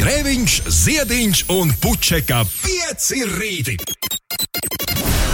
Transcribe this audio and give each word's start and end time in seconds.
Grēviņš, 0.00 0.52
Ziediņš 0.72 1.40
un 1.52 1.74
Puķeka 1.76 2.38
5 2.48 3.08
rīti. 3.34 3.74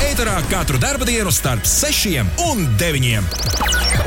Eterā 0.02 0.40
katru 0.50 0.80
dienu 1.06 1.30
starp 1.30 1.62
6 1.70 2.18
un 2.48 2.64
9. 2.74 3.28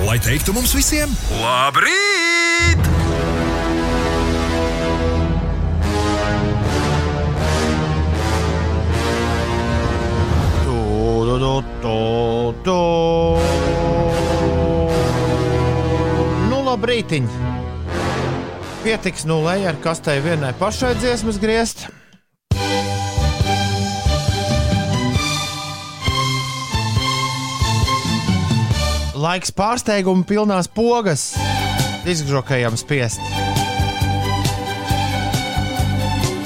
Lai 0.04 0.18
teiktu 0.20 0.52
mums 0.52 0.76
visiem, 0.76 1.14
labrīt! 1.40 2.90
Do, 10.68 11.40
do, 11.40 11.54
do, 11.80 11.96
do. 12.68 12.82
Nu, 16.52 16.66
labrītiņ! 16.68 17.49
Pietiks 18.80 19.26
nulē, 19.28 19.58
ar 19.68 19.76
kastei 19.84 20.22
vienai 20.24 20.54
pašai 20.56 20.94
dziesmas 21.02 21.36
griezt. 21.42 21.90
Laiks 29.20 29.52
pārsteigumu 29.52 30.24
pilnās 30.24 30.72
pogas, 30.72 31.34
izgrokējam 32.08 32.80
spiest. 32.80 33.20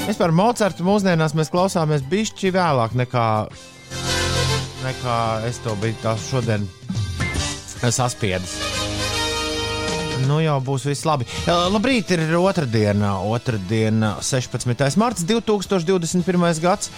Vispār 0.08 0.34
Mocartu 0.34 0.82
mūsdienās 0.86 1.38
mēs 1.38 1.54
klausāmies 1.54 2.02
bišķi 2.10 2.50
vēlāk 2.58 2.98
nekā, 2.98 3.28
nekā 4.82 5.18
es 5.46 5.62
to 5.62 5.78
biju 5.78 6.02
tā 6.02 6.18
šodien 6.26 6.66
saspiedis. 7.94 8.63
Nu 10.28 10.38
jau 10.40 10.56
būs 10.64 10.86
viss 10.88 11.04
labi. 11.04 11.26
Uh, 11.44 11.66
labrīt, 11.74 12.10
ir 12.14 12.32
otrdiena, 12.38 13.18
otrdiena 13.28 14.14
16. 14.24 14.96
marts 15.00 15.26
2021. 15.28 16.60
gads. 16.64 16.90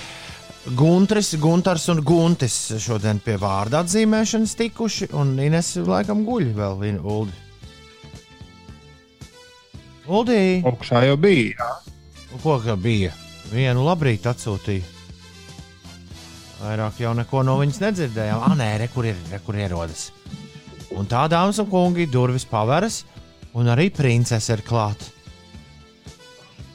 Gunteris, 0.77 1.36
Gunārs 1.38 1.84
un 1.92 2.00
Guntis 2.02 2.54
šodien 2.82 3.20
pie 3.22 3.36
vārda 3.38 3.84
atzīmēšanas 3.84 4.56
tikuši, 4.58 5.10
un 5.14 5.36
Ines 5.38 5.77
laikam 5.78 6.24
guļ 6.27 6.48
vēl 6.56 6.80
viena 6.80 7.04
Uldi. 7.06 7.36
Uldi! 10.10 10.41
Augšā 10.66 11.04
jau 11.06 11.14
bija. 11.22 11.70
Ko 12.42 12.58
ka 12.62 12.74
bija? 12.78 13.14
Vienu 13.52 13.86
labrīt 13.86 14.27
atsūtīja. 14.27 14.94
Vairāk 16.56 16.98
jau 17.02 17.12
neko 17.14 17.42
no 17.47 17.58
viņas 17.60 17.82
nedzirdējām. 17.84 18.42
Ah, 18.42 18.54
nē, 18.58 18.69
re, 18.82 18.91
kur 18.91 19.06
ir, 19.06 19.19
re, 19.30 19.38
kur 19.47 19.58
ierodas. 19.60 20.08
Un 20.97 21.08
tā, 21.08 21.27
dāmas 21.28 21.61
un 21.61 21.69
kungi, 21.69 22.06
durvis 22.08 22.47
paveras, 22.48 23.02
un 23.56 23.69
arī 23.72 23.91
princese 23.92 24.55
ir 24.56 24.62
klāta. 24.64 25.11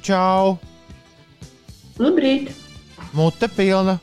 Čau! 0.05 0.57
Labrīt! 2.01 2.51
Mute 3.17 3.49
pilna. 3.51 3.97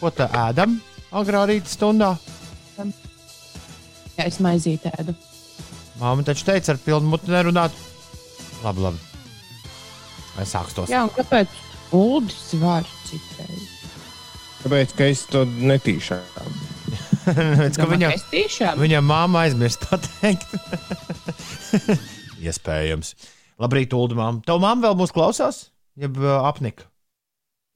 Ko 0.00 0.10
tā 0.12 0.26
ēdam 0.48 0.78
agrā 1.14 1.44
rīta 1.48 1.70
stundā? 1.70 2.14
Jā, 4.14 4.26
es 4.28 4.40
maizīti 4.42 4.90
ēdu. 4.94 5.14
Māma 6.00 6.24
taču 6.26 6.46
teica, 6.48 6.74
ar 6.74 6.80
pilnu 6.82 7.12
muti 7.12 7.32
nerunāt. 7.32 7.74
Labi, 8.64 8.84
labi. 8.84 9.00
Es 10.42 10.54
sāku 10.54 10.74
tos. 10.74 10.90
Jā, 10.90 11.04
un 11.06 11.12
kāpēc 11.14 11.52
Uldis 11.94 12.54
var 12.58 12.86
citreiz? 13.06 13.68
Tāpēc, 14.64 14.94
ka 14.98 15.10
es 15.12 15.26
to 15.30 15.44
netīšām. 15.46 16.24
Viņam, 17.24 18.14
viņam 18.80 19.06
māma 19.08 19.44
aizmirst 19.44 19.86
pateikt. 19.90 20.50
Iespējams. 22.44 23.14
Labrīt, 23.62 23.94
Ulu 23.96 24.18
māma. 24.18 24.42
Tev 24.44 24.60
māma 24.62 24.88
vēl 24.88 24.98
mūs 24.98 25.14
klausās? 25.14 25.60
Jeb 26.00 26.18
apnika. 26.20 26.88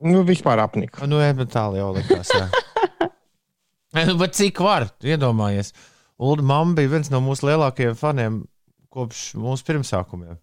Nu, 0.05 0.23
vispār 0.27 0.61
apnika. 0.63 1.07
Nu, 1.11 1.21
tālu 1.51 1.79
jau 1.79 1.93
likās. 1.97 2.31
bet 4.23 4.37
cik 4.39 4.61
var? 4.63 4.91
Iedomājies. 5.03 5.73
Ulu 6.19 6.45
māma 6.47 6.77
bija 6.79 6.97
viens 6.97 7.11
no 7.15 7.23
mūsu 7.25 7.49
lielākajiem 7.49 7.99
faniem 7.99 8.43
kopš 8.95 9.33
mūsu 9.39 9.67
pirmsākumiem. 9.69 10.39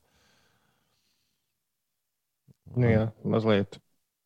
Nu, 2.75 2.87
jā, 2.89 3.09
mazliet. 3.23 3.79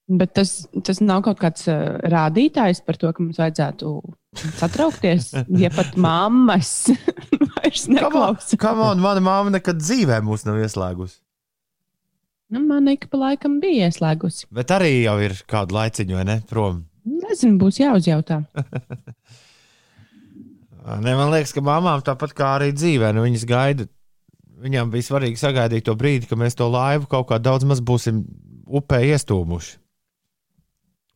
Bet 0.09 0.33
tas, 0.37 0.63
tas 0.85 1.01
nav 1.05 1.21
kaut 1.27 1.37
kāds 1.41 1.67
uh, 1.69 1.99
rādītājs 2.09 2.81
par 2.85 2.97
to, 2.97 3.11
ka 3.13 3.21
mums 3.21 3.37
vajadzētu 3.37 3.91
satraukties, 4.37 5.31
ja 5.57 5.71
pat 5.73 5.95
mammas 5.99 6.89
vairs 7.55 7.87
neklausās. 7.91 8.55
Kā 8.59 8.75
man, 8.77 9.01
mana 9.03 9.23
māma 9.23 9.53
nekad 9.55 9.81
dzīvē 9.81 10.21
mūs 10.25 10.45
nav 10.47 10.59
ieslēgusi. 10.61 11.19
Nu, 12.49 12.63
man 12.65 12.87
ik 12.89 13.09
pa 13.11 13.19
laikam 13.21 13.59
bija 13.61 13.89
ieslēgusi. 13.89 14.47
Bet 14.55 14.71
arī 14.73 15.03
jau 15.03 15.19
ir 15.21 15.35
kādu 15.49 15.77
laiciņu, 15.77 16.17
vai 16.17 16.25
ne? 16.25 16.39
Prom. 16.49 16.83
Nezinu, 17.09 17.59
būs 17.61 17.81
jāuzjautā. 17.83 18.43
Ne, 20.89 21.11
man 21.13 21.27
liekas, 21.29 21.51
ka 21.53 21.61
mamām 21.61 21.99
tāpat 22.01 22.31
kā 22.33 22.47
arī 22.55 22.71
dzīvē, 22.73 23.11
nu, 23.13 23.21
viņas 23.21 23.43
gaida. 23.45 23.85
Viņām 24.63 24.89
bija 24.89 25.05
svarīgi 25.05 25.37
sagaidīt 25.37 25.85
to 25.85 25.93
brīdi, 25.99 26.25
kad 26.25 26.39
mēs 26.39 26.57
to 26.57 26.65
laivu 26.71 27.05
kaut 27.11 27.27
kā 27.29 27.37
daudz 27.37 27.67
maz 27.67 27.83
būsim 27.85 28.23
upē 28.65 29.03
iestūmuši. 29.11 29.75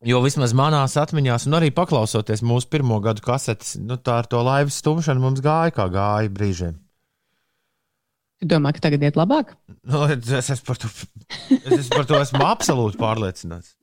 Jo 0.04 0.20
vismaz 0.24 0.52
manās 0.58 0.98
atmiņās, 1.00 1.46
un 1.48 1.56
arī 1.60 1.70
paklausoties 1.76 2.44
mūsu 2.44 2.68
pirmo 2.72 2.98
gadu 3.04 3.24
kasetes, 3.24 3.78
nu, 3.80 3.96
tā 3.96 4.20
ar 4.22 4.28
to 4.28 4.42
laivas 4.44 4.82
stumšanu 4.82 5.24
mums 5.24 5.44
gāja 5.44 5.72
kā 5.76 5.88
gāja 5.92 6.32
brīžiem. 6.34 6.76
Tu 8.44 8.50
domā, 8.52 8.74
ka 8.76 8.84
tagad 8.84 9.06
iet 9.08 9.16
labāk? 9.16 9.54
Nu, 9.88 10.04
es, 10.12 10.50
es, 10.52 10.60
par 10.68 10.80
to, 10.82 10.92
es, 11.72 11.88
par 11.94 12.04
to 12.10 12.20
esmu 12.20 12.44
absolūti 12.54 13.00
pārliecināts. 13.00 13.78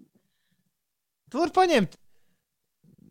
Tu 1.32 1.41
vari 1.41 1.54
paņemt. 1.56 1.97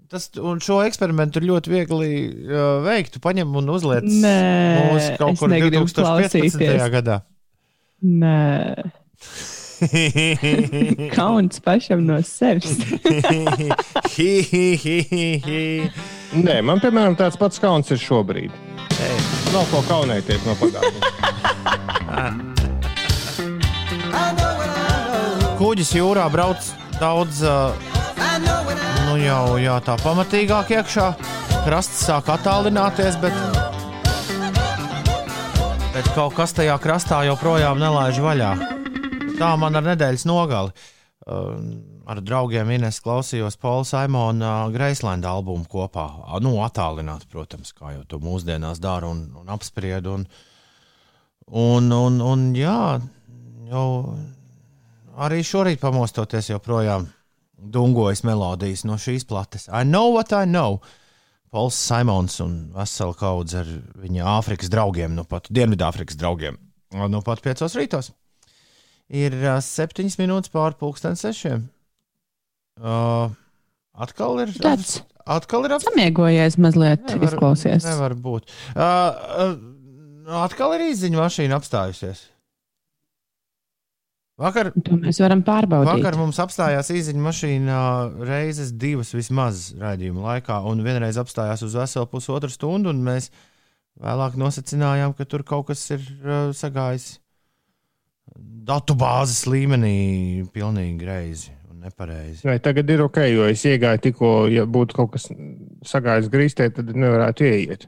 Tas, 0.10 0.26
un 0.42 0.62
šo 0.62 0.80
eksperimentu 0.86 1.42
ir 1.42 1.50
ļoti 1.50 1.72
viegli 1.74 2.14
uh, 2.50 2.80
veikt. 2.86 3.16
Tu 3.16 3.22
paņem 3.22 3.58
un 3.62 3.70
uzliec 3.74 4.06
Nē, 4.06 4.38
mūsu 4.90 5.12
kaut 5.22 5.42
kur 5.42 5.52
negribu 5.52 5.86
2015. 5.86 6.02
klausīties. 6.02 6.86
gadā. 6.94 7.22
Nē, 8.06 8.38
kauns 11.18 11.60
pašam 11.64 12.06
no 12.06 12.22
sevis. 12.26 12.78
Nē, 16.40 16.62
man, 16.62 16.80
piemēram, 16.82 17.16
tāds 17.20 17.38
pats 17.40 17.60
kauns 17.62 17.90
ir 17.94 18.00
šobrīd. 18.02 18.52
Nav 19.54 19.66
ko 19.72 19.82
kaunēties 19.88 20.46
no 20.46 20.54
pagātnes. 20.60 21.04
Kuģis 25.60 25.92
jūrā 25.98 26.26
brauc 26.32 26.70
daudz, 27.00 27.42
uh, 27.44 27.74
nu 29.10 29.18
jau 29.20 29.58
jā, 29.60 29.76
tā 29.84 29.98
pamatīgāk 30.04 30.72
iekšā. 30.78 31.08
Krasts 31.66 32.06
sāk 32.08 32.30
attālināties, 32.32 33.18
bet, 33.20 33.36
bet 35.96 36.12
kaut 36.16 36.38
kas 36.38 36.56
tajā 36.56 36.78
krastā 36.80 37.26
joprojām 37.28 37.80
nelaiž 37.82 38.22
vaļā. 38.24 38.79
Tā 39.40 39.52
man 39.60 39.80
ar 39.80 39.86
nedēļas 39.94 40.26
nogali. 40.28 40.74
Uh, 41.30 41.60
ar 42.10 42.22
draugiem 42.24 42.72
Ines 42.74 42.98
klausījos 43.04 43.60
Paula 43.60 43.86
Simona 43.88 44.54
Greislanda 44.74 45.32
albumu 45.36 45.68
kopā. 45.70 46.08
Nu, 46.44 46.58
attālināt, 46.66 47.28
protams, 47.32 47.74
kā 47.76 47.94
jau 47.94 48.06
to 48.10 48.20
mūsdienās 48.24 48.82
dara 48.84 49.10
un, 49.12 49.28
un 49.40 49.52
apspried. 49.54 50.08
Un, 50.10 50.26
un, 51.48 51.92
un, 51.96 52.20
un 52.24 52.46
jā, 52.58 53.00
jau 53.70 53.88
arī 55.20 55.44
šorīt 55.46 55.82
pamostoties 55.84 56.52
joprojām 56.54 57.10
dungojas 57.60 58.24
melodijas 58.28 58.86
no 58.88 58.96
šīs 59.00 59.28
plates. 59.28 59.68
I 59.68 59.84
know 59.84 60.16
what 60.16 60.34
I 60.34 60.48
know. 60.48 60.80
Pols 61.50 61.78
Simons 61.80 62.40
un 62.46 62.56
vesela 62.76 63.16
kaudze 63.18 63.64
ar 63.64 63.70
viņa 64.00 64.26
Āfrikas 64.38 64.70
draugiem, 64.72 65.16
nu 65.18 65.26
pat 65.28 65.50
Dienvidāfrikas 65.50 66.18
draugiem. 66.20 66.60
Nu 67.10 67.22
pat 67.26 67.42
piecos 67.46 67.76
rītos. 67.78 68.14
Ir 69.10 69.34
uh, 69.42 69.58
septiņas 69.66 70.20
minūtes 70.22 70.52
pāri 70.54 70.78
pulksten 70.78 71.16
sešiem. 71.18 71.64
Uh, 72.80 73.32
atkal 73.98 74.44
ir. 74.46 74.54
Tāds 74.62 75.00
Atkal 75.30 75.66
ir 75.68 75.76
apstākļi. 75.76 75.94
samiegojies 75.94 76.56
mazliet, 76.58 77.04
izklausies. 77.22 77.84
Nevar 77.86 78.16
būt. 78.18 78.48
Uh, 78.74 78.82
uh, 78.82 80.40
atkal 80.42 80.74
ir 80.78 80.88
izziņa 80.90 81.20
mašīna 81.20 81.58
apstājusies. 81.60 82.24
Vakar, 84.40 84.70
To 84.88 84.96
mēs 84.96 85.20
varam 85.20 85.42
pārbaudīt. 85.44 85.90
vakar 86.00 86.16
mums 86.16 86.38
apstājās 86.40 86.90
īziņa 86.96 87.22
mašīna 87.26 87.80
reizes 88.26 88.72
divas 88.72 89.12
vismaz 89.14 89.74
raidījuma 89.78 90.24
laikā, 90.30 90.62
un 90.70 90.80
vienreiz 90.86 91.20
apstājās 91.20 91.62
uz 91.68 91.76
veselu 91.76 92.08
pusotru 92.08 92.50
stundu, 92.50 92.94
un 92.96 93.04
mēs 93.04 93.28
vēlāk 94.00 94.38
nosacinājām, 94.40 95.14
ka 95.18 95.28
tur 95.28 95.44
kaut 95.44 95.68
kas 95.74 95.84
ir 95.92 96.06
uh, 96.24 96.54
sagājis 96.56 97.18
datu 97.20 97.29
bāzes 99.00 99.46
līmenī 99.50 100.46
pilnīgi 100.54 100.98
greizi 101.02 101.52
un 101.72 101.80
nepareizi. 101.86 102.44
Vai 102.48 102.60
tagad 102.64 102.90
ir 102.90 103.02
ok, 103.06 103.18
jo 103.32 103.48
es 103.50 103.64
iegāju 103.66 104.02
tikko, 104.08 104.32
ja 104.52 104.66
būtu 104.70 104.96
kaut 104.98 105.12
kas 105.16 105.30
sagājis 105.90 106.30
grīstē, 106.34 106.70
tad 106.76 106.92
nevarētu 106.96 107.48
ieiet. 107.50 107.88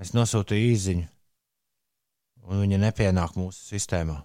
Es 0.00 0.12
nosūtīju 0.12 0.72
īziņu. 0.74 1.06
un 2.46 2.60
viņa 2.62 2.78
nepienāk 2.78 3.32
mūsu 3.34 3.72
sistēmā. 3.72 4.20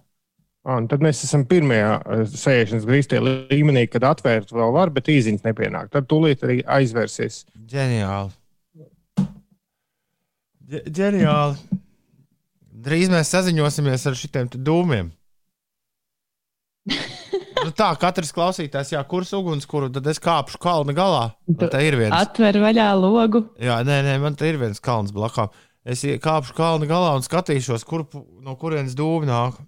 Un 0.70 0.84
tad 0.86 1.00
mēs 1.02 1.24
esam 1.26 1.42
pirmajā 1.50 1.94
eh, 1.98 2.20
sēžamās 2.30 2.84
grīztē 2.86 3.18
līmenī, 3.24 3.88
kad 3.90 4.04
atvērt 4.06 4.52
vēl 4.54 4.70
var, 4.76 4.92
bet 4.94 5.08
īziņas 5.10 5.42
nepienāk. 5.48 5.88
Tad 5.90 6.06
tūlīt 6.06 6.44
arī 6.46 6.60
aizvērsies. 6.70 7.40
Ģeniāli. 7.72 8.30
Ģe- 10.70 10.84
Ģeniāli. 11.00 11.80
Drīz 12.82 13.10
mēs 13.12 13.30
saziņosimies 13.30 14.06
ar 14.10 14.16
šitiem 14.18 14.48
te 14.52 14.58
dūmiem. 14.58 15.12
Nu 17.62 17.70
tā, 17.78 17.92
katrs 18.00 18.32
klausītājs, 18.34 18.90
jā, 18.96 19.02
kurš 19.06 19.36
ugunskura, 19.38 19.86
tad 19.94 20.08
es 20.10 20.18
kāpšu 20.22 20.58
kalna 20.62 20.94
galā. 20.96 21.24
Man 21.46 21.70
te 21.70 21.82
ir 21.86 21.94
viens. 22.00 22.14
Atver 22.16 22.58
vaļā 22.58 22.88
logu. 22.98 23.44
Jā, 23.62 23.76
nē, 23.86 24.00
nē, 24.08 24.16
man 24.24 24.34
te 24.38 24.50
ir 24.50 24.58
viens 24.58 24.82
kalns 24.82 25.14
blakām. 25.14 25.52
Es 25.86 26.02
kāpšu 26.02 26.56
kalna 26.58 26.88
galā 26.90 27.12
un 27.18 27.22
skatīšos, 27.22 27.86
kur, 27.86 28.04
no 28.42 28.56
kurienes 28.58 28.96
dūmi 28.98 29.30
nāk. 29.30 29.60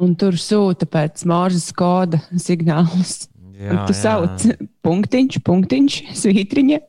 Un 0.00 0.16
tur 0.16 0.36
sūta 0.40 0.88
pēc 0.88 1.24
mūžas 1.28 1.70
koda 1.76 2.20
signālus. 2.40 3.26
Jā, 3.56 3.84
tu 3.88 3.96
sauc 3.96 4.42
punktiņš, 4.84 5.40
punktiņš, 5.44 6.00
svītriņa. 6.20 6.82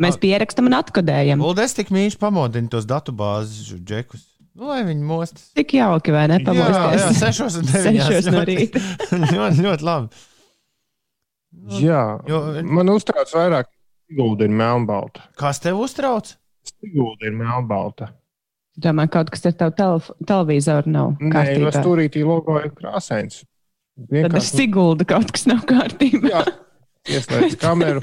Mēs 0.00 0.16
pierakstam 0.20 0.68
un 0.68 0.76
atkodējam. 0.80 1.40
Lūdzu, 1.44 1.64
es 1.64 1.76
tik 1.76 1.92
mīļi 1.92 2.16
pamodinu 2.20 2.72
tos 2.72 2.88
datubāzes 2.88 3.72
džekus. 3.84 4.29
Nu, 4.60 4.66
lai 4.68 4.82
viņi 4.84 5.04
mostas. 5.08 5.46
Tik 5.56 5.72
jauki, 5.78 6.12
vai 6.12 6.26
ne? 6.28 6.36
Jā, 6.42 6.52
jā, 6.52 6.66
Pamosties. 6.68 7.20
sešos 7.24 7.54
un 7.62 7.68
deviņos. 7.70 8.08
Sešos 8.10 8.26
no 8.28 8.42
ļoti- 8.42 8.56
rīta. 8.58 8.82
ļoti, 9.38 9.64
ļoti 9.66 9.86
labi. 9.88 10.26
Jā, 11.82 12.02
Jo- 12.28 12.42
man 12.68 12.92
uztrauc 12.92 13.32
vairāk, 13.34 13.66
ka 13.70 13.78
Sigulda 14.10 14.46
ir 14.46 14.52
melnbalta. 14.58 15.24
Kas 15.38 15.60
tev 15.62 15.78
uztrauc? 15.82 16.32
Sigulda 16.66 17.26
ir 17.30 17.34
melnbalta. 17.38 18.10
Domāju, 18.80 19.10
kaut 19.16 19.30
kas 19.34 19.44
ar 19.50 19.54
tavu 19.58 19.74
telef 19.76 20.06
televizoru 20.28 20.92
nav 20.94 21.08
Nē, 21.18 21.26
jo 21.26 21.32
kārtībā. 21.34 21.72
stūrītī 21.74 22.22
logo 22.26 22.56
ir 22.62 22.70
krāsains. 22.76 23.42
Tad 23.42 24.06
ar 24.06 24.14
Vienkārši 24.30 24.54
Siguldu 24.60 25.06
kaut 25.10 25.32
kas 25.36 25.44
nav 25.50 25.64
kārtībā. 25.68 26.30
Jā, 26.32 26.44
ieslēdz 27.18 27.58
kameru. 27.60 28.00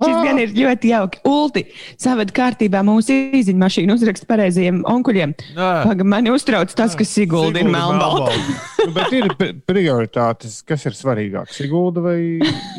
Šis 0.00 0.16
gan 0.24 0.38
ir 0.40 0.52
ļoti 0.56 0.90
jauki. 0.94 1.18
Ulti, 1.28 1.62
saved 2.00 2.30
kārtībā 2.36 2.80
mūsu 2.86 3.12
īziņa 3.36 3.60
mašīnu 3.60 3.96
uzrakst 3.98 4.24
pareizajiem 4.30 4.78
onkuļiem. 4.88 5.34
Paga, 5.58 6.06
mani 6.08 6.32
uztrauc 6.32 6.72
tas, 6.76 6.94
ka 6.96 7.04
Sigulda 7.04 7.60
ir 7.60 7.68
melnbalta. 7.68 8.32
Nu, 8.80 8.92
bet 8.96 9.12
ir 9.12 9.28
pri- 9.36 9.52
prioritātes, 9.68 10.62
kas 10.64 10.86
ir 10.88 10.96
svarīgāk, 10.96 11.52
Sigulda 11.52 12.00
vai 12.06 12.16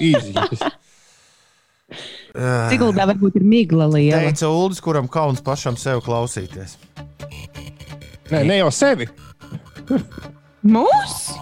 īziņas. 0.02 0.66
Siguldā 2.72 3.06
varbūt 3.10 3.36
ir 3.42 3.44
migla 3.44 3.86
liela. 3.92 4.22
Teica 4.24 4.48
Uldis, 4.50 4.80
kuram 4.84 5.10
kauns 5.12 5.42
pašam 5.44 5.76
sev 5.78 6.00
klausīties. 6.06 6.78
Nē, 8.32 8.46
ne 8.48 8.62
jau 8.62 8.70
sevi. 8.72 9.10
Mūsu, 10.64 11.36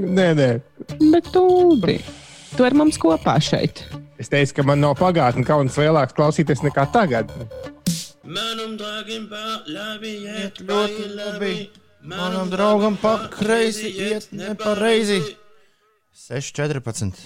Nē, 0.00 0.28
nē. 0.34 0.50
bet 1.12 1.28
Uldi. 1.38 2.00
Tu 2.56 2.64
ar 2.66 2.74
mums 2.76 2.98
kopā 3.00 3.36
šeit. 3.40 3.84
Es 4.22 4.30
teicu, 4.30 4.54
ka 4.60 4.62
man 4.68 4.78
nav 4.78 4.92
pagātne 5.00 5.42
kauns 5.42 5.74
lielāks 5.80 6.14
klausīties 6.14 6.60
nekā 6.62 6.84
tagad. 6.94 7.30
Manam 8.22 8.76
draugam 8.78 9.24
labi 9.66 10.12
iet 10.28 10.60
ļoti 10.62 11.06
labi. 11.16 11.54
Manam 12.06 12.50
draugam 12.52 12.94
pa 13.02 13.16
kreisi 13.32 13.90
iet 13.90 14.28
nepareizi. 14.30 15.18
6,14. 16.22 17.18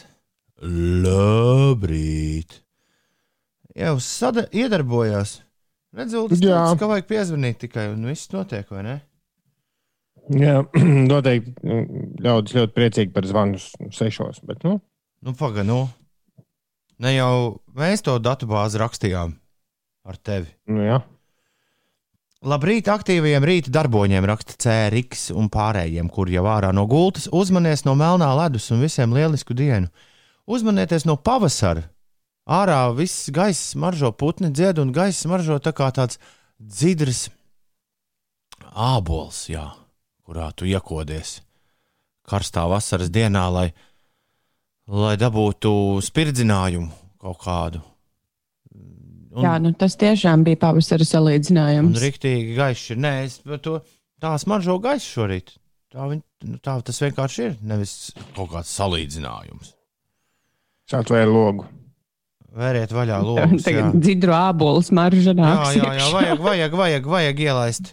Labrīt! 1.04 2.62
Jau 3.76 3.98
sada 4.00 4.46
iedarbojās. 4.56 5.42
Redzot, 5.96 6.32
Jā. 6.40 6.62
ka 6.80 6.88
vajag 6.88 7.10
piezvanīt 7.12 7.60
tikai 7.66 7.90
un 7.92 8.08
viss 8.08 8.32
notiek, 8.32 8.64
vai 8.72 8.86
ne? 8.88 8.96
Jā, 10.32 10.62
noteikti 11.12 11.52
mm, 11.60 12.16
ļaudis 12.24 12.56
ļoti 12.56 12.76
priecīgi 12.80 13.12
par 13.12 13.28
zvanu 13.28 13.60
sešos. 13.92 14.40
Bet, 14.48 14.64
nu, 14.64 14.78
Nu, 15.26 15.32
pagaidi, 15.34 15.66
nu. 15.68 15.88
Ne 17.02 17.12
jau 17.16 17.58
mēs 17.76 18.04
to 18.06 18.16
datubāzi 18.22 18.80
rakstījām 18.80 19.36
ar 20.06 20.16
tevi. 20.16 20.48
nu, 20.70 20.84
jā. 20.86 21.02
Labrīt, 22.46 22.86
aktīvajiem 22.92 23.44
rīta 23.48 23.72
darboņiem 23.74 24.26
raksta 24.28 24.54
CRX 24.60 25.30
un 25.34 25.48
pārējiem, 25.50 26.10
kur 26.12 26.30
jau 26.30 26.44
ārā 26.46 26.68
no 26.76 26.84
gultas. 26.86 27.26
Uzmanieties 27.32 27.86
no 27.88 27.96
melnā 27.98 28.28
ledus 28.38 28.68
un 28.70 28.84
visiem 28.84 29.14
lielisku 29.16 29.56
dienu. 29.56 29.88
Uzmanieties 30.46 31.08
no 31.08 31.16
pavasara. 31.16 31.88
Ārā 32.46 32.84
viss 32.94 33.32
gaiss 33.34 33.74
maržo 33.74 34.12
putni 34.14 34.52
dzied 34.54 34.78
un 34.78 34.92
gaiss 34.94 35.26
maržo 35.26 35.58
tā 35.58 35.72
kā 35.74 35.88
tāds 35.96 36.20
dzidrs 36.60 37.26
ābols, 38.76 39.46
jā, 39.50 39.64
kurā 40.26 40.50
tu 40.54 40.68
iekodies 40.68 41.40
karstā 42.26 42.66
vasaras 42.68 43.10
dienā, 43.14 43.46
lai, 43.52 43.68
lai 44.88 45.16
dabūtu 45.20 45.70
spirdzinājumu 46.04 46.90
kaut 47.22 47.38
kādu. 47.42 47.82
Un- 49.36 49.44
Jā, 49.44 49.58
nu 49.60 49.72
tas 49.76 49.96
tiešām 50.00 50.44
bija 50.46 50.56
pavasara 50.62 51.04
Un 51.04 51.10
salīdzinājums. 51.10 51.98
rīktīgi 52.00 52.54
gaišs 52.56 52.90
ir. 52.94 52.96
Nē, 53.04 53.12
es 53.26 53.38
to 53.60 53.80
tā 54.22 54.32
smaržo 54.40 54.78
gaisu 54.80 55.10
šorīt. 55.20 55.56
Tā, 55.92 56.06
viņ, 56.08 56.22
nu, 56.48 56.56
tā 56.58 56.78
tas 56.82 56.98
vienkārši 57.00 57.42
ir. 57.50 57.56
Nevis 57.62 58.12
kaut 58.34 58.50
kāds 58.50 58.72
salīdzinājums. 58.78 59.74
Sāc 60.90 61.10
vēl 61.12 61.28
logu. 61.32 61.66
Vēriet 62.56 62.92
vaļā 62.96 63.18
logus. 63.28 63.66
Tagad 63.66 63.98
dzidru 64.00 64.32
ābolu 64.32 64.80
smarža 64.86 65.34
jā, 65.36 65.52
jā, 65.76 65.92
jā 66.00 66.08
vajag, 66.14 66.40
vajag, 66.40 66.72
vajag, 66.80 67.06
vajag 67.16 67.40
ielaist. 67.44 67.92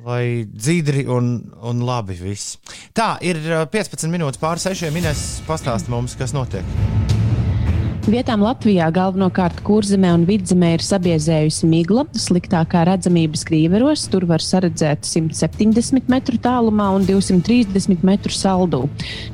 Lai 0.00 0.46
dzidri 0.48 1.04
un, 1.04 1.34
un 1.68 1.82
labi 1.84 2.16
viss. 2.16 2.56
Tā 2.96 3.18
ir 3.20 3.40
uh, 3.44 3.66
15 3.68 4.08
minūtes 4.12 4.40
pār 4.40 4.62
6 4.62 4.88
minūtes. 4.94 5.42
Pastāst 5.48 5.92
mums, 5.92 6.16
kas 6.16 6.32
notiek. 6.36 6.64
Vietām 8.02 8.40
Latvijā 8.42 8.88
galvenokārt 8.90 9.60
kurzemē 9.62 10.08
un 10.16 10.24
vidzemē 10.26 10.72
ir 10.74 10.82
sabiezējusi 10.82 11.68
migla. 11.70 12.02
Sliktākā 12.18 12.80
redzamības 12.88 13.44
krīveros 13.46 14.08
tur 14.10 14.26
var 14.26 14.42
saredzēt 14.42 15.06
170 15.06 16.10
metru 16.10 16.40
tālumā 16.42 16.88
un 16.96 17.06
230 17.06 18.02
metru 18.02 18.34
saldū. 18.34 18.80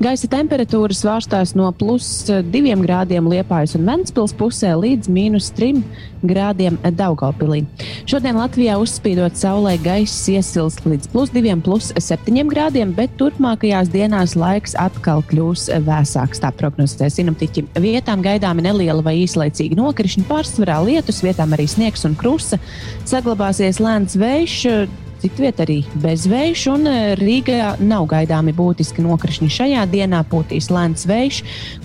Gaisa 0.05 0.29
temperatūra 0.29 0.93
svārstās 0.93 1.55
no 1.57 1.71
plus 1.73 2.29
2 2.29 2.77
grādiem 2.85 3.31
Liepājas 3.33 3.73
un 3.79 3.89
Ventspils 3.89 4.37
pusē 4.37 4.75
līdz 4.77 5.09
mīnus 5.17 5.49
3 5.57 5.81
grādiem 6.29 6.77
Daugaupilī. 6.99 7.63
Šodien 8.09 8.37
Latvijā 8.37 8.77
uzspīdot 8.83 9.39
saulē 9.39 9.79
gaiss 9.81 10.29
iesils 10.29 10.77
līdz 10.85 11.09
plus 11.15 11.33
2, 11.33 11.57
plus 11.65 11.91
7 11.97 12.45
grādiem, 12.53 12.93
bet 12.93 13.17
turpmākajās 13.17 13.89
dienās 13.95 14.37
laiks 14.37 14.77
atkal 14.77 15.25
kļūs 15.33 15.69
vēsāks. 15.89 16.45
Tā 16.45 16.53
prognozē 16.53 17.09
sinoptiķi. 17.13 17.69
Vietām 17.81 18.21
gaidāmi 18.59 18.63
neliela 18.67 19.03
vai 19.03 19.23
īslaicīga 19.25 19.77
nokrišņa, 19.79 20.27
pārsvarā 20.29 20.83
lietus, 20.85 21.23
vietām 21.23 21.55
arī 21.55 21.69
sniegs 21.69 22.05
un 22.05 22.17
krusta. 22.17 22.59
Saglabāsies 23.07 23.81
lēns 23.81 24.17
vējš. 24.19 24.89
Citviet 25.19 25.59
arī 25.59 25.83
bezvējš, 25.99 26.61
un 26.71 26.87
eh, 26.87 27.17
Rīgā 27.19 27.81
nav 27.83 28.07
gaidāmi 28.07 28.53
būtiski 28.55 29.03
nokrišņi. 29.03 29.49
Šajā 29.51 29.83
dienā 29.91 30.21
pūtīs 30.31 30.71
lēns 30.71 31.09
vējš, 31.11 31.41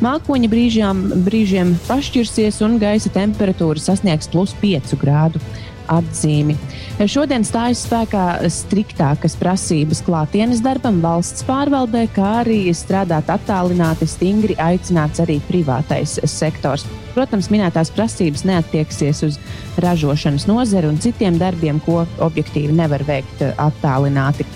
mākoņi 0.05 0.49
brīžām, 0.51 1.01
brīžiem 1.25 1.73
pašķirsies, 1.87 2.61
un 2.61 2.77
gaisa 2.77 3.09
temperatūra 3.09 3.81
sasniegs 3.81 4.29
plus 4.29 4.53
5 4.61 4.93
grādu 5.01 5.41
atzīmi. 5.91 6.55
Šodien 7.09 7.45
stājas 7.47 7.83
spēkā 7.87 8.25
striktākas 8.53 9.35
prasības 9.39 10.03
klātienes 10.05 10.61
darbam 10.63 11.01
valsts 11.03 11.45
pārvaldē, 11.47 12.05
kā 12.15 12.29
arī 12.43 12.59
strādāt 12.75 13.31
attālināti 13.33 14.07
stingri 14.09 14.57
aicināts 14.61 15.23
arī 15.23 15.39
privātais 15.49 16.19
sektors. 16.29 16.85
Protams, 17.13 17.49
minētās 17.53 17.91
prasības 17.93 18.45
neattieksies 18.49 19.23
uz 19.27 19.37
ražošanas 19.83 20.47
nozari 20.49 20.89
un 20.89 21.01
citiem 21.01 21.37
darbiem, 21.41 21.81
ko 21.83 22.03
objektīvi 22.25 22.73
nevar 22.77 23.05
veikt 23.07 23.45
attālināti. 23.53 24.47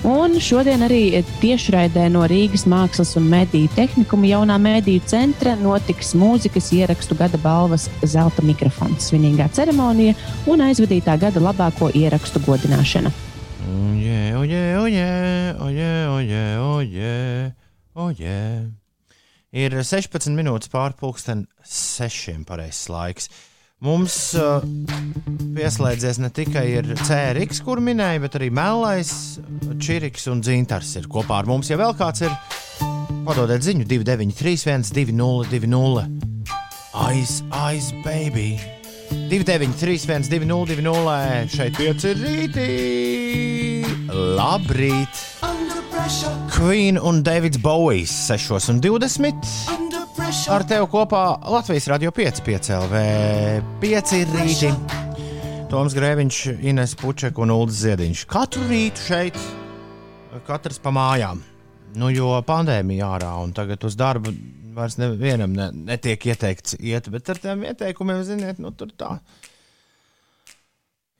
Un 0.00 0.32
šodien 0.40 0.80
arī 0.80 1.18
tiešraidē 1.42 2.06
no 2.08 2.22
Rīgas 2.24 2.62
Mākslas 2.64 3.10
un 3.20 3.26
Mediju 3.28 3.68
tehnikuma 3.74 4.30
jaunā 4.30 4.54
mediju 4.56 5.02
centra 5.04 5.52
notiks 5.60 6.14
mūzikas 6.16 6.70
ierakstu 6.72 7.18
gada 7.18 7.36
balvas 7.42 7.84
zelta 8.08 8.40
mikrofons, 8.40 9.10
svinīgā 9.10 9.50
ceremonija 9.52 10.14
un 10.48 10.64
aizvadītā 10.64 11.18
gada 11.20 11.42
labāko 11.44 11.90
ierakstu 11.92 12.40
godināšana. 12.46 13.12
Oje, 13.68 14.22
oje, 14.40 14.62
oje, 14.80 15.10
oje, 15.68 15.92
oje, 16.14 16.42
oje, 16.64 17.14
oje. 17.92 18.40
Ir 19.52 19.80
16 19.84 20.32
minūtes 20.32 20.72
pārpusdien, 20.72 21.44
6 21.68 22.40
pareizs 22.48 22.88
laiks. 22.88 23.28
Mums 23.80 24.14
uh, 24.36 24.60
pieslēdzies 25.56 26.18
ne 26.20 26.28
tikai 26.36 26.66
CRX, 27.00 27.62
kur 27.64 27.80
minēja, 27.80 28.20
bet 28.20 28.34
arī 28.36 28.50
Melnais, 28.52 29.40
Čiriks 29.80 30.28
un 30.28 30.42
Dzintars 30.44 30.90
ir 31.00 31.06
kopā 31.08 31.38
ar 31.40 31.48
mums. 31.48 31.70
Ja 31.72 31.78
vēl 31.80 31.94
kāds 31.96 32.20
ir, 32.26 32.34
padodiet 33.24 33.64
ziņu 33.64 33.88
293, 33.88 34.92
202, 34.92 36.04
aiz, 37.06 37.38
aiz, 37.56 37.88
baby! 38.04 38.52
293, 39.32 40.28
202, 40.28 41.48
šeit 41.56 41.80
pieci 41.80 42.12
rītī! 42.20 42.70
Labrīt! 44.12 45.24
Queen 46.52 47.00
un 47.00 47.24
Davids 47.24 47.64
Bowijs 47.64 48.12
6,20. 48.28 49.89
Ar 50.30 50.62
tevi 50.62 50.86
kopā 50.86 51.20
Latvijas 51.50 51.88
radio 51.90 52.12
5,5 52.14 52.68
LV 52.76 52.98
5 53.82 54.12
rīti. 54.30 54.68
Toms 55.72 55.96
Grēviņš, 55.96 56.38
Ines 56.70 56.94
Pučeka 57.00 57.42
un 57.42 57.50
Ulris 57.50 57.80
Ziediņš. 57.82 58.22
Katru 58.30 58.62
rītu 58.70 59.02
šeit, 59.08 59.40
katrs 60.46 60.78
pa 60.84 60.92
mājām. 60.94 61.42
Nu, 61.98 62.12
jo 62.14 62.30
pandēmija 62.46 63.10
ārā 63.16 63.32
un 63.42 63.56
tagad 63.56 63.82
uz 63.88 63.98
darbu 63.98 64.30
vairs 64.78 65.00
nevienam 65.02 65.50
ne, 65.50 65.66
netiek 65.90 66.30
ieteikts 66.30 66.78
iet, 66.78 67.10
bet 67.10 67.34
ar 67.34 67.42
tiem 67.42 67.66
ieteikumiem, 67.66 68.22
ziniet, 68.30 68.62
nu 68.62 68.70
tur 68.70 68.94
tā. 68.94 69.16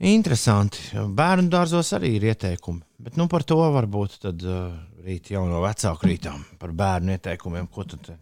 Interesanti. 0.06 0.86
Bērnu 0.94 1.50
dārzos 1.50 1.96
arī 1.98 2.14
ir 2.20 2.30
ieteikumi. 2.30 2.86
Bet 3.02 3.18
nu, 3.18 3.26
par 3.26 3.42
to 3.42 3.58
varbūt 3.74 4.20
tad, 4.30 4.46
uh, 4.46 4.70
rīt 5.02 5.34
jau 5.34 5.48
no 5.50 5.66
vecāku 5.66 6.14
rītām 6.14 6.46
par 6.62 6.78
bērnu 6.78 7.18
ieteikumiem. 7.18 7.66
Ko 7.74 7.90
tad 7.90 8.06
te 8.06 8.20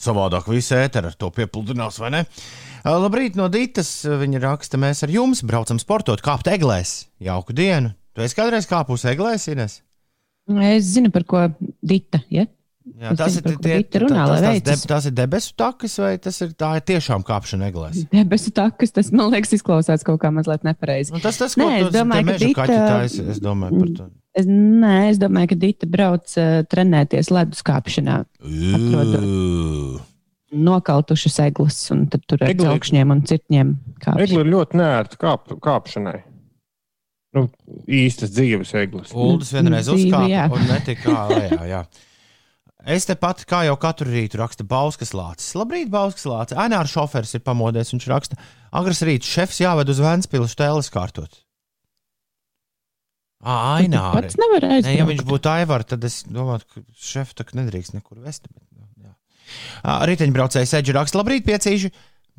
savādāk 0.00 0.48
visu 0.50 0.74
ēteru 0.78 1.10
ar 1.12 1.16
to 1.18 1.30
piepludinās, 1.34 1.98
vai 2.02 2.10
ne? 2.14 2.22
Labrīt 2.84 3.36
no 3.38 3.48
Dītas. 3.52 3.90
Viņa 4.08 4.40
raksta, 4.42 4.80
mēs 4.80 5.04
ar 5.06 5.12
jums 5.14 5.44
braucam 5.46 5.78
sportot, 5.78 6.22
kāpt 6.24 6.48
eglēs. 6.50 7.06
Jauku 7.22 7.54
dienu. 7.54 7.92
Tu 8.16 8.24
esi 8.24 8.36
kādreiz 8.36 8.66
kāpus 8.68 9.04
eglēs, 9.08 9.46
Ines? 9.52 9.78
Es 10.66 10.88
zinu, 10.96 11.12
par 11.14 11.22
ko 11.24 11.44
Dita. 11.80 12.18
Ja? 12.32 12.48
Jā, 12.98 13.12
Es 13.12 13.18
tas, 13.20 13.36
zinu, 13.36 13.52
ir, 13.54 13.58
tie, 13.62 13.76
Dita 13.78 14.00
runā, 14.02 14.24
tas, 14.26 14.40
lai 14.42 14.56
tas, 14.58 14.64
deb, 14.82 14.88
tas 14.90 15.04
ir 15.06 15.12
debesu 15.14 15.52
takas, 15.56 15.94
vai 16.02 16.16
tas 16.18 16.40
ir, 16.42 16.50
tā 16.58 16.72
ir 16.80 16.82
tiešām 16.90 17.22
kāpšana 17.28 17.68
eglēs? 17.70 18.00
Debesu 18.10 18.50
takas, 18.56 18.90
tas 18.96 19.12
man 19.14 19.30
liekas, 19.30 19.54
izklausās 19.54 20.02
kaut 20.04 20.18
kā 20.24 20.32
mazliet 20.34 20.66
nepareizi. 20.66 21.14
Nu, 21.14 21.22
tas 21.22 21.38
tas, 21.38 21.54
ko 21.54 21.62
Nē, 21.62 21.78
tu 21.84 21.92
es 21.92 21.94
domāju, 21.94 22.26
ka 22.32 22.36
Dita- 22.42 22.58
kaķi 22.58 22.80
taisa, 22.90 23.28
es 23.30 23.38
domāju 23.40 23.78
par 23.84 23.94
to. 24.00 24.08
Es, 24.32 24.46
nē, 24.48 25.10
es 25.10 25.18
domāju, 25.20 25.50
ka 25.52 25.56
Dita 25.60 25.86
brauc 25.92 26.32
uh, 26.40 26.62
trenēties 26.72 27.28
ledus 27.34 27.60
kāpšanā. 27.66 28.22
Ū. 28.40 30.00
Nokautušas 30.52 31.38
eglis, 31.46 31.78
un 31.92 32.06
tad 32.12 32.24
tur 32.28 32.42
ar 32.44 32.52
Egli- 32.52 32.68
augšņiem 32.68 33.12
un 33.12 33.22
cirtņiem. 33.28 33.72
Egli 34.20 34.40
ir 34.40 34.50
ļoti 34.52 34.80
nērta 34.80 35.20
kāp, 35.20 35.52
kāpšanai. 35.64 36.18
Nu, 37.32 37.46
īstas 37.88 38.34
dzīves 38.34 38.74
eglis. 38.76 39.12
Uldis 39.16 39.52
vienreiz 39.56 39.88
uzkāpa 39.88 40.50
un 40.52 40.66
netika 40.68 41.22
lejā. 41.30 41.60
Jā. 41.70 41.84
Es 42.92 43.06
te 43.08 43.14
pat, 43.16 43.44
kā 43.48 43.62
jau 43.64 43.76
katru 43.80 44.10
rītu, 44.10 44.40
raksta 44.40 44.66
Bauskas 44.68 45.14
lācis. 45.16 45.52
Labrīt, 45.56 45.88
Bauskas 45.92 46.26
lācis. 46.28 46.58
Ainārs 46.58 46.92
šofers 46.92 47.32
ir 47.38 47.44
pamodies. 47.46 47.92
Viņš 47.94 48.08
raksta, 48.10 48.36
agras 48.74 49.00
rīts 49.06 49.28
šefs 49.32 49.62
jāved 49.62 49.88
uz 49.92 50.02
Vēnspilsnu 50.02 50.50
stēles 50.52 50.90
kārtot. 50.92 51.40
Ā, 53.42 53.54
Aināri. 53.80 54.28
Pats 54.28 54.38
nevar 54.38 54.62
Ne, 54.62 54.68
ja 54.70 54.78
aizbraukt. 54.78 55.08
viņš 55.10 55.24
būtu 55.26 55.50
Aivars, 55.50 55.88
tad 55.90 56.04
es 56.06 56.20
domāju, 56.30 56.62
ka 56.70 56.82
šefs 56.94 57.34
tā 57.34 57.46
nedrīkst 57.58 57.96
nekur 57.96 58.20
vest. 58.22 58.46
Bet, 58.46 58.62
nu, 58.78 58.86
Riteņbraucējs 59.82 60.74
Edžers 60.78 60.98
raksta, 61.00 61.18
labrīt, 61.20 61.44
piecīši. 61.48 61.90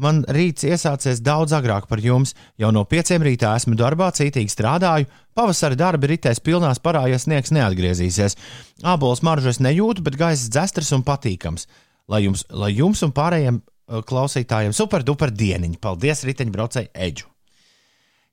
Man 0.01 0.23
rīts 0.25 0.65
iesācies 0.65 1.19
daudz 1.21 1.53
agrāk 1.53 1.85
par 1.91 1.99
jums. 2.01 2.31
Jau 2.57 2.71
no 2.73 2.81
pieciem 2.89 3.21
rītā 3.21 3.51
esmu 3.59 3.75
darbā, 3.77 4.07
cītīgi 4.15 4.49
strādāju. 4.49 5.05
Pavasara 5.37 5.77
darbi 5.77 6.09
ritēs 6.15 6.41
pilnā 6.41 6.71
parā, 6.81 7.03
ja 7.11 7.19
sniegs 7.21 7.53
neatgriezīsies. 7.53 8.37
Ābols 8.81 9.21
maržu 9.21 9.51
es 9.53 9.61
nejūtu, 9.61 10.01
bet 10.07 10.17
gaiss 10.17 10.49
dzestras 10.49 10.89
un 10.97 11.05
patīkams. 11.05 11.67
Lai 12.09 12.23
jums, 12.25 12.47
lai 12.49 12.71
jums 12.73 13.03
un 13.05 13.13
pārējiem 13.13 13.61
klausītājiem 14.09 14.73
super 14.73 15.05
duper 15.05 15.29
dieniņi. 15.29 15.77
Paldies, 15.83 16.25
riteņbraucēji 16.25 16.89
Edžu! 16.95 17.32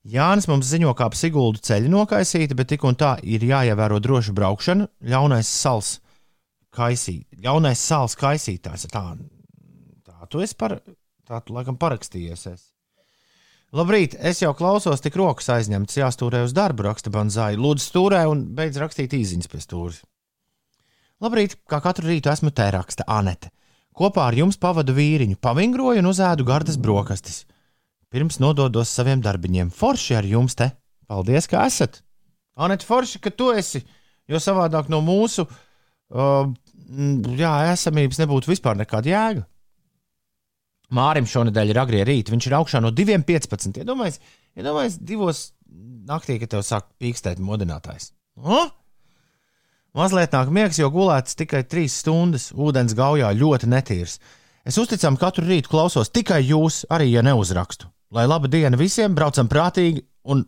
Jānis 0.09 0.47
mums 0.49 0.65
ziņo, 0.65 0.95
kā 0.97 1.11
ap 1.11 1.17
Siguldu 1.19 1.61
ceļu 1.61 1.91
nokaisīta, 1.93 2.57
bet 2.57 2.71
tik 2.73 2.87
un 2.89 2.97
tā 2.97 3.19
ir 3.21 3.43
jāievēro 3.45 3.99
droša 4.01 4.33
braukšana. 4.33 4.87
Ļaunais 5.05 5.49
sals, 5.49 5.99
kaisī, 6.73 7.19
ļaunais 7.37 7.83
sals 7.85 8.17
kaisītājs. 8.17 8.87
Tā, 8.89 9.03
tā 10.09 10.31
tu 10.33 10.41
esi 10.41 10.57
par, 10.57 10.79
tā 11.29 11.43
tu 11.45 11.53
laikam 11.53 11.77
parakstījies. 11.77 12.47
Es. 12.49 12.65
Labrīt, 13.77 14.17
es 14.17 14.41
jau 14.41 14.55
klausos, 14.57 15.05
tik 15.05 15.21
rokas 15.21 15.53
aizņemtas, 15.53 16.01
jāstūrē 16.01 16.47
uz 16.49 16.57
darbu, 16.57 16.89
raksta 16.89 17.13
Banzai. 17.13 17.53
Lūdzu, 17.61 17.85
stūrē 17.85 18.25
un 18.33 18.49
beidz 18.57 18.81
rakstīt 18.81 19.13
īsiņas 19.21 19.53
pie 19.53 19.61
stūres. 19.61 20.01
Labrīt, 21.21 21.61
kā 21.69 21.83
katru 21.85 22.09
rītu 22.09 22.33
esmu 22.33 22.57
te 22.57 22.73
raksta 22.73 23.05
Anete. 23.05 23.53
Kopā 23.93 24.31
ar 24.31 24.35
jums 24.39 24.57
pavadu 24.57 24.97
vīriņu, 24.97 25.37
pavingroju 25.45 26.01
un 26.01 26.09
uzēdu 26.09 26.47
gardas 26.49 26.81
brokastis 26.81 27.43
pirms 28.11 28.41
nododos 28.43 28.91
saviem 28.93 29.23
darbiņiem. 29.25 29.71
Forši 29.75 30.19
ar 30.19 30.29
jums 30.29 30.59
te. 30.59 30.71
Paldies, 31.11 31.49
ka 31.51 31.65
esat. 31.67 32.03
Anēt, 32.61 32.85
forši, 32.87 33.21
ka 33.23 33.33
tu 33.35 33.51
esi. 33.55 33.83
Jo 34.31 34.39
savādāk 34.43 34.91
no 34.93 35.01
mūsu 35.03 35.47
uh, 35.47 36.51
jā, 37.39 37.53
esamības 37.73 38.21
nebūtu 38.23 38.51
vispār 38.51 38.79
nekāda 38.79 39.11
jēga. 39.11 39.47
Mārim 40.95 41.27
šonadēļ 41.31 41.71
ir 41.71 41.79
agrie 41.79 42.03
rīti. 42.07 42.35
Viņš 42.35 42.49
ir 42.49 42.57
augšā 42.59 42.81
no 42.83 42.91
2,15. 42.95 43.79
Iedomājieties, 43.79 44.19
iedomājies, 44.59 44.99
divos 45.07 45.45
naktī, 46.11 46.41
kad 46.43 46.51
tev 46.57 46.65
sāk 46.67 46.89
pīkstēt 46.99 47.39
modinātājs. 47.43 48.11
O? 48.43 48.65
Mazliet 49.95 50.35
nāk 50.35 50.51
miegs, 50.55 50.79
jo 50.79 50.91
gulēts 50.95 51.39
tikai 51.39 51.63
3 51.67 51.87
stundas. 51.95 52.51
Ūdens 52.55 52.95
gaujā 52.99 53.31
ļoti 53.39 53.71
netīrs. 53.71 54.19
Es 54.67 54.79
uzticam 54.79 55.17
katru 55.19 55.47
rītu 55.47 55.71
klausos 55.71 56.11
tikai 56.11 56.43
jūs, 56.45 56.85
arī 56.91 57.11
ja 57.15 57.23
neuzrakstu. 57.27 57.89
Lai 58.11 58.27
laba 58.27 58.49
diena 58.51 58.77
visiem, 58.81 59.15
braucam 59.15 59.49
prātīgi 59.49 60.03
un 60.33 60.45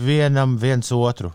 vienam 0.00 0.56
viens 0.62 0.92
otru. 0.94 1.32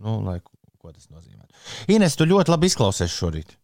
Nu, 0.00 0.20
lai, 0.24 0.38
ko 0.80 0.92
tas 0.92 1.08
nozīmē? 1.12 1.44
Ines, 1.92 2.14
tu 2.16 2.24
ļoti 2.28 2.52
labi 2.54 2.70
izklausies 2.70 3.12
šorīt. 3.12 3.56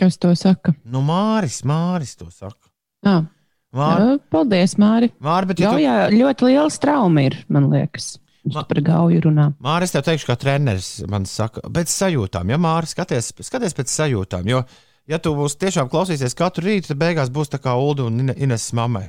Kas 0.00 0.16
to 0.18 0.32
saka? 0.34 0.72
Nu, 0.84 1.02
Māris, 1.06 1.60
Māris 1.68 2.16
to 2.18 2.26
saka. 2.34 2.70
Ah, 3.06 3.26
Māri, 3.74 4.06
jā, 4.08 4.18
paldies, 4.32 4.74
Māri. 4.80 5.10
Māri 5.22 5.50
bet 5.50 5.60
ja 5.62 5.70
tu, 5.70 5.78
Gaujā 5.82 5.96
ļoti 6.14 6.48
liela 6.48 6.70
trauma 6.82 7.24
ir, 7.28 7.36
man 7.52 7.68
liekas. 7.72 8.14
Viņš 8.44 8.56
Ma- 8.58 8.64
par 8.68 8.80
gauju 8.84 9.20
runā. 9.24 9.46
Māris, 9.64 9.92
tev 9.94 10.02
teikšu, 10.04 10.28
kā 10.28 10.36
treneris 10.40 10.88
man 11.08 11.24
saka, 11.28 11.62
pēc 11.72 11.92
sajūtām, 11.92 12.50
ja 12.52 12.58
Māris, 12.60 12.92
skaties, 12.96 13.30
skaties 13.46 13.76
pēc 13.76 13.92
sajūtām. 13.92 14.48
Jo, 14.50 14.64
ja 15.08 15.18
tu 15.22 15.32
būsi 15.38 15.60
tiešām 15.62 15.88
klausīsies 15.92 16.36
katru 16.36 16.66
rītu, 16.68 16.90
tad 16.92 17.00
beigās 17.00 17.30
būs 17.32 17.52
tā 17.54 17.60
kā 17.62 17.72
Ulu 17.80 18.08
un 18.10 18.20
Ine- 18.26 18.36
Ines 18.36 18.66
mammai. 18.76 19.06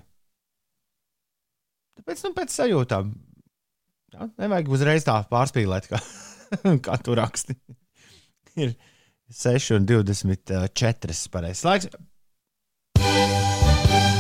Tāpēc, 2.06 2.20
nu, 2.22 2.30
pēc 2.38 2.52
sajūtām. 2.54 3.08
Jā, 4.14 4.26
nevajag 4.38 4.68
uzreiz 4.70 5.06
tā 5.08 5.16
pārspīlēt, 5.26 5.88
kā, 5.90 5.98
kā 6.86 6.98
tu 7.02 7.16
raksti. 7.18 7.56
Ir 8.62 8.76
6 9.34 9.72
un 9.80 9.88
24 9.90 11.16
pareizais 11.34 11.64
laiks. 11.66 11.90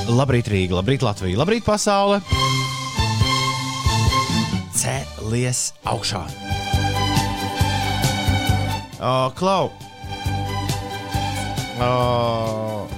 Labrīt, 0.09 0.49
Rīga, 0.49 0.79
labrīt, 0.79 1.05
Latvija, 1.05 1.37
labrīt, 1.37 1.61
pasaule! 1.67 2.17
Cēlies 4.73 5.61
augšā! 5.85 6.25
Uh, 8.97 9.29
Klau! 9.37 9.69
Uh, 11.77 12.89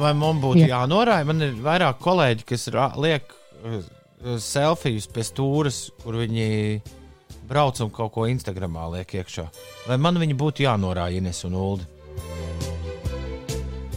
vai 0.00 0.16
man 0.16 0.40
būtu 0.40 0.64
Jā. 0.64 0.72
jānorāda? 0.72 1.28
Man 1.28 1.50
ir 1.52 1.56
vairāk 1.60 2.00
kolēģi, 2.00 2.48
kas 2.48 2.70
liek 2.96 3.43
uh, 3.64 4.36
selfijas 4.40 5.08
pie 5.10 5.24
stūres, 5.26 5.88
kur 6.04 6.20
viņi 6.22 6.80
brauc 7.48 7.80
un 7.84 7.90
kaut 7.92 8.14
ko 8.14 8.28
Instagramā 8.30 8.86
liek 8.94 9.18
iekšā. 9.20 9.48
Vai 9.88 9.98
man 10.00 10.20
viņi 10.20 10.36
būtu 10.38 10.64
jānorāda 10.64 11.18
Ines 11.18 11.44
un 11.48 11.58
Uldi? 11.60 11.90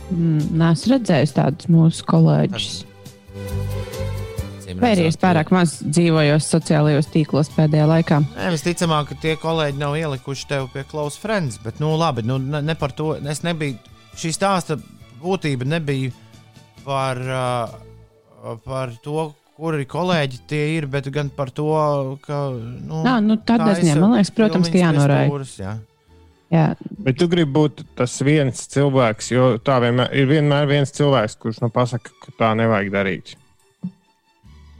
Mm, 0.07 0.53
Nē, 0.55 0.71
es 0.71 0.85
redzēju 0.87 1.33
tādus 1.35 1.71
mūsu 1.71 2.05
kolēģus. 2.07 2.75
Vai 4.77 4.91
arī 4.93 5.07
es 5.09 5.17
pārāk 5.17 5.49
maz 5.55 5.77
dzīvoju 5.81 6.37
sociālajos 6.43 7.09
tīklos 7.09 7.49
pēdējā 7.55 7.87
laikā? 7.89 8.19
Nē, 8.35 8.51
visticamāk, 8.53 9.09
ka 9.09 9.17
tie 9.23 9.33
kolēģi 9.41 9.79
nav 9.81 9.95
ielikuši 9.97 10.47
tevi 10.51 10.69
pie 10.73 10.83
Close 10.91 11.19
Friends, 11.19 11.57
bet, 11.63 11.81
nu, 11.83 11.95
labi, 11.99 12.25
nu, 12.27 12.37
ne, 12.37 12.61
ne 12.61 12.75
par 12.77 12.93
to. 12.95 13.15
Es 13.31 13.41
nebiju, 13.47 13.79
šī 14.19 14.33
stāsta 14.35 14.77
būtība 15.23 15.67
nebija 15.67 16.11
par, 16.85 17.23
uh, 17.25 18.57
par 18.67 18.93
to, 19.03 19.31
kuri 19.57 19.87
kolēģi 19.89 20.39
tie 20.49 20.63
ir, 20.77 20.87
bet 20.91 21.09
gan 21.13 21.31
par 21.33 21.51
to, 21.55 21.67
ka. 22.23 22.47
Nu, 22.53 23.01
Nā, 23.05 23.17
nu, 23.25 23.39
tādā 23.41 23.71
taisa 23.71 23.83
ziņā, 23.83 23.95
man 24.01 24.15
liekas, 24.17 24.33
protams, 24.37 24.71
ka 24.73 24.81
jānorāda. 24.83 25.47
jā. 25.59 25.77
Jā, 26.47 26.67
Bet 27.03 27.17
tu 27.19 27.25
gribi 27.27 27.51
būt 27.57 27.81
tas 27.99 28.13
viens 28.23 28.61
cilvēks, 28.71 29.33
jo 29.33 29.47
tā 29.59 29.81
vienmēr 29.83 30.13
ir 30.15 30.29
vienmēr 30.29 30.69
viens 30.69 30.93
cilvēks, 30.95 31.35
kurš 31.41 31.59
nu 31.65 31.67
pasaka, 31.75 32.13
ka 32.23 32.31
tā 32.39 32.53
nevajag 32.55 32.93
darīt. 32.93 33.33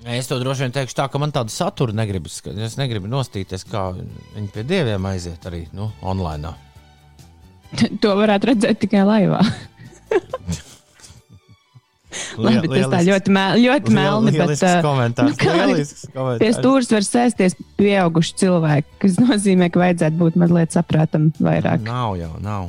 Es 0.07 0.29
to 0.29 0.37
droši 0.39 0.63
vien 0.63 0.75
teikšu 0.77 0.95
tā, 0.95 1.09
ka 1.11 1.19
man 1.19 1.33
tādu 1.35 1.51
saturu 1.51 1.91
negribas. 1.91 2.39
ka 2.39 2.53
Es 2.55 2.77
negribu 2.79 3.11
nostīties, 3.11 3.67
kā 3.67 3.89
viņi 3.97 4.47
pie 4.53 4.63
dieviem 4.63 5.09
aiziet 5.11 5.43
arī 5.49 5.65
nu, 5.75 5.89
online. 5.99 6.53
to 8.01 8.15
varētu 8.15 8.53
redzēt 8.53 8.79
tikai 8.85 9.03
laivā. 9.03 9.43
Labi, 12.37 12.69
tas 12.71 12.87
tā 12.93 12.99
ļoti, 13.07 13.33
mēl, 13.37 13.59
ļoti 13.65 13.93
melni, 13.97 14.33
bet 14.37 14.55
uh, 14.63 14.75
komentārs. 14.85 15.29
nu, 15.31 15.37
kā- 15.41 15.55
Lielisks 15.59 16.05
pie 16.07 16.15
komentārs. 16.17 16.57
stūres 16.59 16.91
var 16.95 17.05
sēsties 17.07 17.57
pieauguši 17.79 18.35
cilvēki, 18.43 18.97
kas 19.05 19.19
nozīmē, 19.25 19.69
ka 19.73 19.83
vajadzētu 19.85 20.19
būt 20.21 20.37
mazliet 20.43 20.75
saprātam 20.75 21.29
vairāk. 21.39 21.81
Nav 21.87 22.17
jau, 22.21 22.33
nav. 22.43 22.67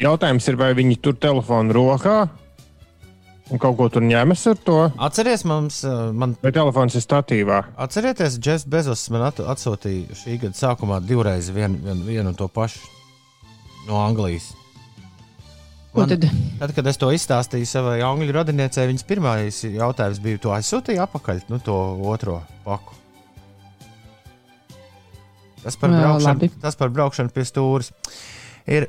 Jautājums 0.00 0.46
ir, 0.48 0.56
vai 0.56 0.70
viņi 0.78 0.96
tur 1.04 1.16
telefonu 1.20 1.74
rokā 1.76 2.20
un 3.50 3.58
kaut 3.58 3.74
ko 3.80 3.88
tur 3.90 4.04
ņemas 4.06 4.44
ar 4.46 4.60
to, 4.64 4.76
Atcerieties, 5.02 5.42
mums, 5.50 5.80
uh, 5.84 6.12
man 6.14 6.36
vai 6.40 6.52
telefons 6.54 6.94
ir 6.94 7.02
statīvā. 7.02 7.58
Atcerieties, 7.82 8.38
Jeffs 8.38 8.64
Bezos 8.70 9.02
man 9.10 9.26
at 9.26 9.40
atsūtīja 9.42 10.14
šī 10.22 10.36
gada 10.44 10.54
sākumā 10.54 11.00
divreiz 11.02 11.50
vienu, 11.50 11.80
vienu, 11.82 12.06
vienu 12.06 12.30
un 12.30 12.38
to 12.38 12.46
pašu 12.48 12.78
no 13.88 13.98
Anglijas. 14.04 14.52
Ko 15.90 16.04
tad? 16.06 16.22
tad, 16.60 16.70
kad 16.76 16.86
es 16.86 16.98
to 17.00 17.08
izstāstīju 17.10 17.66
savai 17.66 17.96
angļu 18.06 18.34
radiniecei, 18.36 18.86
viņas 18.92 19.06
pirmais 19.08 19.56
jautājums 19.66 20.20
bija, 20.22 20.38
to 20.38 20.52
aizsūtīja 20.54 21.08
atpakaļ, 21.08 21.40
nu, 21.50 21.58
to 21.66 21.76
otro 22.12 22.40
paku. 22.62 22.94
Tas 25.60 25.76
par, 25.76 25.90
Jā, 25.92 26.04
braukšanu, 26.04 26.28
labi. 26.28 26.50
tas 26.62 26.78
par 26.78 26.92
braukšanu 26.94 27.34
pie 27.34 27.44
stūres. 27.44 27.90
Ir, 28.70 28.86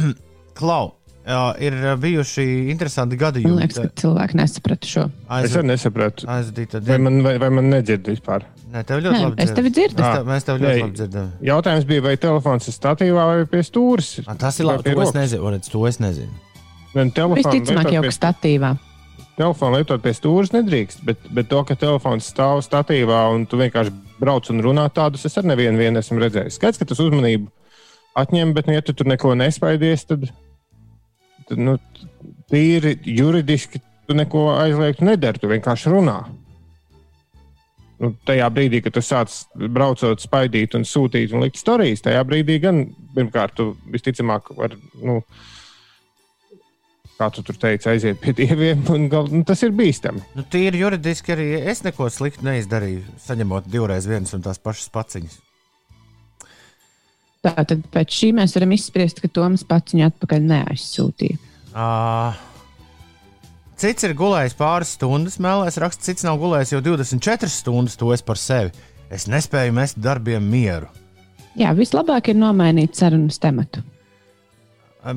klau, 0.58 0.92
jā, 1.26 1.42
ir 1.62 1.76
bijuši 2.02 2.44
interesanti 2.72 3.16
Man 3.16 3.22
gadījumi. 3.26 3.58
liekas, 3.60 3.78
ka 3.78 4.02
cilvēki 4.02 4.38
nesaprata 4.40 4.86
šo. 4.90 5.04
Es 5.42 5.56
arī 5.56 5.66
nesapratu, 5.72 6.26
Aizdīta 6.26 6.80
vai 6.80 6.86
diena. 6.86 7.04
man, 7.10 7.22
vai, 7.26 7.36
vai 7.38 7.50
man 7.50 7.70
nedzird 7.72 8.06
vispār. 8.10 8.44
Nē, 8.72 8.84
tev 8.88 9.02
ļoti 9.04 9.12
Nē, 9.18 9.24
labi 9.28 9.42
es 9.44 9.50
tevi 9.52 9.70
dzirdu. 9.70 10.00
Mēs 10.00 10.14
tev, 10.16 10.26
mēs 10.30 10.46
tev 10.48 10.60
ļoti 10.62 10.76
Nē. 10.78 10.82
labi 10.86 10.96
dzirdam. 10.96 11.26
Jautājums 11.44 11.84
bija, 11.90 12.02
vai 12.06 12.14
telefons 12.16 12.68
ir 12.70 12.74
statīvā 12.78 13.26
vai 13.32 13.42
pie 13.46 13.60
stūres. 13.68 14.14
Ah, 14.26 14.34
Tas 14.40 14.60
ir 14.60 14.64
Vai 14.66 14.76
labi. 14.78 14.82
To 14.84 14.90
es 14.90 14.96
rokas. 14.96 15.14
nezinu. 15.20 15.50
Redz, 15.52 15.68
to 15.70 15.86
es 15.86 15.98
nezinu. 16.00 16.32
Vien 16.94 17.10
telefonu 17.12 17.42
Visticamāk, 17.42 17.92
jau 17.92 18.02
ka 18.02 18.14
statīvā. 18.16 18.70
Telefonu 19.36 19.76
lietot 19.80 20.02
pie 20.04 20.12
stūres 20.12 20.50
nedrīkst, 20.52 21.04
bet, 21.04 21.18
bet 21.32 21.48
to, 21.48 21.60
ka 21.64 21.74
telefons 21.74 22.26
stāv 22.32 22.60
statīvā 22.64 23.20
un 23.34 23.46
tu 23.48 23.56
vienkārši 23.60 23.92
brauc 24.20 24.48
un 24.52 24.60
runā 24.64 24.84
tādus, 24.92 25.24
es 25.24 25.36
ar 25.40 25.44
nevienu 25.48 25.78
vienu 25.80 25.98
esmu 26.00 26.20
redzējis. 26.20 26.58
Skaidrs, 26.60 26.78
ka 26.78 26.84
tas 26.90 27.00
uzmanību 27.00 27.48
atņem, 28.16 28.52
bet, 28.56 28.66
nu, 28.68 28.74
ja 28.76 28.82
tu 28.84 28.92
tur 28.92 29.08
neko 29.08 29.32
nespaidies, 29.40 30.04
tad 30.04 30.28
nu, 31.58 31.76
tīri 32.52 32.96
juridiski 33.08 33.80
tu 34.06 34.16
neko 34.16 34.48
aizliegtu 34.58 35.06
nedari, 35.08 35.40
tu 35.40 35.50
vienkārši 35.50 35.92
runā. 35.92 36.18
Nu, 38.02 38.10
tajā 38.26 38.48
brīdī, 38.50 38.80
kad 38.82 38.96
tu 38.96 39.02
sāc 39.04 39.34
braucot, 39.54 40.22
spaidīt 40.24 40.74
un 40.74 40.82
sūtīt 40.88 41.34
un 41.34 41.44
likt 41.44 41.60
stāstījis, 41.60 42.02
tajā 42.02 42.22
brīdī 42.26 42.58
gan 42.64 42.82
pirmkārt, 43.14 43.54
tu 43.54 43.68
visticamāk, 43.94 44.50
var, 44.58 44.74
nu, 45.06 45.20
kā 47.14 47.28
tu 47.30 47.44
tur 47.46 47.60
teici, 47.62 47.86
aiziet 47.92 48.18
pie 48.18 48.34
dieviem, 48.34 48.82
gal, 49.12 49.30
nu, 49.30 49.44
tas 49.46 49.62
ir 49.62 49.74
bīstami. 49.78 50.24
Nu, 50.34 50.42
tīri 50.50 50.82
juridiski 50.82 51.36
arī 51.36 51.48
es 51.60 51.84
neko 51.86 52.10
sliktu 52.10 52.48
neizdarīju, 52.48 53.06
saņemot 53.22 53.70
divreiz 53.70 54.10
vienas 54.10 54.34
un 54.34 54.42
tās 54.42 54.58
pašas 54.58 54.90
paciņas. 54.90 55.38
Tātad 57.42 57.80
pēc 57.90 58.14
šī 58.14 58.28
mēs 58.38 58.52
varam 58.54 58.72
izspriest, 58.76 59.18
ka 59.18 59.26
Toms 59.26 59.64
pats 59.66 59.96
viņu 59.96 60.04
atpakaļ 60.06 60.44
neaizsūtīja. 60.46 61.38
Uh, 61.74 62.36
cits 63.82 64.06
ir 64.06 64.14
gulējis 64.14 64.54
pāris 64.54 64.92
stundas, 64.94 65.40
mēlēs 65.42 65.80
raksts, 65.82 66.06
cits 66.06 66.22
nav 66.22 66.38
gulējis 66.38 66.76
jau 66.76 66.82
24 66.86 67.50
stundas, 67.50 67.96
to 67.98 68.12
es 68.14 68.22
par 68.22 68.38
sevi. 68.38 68.70
Es 69.12 69.26
nespēju 69.26 69.74
mest 69.74 69.98
darbiem 69.98 70.44
mieru. 70.52 70.86
Jā, 71.58 71.72
vislabāk 71.76 72.30
ir 72.30 72.38
nomainīt 72.38 72.94
sarunas 72.96 73.42
tematu. 73.42 73.82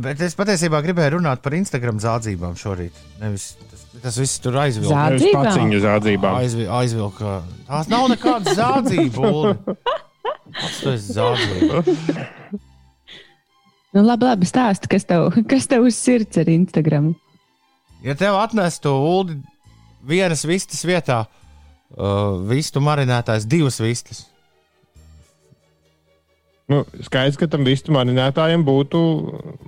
Bet 0.02 0.18
es 0.26 0.34
patiesībā 0.34 0.80
gribēju 0.82 1.20
runāt 1.20 1.44
par 1.46 1.54
Instagram 1.54 2.02
zādzībām 2.02 2.58
šorīt. 2.58 2.98
Nevis, 3.22 3.52
tas, 3.70 3.86
tas 4.02 4.18
viss 4.18 4.42
tur 4.42 4.58
aizvilka. 4.64 5.14
Zādzībām? 5.14 6.42
Aizvi, 6.42 6.66
aizvilka. 6.66 7.38
Tās 7.70 7.94
nav 7.94 8.10
nekādas 8.16 8.58
zādzības. 8.58 10.02
Tas 10.56 10.80
ir 10.86 10.98
zādzības. 11.10 11.92
Nu, 13.96 14.02
labi, 14.04 14.26
labi 14.28 14.44
stāsti, 14.44 14.90
kas 14.92 15.06
tev, 15.08 15.30
kas 15.48 15.70
tev 15.72 15.86
uz 15.88 15.96
sirds 15.96 16.36
ar 16.42 16.50
Instagram. 16.52 17.14
Ja 18.04 18.12
tev 18.20 18.36
atnestu 18.36 18.92
ulu 18.92 19.38
vienas 20.04 20.44
vistas 20.44 20.84
vietā, 20.84 21.22
uh, 21.96 22.44
vistu 22.50 22.84
marinētājs 22.84 23.48
divas 23.48 23.80
vistas. 23.80 24.26
Nu, 26.68 26.84
skaidrs, 27.08 27.38
ka 27.40 27.48
tam 27.48 27.64
vistu 27.64 27.94
marinētājiem 27.96 28.66
būtu 28.68 29.00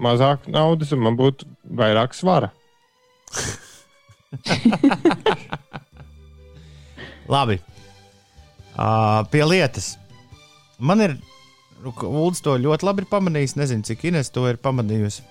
mazāk 0.01 0.43
naudas, 0.51 0.91
un 0.91 0.99
man 1.07 1.15
būtu 1.15 1.47
vairāk 1.79 2.11
svara. 2.17 2.51
Labi. 7.31 7.61
Uh, 8.75 9.23
pie 9.31 9.43
lietas. 9.47 9.95
Man 10.79 11.01
ir. 11.01 11.17
Uldis 11.85 12.41
to 12.41 12.55
ļoti 12.57 12.87
labi 12.87 13.03
ir 13.03 13.09
pamanījis. 13.11 13.57
Nezinu, 13.59 13.85
cik 13.85 14.07
Ines 14.09 14.31
to 14.33 14.47
ir 14.49 14.57
pamanījusi. 14.61 15.25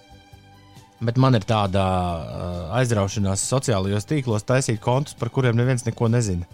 Bet 1.05 1.19
man 1.21 1.37
ir 1.37 1.45
tāda 1.45 1.83
uh, 1.83 2.61
aizraušanās 2.79 3.43
sociālajos 3.51 4.07
tīklos 4.09 4.47
taisīt 4.49 4.81
kontus, 4.81 5.17
par 5.19 5.29
kuriem 5.35 5.59
neviens 5.59 5.85
neko 5.85 6.09
nezina. 6.09 6.47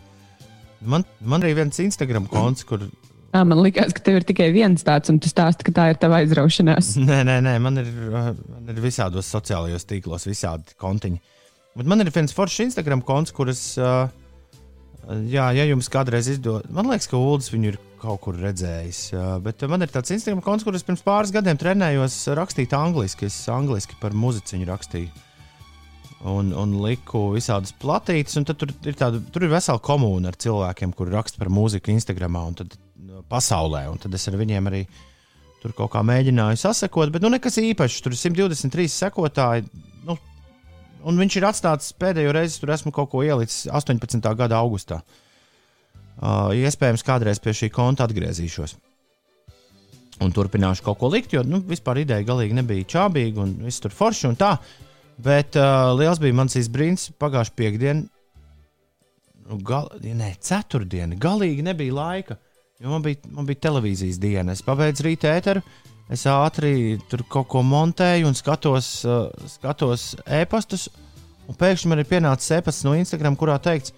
Man, 0.83 1.05
man 1.21 1.45
arī 1.45 1.53
viens 1.61 1.79
Instagram 1.79 2.27
konts, 2.31 2.65
kur. 2.67 2.89
À, 3.31 3.45
man 3.47 3.61
liekas, 3.63 3.95
ka 3.95 4.03
tev 4.03 4.19
ir 4.19 4.27
tikai 4.27 4.49
viens 4.53 4.83
tāds, 4.83 5.13
un 5.13 5.21
tu 5.23 5.31
stāsti, 5.31 5.69
ka 5.69 5.77
tā 5.77 5.85
ir 5.93 6.01
tava 6.03 6.19
aizraušanās. 6.25 6.97
Nē, 7.09 7.21
nē, 7.29 7.39
nē 7.47 7.55
man, 7.63 7.79
ir, 7.85 7.93
uh, 8.09 8.33
man 8.57 8.73
ir 8.75 8.83
visādos 8.83 9.31
sociālajos 9.31 9.87
tīklos, 9.87 10.27
visādi 10.27 10.75
kontiņi. 10.81 11.23
Bet 11.79 11.89
man 11.89 12.03
ir 12.03 12.11
viens 12.13 12.35
foršs 12.35 12.67
Instagram 12.67 13.05
konts, 13.07 13.33
kuras. 13.37 13.63
Uh, 13.79 14.11
Jā, 15.03 15.49
ja 15.57 15.65
jums 15.67 15.89
kādreiz 15.91 16.29
izdodas, 16.31 16.71
man 16.71 16.87
liekas, 16.91 17.09
ka 17.11 17.19
Ulas 17.19 17.51
viņu 17.51 17.73
ir 17.73 17.79
kaut 18.03 18.21
kur 18.23 18.39
redzējis. 18.39 19.01
Bet 19.43 19.63
man 19.71 19.83
ir 19.83 19.91
tāds 19.91 20.15
Instagram 20.15 20.43
konts, 20.45 20.67
kurus 20.67 20.87
pirms 20.87 21.03
pāris 21.07 21.33
gadiem 21.35 21.59
trenējos 21.59 22.17
rakstīt 22.39 22.75
angliski. 22.77 23.27
Es 23.31 23.41
angliski 23.51 23.99
par 24.01 24.15
muziku 24.15 24.63
rakstīju. 24.69 25.11
Un, 26.31 26.53
un 26.55 26.77
liku 26.85 27.33
visādas 27.35 27.75
platītes, 27.83 28.37
un 28.39 28.47
tur 28.47 28.71
ir, 28.71 28.95
tāda, 28.95 29.19
tur 29.35 29.43
ir 29.43 29.51
vesela 29.51 29.83
komūna 29.83 30.31
ar 30.31 30.39
cilvēkiem, 30.39 30.93
kuriem 30.95 31.17
raksta 31.19 31.41
par 31.41 31.51
mūziku 31.51 31.91
Instagram 31.91 32.39
un 32.39 32.59
tad, 32.61 32.77
no, 33.03 33.25
pasaulē. 33.27 33.89
Un 33.91 33.99
tad 34.03 34.15
es 34.15 34.29
ar 34.31 34.39
viņiem 34.39 34.71
arī 34.71 34.85
tur 35.63 35.75
kaut 35.79 35.91
kā 35.95 36.05
mēģināju 36.07 36.61
sasekot, 36.63 37.11
bet 37.11 37.27
nu, 37.27 37.31
nekas 37.35 37.59
īpašs. 37.59 37.99
Tur 38.05 38.15
ir 38.15 38.23
123 38.23 38.87
sekotāji. 38.95 39.67
Un 41.09 41.19
viņš 41.19 41.37
ir 41.39 41.47
atstāts 41.49 41.93
pēdējo 41.99 42.33
reizi, 42.37 42.61
tur 42.63 42.73
esmu 42.75 42.93
kaut 42.95 43.11
ko 43.13 43.23
ielicis 43.27 43.67
18. 43.73 44.23
gada 44.39 44.61
augustā. 44.63 45.01
Uh, 46.23 46.53
iespējams, 46.55 47.03
kādreiz 47.07 47.41
pie 47.43 47.55
šī 47.57 47.71
konta 47.75 48.07
atgriezīšos. 48.07 48.77
Un 50.23 50.31
turpināšu 50.35 50.85
kaut 50.87 51.01
ko 51.01 51.11
likt, 51.11 51.33
jo 51.35 51.43
nu, 51.43 51.59
vispār 51.67 52.03
ideja 52.05 52.23
galīgi 52.27 52.55
nebija 52.55 52.89
čābīga 52.95 53.43
un 53.43 53.57
viss 53.65 53.83
tur 53.83 53.95
forši 53.97 54.29
un 54.31 54.39
tā. 54.39 54.53
Bet 55.23 55.59
uh, 55.59 55.91
liels 55.99 56.21
bija 56.23 56.37
mans 56.37 56.55
izbrīns 56.61 57.11
pagājušā 57.21 57.57
piekdiena. 57.59 58.05
Nu, 59.49 59.59
gal, 59.67 59.91
nē, 59.99 60.35
ceturtdiena. 60.41 61.19
Galīgi 61.21 61.65
nebija 61.67 61.97
laika, 61.97 62.39
jo 62.81 62.93
man 62.93 63.03
bija, 63.05 63.19
man 63.35 63.49
bija 63.49 63.65
televīzijas 63.67 64.21
diena. 64.23 64.55
Es 64.55 64.63
pabeidzu 64.65 65.09
rīta 65.09 65.35
ēteru, 65.35 65.65
es 66.13 66.27
ātri 66.29 66.99
tur 67.11 67.25
kaut 67.31 67.49
ko 67.53 67.63
montēju 67.67 68.29
un 68.29 68.37
skatos, 68.37 68.91
uh, 69.09 69.27
skatos 69.49 70.13
e-pastus. 70.27 70.89
Pēkšņi 71.53 71.91
man 71.91 72.01
ir 72.01 72.09
pienācis 72.09 72.53
e-pasts 72.59 72.87
no 72.87 72.95
Instagram, 72.97 73.37
kurā 73.37 73.59
teikts, 73.61 73.93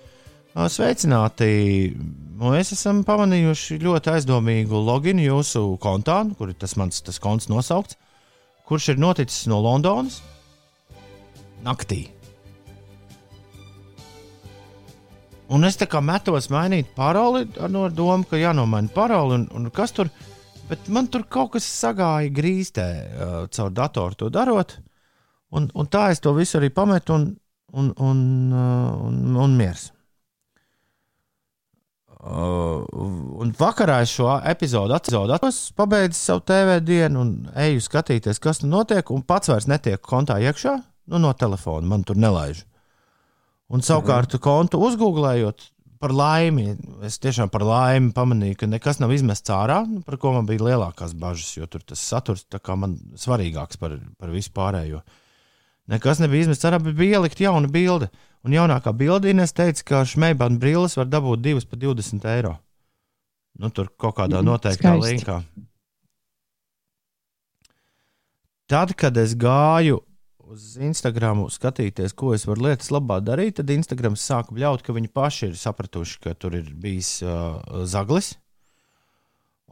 "Ā, 0.55 0.67
sveicināti! 0.71 1.95
Mēs 2.39 2.73
esam 2.75 3.05
pamanījuši 3.05 3.79
ļoti 3.83 4.11
aizdomīgu 4.15 4.81
loginu 4.87 5.23
jūsu 5.23 5.79
kontā, 5.79 6.23
kur 6.39 6.49
ir 6.49 6.55
tas 6.55 6.77
mans 6.77 7.01
tas 7.01 7.19
konts 7.19 7.49
nosaukts, 7.49 7.97
kurš 8.67 8.89
ir 8.95 8.97
noticis 8.97 9.47
no 9.47 9.61
Londonas 9.61 10.21
naktī. 11.65 12.09
Un 15.53 15.65
es 15.69 15.77
tā 15.77 15.87
kā 15.87 16.01
metos 16.01 16.49
mainīt 16.49 16.95
paroli 16.97 17.45
ar 17.61 17.71
no 17.71 17.89
domu, 17.93 18.25
ka 18.25 18.37
jānomaina 18.41 18.89
paroli 18.95 19.35
un, 19.39 19.49
un 19.53 19.71
kas 19.71 19.93
tur. 19.93 20.09
Bet 20.69 20.89
man 20.89 21.09
tur 21.13 21.27
kaut 21.29 21.53
kas 21.55 21.67
sagāja 21.69 22.31
grīstē 22.33 22.87
uh, 22.87 23.33
caur 23.53 23.73
datoru 23.75 24.17
to 24.17 24.31
darot. 24.33 24.79
Un, 25.55 25.69
un 25.77 25.91
tā 25.91 26.09
es 26.13 26.23
to 26.25 26.33
visu 26.35 26.57
arī 26.59 26.71
pametu 26.75 27.15
un, 27.15 27.27
un, 27.77 27.91
un, 28.01 28.23
uh, 28.53 28.95
un, 29.11 29.37
un 29.45 29.59
miers. 29.59 29.91
Uh, 32.25 32.81
un 33.45 33.53
vakarā 33.59 33.99
es 34.01 34.15
šo 34.17 34.39
epizodu 34.49 34.97
atceros, 34.97 35.59
pabeidzu 35.77 36.17
savu 36.17 36.41
TV 36.49 36.79
dienu 36.81 37.21
un 37.21 37.35
eju 37.67 37.83
skatīties, 37.85 38.41
kas 38.41 38.63
tur 38.63 38.73
notiek. 38.73 39.13
Un 39.13 39.21
pats 39.29 39.53
vairs 39.53 39.69
netiek 39.69 40.01
kontā 40.01 40.39
iekšā 40.41 40.79
nu, 41.13 41.21
no 41.21 41.35
telefona, 41.37 41.87
man 41.87 42.09
tur 42.09 42.17
nelaiž. 42.17 42.65
Un 43.69 43.85
savukārt, 43.85 44.33
mm 44.33 44.39
-hmm. 44.39 44.45
kontu 44.45 44.81
uzgooglējot, 44.81 45.71
par 46.05 46.13
laimi, 46.13 46.75
es 47.07 47.17
tiešām 47.23 47.49
par 47.53 47.65
laimi 47.65 48.13
pamanīju, 48.13 48.59
ka 48.61 48.69
nekas 48.69 49.01
nav 49.01 49.13
izmests 49.15 49.53
ārā, 49.53 49.81
nu, 49.89 50.03
par 50.05 50.19
ko 50.21 50.35
man 50.35 50.45
bija 50.49 50.67
lielākās 50.67 51.15
bažas, 51.17 51.55
jo 51.57 51.69
tur 51.71 51.81
tas 51.87 52.03
saturs 52.05 52.45
tā 52.53 52.61
kā 52.61 52.77
man 52.77 52.99
svarīgāks 53.21 53.81
par, 53.81 53.97
par 54.21 54.33
visu 54.35 54.53
pārējo. 54.53 55.01
Nekas 55.89 56.21
nebija 56.21 56.45
izmests 56.45 56.69
ārā, 56.69 56.81
bet 56.85 56.97
bija 56.99 57.19
ielikt 57.19 57.41
jauna 57.41 57.71
bilde. 57.73 58.11
Un 58.45 58.53
jaunākā 58.53 58.93
bilde 58.97 59.33
Ines 59.33 59.57
teica, 59.57 59.85
ka 59.89 60.03
šmeibanu 60.09 60.61
brilles 60.61 60.99
var 61.01 61.09
dabūt 61.09 61.41
divas 61.45 61.65
par 61.69 61.81
20 61.81 62.29
eiro. 62.35 62.59
Nu, 63.57 63.71
tur 63.73 63.89
kaut 63.97 64.19
kādā 64.19 64.43
Mm, 64.43 64.51
noteiktā 64.51 64.93
linkā. 65.01 65.39
Tad, 68.69 68.93
kad 68.97 69.17
es 69.21 69.33
gāju 69.37 70.03
uz 70.51 70.75
Instagram 70.81 71.45
skatīties, 71.53 72.15
ko 72.17 72.35
es 72.35 72.45
varu 72.49 72.69
lietas 72.69 72.91
labā 72.95 73.21
darīt, 73.25 73.59
tad 73.59 73.73
Instagram 73.73 74.17
sāka 74.19 74.55
bļaut, 74.55 74.85
ka 74.85 74.95
viņi 74.97 75.11
paši 75.15 75.51
ir 75.51 75.59
sapratuši, 75.61 76.21
ka 76.25 76.35
tur 76.39 76.57
ir 76.59 76.71
bijis 76.81 77.17
uh, 77.25 77.61
zaglis. 77.89 78.35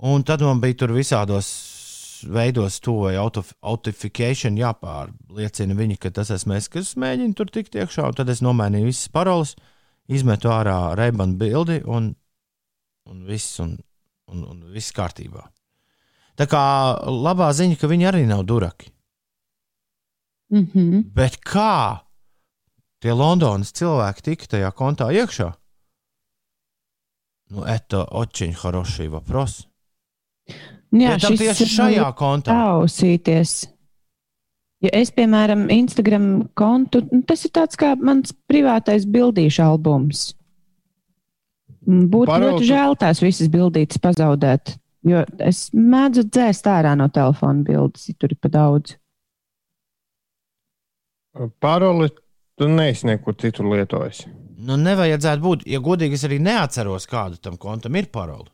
Un 0.03 0.25
tad 0.27 0.43
man 0.43 0.63
bija 0.63 0.83
tur 0.83 0.95
visādos 0.97 1.51
veidos 2.23 2.79
to 2.83 2.95
vai 3.03 3.15
autentification 3.19 4.57
jāpārliecina 4.59 5.77
viņi, 5.79 5.99
ka 6.01 6.13
tas 6.15 6.31
esmu 6.35 6.57
es, 6.57 6.69
kas 6.71 6.95
mēģina 7.01 7.37
tur 7.39 7.51
tikt 7.53 7.77
iekšā. 7.79 8.09
Tad 8.17 8.31
es 8.33 8.43
nomainīju 8.45 8.91
visas 8.91 9.11
paroles, 9.13 9.57
izmetu 10.09 10.51
ārā 10.53 10.95
reibanu 10.99 11.37
bildi 11.41 11.81
un, 11.87 12.13
un 13.11 13.27
viss, 13.27 13.59
un, 13.63 13.77
un, 14.31 14.47
un 14.47 14.65
viss 14.73 14.95
kārtībā. 14.95 15.45
Tā 16.39 16.49
kā 16.49 16.63
labā 17.05 17.51
ziņa, 17.53 17.77
ka 17.79 17.91
viņi 17.91 18.09
arī 18.09 18.25
nav 18.29 18.47
duraki. 18.49 18.92
Mm 20.52 20.68
-hmm. 20.74 21.04
Bet 21.14 21.38
kā 21.44 21.98
tie 23.00 23.14
Londonas 23.14 23.72
cilvēki 23.72 24.22
tika 24.22 24.46
tajā 24.46 24.72
kontā 24.72 25.12
iekšā? 25.12 25.54
Nu, 27.50 27.64
это 27.64 28.04
очень 28.12 28.54
хороший 28.54 29.08
вопрос. 29.08 29.68
Jā, 30.92 31.12
Ja 31.12 31.18
tam 31.20 31.36
tieši 31.38 31.66
šajā 31.66 32.14
kontā. 32.16 32.52
klausīties. 32.52 33.68
Ja 34.82 34.90
es, 34.94 35.12
piemēram, 35.12 35.70
Instagram 35.72 36.48
kontu, 36.54 37.02
nu, 37.12 37.22
tas 37.24 37.46
ir 37.46 37.52
tāds 37.52 37.76
kā 37.76 37.96
mans 38.00 38.34
privātais 38.48 39.06
bildīšu 39.06 39.64
albums. 39.64 40.36
Mm, 41.88 42.10
Būtu 42.10 42.26
Paraugu- 42.28 42.60
ļoti 42.60 42.68
žēl 42.68 42.96
tās 43.00 43.22
visas 43.22 43.48
bildītas 43.48 43.98
pazaudēt, 43.98 44.78
jo 45.04 45.26
es 45.40 45.70
mēdzu 45.72 46.24
dzēst 46.30 46.64
ārā 46.68 46.96
no 46.98 47.08
telefona 47.08 47.64
bildes, 47.64 48.08
ja 48.10 48.14
tur 48.20 48.30
ir 48.32 48.38
pa 48.42 48.50
daudz. 48.50 48.96
Paroli 51.63 52.11
tu 52.59 52.69
neesi 52.69 53.09
nekur 53.09 53.37
citur 53.41 53.69
lietojis. 53.73 54.27
Nu, 54.63 54.77
nevajadzētu 54.79 55.43
būt. 55.43 55.63
Ja 55.71 55.81
godīgi, 55.83 56.19
es 56.19 56.27
arī 56.29 56.39
neatceros, 56.43 57.09
kāda 57.11 57.41
tam 57.43 57.57
kontam 57.61 57.97
ir 57.99 58.11
parole. 58.13 58.51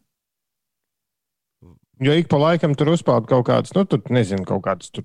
Jo 2.00 2.14
ik 2.14 2.28
pa 2.30 2.38
laikam 2.38 2.76
tur 2.78 2.92
uzpeld 2.94 3.26
kaut 3.28 3.48
kādas, 3.48 3.74
nu, 3.74 3.82
tur 3.84 4.00
nezinu, 4.14 4.46
kaut 4.46 4.62
kādas 4.64 4.92
tur 4.94 5.04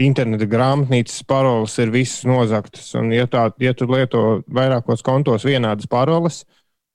interneta 0.00 0.48
grāmatnīcas 0.48 1.20
paroles 1.28 1.76
ir 1.82 1.92
visas 1.92 2.24
nozagtas. 2.28 2.88
Un, 2.96 3.12
ja, 3.12 3.28
tā, 3.28 3.50
ja 3.60 3.74
tu 3.76 3.88
lieto 3.92 4.22
vairākos 4.48 5.04
kontos 5.04 5.44
vienādas 5.44 5.88
paroles, 5.92 6.42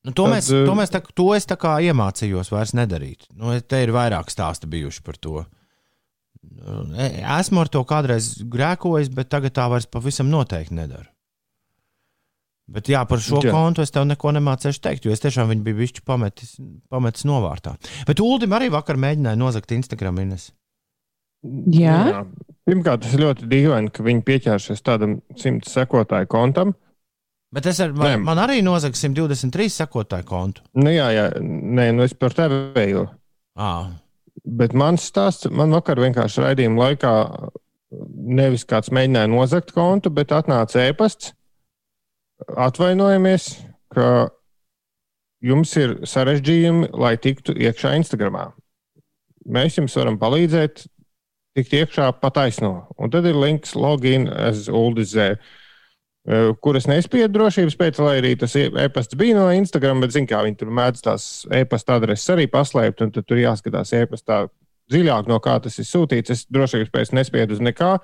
Nu, 0.01 0.15
to, 0.17 0.25
Tad, 0.25 0.33
mēs, 0.33 0.47
eh, 0.49 0.63
to, 0.65 0.73
mēs 0.77 0.89
tā, 0.89 1.01
to 1.13 1.27
es 1.37 1.45
tā 1.45 1.57
kā 1.61 1.75
iemācījos 1.85 2.49
vairs 2.49 2.73
nedarīt. 2.77 3.27
Nu, 3.37 3.53
te 3.61 3.83
ir 3.83 3.93
vairāk 3.93 4.31
stāsti 4.33 4.69
bijuši 4.69 5.03
par 5.05 5.19
to. 5.21 5.43
E- 6.97 7.23
Esmu 7.39 7.63
ar 7.63 7.71
to 7.71 7.81
kādreiz 7.87 8.33
grēkojis, 8.51 9.09
bet 9.15 9.31
tagad 9.33 9.55
tā 9.57 9.67
vairs 9.71 9.87
pavisam 9.89 10.29
noteikti 10.31 10.77
nedaru. 10.77 11.07
Bet 12.71 12.87
jā, 12.87 13.01
par 13.07 13.19
šo 13.19 13.41
jā. 13.41 13.49
Jā. 13.49 13.55
kontu 13.55 13.83
es 13.83 13.91
tev 13.91 14.05
neko 14.07 14.31
nemācīšu 14.37 14.79
teikt, 14.85 15.05
jo 15.05 15.11
es 15.11 15.19
tiešām 15.23 15.49
viņu 15.51 15.65
biju 15.65 15.79
bijuši 15.81 16.03
pametis, 16.07 16.53
pametis 16.91 17.25
novārtā. 17.27 17.75
Bet 18.07 18.21
Ulim 18.23 18.53
arī 18.55 18.69
vakar 18.71 18.99
mēģināja 19.01 19.39
nozagt 19.39 19.73
Instagram. 19.75 20.21
Ines. 20.23 20.51
Jā, 21.73 22.21
Pirmkārt, 22.69 23.01
tas 23.01 23.15
ir 23.17 23.23
ļoti 23.23 23.47
dīvaini, 23.49 23.89
ka 23.91 24.03
viņi 24.05 24.21
pieķēršies 24.27 24.83
tādam 24.85 25.17
simts 25.41 25.73
sekotāju 25.73 26.29
kontam. 26.29 26.75
Bet 27.51 27.65
es 27.67 27.81
ar, 27.83 27.91
man, 27.97 28.13
Nē. 28.13 28.19
man 28.29 28.39
arī 28.39 28.61
nozagu 28.63 28.95
123 28.95 29.73
sekotāju 29.81 30.27
kontu. 30.29 30.63
Nu, 30.79 30.93
jā, 30.93 31.09
jā, 31.11 31.25
nē, 31.41 31.89
nu 31.97 32.05
es 32.05 32.13
par 32.15 32.35
tevi 32.37 32.85
jau. 32.93 33.07
À, 33.59 33.71
Bet 34.41 34.73
mans 34.73 35.03
stāsts, 35.05 35.49
man 35.53 35.73
vakar 35.75 35.99
vienkārši 36.01 36.41
raidījuma 36.41 36.87
laikā 36.87 37.13
nevis 38.39 38.65
kāds 38.65 38.89
mēģināja 38.93 39.29
nozagt 39.29 39.73
kontu, 39.75 40.09
bet 40.13 40.33
atnāca 40.33 40.81
ēpasts. 40.87 41.33
Atvainojamies, 42.57 43.51
ka 43.93 44.31
jums 45.45 45.75
ir 45.77 45.99
sarežģījumi, 46.09 46.89
lai 46.97 47.15
tiktu 47.21 47.53
iekšā 47.53 47.93
Instagramā. 47.99 48.49
Mēs 49.45 49.77
jums 49.77 49.97
varam 49.97 50.17
palīdzēt 50.21 50.85
tikt 51.57 51.73
iekšā 51.81 52.11
pataisno. 52.21 52.87
Un 52.97 53.11
tad 53.13 53.27
ir 53.29 53.37
links 53.37 53.75
login 53.75 54.27
as 54.29 54.67
Uldizē. 54.69 55.35
Kur 56.61 56.77
es 56.77 56.85
nespēju 56.85 57.31
drošības 57.33 57.75
pēc, 57.79 57.99
lai 58.05 58.19
arī 58.19 58.35
tas 58.37 58.53
e- 58.55 58.69
e-pasts 58.83 59.17
bija 59.17 59.39
no 59.39 59.47
Instagram, 59.57 60.03
bet, 60.03 60.11
zināmā 60.13 60.29
mērā, 60.29 60.41
viņi 60.45 60.59
tur 60.59 60.73
mēdz 60.77 61.01
tās 61.07 61.23
e-pasta 61.49 61.95
adreses 61.97 62.29
arī 62.29 62.45
paslēpt, 62.45 63.01
un 63.01 63.13
tad 63.15 63.25
tur 63.25 63.41
jāskatās 63.41 63.93
e-pastā 63.97 64.43
dziļāk, 64.93 65.31
no 65.31 65.39
kā 65.41 65.57
tas 65.63 65.79
ir 65.81 65.87
sūtīts. 65.89 66.35
Es 66.35 66.45
drošības 66.45 66.93
pēc 66.93 67.13
nespēju 67.17 67.57
uz 67.57 67.63
nekā. 67.65 67.95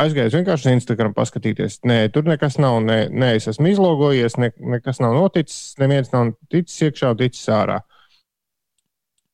Aizgāju 0.00 0.32
vienkārši 0.38 0.70
uz 0.70 0.72
Instagram 0.78 1.12
paskatīties. 1.12 1.82
Nē, 1.84 1.98
tur 2.14 2.24
nekas 2.24 2.56
nav. 2.62 2.78
Nē, 2.80 3.10
nē 3.12 3.34
es 3.36 3.50
esmu 3.52 3.68
izlogojies, 3.74 4.38
ne, 4.40 4.52
nekas 4.56 5.02
nav 5.04 5.18
noticis. 5.18 5.74
Neviens 5.82 6.14
nav 6.14 6.32
ticis 6.48 6.86
iekšā, 6.88 7.12
ticis 7.20 7.44
ārā. 7.52 7.82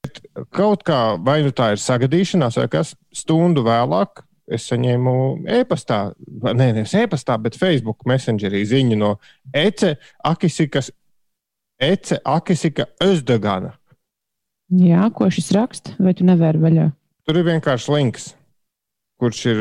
Bet 0.02 0.18
kaut 0.50 0.82
kā, 0.86 1.14
vai 1.22 1.44
nu 1.46 1.54
tā 1.54 1.76
ir 1.76 1.82
sagadīšanās, 1.82 2.58
vai 2.58 2.66
kas 2.72 2.96
stundu 3.14 3.62
vēlāk, 3.66 4.25
es 4.46 4.66
saņēmu 4.70 5.12
e-pastā, 5.58 6.00
nē, 6.46 6.70
nevis 6.78 6.94
e-pastā, 6.98 7.36
bet 7.42 7.58
Facebook 7.58 8.06
messengerī 8.08 8.62
ziņu 8.68 8.98
no 9.00 9.16
Ece 9.54 9.96
Akisikas, 10.24 10.92
Ece 11.82 12.20
Akisika 12.24 12.86
Özdegana. 13.02 13.74
jā, 14.70 15.10
ko 15.14 15.30
šis 15.30 15.52
raksta, 15.56 15.96
vai 15.98 16.14
tu 16.14 16.24
nevari 16.26 16.62
vaļā? 16.62 16.90
Tur 17.26 17.40
ir 17.40 17.48
vienkārši 17.50 17.92
links, 17.92 18.30
kurš 19.20 19.46
ir 19.50 19.58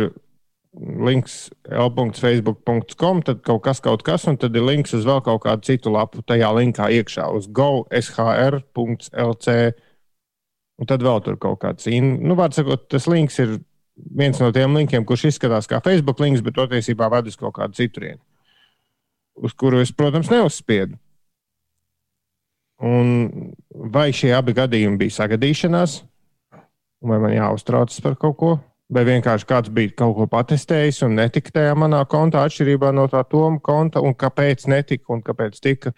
links 0.76 1.36
l.facebook.com, 1.72 3.22
tad 3.26 3.42
kaut 3.48 3.64
kas, 3.64 3.80
kaut 3.84 4.04
kas, 4.06 4.28
un 4.30 4.38
tad 4.38 4.56
ir 4.56 4.64
links 4.66 4.94
uz 4.98 5.06
vēl 5.08 5.22
kaut 5.26 5.42
kādu 5.46 5.62
citu 5.70 5.90
lapu 5.94 6.22
tajā 6.28 6.50
linkā 6.58 6.86
iekšā 7.00 7.26
uz 7.36 7.46
go.shr.lc. 7.48 9.48
Un 10.76 10.90
tad 10.92 11.06
vēl 11.08 11.20
tur 11.24 11.38
kaut 11.40 11.62
kāds, 11.62 11.88
in... 11.88 12.18
nu, 12.28 12.36
vārds 12.36 12.60
sakot, 12.60 12.82
tas 12.92 13.06
links 13.08 13.40
ir 13.40 13.50
viens 13.96 14.40
no 14.42 14.52
tiem 14.56 14.76
linkiem, 14.76 15.06
kurš 15.08 15.30
izskatās 15.32 15.70
kā 15.72 15.82
Facebook 15.84 16.20
links, 16.24 16.44
bet 16.46 16.58
patiesībā 16.60 17.10
ved 17.14 17.32
uz 17.32 17.38
kaut 17.40 17.56
kādu 17.58 17.78
citurienu, 17.78 18.22
uz 19.40 19.56
kuru 19.58 19.82
es, 19.84 19.94
protams, 19.96 20.32
neuzspiedu. 20.32 20.98
Un 22.84 23.54
vai 23.96 24.10
šie 24.16 24.34
abi 24.36 24.56
gadījumi 24.56 25.00
bija 25.00 25.22
sagadīšanās, 25.22 26.02
vai 27.06 27.20
man 27.24 27.36
jāuztraucas 27.36 28.02
par 28.04 28.18
kaut 28.20 28.38
ko, 28.40 28.52
vai 28.92 29.06
vienkārši 29.08 29.48
kāds 29.48 29.72
bija 29.74 29.94
kaut 30.04 30.18
ko 30.18 30.28
patestējis 30.32 31.06
un 31.08 31.16
netika 31.22 31.56
tajā 31.56 31.78
manā 31.80 32.04
kontā, 32.12 32.44
atšķirībā 32.44 32.92
no 32.96 33.08
tā 33.12 33.24
Toma 33.32 33.64
konta, 33.64 34.04
un 34.04 34.18
kāpēc 34.18 34.68
netika 34.72 35.16
un 35.16 35.24
kāpēc 35.26 35.62
tika? 35.64 35.96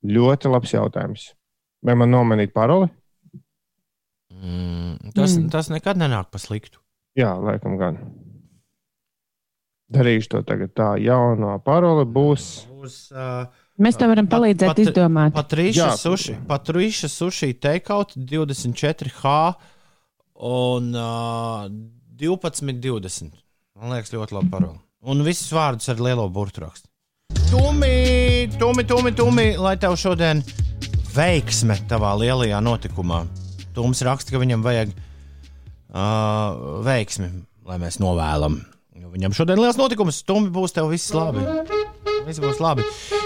Ļoti 0.00 0.50
labs 0.50 0.72
jautājums. 0.72 1.26
Vai 1.84 1.94
man 1.96 2.10
nomainīt 2.12 2.54
paroli? 2.56 2.88
mm, 4.40 5.12
tas. 5.14 5.36
Mm. 5.36 5.48
tas 5.52 5.70
nekad 5.72 6.00
nenāk 6.00 6.30
pa 6.32 6.40
sliktu. 6.40 6.79
Jā, 7.18 7.32
laikam 7.42 7.74
gan. 7.80 7.98
Darīšu 9.90 10.30
to 10.36 10.40
tagad 10.46 10.70
tā, 10.78 10.92
jaunā 11.02 11.56
parole 11.66 12.04
būs. 12.06 12.44
Būs, 12.70 12.98
uh, 13.10 13.48
Mēs 13.80 13.96
tev 13.98 14.12
varam 14.12 14.28
palīdzēt 14.30 14.70
pat- 14.70 14.82
izdomāt. 14.84 15.34
Patrīša 15.34 15.88
suši, 15.98 16.36
Patrīša 16.46 17.08
suši 17.10 17.54
takeout 17.58 18.14
24H 18.14 19.32
un 20.46 20.94
uh, 20.94 21.66
12,20. 22.20 23.34
Man 23.80 23.94
liekas, 23.96 24.12
ļoti 24.14 24.36
labi 24.36 24.52
paroli. 24.52 24.78
Un 25.10 25.24
visus 25.24 25.50
vārdus 25.56 25.88
ar 25.90 25.98
lielo 26.04 26.28
burtu 26.30 26.62
rakstu. 26.62 26.86
Tumi, 27.50 28.46
tumi, 28.60 28.84
tumi, 28.86 29.10
tumi, 29.16 29.46
lai 29.58 29.74
tev 29.80 29.96
šodien 29.98 30.44
veiksme 31.16 31.74
tavā 31.90 32.12
lielajā 32.20 32.60
notikumā. 32.62 33.24
Tums 33.74 34.04
raksta, 34.06 34.30
ka 34.34 34.42
viņam 34.42 34.62
vajag 34.62 34.92
uh, 35.90 36.80
veiksmi, 36.86 37.30
lai 37.68 37.78
mēs 37.82 38.00
novēlam. 38.02 38.60
Viņam 39.10 39.34
šodien 39.34 39.58
liels 39.58 39.78
notikums, 39.80 40.20
Tumi 40.26 40.52
būs 40.54 40.74
tev 40.76 40.90
viss 40.92 41.10
labi. 41.16 41.42
Viss 42.28 42.38
būs 42.42 42.60
labi. 42.62 42.84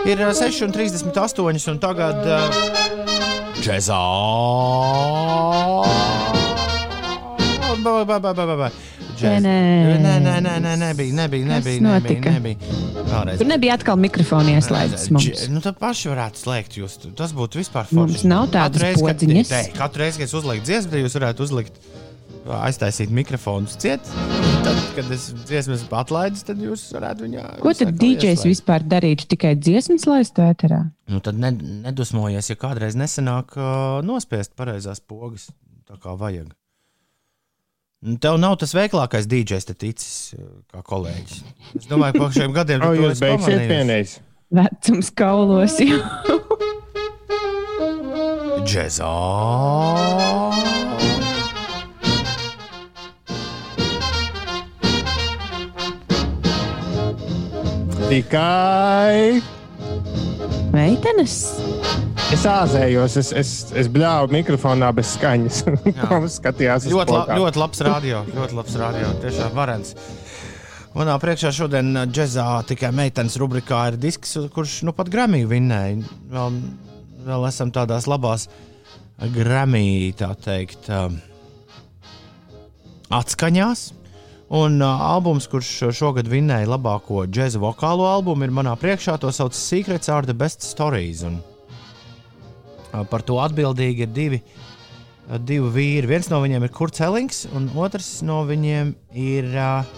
Ir 0.09 0.23
uh, 0.25 0.33
6,38 0.33 1.69
un 1.75 1.83
tagad 1.83 2.25
uh, 2.25 2.49
džezā. 3.61 4.01
Ba, 7.85 8.05
ba, 8.09 8.17
ba, 8.19 8.33
ba, 8.33 8.47
ba, 8.49 8.57
ba. 8.57 8.69
Nē, 9.15 9.39
nē, 9.41 10.15
nē, 10.21 10.35
nē, 10.43 10.55
nē, 10.61 10.73
nebija, 10.81 11.15
nebija, 11.15 11.47
nebija, 11.47 11.81
nebija, 11.85 12.33
nebija. 12.35 12.57
Vēlreiz. 13.05 13.39
Tur 13.41 13.49
nebija 13.49 13.77
atkal 13.79 13.99
mikrofona 14.01 14.57
ieslēgts 14.57 15.07
Nu, 15.53 15.61
tad 15.65 15.79
paši 15.81 16.11
varētu 16.11 16.41
slēgt 16.41 16.79
jūs. 16.81 16.97
Tas 17.19 17.35
būtu 17.37 17.61
vispār 17.61 17.93
Mums 17.95 18.25
nav 18.27 18.49
tādas 18.55 18.83
reizi, 18.83 19.05
kad- 19.07 19.77
Katru 19.79 20.03
reizi, 20.03 20.19
kad 20.19 20.27
es 20.29 20.35
uzlieku 20.35 20.67
dziesmu, 20.67 21.05
jūs 21.05 21.17
varētu 21.21 21.47
uzlikt 21.47 21.79
aiztaisīt 22.45 23.13
mikrofonus 23.15 23.77
ciet. 23.81 24.05
Tad, 24.65 24.81
kad 24.97 25.11
es 25.15 25.29
dziesmas 25.45 25.85
atlaidu, 25.93 26.41
tad 26.49 26.61
jūs 26.63 26.83
varētu 26.95 27.27
viņu. 27.27 27.45
Ko 27.63 27.73
tad 27.77 27.95
DJs 28.01 28.45
vispār 28.49 28.85
darītu? 28.89 29.29
Tikai 29.35 29.55
dziesmas 29.61 30.07
laistu 30.09 30.45
ēterā? 30.45 30.83
Nu, 31.13 31.21
tad 31.25 31.39
ne, 31.41 31.53
nedusmojies, 31.85 32.51
ja 32.53 32.59
kādreiz 32.61 32.97
nesanāk 32.99 33.57
uh, 33.59 34.01
nospiest 34.05 34.55
pareizās 34.59 35.01
pogas, 35.05 35.51
tā 35.89 35.99
kā 36.01 36.17
vajag. 36.21 36.53
Nu, 38.05 38.19
Tev 38.21 38.37
nav 38.41 38.59
tas 38.61 38.75
veiklākais 38.77 39.29
DJs, 39.29 39.69
te 39.71 39.77
ticis, 39.87 40.35
uh, 40.37 40.49
kā 40.73 40.85
kolēģis. 40.85 41.43
Es 41.81 41.89
domāju, 41.91 42.21
ka 42.21 42.33
šiem 42.37 42.57
gadiem 42.57 42.85
esi 42.85 43.25
beigsiet 43.25 43.31
pamanījis. 43.41 43.71
vienreiz. 43.73 44.19
Vecums 44.55 45.09
kaulos 45.17 45.81
jau. 45.83 46.03
Džezā. 48.65 49.13
Tikai 58.09 59.41
Meitenes? 60.75 61.39
es 62.35 62.45
āzējos, 62.49 63.15
es, 63.21 63.31
es, 63.37 63.51
es 63.79 63.89
bļāvu 63.93 64.33
mikrofonā 64.35 64.91
bez 64.97 65.15
skaņas. 65.15 65.61
Toms 66.03 66.39
skatījās 66.41 66.89
Ļoti, 66.91 67.15
la, 67.15 67.39
ļoti 67.39 67.61
labs 67.63 67.83
radio. 67.87 68.23
Ļoti 68.35 68.59
labs 68.59 68.77
radio. 68.81 69.11
Tiešām 69.23 69.55
varens. 69.57 69.95
Manā 70.95 71.15
priekšā 71.23 71.51
šodien 71.55 71.93
džeksa 72.11 72.63
tikai 72.69 72.93
meitenes 72.95 73.39
rubrikā 73.41 73.81
ir 73.93 73.99
disks, 74.03 74.37
kurš 74.55 74.81
nu 74.87 74.95
pat 74.97 75.11
Grammy 75.11 75.43
vinnēja. 75.51 76.05
Vēl, 76.31 76.61
vēl 77.27 77.49
esam 77.51 77.73
tādās 77.75 78.09
labās 78.11 78.49
Grammy, 79.35 80.13
tā 80.19 80.33
teikt, 80.45 80.91
atskaņās. 83.15 83.89
Un 84.55 84.83
uh, 84.83 85.01
albums, 85.03 85.49
kurš 85.51 85.69
šogad 85.99 86.29
vinnēja 86.31 86.69
labāko 86.71 87.25
džēza 87.27 87.59
vokālo 87.59 88.05
albumu, 88.07 88.47
ir 88.47 88.53
manā 88.55 88.77
priekšā. 88.79 89.17
To 89.19 89.33
sauc 89.35 89.57
Secrets 89.59 90.07
are 90.07 90.23
the 90.23 90.37
best 90.37 90.63
stories. 90.63 91.25
Un, 91.27 91.41
uh, 92.93 93.01
par 93.11 93.25
to 93.27 93.41
atbildīgi 93.43 94.05
ir 94.07 94.13
divi, 94.15 94.39
uh, 94.39 95.41
divi 95.43 95.73
vīri. 95.75 96.11
Viens 96.13 96.31
no 96.31 96.39
viņiem 96.45 96.69
ir 96.69 96.73
Kurts 96.77 97.03
Elings, 97.03 97.41
un 97.51 97.67
otrs 97.75 98.21
no 98.23 98.45
viņiem 98.47 98.93
ir 99.19 99.51
uh, 99.59 99.91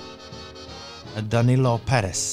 Danilo 1.29 1.75
Peres. 1.85 2.25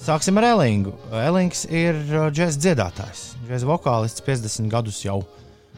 Sāksim 0.00 0.40
ar 0.40 0.48
Elingu. 0.54 0.94
Elings 1.20 1.66
ir 1.68 2.00
uh, 2.14 2.30
džēza 2.32 2.64
dziedātājs, 2.64 3.26
džēza 3.44 3.68
vokālists, 3.74 4.24
50 4.24 4.72
gadus 4.72 5.04
jau, 5.04 5.18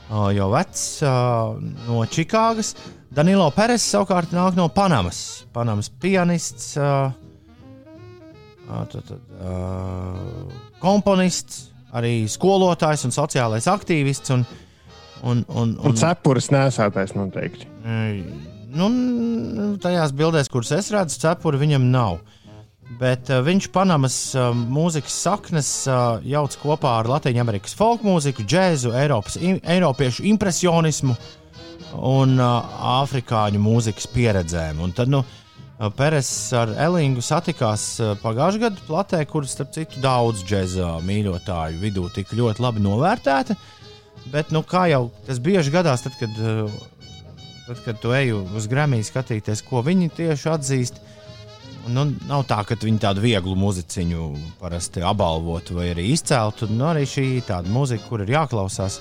uh, 0.06 0.30
jau 0.38 0.52
vecs, 0.54 0.86
uh, 1.02 1.58
no 1.90 2.06
Čikāgas. 2.06 2.76
Danilo 3.14 3.48
Peres 3.56 3.86
savukārt 3.88 4.34
nāk 4.36 4.56
no 4.58 4.68
Panamas. 4.72 5.46
Panamas 5.54 5.88
pianists, 5.88 6.74
uh, 6.76 7.08
uh, 8.68 8.84
tad, 8.92 9.14
uh, 9.40 10.52
komponists, 10.82 11.70
arī 11.96 12.28
skolotājs 12.28 13.06
un 13.08 13.14
sociālais 13.16 13.68
aktīvists. 13.70 14.34
Un, 14.36 14.44
un, 15.24 15.44
un, 15.48 15.74
Un 15.88 15.96
cepures 15.98 16.50
nesātais 16.54 17.16
noteikti. 17.16 17.68
Nu, 18.68 18.90
tajās 19.80 20.12
bildēs, 20.12 20.50
kuras 20.52 20.74
es 20.76 20.92
redzu, 20.92 21.16
cepuri 21.24 21.60
viņam 21.64 21.88
nav. 21.88 22.20
Bet 23.00 23.32
uh, 23.32 23.40
viņš 23.44 23.70
Panamas 23.72 24.14
uh, 24.36 24.52
mūzikas 24.52 25.16
saknes 25.24 25.72
uh, 25.88 26.22
jauc 26.24 26.54
kopā 26.60 26.94
ar 27.00 27.08
Latvijas 27.08 27.40
Amerikas 27.42 27.76
folk 27.76 28.04
mūziku, 28.04 28.44
džēzu, 28.48 28.94
Eiropas, 28.96 29.36
im, 29.40 29.58
Eiropiešu 29.60 30.24
impresionismu 30.28 31.16
un 31.94 32.36
uh, 32.40 32.78
afrikāņu 33.00 33.62
mūzikas 33.62 34.08
pieredzēm. 34.12 34.82
Un 34.84 34.92
tad, 34.96 35.10
nu, 35.12 35.22
uh, 35.22 35.88
Peres 35.96 36.30
ar 36.56 36.74
Elingu 36.88 37.24
satikās 37.24 37.88
uh, 38.02 38.12
pagājušajā 38.22 38.64
gadā 38.66 38.84
platē, 38.88 39.24
kur, 39.30 39.48
starp 39.48 39.72
citu, 39.76 40.02
daudz 40.04 40.44
džēza 40.48 40.98
mīļotāju 41.06 41.82
vidū 41.82 42.06
tika 42.14 42.38
ļoti 42.38 42.64
labi 42.64 42.84
novērtēta. 42.84 43.56
Bet, 44.28 44.52
nu, 44.52 44.64
kā 44.66 44.88
jau 44.90 45.08
tas 45.26 45.40
bieži 45.40 45.72
gadās, 45.72 46.04
tad, 46.04 46.18
kad 46.20 46.40
uh, 46.42 46.78
Tad, 47.68 47.82
kad 47.84 47.98
tu 48.00 48.14
ej 48.16 48.30
uz 48.32 48.64
grāmatu 48.64 49.04
skatīties, 49.04 49.60
ko 49.68 49.82
viņi 49.84 50.06
tieši 50.16 50.46
atzīst, 50.48 51.02
nu, 51.92 52.06
nav 52.24 52.46
tā, 52.48 52.62
ka 52.64 52.78
viņi 52.80 53.02
tādu 53.02 53.20
vieglu 53.20 53.52
muziciņu 53.60 54.28
parasti 54.56 55.02
apbalvotu 55.04 55.76
vai 55.76 55.90
arī 55.92 56.06
izceltu. 56.14 56.64
Nu, 56.72 56.86
arī 56.88 57.04
šī 57.04 57.26
ir 57.34 57.44
tāda 57.50 57.68
mūzika, 57.68 58.06
kur 58.08 58.24
ir 58.24 58.32
jāklausās. 58.32 58.96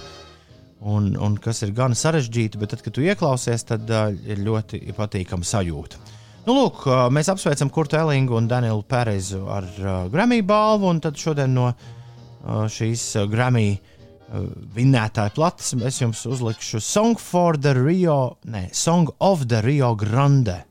Un, 0.77 1.15
un 1.17 1.39
kas 1.41 1.63
ir 1.65 1.71
gan 1.73 1.95
sarežģīta, 1.97 2.59
bet 2.61 2.69
tad, 2.75 2.83
kad 2.85 2.93
tu 2.93 3.01
ieklausies, 3.01 3.65
tad 3.65 3.89
uh, 3.89 4.11
ir 4.29 4.43
ļoti 4.45 4.83
patīkama 4.93 5.47
sajūta. 5.47 5.97
Nu, 6.45 6.53
lūk, 6.53 6.83
uh, 6.85 7.07
mēs 7.11 7.31
apsveicam 7.33 7.71
Kurtu 7.73 7.97
Elingu 7.97 8.37
un 8.37 8.45
Danielu 8.47 8.85
Pērezu 8.87 9.41
ar 9.51 9.65
uh, 9.81 9.95
Grammy 10.13 10.43
balvu, 10.45 10.91
un 10.93 11.01
tad 11.03 11.17
šodien 11.17 11.55
no 11.57 11.71
uh, 11.71 12.67
šīs 12.69 13.07
uh, 13.17 13.25
Grammy 13.31 13.71
uh, 13.73 14.45
vinnētāja 14.77 15.33
plates 15.35 15.73
es 15.81 15.97
jums 15.99 16.21
uzlikšu 16.29 16.79
Song 16.83 17.17
for 17.19 17.57
the 17.57 17.73
Rio, 17.75 18.37
ne, 18.45 18.67
Song 18.71 19.09
of 19.19 19.47
the 19.49 19.63
Rio 19.65 19.95
Grande. 19.95 20.61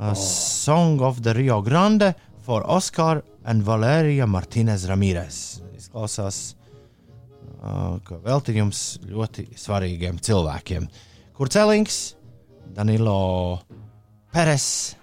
Uh, 0.00 0.14
Song 0.16 1.02
of 1.04 1.20
the 1.20 1.36
Rio 1.36 1.60
Grande 1.60 2.14
for 2.40 2.64
Oscar 2.64 3.20
and 3.44 3.62
Valērija 3.62 4.24
Martīnez 4.24 4.88
Ramirez. 4.88 5.60
Izklausās, 5.76 6.54
uh, 7.60 7.98
ka 8.04 8.18
veltījums 8.24 9.00
ļoti 9.06 9.50
svarīgiem 9.58 10.20
cilvēkiem. 10.24 10.88
Kur 11.36 11.52
celings, 11.52 12.16
Danilo 12.74 13.60
Peres, 14.32 14.96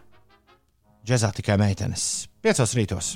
džezā 1.07 1.31
tikai 1.35 1.57
meitenes. 1.61 2.27
Piecos 2.43 2.75
rītos. 2.77 3.15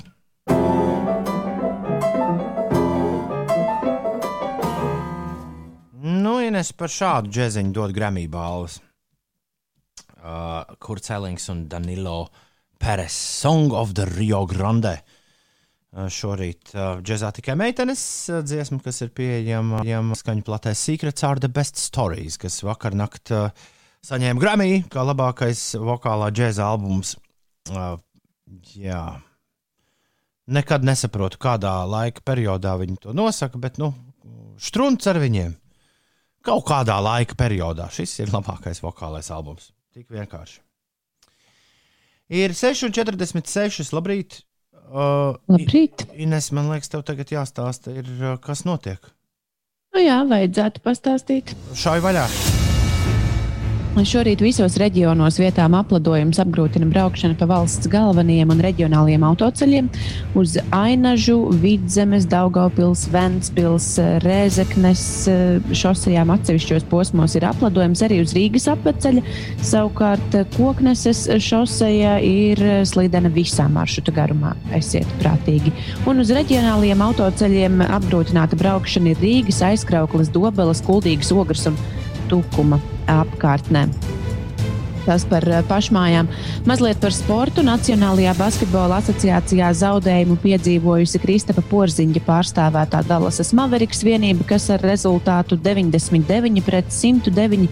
Nu, 6.02 6.38
Ines 6.42 6.72
par 6.76 6.90
šādu 6.92 7.30
džeziņu 7.32 7.74
dod 7.76 7.94
Grammy 7.96 8.26
balvas. 8.30 8.80
Uh, 10.22 10.62
kur 10.78 11.00
Celings 11.02 11.48
un 11.50 11.64
Danilo 11.66 12.28
Peres, 12.78 13.14
Song 13.14 13.72
of 13.74 13.94
the 13.98 14.06
Rio 14.06 14.44
Grande. 14.46 15.00
Uh, 15.92 16.06
šorīt 16.08 16.70
uh, 16.72 17.02
džezā 17.04 17.28
tikai 17.36 17.52
meitenes 17.60 18.00
uh, 18.32 18.38
dziesma, 18.40 18.78
kas 18.80 19.02
ir 19.04 19.10
pieejama 19.12 19.82
skaņu 20.16 20.40
platē 20.46 20.70
Secrets 20.72 21.24
are 21.28 21.36
the 21.36 21.50
best 21.52 21.76
stories, 21.76 22.38
kas 22.40 22.62
vakar 22.64 22.94
nakt 22.96 23.28
saņēma 24.08 24.40
Grammy 24.40 24.78
kā 24.88 25.02
labākais 25.04 25.60
vokālā 25.76 26.30
džēza 26.32 26.64
albums. 26.64 27.10
Jā. 28.72 29.02
Nekad 30.48 30.86
nesaprotu, 30.88 31.36
kādā 31.44 31.74
laika 31.84 32.24
periodā 32.24 32.72
viņi 32.80 32.96
to 33.02 33.12
nosaka, 33.12 33.60
bet 33.60 33.76
nu, 33.82 33.90
strunts 34.56 35.10
ar 35.12 35.20
viņiem. 35.20 35.52
Kaut 36.40 36.64
kādā 36.70 36.96
laika 37.04 37.36
periodā 37.36 37.90
šis 37.92 38.16
ir 38.24 38.32
labākais 38.32 38.80
vokālais 38.80 39.28
albums. 39.28 39.68
Tik 39.92 40.08
vienkārši. 40.16 40.56
Ir 42.32 42.56
6,46. 42.56 43.92
Labrīt! 43.92 44.40
Uh, 44.90 45.38
Labrīt! 45.52 46.06
Ines, 46.20 46.50
man 46.52 46.72
liekas, 46.72 46.90
tev 46.92 47.04
tagad 47.08 47.32
jāstāsta, 47.32 47.94
ir, 47.96 48.08
uh, 48.20 48.34
kas 48.42 48.66
notiek. 48.68 49.12
Nu 49.92 50.02
jā, 50.02 50.18
vajadzētu 50.28 50.84
pastāstīt. 50.84 51.54
Šai 51.76 52.00
vaļā! 52.04 52.26
Šorīt 53.92 54.40
visos 54.40 54.78
reģionos 54.80 55.36
vietām 55.36 55.74
aplidojums 55.76 56.38
apgrūtina 56.40 56.86
braukšanu 56.88 57.36
pa 57.36 57.44
valsts 57.50 57.90
galvenajiem 57.92 58.50
un 58.54 58.62
reģionālajiem 58.64 59.26
autoceļiem. 59.28 59.90
Uz 60.40 60.56
Ainažu, 60.72 61.36
Vidzemes, 61.60 62.24
Daugavpils, 62.26 63.04
Ventspils, 63.12 63.90
Rēzeknes 64.24 65.04
šosejām 65.76 66.32
atsevišķos 66.34 66.88
posmos 66.90 67.36
ir 67.36 67.46
aplidojums 67.50 68.02
arī 68.08 68.22
uz 68.24 68.32
Rīgas 68.34 68.70
apveceļa. 68.72 69.22
Savukārt 69.60 70.40
Kokneses 70.56 71.26
šoseja 71.44 72.16
ir 72.24 72.64
slidena 72.88 73.30
visā 73.32 73.68
maršruta 73.70 74.16
garumā. 74.16 74.56
Esiet 74.74 75.08
prātīgi. 75.20 75.70
Un 76.08 76.24
uz 76.24 76.32
reģionālajiem 76.32 77.06
autoceļiem 77.12 77.84
apgrūtināta 77.92 78.56
braukšana 78.58 79.12
ir 79.12 79.26
Rīgas, 79.28 79.60
aizkrauklis, 79.68 80.32
Dobelas, 80.32 80.80
Kuldīgas, 80.88 81.36
Ogres 81.36 81.68
un 81.70 81.76
Tukuma 82.32 82.80
apkārtnē. 83.12 83.86
Tas 85.02 85.24
par 85.26 85.44
eh, 85.50 85.62
pašmājām. 85.66 86.28
Mazliet 86.68 87.00
par 87.02 87.14
sportu. 87.14 87.64
Nacionālajā 87.66 88.34
basketbola 88.38 89.00
asociācijā 89.02 89.72
zaudējumu 89.80 90.36
piedzīvojusi 90.42 91.20
Kristapa 91.22 91.64
Porziņa 91.70 92.22
pārstāvētā 92.26 93.02
Dallasas 93.08 93.52
Maveriks 93.56 94.04
vienība, 94.06 94.46
kas 94.54 94.68
ar 94.72 94.84
rezultātu 94.86 95.58
99 95.58 96.62
pret 96.66 96.94
109 96.94 97.66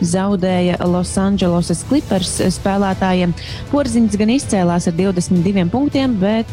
zaudēja 0.00 0.78
Los 0.88 1.12
Angeles 1.20 1.82
Clippers 1.88 2.36
spēlētājiem. 2.56 3.32
Porziņš 3.72 4.18
gan 4.20 4.32
izcēlās 4.34 4.88
ar 4.90 4.96
22 4.98 5.66
punktiem, 5.72 6.16
bet, 6.20 6.52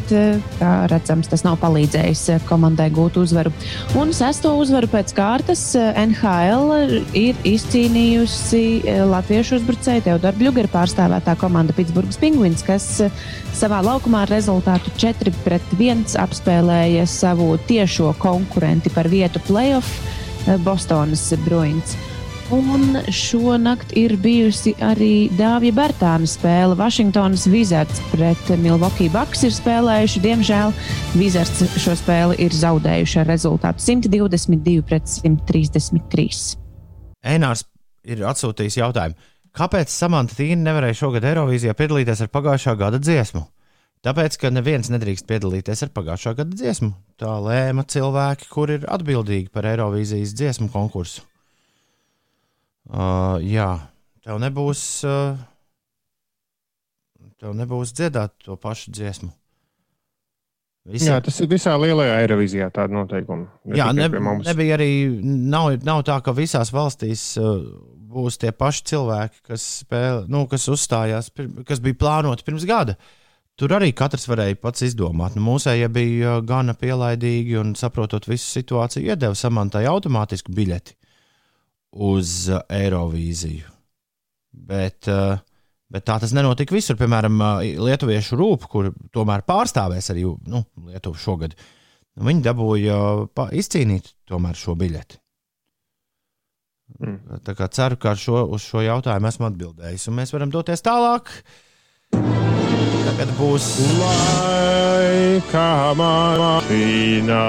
kā 0.60 0.74
redzams, 0.92 1.30
tas 1.32 1.46
nav 1.46 1.60
palīdzējis 1.64 2.46
komandai 2.50 2.90
gūt 2.94 3.20
uzvaru. 3.22 3.54
Un 4.00 4.14
sesto 4.16 4.54
uzvaru 4.60 4.90
pēc 4.92 5.14
kārtas 5.18 5.66
NHL 5.76 7.00
ir 7.18 7.40
izcīnījusi 7.48 8.64
latviešu 9.10 9.60
uzbrucēju 9.60 10.08
Teodoru 10.08 10.42
Bļugeru 10.42 10.72
pārstāvētā 10.74 11.36
komanda 11.42 11.76
Pitsburgas 11.76 12.20
Penguins, 12.22 12.64
kas 12.66 12.90
savā 13.54 13.82
laukumā 13.86 14.24
ar 14.26 14.34
rezultātu 14.34 14.94
4 15.02 15.34
pret 15.44 15.76
1 15.78 16.18
apspēlēja 16.24 17.06
savu 17.10 17.54
tiešo 17.68 18.14
konkurenti 18.22 18.92
par 18.94 19.10
vietu 19.12 19.42
playoff 19.48 20.00
eh, 20.48 20.58
Bostonas 20.64 21.30
Bruins. 21.46 21.98
Un 22.52 22.98
šonakt 23.08 23.94
ir 23.96 24.18
bijusi 24.20 24.74
arī 24.84 25.30
Dāvija 25.38 25.76
Bērtāna 25.78 26.28
spēle. 26.28 26.76
Vašingtonas 26.76 27.46
Wizards 27.48 28.02
pret 28.12 28.52
Milwaukee 28.60 29.08
Bucks 29.14 29.46
ir 29.48 29.54
spēlējuši. 29.56 30.24
Diemžēl 30.26 30.74
Wizards 31.16 31.64
šo 31.80 31.96
spēli 31.98 32.38
ir 32.44 32.56
zaudējuši 32.58 33.22
ar 33.24 33.32
rezultātu 33.32 33.86
122 33.86 34.84
pret 34.90 35.08
133. 35.08 36.58
Einārs 37.24 37.64
ir 38.04 38.26
atsūtījis 38.28 38.82
jautājumu, 38.82 39.16
kāpēc 39.56 39.92
Samanta 39.94 40.36
Tīna 40.36 40.68
nevarēja 40.68 41.00
šogad 41.06 41.32
Eirovīzijā 41.32 41.76
piedalīties 41.80 42.26
ar 42.26 42.34
pagājušā 42.34 42.76
gada 42.84 43.00
dziesmu? 43.00 43.48
Tāpēc, 44.04 44.36
ka 44.36 44.52
neviens 44.52 44.92
nedrīkst 44.92 45.30
piedalīties 45.30 45.86
ar 45.86 45.94
pagājušā 45.96 46.36
gada 46.42 46.58
dziesmu. 46.60 46.92
Tā 47.16 47.38
lēma 47.40 47.88
cilvēki, 47.88 48.50
kur 48.52 48.74
ir 48.76 48.84
atbildīgi 48.92 49.48
par 49.54 49.70
Eirovīzijas 49.70 50.36
dziesmu 50.36 50.68
konkursu. 50.74 51.24
Uh, 52.84 53.40
jā, 53.40 53.70
tev 54.26 54.42
nebūs, 54.44 54.82
uh, 55.08 55.38
tev 57.40 57.56
nebūs 57.56 57.94
dziedāt 57.96 58.36
to 58.44 58.58
pašu 58.60 58.92
dziesmu. 58.92 59.32
Visi... 60.92 61.08
Jā, 61.08 61.22
tas 61.24 61.38
ir 61.40 61.48
visā 61.48 61.78
lielajā 61.80 62.18
Eirovīzijā 62.26 62.68
tāda 62.76 62.92
noteikuma. 62.92 63.48
Ne 63.72 63.78
jā, 63.80 63.88
ne, 63.96 64.10
nebija 64.44 64.76
arī, 64.76 64.90
nav, 65.24 65.78
nav 65.88 66.02
tā, 66.04 66.18
ka 66.26 66.34
visās 66.36 66.74
valstīs 66.76 67.24
uh, 67.40 67.62
būs 68.14 68.36
tie 68.42 68.52
paši 68.52 68.84
cilvēki, 68.92 69.40
kas, 69.48 69.68
spēlē, 69.86 70.26
nu, 70.32 70.44
kas 70.52 70.68
uzstājās, 70.74 71.32
kas 71.64 71.84
bija 71.84 72.02
plānoti 72.02 72.44
pirms 72.44 72.68
gada. 72.68 72.98
Tur 73.56 73.72
arī 73.78 73.94
katrs 73.96 74.28
varēja 74.28 74.58
pats 74.60 74.84
izdomāt. 74.84 75.38
Nu, 75.38 75.46
Mūsējie 75.46 75.88
bija 75.94 76.36
gana 76.44 76.76
pielaidīgi 76.76 77.56
un, 77.62 77.78
saprotot 77.80 78.28
visu 78.28 78.50
situāciju, 78.50 79.08
iedeva 79.08 79.38
samantai 79.40 79.86
automātisku 79.88 80.52
biļeti 80.52 80.98
uz 81.94 82.50
Eirovīziju. 82.74 83.70
Bet, 84.54 85.10
bet 85.90 86.06
tā 86.06 86.20
tas 86.22 86.34
nenotika 86.36 86.76
visur. 86.76 86.98
Piemēram, 87.00 87.42
Lietuviešu 87.86 88.38
rūpīgi, 88.40 88.70
kur 88.70 88.92
tomēr 89.14 89.46
pārstāvēs 89.48 90.12
arī 90.14 90.28
nu, 90.50 90.64
Lietuvu 90.90 91.20
šogad. 91.20 91.58
Viņi 92.14 92.46
dabūja 92.46 92.98
izcīnīt 93.58 94.14
tomēr 94.30 94.58
šo 94.58 94.78
biļeti. 94.78 95.18
Mm. 97.00 97.40
Tā 97.46 97.56
kā 97.58 97.68
ceru, 97.74 97.98
ka 97.98 98.14
šo, 98.20 98.44
uz 98.54 98.66
šo 98.68 98.84
jautājumu 98.86 99.30
esmu 99.30 99.50
atbildējis. 99.50 100.08
Un 100.10 100.20
mēs 100.20 100.34
varam 100.36 100.54
doties 100.54 100.86
tālāk. 100.86 101.32
Tagad 102.14 103.34
būs 103.40 103.70
laika 103.98 105.68
mašīnā. 105.98 107.46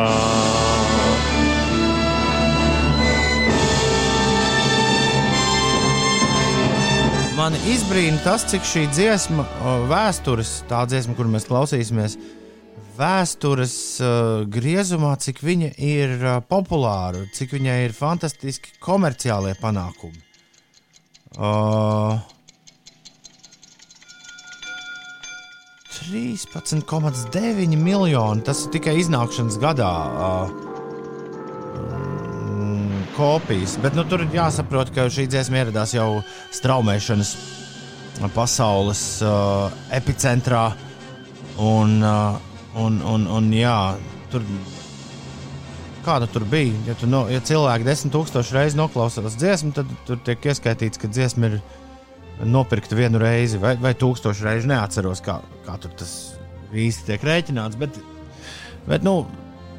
Man 7.35 7.57
izbrīna 7.66 8.20
tas, 8.23 8.44
cik 8.47 8.62
šī 8.62 8.85
dziesma, 8.92 9.42
vēstures, 9.90 10.61
tā 10.70 10.85
dziesma, 10.87 11.16
kur 11.18 11.27
mēs 11.27 11.49
klausīsimies, 11.49 12.14
vēstures 12.94 13.75
uh, 13.99 14.44
griezumā, 14.47 15.16
cik 15.18 15.40
viņa 15.42 15.73
ir 15.83 16.14
uh, 16.20 16.37
populāra, 16.47 17.25
cik 17.35 17.57
viņai 17.57 17.81
ir 17.88 17.97
fantastiski 17.97 18.77
komerciālie 18.79 19.57
panākumi. 19.59 20.23
Uh, 21.35 22.23
13,9 26.05 27.75
miljoni. 27.75 28.47
Tas 28.47 28.62
ir 28.66 28.77
tikai 28.79 28.94
iznākšanas 29.03 29.59
gadā. 29.59 29.90
Uh, 30.14 30.84
kopijas, 33.16 33.77
bet 33.83 33.94
nu, 33.98 34.07
tur 34.09 34.24
ir 34.24 34.35
jāsaprot, 34.35 34.90
ka 34.94 35.07
šī 35.12 35.29
dziesma 35.31 35.62
ieradās 35.62 35.94
jau 35.94 36.22
straumēšanas 36.55 37.37
pasaules 38.35 39.05
uh, 39.27 39.70
epicentrā. 39.94 40.66
Un, 41.62 42.00
uh, 42.03 42.53
Un, 42.74 42.96
un, 43.07 43.27
un 43.31 43.53
jā, 43.55 43.94
tur 44.33 44.42
kāda 46.05 46.27
tur 46.31 46.42
bija. 46.50 46.74
Ja, 46.88 46.96
tu, 46.98 47.07
no, 47.11 47.22
ja 47.31 47.38
cilvēki 47.44 47.87
desmit 47.87 48.12
tūkstoši 48.16 48.57
reizes 48.57 48.79
noklausās 48.79 49.38
dziesmu, 49.38 49.70
tad 49.77 49.92
tur 50.09 50.18
tiek 50.27 50.50
ieskaitīts, 50.50 50.98
ka 51.00 51.11
dziesma 51.11 51.53
ir 51.53 51.61
nopirkta 52.50 52.98
vienu 52.98 53.20
reizi 53.22 53.61
vai, 53.62 53.77
vai 53.81 53.94
tūkstošu 53.98 54.48
reizi. 54.48 54.70
Neatceros, 54.72 55.22
kā, 55.24 55.38
kā 55.68 55.79
tas 55.85 56.16
īsti 56.74 57.12
tiek 57.12 57.29
rēķināts. 57.31 57.79
Bet, 57.79 58.00
bet 58.90 59.07
nu, 59.07 59.20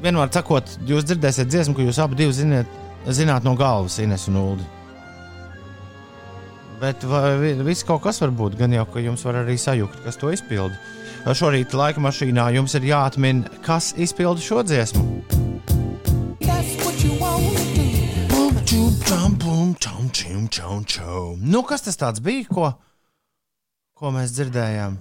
vienmēr 0.06 0.32
sakot, 0.32 0.78
jūs 0.88 1.04
dzirdēsiet 1.10 1.52
dziesmu, 1.52 1.76
ko 1.76 1.90
jūs 1.90 2.00
abi 2.00 2.32
zināt, 2.32 2.72
zināt 3.14 3.46
no 3.46 3.56
galvas, 3.58 4.00
Ines 4.02 4.28
un 4.32 4.40
Ulu. 4.42 4.66
Bet 6.82 7.06
vai, 7.08 7.54
viss 7.64 7.86
kaut 7.88 8.04
kas 8.04 8.20
var 8.22 8.34
būt, 8.36 8.58
gan 8.60 8.74
jau, 8.76 8.86
ka 8.90 9.04
jums 9.04 9.24
var 9.26 9.40
arī 9.44 9.56
sajūgt, 9.60 10.02
kas 10.04 10.20
to 10.20 10.32
izpildīja. 10.34 10.94
Šorīt 11.26 11.74
laika 11.74 12.02
mašīnā 12.04 12.52
jums 12.54 12.76
ir 12.78 12.84
jāatmin, 12.86 13.46
kas 13.66 13.94
izpilda 13.98 14.44
šo 14.44 14.62
dziesmu. 14.68 15.06
Nu, 21.42 21.64
kas 21.66 21.88
tas 21.88 22.22
bija, 22.22 22.46
ko, 22.50 22.70
ko 23.98 24.14
mēs 24.14 24.36
dzirdējām? 24.36 25.00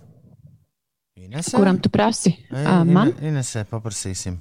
Inesē? 1.24 1.56
Kuram 1.58 1.78
tu 1.82 1.90
prasi? 1.92 2.32
Uh, 2.52 2.82
man? 2.88 3.12
Inesē 3.20 3.64
paprasīsim. 3.68 4.40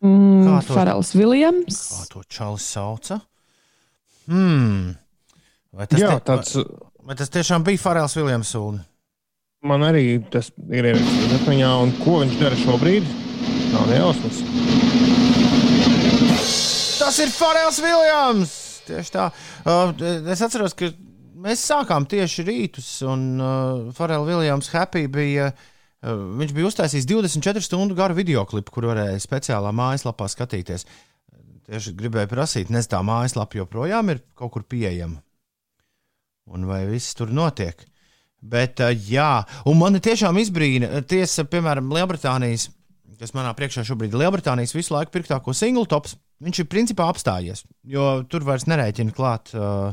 Mm, 0.00 0.46
kā 0.46 0.60
to 0.64 0.76
Farals 0.76 1.10
Viljams? 1.12 1.80
Kā 1.92 2.06
to 2.08 2.22
čalis 2.24 2.64
sauca? 2.72 3.18
Hmm. 4.30 4.94
Vai 5.76 5.86
tas, 5.90 6.00
Jā, 6.00 6.14
te, 6.16 6.24
tāds... 6.30 6.54
vai, 6.56 7.10
vai 7.10 7.16
tas 7.20 7.32
tiešām 7.34 7.66
bija 7.66 7.82
Farals 7.82 8.16
Viljams? 8.16 8.52
Ulu? 8.56 8.80
Man 9.68 9.84
arī 9.84 10.04
tas 10.32 10.48
ir 10.72 10.88
ierakstīts 10.88 11.34
atmiņā, 11.42 11.72
un 11.84 11.92
ko 12.00 12.22
viņš 12.22 12.38
dara 12.40 12.56
šobrīd? 12.62 13.10
Nav 13.74 13.90
nejausmas. 13.90 14.40
Tas 16.96 17.20
ir 17.20 17.34
Farels 17.34 17.80
Viljams! 17.84 18.56
Tieši 18.88 19.12
tā. 19.14 19.26
Uh, 19.68 19.92
es 20.32 20.40
atceros, 20.42 20.72
ka 20.74 20.88
mēs 21.44 21.60
sākām 21.68 22.08
tieši 22.08 22.46
rītus, 22.48 22.88
un 23.06 23.28
uh, 23.36 23.92
Farels 23.94 24.26
Viljams 24.32 24.72
Happy 24.72 25.04
bija. 25.12 25.52
Uh, 25.52 25.68
viņš 26.00 26.54
bija 26.56 26.70
uztaisījis 26.70 27.08
24 27.08 27.64
stundu 27.64 27.96
garu 27.98 28.16
video 28.16 28.44
klipu, 28.48 28.72
kur 28.72 28.88
varēja 28.90 29.20
speciālā 29.20 29.72
mājaslapā 29.76 30.28
skatīties. 30.32 30.86
Tieši 31.70 31.94
gribēju 31.98 32.30
prasīt, 32.32 32.72
nezinu, 32.72 32.90
tā 32.96 33.02
mājaslapa 33.06 33.60
joprojām 33.60 34.10
ir 34.14 34.24
kaut 34.38 34.54
kur 34.56 34.64
pieejama. 34.66 35.20
Un 36.50 36.66
vai 36.66 36.82
viss 36.88 37.14
tur 37.14 37.30
notiek? 37.30 37.84
Bet, 38.40 38.80
jā, 39.06 39.44
un 39.68 39.76
man 39.78 40.00
tiešām 40.00 40.38
izbrīna, 40.40 41.02
tiesa, 41.06 41.44
piemēram, 41.44 41.92
Lielbritānijas, 41.92 42.70
kas 43.20 43.34
manā 43.36 43.52
priekšā 43.56 43.84
šobrīd 43.84 44.14
ir 44.14 44.22
Lielbritānijas 44.22 44.72
visu 44.74 44.94
laiku 44.94 45.12
pirktāko 45.18 45.52
singlu 45.54 45.84
tops, 45.86 46.16
viņš 46.40 46.62
ir 46.62 46.70
principā 46.72 47.10
apstājies, 47.12 47.66
jo 47.84 48.22
tur 48.32 48.46
vairs 48.48 48.64
nerēķina 48.70 49.12
klāt 49.12 49.52
uh, 49.52 49.92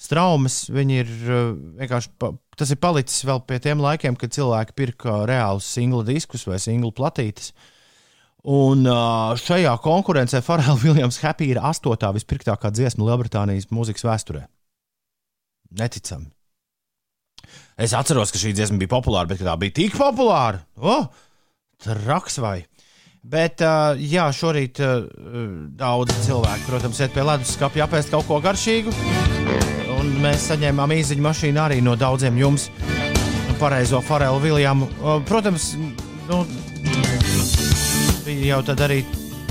straumes. 0.00 0.66
Viņi 0.72 1.00
ir 1.02 1.14
uh, 1.26 1.54
vienkārši, 1.80 2.12
pa, 2.20 2.32
tas 2.58 2.72
ir 2.72 2.80
palicis 2.82 3.24
vēl 3.26 3.42
pie 3.48 3.58
tiem 3.64 3.82
laikiem, 3.82 4.18
kad 4.20 4.34
cilvēki 4.36 4.76
pirka 4.76 5.22
reālus 5.28 5.68
singlu 5.72 6.04
diskus 6.06 6.46
vai 6.48 6.60
singlu 6.62 6.92
platītes. 6.96 7.52
Un 8.46 8.86
uh, 8.86 9.34
šajā 9.40 9.72
konkurencē 9.82 10.42
Farrell 10.46 10.78
Williams 10.84 11.18
Happy 11.24 11.50
ir 11.54 11.62
astotā 11.62 12.12
vispirktākā 12.14 12.70
dziesma 12.74 13.08
Lielbritānijas 13.08 13.72
mūzikas 13.74 14.06
vēsturē. 14.06 14.46
Neticami. 15.76 16.30
Es 17.76 17.92
atceros, 17.92 18.30
ka 18.32 18.40
šī 18.40 18.54
dziesma 18.56 18.78
bija 18.80 18.94
populāra, 18.94 19.28
bet 19.28 19.42
tā 19.44 19.52
bija 19.60 19.74
tik 19.82 19.98
populāra. 19.98 20.62
Oh, 20.80 21.10
traks 21.82 22.40
vai! 22.40 22.60
Bet, 23.26 23.58
uh, 23.66 23.98
jā, 23.98 24.28
šorīt 24.30 24.78
daudz 24.78 26.14
cilvēku, 26.28 26.68
protams, 26.70 27.02
iet 27.02 27.10
pie 27.16 27.26
leduskapja 27.26 27.88
apēst 27.88 28.14
kaut 28.14 28.30
ko 28.30 28.38
garšīgu. 28.44 28.94
Mēs 30.22 30.48
saņēmām 30.50 30.94
īziņu 30.96 31.24
mašīnu 31.24 31.60
arī 31.60 31.82
no 31.84 31.96
daudziem 31.98 32.38
jums. 32.40 32.70
Pareizo 33.60 34.00
Farelu 34.04 34.40
Viljamu. 34.40 34.88
Protams, 35.28 35.74
nu, 36.28 36.42
bija 38.26 38.56
jau 38.56 38.62
tad 38.70 38.82
arī 38.86 39.02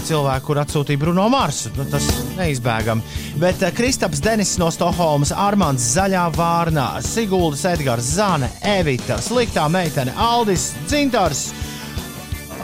cilvēki, 0.06 0.46
kur 0.46 0.60
atsūtīja 0.62 1.02
Bruno 1.02 1.26
Marsu. 1.32 1.72
Nu, 1.78 1.86
tas 1.90 2.06
neizbēgami. 2.38 3.04
Bet 3.42 3.64
uh, 3.64 3.72
Kristaps 3.76 4.22
Denis 4.24 4.56
no 4.62 4.70
Stokholmas, 4.74 5.34
Armāns 5.34 5.86
Zaļā 5.96 6.26
Vārnā, 6.36 6.88
Siguldas 7.06 7.66
Edgars, 7.70 8.12
Zāne, 8.18 8.50
Evita, 8.76 9.20
Sliktā 9.24 9.66
meitene, 9.72 10.14
Aldis, 10.18 10.72
Dzintars, 10.86 11.48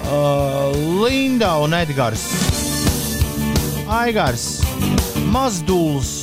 uh, 0.06 0.70
Linda 1.02 1.56
un 1.64 1.76
Edgars, 1.78 2.28
Aigars, 3.92 4.48
Mazduls, 5.32 6.14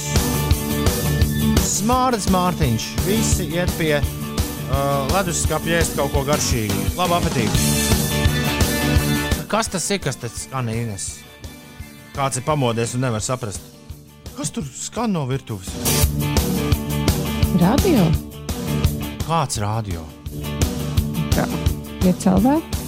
Smārds 1.68 2.30
Mārtiņš. 2.32 2.84
Visi 3.04 3.44
iet 3.52 3.68
pie 3.76 3.98
uh, 4.00 5.04
leduskapja 5.12 5.82
ēst 5.82 5.98
kaut 5.98 6.14
ko 6.14 6.22
garšīgu. 6.24 6.78
Labu 6.96 7.18
apetīti! 7.18 7.58
Kas 9.52 9.68
tas 9.68 9.84
ir, 9.92 10.00
kas 10.00 10.16
tas 10.20 10.32
skan 10.46 10.70
īnes? 10.72 11.04
Kāds 12.16 12.40
ir 12.40 12.44
pamodies 12.48 12.94
un 12.96 13.04
nevar 13.04 13.20
saprast? 13.24 13.60
Kas 14.38 14.48
tur 14.54 14.64
skan 14.64 15.12
no 15.12 15.26
virtuves? 15.28 15.68
Radio. 17.60 18.08
Kāds 19.28 19.60
rādio? 19.60 20.08
Kā? 21.36 21.44
Ja 22.06 22.16
cilvēki? 22.24 22.78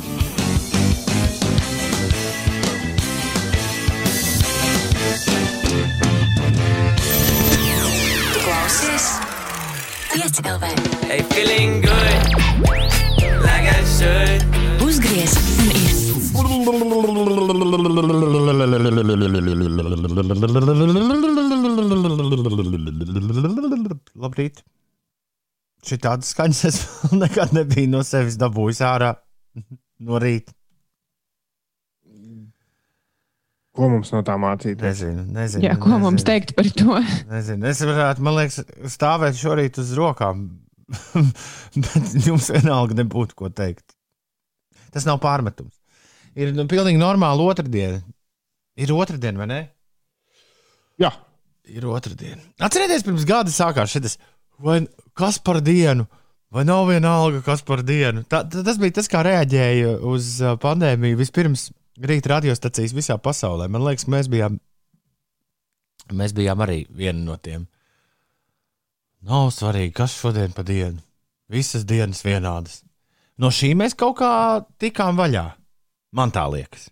Tu 5.71 6.00
klausies? 8.71 9.07
Pieci 10.13 10.43
LV. 10.43 10.65
Hey, 11.09 11.23
feeling 11.33 11.81
good, 11.81 12.21
like 13.43 13.67
I 13.67 13.83
should. 13.97 14.43
Uzgriez 14.87 15.35
un 15.59 15.71
ir. 15.75 15.97
Labrīt! 24.21 24.63
Šī 25.81 25.97
tāda 25.97 26.27
skaņas 26.27 26.65
es 26.69 26.81
nekad 27.23 27.55
nebiju 27.57 27.89
no 27.91 28.05
sevis 28.07 28.37
dabūjis 28.41 28.83
ārā 28.87 29.15
no 30.07 30.21
rīta. 30.21 30.60
Ko 33.81 33.89
mums 33.89 34.11
no 34.13 34.21
tā 34.27 34.35
mācīties? 34.41 34.83
Nezinu, 34.85 35.25
nezinu. 35.33 35.65
Jā, 35.65 35.75
ko 35.81 35.89
nezinu, 35.95 36.03
mums 36.05 36.27
teikt 36.29 36.53
par 36.59 36.69
to? 36.77 36.99
Nezinu. 37.31 37.69
Es 37.71 37.81
varētu, 37.89 38.25
man 38.27 38.37
liekas, 38.37 38.61
stāvēt 38.93 39.39
šorīt 39.41 39.81
uz 39.81 39.95
rokām, 39.97 40.45
bet 41.87 42.15
jums 42.27 42.51
vienalga 42.53 42.99
nebūtu 43.01 43.39
ko 43.39 43.49
teikt. 43.49 43.97
Tas 44.93 45.07
nav 45.09 45.21
pārmetums. 45.23 45.73
Ir 46.39 46.53
nu, 46.55 46.67
pilnīgi 46.71 47.01
normāli 47.01 47.47
otrdiena. 47.49 48.03
Ir 48.81 48.93
otrdiena, 48.95 49.41
vai 49.41 49.49
ne? 49.51 49.61
Jā, 51.01 51.11
Ir 51.71 51.85
otrdiena. 51.87 52.41
Atcerieties, 52.67 53.05
pirms 53.07 53.27
gada 53.29 53.53
sākās 53.55 53.93
šis, 53.95 54.17
vai 54.63 54.81
kas 55.19 55.37
par 55.45 55.61
dienu, 55.63 56.07
vai 56.51 56.65
nav 56.67 56.89
vienalga, 56.89 57.43
kas 57.47 57.63
par 57.67 57.85
dienu. 57.87 58.25
Tā, 58.27 58.41
tā- 58.51 58.65
tas 58.67 58.79
bija 58.81 58.97
tas, 58.99 59.09
kā 59.13 59.21
reaģēja 59.27 59.93
uz 60.11 60.33
uh, 60.43 60.57
pandēmiju. 60.61 61.19
Vispirms 61.21 61.69
rīta 62.01 62.35
radiostacijas 62.37 62.95
visā 62.97 63.17
pasaulē. 63.21 63.69
Man 63.69 63.85
liekas, 63.85 64.07
mēs 64.11 64.31
bijām, 64.33 64.59
mēs 66.13 66.35
bijām 66.37 66.65
arī 66.65 66.85
viena 66.89 67.23
no 67.25 67.37
tiem. 67.37 67.67
Nav 69.27 69.51
svarīgi, 69.53 69.93
kas 69.97 70.17
šodien 70.17 70.55
pa 70.57 70.65
dienu. 70.65 71.03
Visas 71.51 71.85
dienas 71.85 72.23
vienādas. 72.25 72.81
No 73.41 73.51
šī 73.53 73.75
mēs 73.77 73.97
kaut 73.99 74.21
kā 74.21 74.33
tikām 74.81 75.19
vaļā. 75.19 75.45
Man 76.17 76.33
tā 76.35 76.47
liekas. 76.51 76.89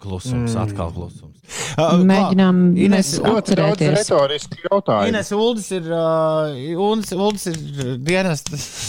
Klusums, 0.00 0.54
mm. 0.54 0.60
atkal 0.62 0.92
klusums. 0.94 1.40
Uh, 1.76 1.98
Mēģinām 2.08 2.60
ļoti 2.78 3.56
daudz 3.58 3.82
retorisku 3.84 4.62
jautājumu. 4.64 5.10
Ines 5.12 5.32
Uldis 5.36 5.66
ir, 5.76 5.90
uh, 5.92 6.54
Uldis, 6.80 7.12
Uldis 7.12 7.50
ir 7.50 7.98
dienas 8.00 8.44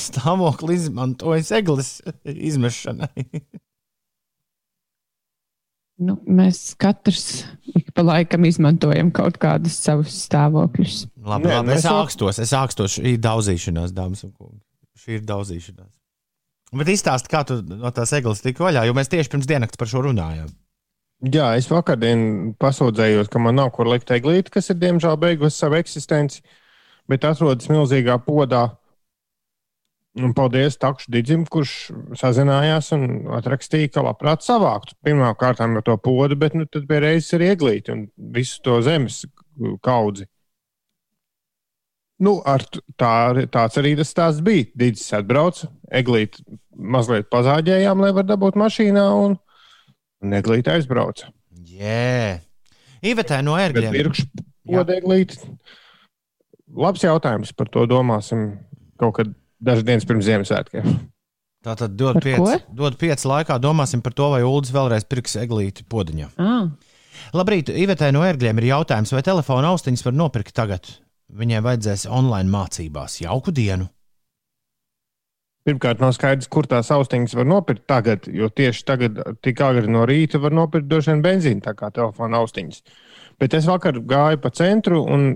stāvokli 0.07 0.79
izmantojis 0.79 1.51
eglis 1.59 1.97
izmešanai. 2.23 3.11
Nu, 6.01 6.15
mēs 6.25 6.71
katrs 6.81 7.43
ik 7.77 7.91
pa 7.93 8.01
laikam 8.01 8.45
izmantojam 8.49 9.11
kaut 9.13 9.37
kādus 9.41 9.75
savus 9.83 10.15
stāvokļus. 10.25 11.03
labi, 11.21 11.49
Nē, 11.51 11.59
labi, 11.59 11.75
es 11.75 11.85
ākstos, 11.85 12.39
es 12.41 12.53
ākstos. 12.57 12.95
Šī 12.97 13.13
ir 13.15 13.19
daudzīšanās, 13.21 13.93
dāmas 13.93 14.25
un 14.25 14.31
kungi. 14.33 14.63
Šī 14.97 15.19
ir 15.19 15.27
daudzīšanās. 15.29 15.91
Bet 16.81 16.89
izstāsti, 16.89 17.29
kā 17.29 17.43
tu 17.45 17.59
no 17.67 17.91
tās 17.93 18.13
eglis 18.17 18.41
tiki 18.41 18.63
vaļā, 18.63 18.87
jo 18.87 18.95
mēs 18.97 19.11
tieši 19.11 19.29
pirms 19.33 19.49
dienas 19.49 19.77
par 19.77 19.91
šo 19.91 20.05
runājām. 20.07 20.49
Jā, 21.21 21.51
es 21.53 21.67
vakardien 21.69 22.55
pasūdzējos, 22.57 23.27
ka 23.29 23.37
man 23.37 23.59
nav 23.59 23.69
kur 23.75 23.85
likt 23.85 24.09
eglīti, 24.09 24.49
kas 24.55 24.71
ir 24.73 24.79
diemžēl 24.81 25.19
beigusi 25.21 25.59
savu 25.59 25.77
eksistenci, 25.77 26.41
bet 27.09 27.27
atrodas 27.29 27.69
milzīgā 27.69 28.15
podā. 28.25 28.71
Un 30.17 30.33
paldies 30.35 30.75
Takšu 30.81 31.11
Digim, 31.13 31.45
kurš 31.47 31.91
sazinājās 32.19 32.89
un 32.97 33.05
atrakstīja, 33.37 33.91
ka 33.93 34.03
labprāt 34.03 34.41
savāktu. 34.43 34.97
Pirmkārt, 35.05 35.61
jau 35.61 35.83
to 35.85 35.95
podu, 36.01 36.35
bet 36.35 36.57
nu, 36.57 36.65
tad 36.65 36.89
bija 36.89 37.05
reizes 37.05 37.37
arī 37.37 37.51
eglīti 37.53 37.93
un 37.93 38.01
visu 38.17 38.57
to 38.65 38.81
zemes 38.83 39.21
kaudzi. 39.85 40.25
Nu, 42.21 42.41
tā, 42.97 43.13
tāds 43.53 43.77
arī 43.79 43.93
tas 44.01 44.09
stāsts 44.11 44.43
bija. 44.45 44.67
Digis 44.77 45.07
atbrauca, 45.15 45.69
eglīti 46.01 46.43
mazliet 46.75 47.29
pazāģējām, 47.31 48.01
lai 48.01 48.11
varētu 48.11 48.33
dabūt 48.33 48.59
mašīnā, 48.59 49.07
un, 49.21 49.37
un 49.37 49.50
eglīti 50.29 50.69
aizbrauca. 50.73 51.31
Jē, 51.65 52.41
Ivetē 53.01 53.41
no 53.45 53.55
ērgļiem. 53.57 53.95
pirkšpodeglīti. 53.95 55.39
Labs 56.71 57.03
jautājums, 57.03 57.51
par 57.57 57.67
to 57.73 57.87
domāsim 57.89 58.59
kaut 59.01 59.17
kad 59.17 59.31
dažas 59.59 59.83
dienas 59.87 60.05
pirms 60.07 60.27
Ziemassvētkiem. 60.27 60.85
Tā 61.61 61.75
tad 61.77 61.93
dod 61.97 62.17
pieci, 62.23 62.61
dod 62.73 62.95
pieci 62.97 63.27
laikā, 63.29 63.59
domāsim 63.61 64.01
par 64.01 64.15
to, 64.17 64.31
vai 64.33 64.41
Uldis 64.45 64.71
vēlreiz 64.73 65.05
pirks 65.05 65.35
eglīti 65.41 65.85
podiņā. 65.85 66.31
Ah, 66.41 66.69
Labrīt, 67.37 67.69
Ivetē 67.69 68.09
no 68.15 68.23
ērgļiem 68.25 68.61
ir 68.61 68.69
jautājums, 68.71 69.11
vai 69.13 69.21
telefona 69.25 69.69
austiņas 69.73 70.05
var 70.07 70.15
nopirkt 70.17 70.55
tagad? 70.57 70.89
Viņai 71.31 71.61
vajadzēs 71.63 72.07
online 72.09 72.49
mācībās. 72.51 73.19
Jauku 73.21 73.53
dienu! 73.55 73.87
Pirmkārt, 75.67 75.99
nav 76.01 76.15
skaidrs, 76.17 76.49
kur 76.49 76.65
tās 76.65 76.89
austiņas 76.93 77.35
var 77.37 77.45
nopirkt 77.45 77.83
tagad, 77.89 78.25
jo 78.33 78.47
tieši 78.49 78.85
tagad, 78.87 79.19
tik 79.45 79.59
agri 79.61 79.91
no 79.93 80.07
rīta, 80.09 80.41
var 80.41 80.55
nopirkt 80.57 80.87
droši 80.89 81.11
vien 81.11 81.21
benzīnu, 81.25 81.61
tā 81.61 81.75
kā 81.77 81.91
telefona 81.93 82.39
austiņas. 82.41 82.81
Bet 83.41 83.53
es 83.57 83.67
vakar 83.69 83.99
gāju 84.09 84.41
pa 84.41 84.49
centru 84.57 85.03
un 85.05 85.27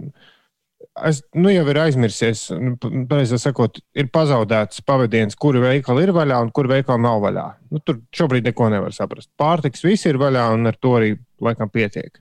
es 1.05 1.21
nu, 1.35 1.51
jau 1.53 1.65
ir 1.69 1.79
aizmirsies, 1.83 2.47
nu, 2.57 2.73
pareizāk 3.09 3.43
sakot, 3.43 3.77
ir 3.97 4.09
pazaudēts 4.13 4.81
pavadiens, 4.87 5.37
kuri 5.37 5.61
veikali 5.61 6.07
ir 6.07 6.13
vaļā 6.15 6.41
un 6.47 6.51
kuri 6.55 6.73
veikali 6.77 7.05
nav 7.05 7.21
vaļā. 7.25 7.45
Nu, 7.73 7.81
tur 7.85 8.01
šobrīd 8.15 8.49
neko 8.49 8.71
nevar 8.73 8.95
saprast. 8.97 9.29
Pārtiks 9.37 9.85
viss 9.85 10.09
ir 10.09 10.17
vaļā 10.21 10.47
un 10.55 10.71
ar 10.71 10.79
to 10.81 10.95
arī 10.97 11.15
laikam 11.43 11.69
pietiek. 11.69 12.17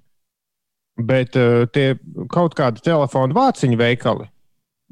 Bet 1.01 1.41
uh, 1.41 1.65
tie 1.75 1.95
kaut 2.31 2.55
kādi 2.59 2.85
telefonu 2.85 3.35
vāciņu 3.35 3.81
veikali, 3.81 4.29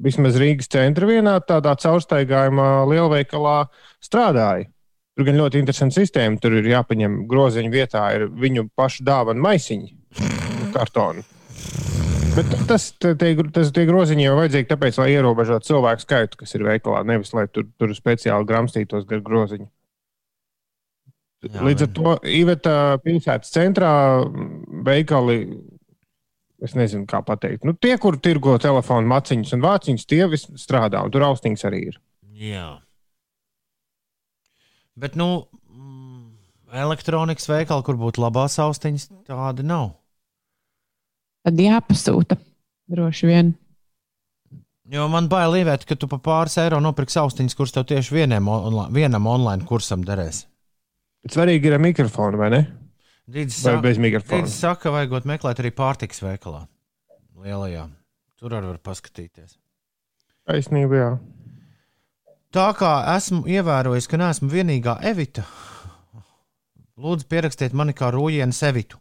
vismaz 0.03 0.38
Rīgas 0.40 0.70
centra 0.72 1.09
vienā 1.09 1.36
tādā 1.46 1.74
caurstaigājumā 1.78 2.70
lielveikalā 2.90 3.59
strādāja. 4.03 4.68
Tur 5.12 5.28
gan 5.28 5.36
ļoti 5.36 5.61
interesanta 5.61 6.00
sistēma. 6.00 6.40
Tur 6.40 6.57
ir 6.57 6.70
jāpaņem 6.72 7.26
groziņu 7.28 7.72
vietā, 7.72 8.07
ir 8.16 8.30
viņu 8.32 8.70
pašu 8.78 9.05
dāvana 9.05 9.44
maisiņi, 9.44 9.92
kartoni. 10.72 11.24
Bet 12.32 12.48
tas, 12.64 12.86
tie, 12.96 13.34
tas, 13.53 13.70
tie 13.76 13.84
groziņi 13.84 14.24
jau 14.24 14.38
vajadzīgi 14.38 14.70
tāpēc, 14.70 14.96
lai 15.03 15.11
ierobežotu 15.12 15.68
cilvēku 15.68 16.05
skaitu, 16.07 16.38
kas 16.40 16.57
ir 16.57 16.64
veikalā, 16.64 17.03
nevis 17.05 17.34
lai 17.36 17.44
tur, 17.53 17.66
tur 17.76 17.92
speciāli 17.92 18.48
gramstītos 18.48 19.05
gar 19.11 19.20
groziņu. 19.26 19.68
Jā, 21.42 21.61
Līdz 21.66 21.84
ar 21.84 21.90
to 21.92 22.14
Iveta 22.30 22.74
pilsētas 23.03 23.53
centrā 23.53 23.92
veikali, 24.86 25.42
es 26.62 26.76
nezinu, 26.78 27.06
kā 27.10 27.22
pateikt, 27.26 27.66
nu, 27.66 27.74
tie, 27.74 27.96
kur 28.00 28.18
tirgo 28.22 28.54
telefonu 28.62 29.10
maciņus 29.10 29.56
un 29.56 29.64
vāciņus, 29.64 30.08
tie 30.08 30.22
visi 30.30 30.54
strādā, 30.60 31.02
un 31.02 31.12
tur 31.14 31.26
austiņas 31.26 31.66
arī 31.68 31.82
ir. 31.90 31.98
Jā. 32.42 32.68
Bet, 34.98 35.16
nu, 35.18 35.46
mm, 35.72 36.28
elektronikas 36.84 37.48
veikali, 37.50 37.84
kur 37.86 37.98
būtu 38.00 38.22
labās 38.22 38.58
austiņas, 38.62 39.08
tāda 39.28 39.66
nav. 39.66 39.90
tad 41.42 41.58
jāpasūta. 41.58 42.38
Droši 42.92 43.26
vien. 43.26 43.54
Jo 44.92 45.06
man 45.08 45.28
bail 45.30 45.54
lievēt, 45.54 45.86
ka 45.88 45.96
tu 45.96 46.08
par 46.10 46.20
pāris 46.20 46.58
eiro 46.60 46.80
nopirksi 46.82 47.20
austiņas, 47.22 47.56
kuras 47.56 47.72
tev 47.72 47.86
tieši 47.88 48.14
vienam, 48.14 48.50
onla, 48.52 48.88
vienam 48.92 49.26
online 49.30 49.64
kursam 49.64 50.02
derēs. 50.04 50.44
Bet 51.22 51.36
svarīgi 51.36 51.70
ir 51.70 51.78
ar 51.78 51.82
mikrofonu, 51.82 52.40
vai 52.40 52.50
ne? 52.52 52.60
Dīdis 53.31 53.61
Vai 53.62 53.77
saka, 53.77 53.83
bez 53.85 53.99
mikrofona? 54.03 54.43
Dīdis 54.43 54.57
saka, 54.59 54.91
vajagot 54.95 55.27
meklēt 55.31 55.61
arī 55.62 55.70
pārtiks 55.75 56.23
veikalā. 56.25 56.64
Lielajā. 57.43 57.87
Tur 58.43 58.57
arī 58.59 58.73
var 58.73 58.81
paskatīties. 58.83 59.55
Taisnība, 60.49 60.99
jā. 60.99 61.11
Tā 62.53 62.66
kā 62.77 62.91
esmu 63.14 63.45
ievērojis, 63.49 64.09
ka 64.11 64.18
neesmu 64.20 64.51
vienīgā 64.53 64.99
Evita, 65.09 65.45
lūdzu, 67.01 67.29
pierakstiet 67.31 67.73
mani 67.79 67.95
kā 67.97 68.11
Rūjienu 68.12 68.53
Sevitu. 68.53 68.99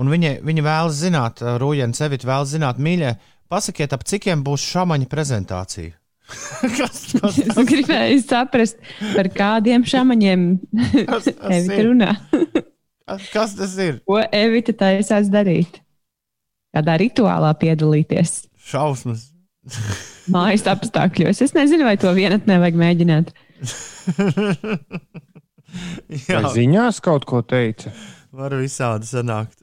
Un 0.00 0.08
viņa, 0.10 0.38
viņa 0.46 0.64
vēlas 0.64 0.96
zināt, 0.98 1.44
Rūjienu 1.60 1.94
Sevitu 1.94 2.26
vēlas 2.30 2.54
zināt, 2.54 2.80
mīļie, 2.82 3.12
pasakiet, 3.52 3.92
ap 3.92 4.06
cikiem 4.08 4.42
būs 4.46 4.64
šāmaņa 4.72 5.10
prezentācija. 5.12 5.94
kas, 6.78 7.04
kas, 7.20 7.38
Es 7.44 7.60
gribēju 7.68 8.20
saprast, 8.24 8.80
par 9.12 9.28
kādiem 9.34 9.84
šāmaņiem 9.86 10.50
tas 11.10 11.28
Evita 11.28 11.78
ir? 11.78 11.88
runā. 11.92 12.12
Kas, 13.10 13.26
kas 13.34 13.54
tas 13.58 13.74
ir? 13.82 13.98
Ko 14.06 14.20
Evita 14.22 14.72
taisās 14.84 15.30
darīt? 15.32 15.80
Kādā 16.76 16.94
rituālā 17.02 17.50
piedalīties? 17.58 18.44
Šausmas. 18.70 19.26
Mājas 20.34 20.64
apstākļos. 20.70 21.42
Es 21.44 21.52
nezinu, 21.56 21.84
vai 21.88 21.96
to 22.00 22.12
vienatnē 22.16 22.60
vajag 22.62 22.78
mēģināt. 22.80 23.32
Jā, 26.26 26.40
Vai 26.42 26.50
ziņās 26.54 26.98
kaut 27.04 27.26
ko 27.30 27.42
teica? 27.46 27.92
var 28.34 28.54
visādi 28.58 29.06
sanākt. 29.10 29.58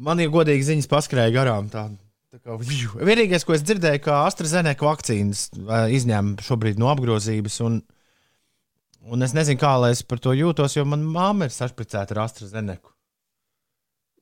Man 0.00 0.20
ir 0.22 0.30
godīgi 0.32 0.64
ziņas 0.68 0.88
paskrēja 0.90 1.32
garām. 1.34 1.66
Tā, 1.70 1.88
tā 2.30 2.38
kā. 2.40 2.56
Vienīgais, 3.04 3.44
ko 3.46 3.56
es 3.56 3.64
dzirdēju, 3.66 4.00
ka 4.06 4.20
AstraZeneca 4.28 4.86
vakcīnas 4.86 5.48
izņēma 5.98 6.46
šobrīd 6.46 6.78
no 6.80 6.88
apgrozības. 6.94 7.58
Un, 7.66 7.80
un 9.08 9.22
es 9.26 9.32
nezinu, 9.36 9.60
kā 9.60 9.74
lai 9.80 9.92
es 9.94 10.02
par 10.06 10.20
to 10.22 10.34
jūtos, 10.36 10.76
jo 10.76 10.84
manā 10.88 11.32
māte 11.34 11.50
ir 11.50 11.54
sašpricēta 11.56 12.16
ar 12.16 12.24
AstraZeneca. 12.26 12.92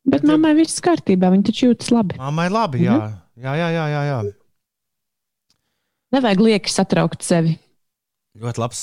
Bet 0.08 0.24
mammai 0.24 0.54
viss 0.56 0.80
kārtībā, 0.84 1.28
viņa 1.34 1.48
taču 1.50 1.70
jūtas 1.70 1.90
labi. 1.92 2.16
Māmai 2.20 2.46
labi, 2.52 2.84
jā. 2.86 2.96
Jā, 3.38 3.54
jā, 3.58 3.66
jā, 3.74 3.86
jā, 3.92 4.02
jā. 4.08 4.20
Nevajag 6.16 6.40
lieki 6.40 6.72
satraukt 6.72 7.26
sevi. 7.26 7.58
Ļoti 8.38 8.62
labs, 8.62 8.80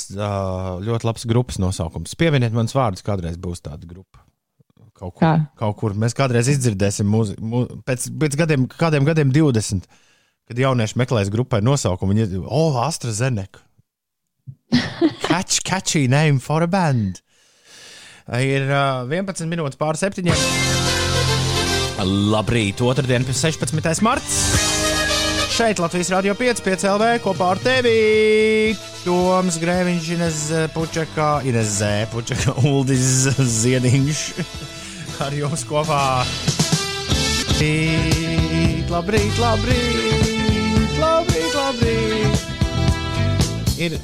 ļoti 0.86 1.08
labs 1.08 1.26
grupas 1.30 1.58
nosaukums. 1.64 2.14
Pievieniet 2.20 2.54
manus 2.54 2.76
vārdus, 2.76 3.04
kādreiz 3.06 3.40
būs 3.42 3.64
tāda 3.66 3.88
grupa. 3.90 4.22
Kaut 4.96 5.18
kur, 5.18 5.26
Kā? 5.26 5.32
kaut 5.60 5.76
kur 5.82 5.96
mēs 6.00 6.14
kādreiz 6.16 6.48
izdzirdēsim, 6.54 7.08
mūzi, 7.12 7.34
mū, 7.44 7.66
pēc, 7.88 8.06
pēc 8.22 8.38
gadiem, 8.40 8.68
kādiem 8.72 9.08
gadiem, 9.08 9.34
20, 9.36 9.90
kad 10.48 10.62
jaunieši 10.62 11.00
meklēs 11.02 11.32
grupai 11.34 11.60
nosaukumu. 11.66 12.14
Viņi 12.14 12.24
ir, 12.30 12.46
oh, 12.46 12.78
AstraZeneca. 12.86 13.65
Catch, 15.22 15.64
catchy 15.64 16.08
name 16.08 16.40
for 16.40 16.64
a 16.64 16.68
band. 16.68 17.22
Ir 18.26 18.66
uh, 18.72 19.06
11 19.06 19.46
minūtes 19.52 19.78
pār 19.78 19.98
7. 20.00 20.26
Labrīt, 22.06 22.82
otrdien, 22.84 23.26
16. 23.26 24.02
marts. 24.04 24.40
Šeit 25.56 25.80
Latvijas 25.80 26.10
Rādio 26.12 26.34
5, 26.36 26.60
5 26.66 26.84
LV 26.90 27.12
kopā 27.24 27.54
ar 27.54 27.60
tevi. 27.64 28.76
Toms 29.06 29.56
Grēviņš, 29.62 30.10
Ines 30.18 30.40
Pučakā, 30.74 31.30
Ines 31.48 31.78
Zē, 31.78 31.94
Pučakā, 32.12 32.58
Uldis 32.72 33.30
Ziediņš. 33.40 34.26
Ar 35.24 35.32
jums 35.38 35.64
kopā. 35.70 36.26
Labrīt, 37.56 38.90
labrīt, 38.92 39.38
labrīt, 39.40 40.98
labrīt, 41.00 41.56
labrīt. 41.56 42.44
Ir 43.80 43.96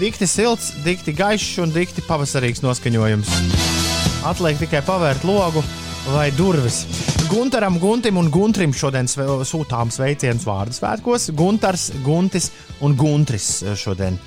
dikti 0.00 0.26
silts, 0.26 0.72
dikti 0.84 1.14
gaišs 1.16 1.60
un 1.62 1.72
dikti 1.74 2.02
pavasarīgs 2.06 2.62
noskaņojums. 2.64 3.30
Atliek 4.28 4.58
tikai 4.60 4.82
pavērt 4.86 5.24
logu 5.28 5.62
vai 6.10 6.30
durvis. 6.34 6.82
Gunteram, 7.30 7.78
Guntim 7.78 8.18
un 8.18 8.30
Guntrim 8.32 8.72
šodien 8.74 9.06
sve, 9.08 9.26
sūtām 9.46 9.92
sveicienus 9.94 10.46
vārdu 10.48 10.74
svētkos. 10.74 11.28
Gunters, 11.38 11.90
Guntis 12.02 12.50
un 12.82 12.96
Guntris 12.98 13.60
šodien 13.78 14.18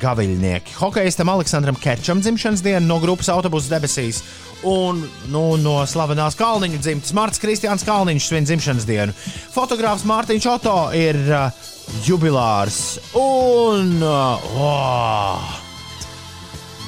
gaviļnieki. 0.00 0.76
Hokejistam 0.78 1.30
Aleksandram 1.32 1.76
Kečam 1.80 2.22
dzimšanas 2.22 2.62
diena 2.64 2.84
no 2.86 2.98
grupas 3.02 3.30
autobusu 3.32 3.72
debesīs. 3.72 4.22
Un 4.68 5.00
nu, 5.32 5.42
no 5.58 5.80
slavenās 5.90 6.36
Kalniņa 6.38 6.78
dzimtas 6.84 7.14
Marts 7.18 7.42
Kristiāns 7.42 7.82
Kalniņš 7.86 8.28
svin 8.28 8.46
dzimšanas 8.46 8.86
dienu. 8.86 9.16
Fotogrāfs 9.54 10.06
Mārtiņš 10.06 10.48
Oto 10.52 10.76
ir 10.94 11.18
uh, 11.26 11.50
jubilārs. 12.06 13.00
Un 13.18 13.98
uh, 13.98 14.54
oh, 14.62 15.58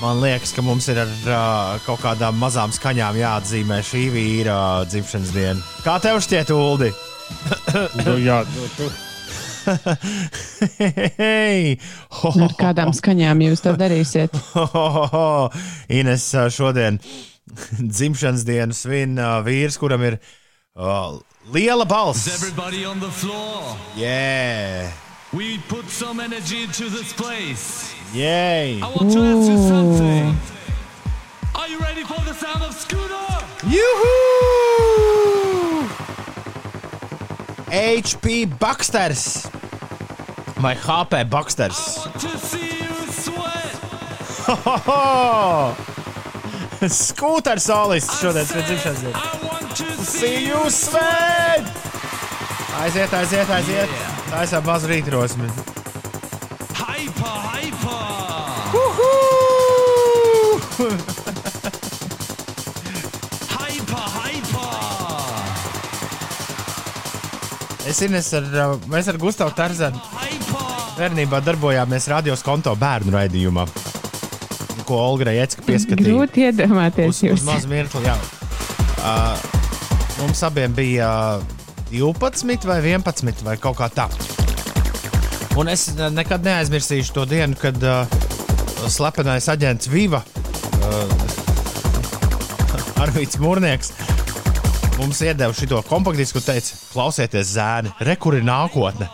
Man 0.02 0.18
liekas, 0.20 0.50
ka 0.52 0.60
mums 0.60 0.84
ir 0.92 0.98
ar 1.00 1.10
uh, 1.24 1.82
kaut 1.86 2.02
kādām 2.02 2.36
mazām 2.36 2.72
skaņām 2.74 3.16
jāatzīmē 3.16 3.78
šī 3.86 4.02
vīra 4.12 4.54
uh, 4.54 4.86
dzimšanas 4.90 5.30
diena. 5.32 5.62
Kā 5.86 5.94
tev 6.02 6.18
šķiet, 6.24 6.50
Uldi? 6.52 6.90
Nu, 8.04 8.18
jā, 8.20 8.42
nu, 8.52 8.66
tu, 8.76 8.90
Hei! 11.18 11.76
Ho, 12.20 12.30
ho, 12.30 12.44
Ar 12.46 12.56
kādām 12.58 12.92
skaņām 12.96 13.42
jūs 13.46 13.64
to 13.64 13.74
darīsiet? 13.80 14.34
ho, 14.54 14.66
ho, 14.72 15.04
ho. 15.12 15.28
Ines 15.92 16.26
uh, 16.36 16.48
šodien 16.52 17.00
dzimšanas 17.78 18.44
dienu 18.48 18.74
svin 18.76 19.18
vīrs, 19.46 19.78
kuram 19.80 20.04
ir 20.08 20.18
uh, 20.76 21.16
liela 21.54 21.84
balss. 21.88 22.26
Everybody 22.34 22.84
on 22.84 23.00
the 23.00 23.10
floor. 23.10 23.76
Yeah! 23.96 24.90
We 25.32 25.58
put 25.68 25.88
some 25.90 26.20
energy 26.20 26.62
into 26.62 26.88
this 26.88 27.12
place. 27.12 27.92
Yay! 28.14 28.80
I 28.80 28.86
want 28.86 29.12
to 29.12 29.18
ask 29.18 29.50
you 29.50 29.58
something. 29.68 30.36
Are 31.54 31.68
you 31.68 31.78
ready 31.80 32.04
for 32.04 32.20
the 32.24 32.34
sound 32.34 32.62
of 32.62 32.72
Scooter? 32.74 33.14
Juhu! 33.66 34.14
HP 37.74 38.46
Baksters 38.58 39.50
vai 40.62 40.74
HP 40.78 41.24
Baksters? 41.30 41.80
Skūters 46.84 47.64
solists 47.64 48.20
šodien 48.20 48.46
pēc 48.50 48.64
dzimšanas 48.68 49.00
dienas. 49.04 49.44
See 50.08 50.44
you 50.46 50.60
svēt! 50.70 51.64
Aiziet, 52.84 53.12
aiziet, 53.16 53.48
aiziet. 53.50 53.90
Tā 54.28 54.42
ir 54.44 54.66
maza 54.66 54.88
rītrosme. 54.90 55.48
hyper, 56.74 57.38
hyper. 57.54 58.04
Hyper, 63.54 64.06
hyper. 64.18 64.74
Es 67.86 68.00
Ines 68.02 68.32
ar, 68.34 68.42
uh, 68.42 68.76
mēs 68.90 69.08
ar 69.08 69.16
Gustavu 69.22 69.54
Tarzanu. 69.56 70.13
Bērnībā 70.94 71.40
darbojāmies 71.42 72.06
radios 72.10 72.42
konto 72.46 72.74
bērnu 72.78 73.12
raidījumā, 73.14 73.64
ko 74.86 74.98
Olga 75.00 75.32
Jēcka 75.34 75.64
pieskatīja. 75.66 76.06
Grūti 76.06 76.44
iedomāties 76.48 77.10
uz, 77.10 77.18
uz 77.18 77.26
jūs. 77.28 77.44
mazu 77.48 77.70
mirkli. 77.70 78.04
Jā. 78.06 78.14
Uh, 79.04 79.34
mums 80.20 80.42
abiem 80.46 80.74
bija 80.76 81.08
uh, 81.40 81.54
12 81.90 82.68
vai 82.68 82.78
11 82.84 83.42
vai 83.46 83.56
kaut 83.60 83.78
kā 83.80 83.90
tā. 83.92 84.08
Un 85.58 85.70
es 85.70 85.88
nekad 86.14 86.46
neaizmirsīšu 86.46 87.14
to 87.14 87.26
dienu, 87.30 87.58
kad 87.58 87.78
uh, 87.82 88.06
slepenais 88.90 89.48
aģents 89.50 89.90
Viva, 89.90 90.22
uh, 90.22 91.14
Arvīts 93.04 93.38
Mūrnieks, 93.42 93.94
mums 94.98 95.22
iedeva 95.26 95.54
šo 95.54 95.82
kompaktdisku 95.88 96.38
un 96.42 96.46
teica, 96.52 96.82
klausieties, 96.92 97.54
zēni, 97.56 97.94
re, 98.06 98.18
kur 98.20 98.38
ir 98.38 98.46
nākotne. 98.46 99.10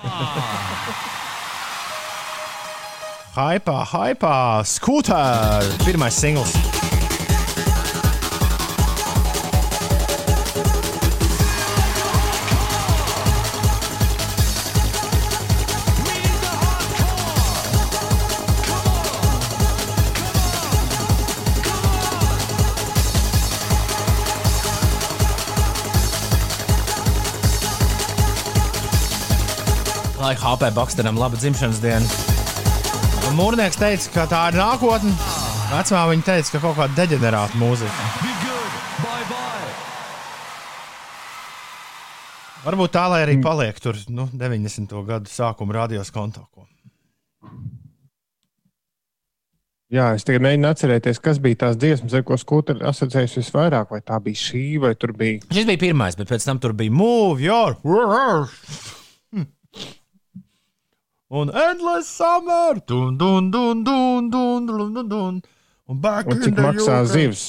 Hypā, 3.31 3.85
hypā, 3.87 4.37
skūtā, 4.67 5.19
pirmais 5.85 6.17
singls. 6.19 6.51
Lai 30.19 30.35
HP 30.35 30.75
Baksteram 30.75 31.15
laba 31.23 31.39
dzimšanas 31.39 31.79
diena. 31.79 32.40
Mūrnieks 33.39 33.79
teica, 33.79 34.11
ka 34.15 34.25
tā 34.31 34.41
ir 34.51 34.57
nākotne. 34.59 35.13
Vecumā 35.71 36.03
viņa 36.11 36.25
teica, 36.27 36.51
ka 36.55 36.61
kaut 36.65 36.77
kāda 36.81 36.97
deģenerāta 36.99 37.59
mūzika. 37.61 38.07
Bye 39.01 39.27
bye. 39.31 39.75
Varbūt 42.65 42.95
tā, 42.97 43.05
lai 43.13 43.23
arī 43.25 43.39
paliek 43.43 43.79
tur 43.81 43.99
nu, 44.13 44.27
90. 44.35 44.97
gadu 45.07 45.31
sākuma 45.31 45.79
radios 45.79 46.11
konto. 46.15 46.45
ko. 46.53 46.67
jā, 49.95 50.11
es 50.19 50.27
tagad 50.27 50.45
mēģinu 50.45 50.71
atcerēties, 50.71 51.23
kas 51.23 51.41
bija 51.43 51.63
tās 51.65 51.81
dziesmas, 51.81 52.15
ar 52.15 52.27
ko 52.27 52.39
skūpsturi 52.41 52.87
asociējas 52.91 53.39
visvairāk. 53.41 53.95
Vai 53.95 54.03
tā 54.05 54.21
bija 54.23 54.43
šī, 54.43 54.65
vai 54.83 54.95
tur 54.99 55.15
bija. 55.17 55.41
Šis 55.51 55.69
bija 55.71 55.87
pirmais, 55.89 56.19
bet 56.19 56.31
pēc 56.31 56.51
tam 56.51 56.63
tur 56.63 56.77
bija 56.77 56.95
Move 56.95 57.47
Your. 57.47 57.79
Un 61.31 61.51
Endless 61.55 62.09
Summer! 62.11 62.81
Dun, 62.87 63.17
dun, 63.19 63.51
dun, 63.51 63.85
dun, 63.85 64.31
dun, 64.31 64.67
dun, 64.67 64.95
dun, 64.95 65.09
dun. 65.09 65.43
Un 65.91 66.01
back 66.01 66.27
Un 66.27 66.37
in 66.37 66.43
cik 66.43 66.57
the 66.57 66.63
maksā 66.65 66.97
zivs? 67.07 67.45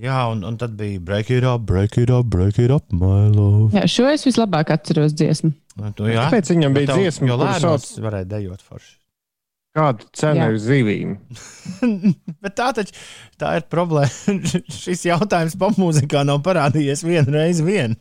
Jā, 0.00 0.22
un, 0.32 0.40
un 0.48 0.56
tad 0.56 0.72
bija 0.80 1.00
break 1.04 1.28
it 1.30 1.44
up, 1.44 1.66
break 1.68 1.98
it 2.00 2.08
up, 2.10 2.24
break 2.32 2.56
it 2.58 2.70
up, 2.72 2.86
my 2.92 3.26
love. 3.28 3.74
Jā, 3.76 3.82
šo 3.88 4.06
es 4.08 4.24
vislabāk 4.24 4.72
atceros 4.72 5.12
dziesmu. 5.12 5.52
Nu, 5.76 5.90
Tu, 5.96 6.08
jā, 6.14 6.24
Kāpēc 6.30 6.48
viņam 6.54 6.76
bija 6.78 6.88
tev- 6.94 7.02
dziesma, 7.02 7.36
lēnos 7.42 7.60
sauc- 7.84 8.00
varēja 8.06 8.28
dejot 8.32 8.64
forši. 8.64 8.96
Kāda 9.76 10.02
cena 10.18 10.48
Jā. 10.48 10.48
ir 10.50 10.56
zivīm? 10.58 11.12
Bet 12.42 12.56
tā 12.58 12.70
taču 12.74 12.96
tā 13.38 13.52
ir 13.60 13.68
problēma. 13.70 14.34
Šis 14.80 15.04
jautājums 15.06 15.54
popmūzikā 15.60 16.24
nav 16.26 16.40
parādījies 16.48 17.04
vienu 17.06 17.36
reizi 17.36 17.62
vien. 17.68 17.94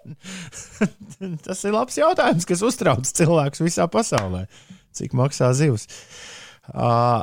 Tas 1.45 1.61
ir 1.67 1.75
labs 1.75 1.99
jautājums, 1.99 2.47
kas 2.49 2.63
uztrauc 2.65 3.05
cilvēkus 3.05 3.61
visā 3.67 3.85
pasaulē. 3.91 4.47
Cik 4.95 5.13
maksā 5.17 5.51
zivs? 5.57 5.87
Uh, 6.73 7.21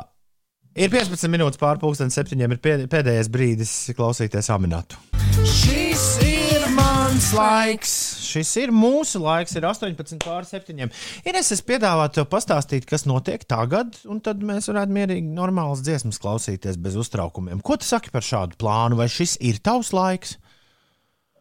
ir 0.75 0.89
15 0.93 1.27
minūtes 1.31 1.59
pārpusdienas 1.61 2.15
septiņiem. 2.17 2.55
Ir 2.57 2.61
pēd- 2.63 2.87
pēdējais 2.91 3.29
brīdis 3.33 3.73
klausīties 3.97 4.49
aminātu. 4.53 4.99
Šis 5.47 6.05
ir 6.25 6.65
mans 6.75 7.29
laiks. 7.37 7.91
Šis 8.27 8.49
ir 8.59 8.73
mūsu 8.75 9.21
laiks, 9.23 9.53
ir 9.55 9.63
18 9.69 10.19
pār 10.25 10.43
7. 10.45 10.89
Ines, 11.25 11.51
es 11.55 11.61
piedāvātu 11.65 12.19
tev 12.19 12.27
pastāstīt, 12.31 12.85
kas 12.89 13.05
notiek 13.07 13.45
tagad, 13.47 13.95
un 14.11 14.19
tad 14.21 14.41
mēs 14.45 14.67
varētu 14.71 14.93
mierīgi 14.97 15.31
normālas 15.37 15.81
dziesmas 15.85 16.19
klausīties 16.21 16.77
bez 16.81 16.97
uztraukumiem. 16.99 17.61
Ko 17.63 17.77
tu 17.79 17.87
saki 17.87 18.11
par 18.13 18.25
šādu 18.25 18.59
plānu? 18.59 18.97
Vai 18.99 19.07
šis 19.11 19.37
ir 19.41 19.59
tavs 19.63 19.93
laiks, 19.95 20.37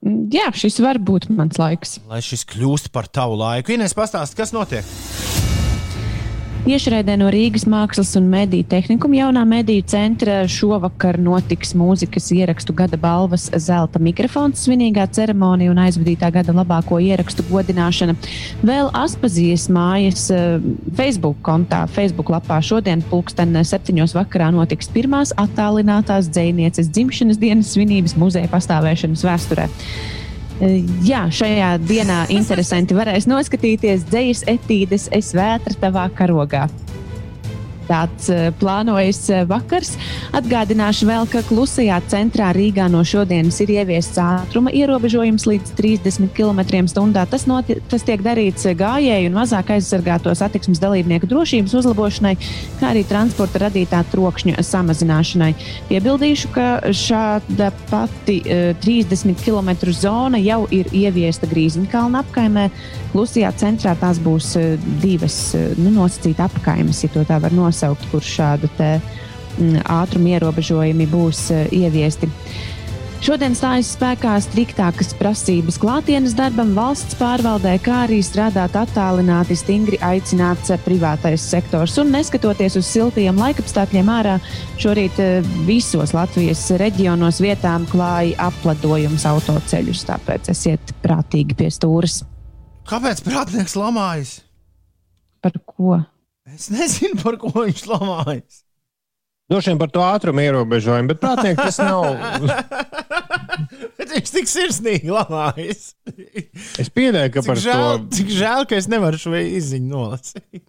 Mm, 0.04 0.26
Jā, 0.30 0.50
šis 0.52 0.76
var 0.84 0.98
būt 1.00 1.30
mans 1.32 1.56
laiks. 1.58 1.94
lai 2.06 2.18
šis 2.20 2.44
kļūst 2.52 2.90
par 2.92 3.08
tavu 3.08 3.34
laiku? 3.40 3.72
Ines, 3.72 3.94
pastāsti, 3.96 4.36
kas 4.36 4.52
notiek? 4.52 4.84
Iešraidē 6.66 7.14
no 7.14 7.28
Rīgas 7.30 7.62
Mākslas 7.70 8.08
un 8.18 8.24
Mediju 8.26 8.66
tehnikuma 8.66 9.14
jaunā 9.20 9.44
mediju 9.46 9.84
centra 9.86 10.40
šovakar 10.50 11.14
notiks 11.22 11.76
mūzikas 11.78 12.26
ierakstu 12.34 12.74
gada 12.74 12.98
balvas 12.98 13.44
zelta 13.62 14.02
mikrofons, 14.02 14.64
svinīgā 14.66 15.04
ceremonija 15.14 15.70
un 15.70 15.78
aizvadītā 15.84 16.32
gada 16.34 16.56
labāko 16.56 16.98
ierakstu 16.98 17.46
godināšana. 17.52 18.16
Vēl 18.66 18.90
Aspazijas 18.98 19.68
mājas 19.70 20.26
eh, 20.34 20.58
Facebook 20.98 21.38
kontā, 21.46 21.84
Facebook 21.86 22.34
lapā 22.34 22.58
šodien 22.58 23.06
pulksten 23.12 23.54
septiņos 23.62 24.18
vakarā 24.18 24.50
notiks 24.58 24.90
pirmās 24.90 25.36
attālinātās 25.38 26.32
dzēnieces 26.34 26.90
dzimšanas 26.90 27.38
dienas 27.46 27.76
svinības 27.78 28.18
muzeja 28.18 28.50
pastāvēšanas 28.50 29.22
vēsturē. 29.30 29.70
Eh, 30.56 30.80
Jā, 31.04 31.26
šajā 31.28 31.74
dienā 31.84 32.22
interesanti 32.32 32.96
varēs 32.96 33.28
noskatīties 33.28 34.06
dzīslas 34.08 34.46
etīdes, 34.56 35.08
es 35.12 35.34
vētra 35.36 35.76
tavā 35.82 36.06
karogā. 36.16 36.64
Tāds 37.86 38.30
uh, 38.32 38.48
plānojas 38.58 39.20
uh, 39.30 39.44
vakars. 39.48 39.94
Atgādināšu 40.36 41.06
vēl, 41.08 41.28
ka 41.30 41.42
klusajā 41.46 42.00
centrā 42.10 42.50
Rīgā 42.56 42.88
no 42.90 43.02
šodienas 43.06 43.60
ir 43.62 43.72
ieviests 43.76 44.18
ātruma 44.20 44.72
ierobežojums 44.74 45.46
līdz 45.46 45.74
30 45.78 46.32
km/h. 46.34 47.24
Tas, 47.30 47.46
noti, 47.46 47.78
tas 47.90 48.04
tiek 48.06 48.24
darīts 48.24 48.66
uh, 48.66 48.74
gājēju 48.78 49.30
un 49.30 49.38
mazāk 49.38 49.70
aizsargāto 49.76 50.34
satiksmes 50.36 50.82
dalībnieku 50.82 51.30
drošības 51.30 51.76
uzlabošanai, 51.80 52.34
kā 52.80 52.90
arī 52.90 53.04
transporta 53.06 53.62
radītā 53.66 54.02
trokšņa 54.10 54.66
samazināšanai. 54.66 55.52
Piebildīšu, 55.90 56.52
ka 56.56 56.66
šāda 56.90 57.70
pati 57.90 58.40
uh, 58.42 58.74
30 58.82 59.38
km 59.44 59.72
zona 59.94 60.42
jau 60.42 60.64
ir 60.74 60.90
ieviesta 60.90 61.48
Grīziņkalna 61.50 62.24
apkaimē. 62.24 62.68
Klusajā 63.14 63.52
centrā 63.56 63.94
tās 64.00 64.18
būs 64.22 64.52
uh, 64.58 64.88
divas 65.02 65.38
uh, 65.56 65.70
nu, 65.78 65.94
nosacītas 66.00 66.50
apkaimes, 66.50 67.04
ja 67.04 67.12
to 67.14 67.22
tā 67.28 67.38
var 67.42 67.54
nosaukt, 67.54 67.75
kur 68.10 68.24
šādu 68.24 68.70
te, 68.78 68.96
mm, 69.58 69.84
ātruma 69.98 70.36
ierobežojumi 70.36 71.10
būs 71.12 71.44
uh, 71.54 71.66
ieviesti. 71.74 72.30
Šodien 73.24 73.54
stājas 73.56 73.94
spēkā 73.96 74.34
striktākas 74.44 75.14
prasības 75.16 75.78
klātienes 75.80 76.34
darbam, 76.36 76.74
valsts 76.76 77.16
pārvaldē, 77.16 77.72
kā 77.82 78.02
arī 78.04 78.18
strādāt 78.22 78.76
attālināti, 78.76 79.56
stingri 79.56 79.96
aicināts 80.04 80.70
privātais 80.84 81.42
sektors. 81.42 81.96
Un 81.98 82.12
neskatoties 82.12 82.76
uz 82.76 82.86
siltajiem 82.90 83.40
laikapstākļiem 83.40 84.10
ārā, 84.12 84.36
šorīt 84.82 85.20
eh, 85.24 85.48
visos 85.66 86.12
Latvijas 86.14 86.66
reģionos 86.76 87.40
vietām 87.40 87.88
klāja 87.90 88.50
apledojums 88.50 89.24
autoceļus, 89.32 90.04
tāpēc 90.12 90.52
esiet 90.52 90.92
prātīgi 91.02 91.56
pie 91.56 91.72
stūres. 91.72 92.20
Kāpēc 92.86 93.24
prātnieks 93.26 93.78
lamājas? 93.80 94.36
Par 95.42 95.56
ko? 95.64 96.02
Es 96.54 96.68
nezinu, 96.70 97.18
par 97.22 97.38
ko 97.40 97.50
viņš 97.56 97.82
lamājas. 97.90 98.62
Droši 99.50 99.72
vien 99.72 99.78
par 99.78 99.90
to 99.94 100.02
ātrumu 100.02 100.42
ierobežojumu, 100.42 101.12
bet 101.12 101.20
prātīgi 101.22 101.58
tas 101.60 101.78
nav. 101.78 102.06
Bet 103.96 104.10
viņš 104.12 104.30
tik 104.34 104.48
sirsnīgi 104.50 105.10
lamājas. 105.10 105.94
Es 106.78 106.90
pieļauju, 106.92 107.30
ka 107.32 107.42
Cik 107.42 107.48
par 107.48 107.60
žēl, 107.62 107.84
to 107.86 108.16
cik 108.18 108.32
žēl, 108.36 108.66
ka 108.68 108.76
es 108.76 108.88
nevaru 108.90 109.18
šo 109.20 109.32
izziņu 109.38 109.88
nolasīt. 109.88 110.64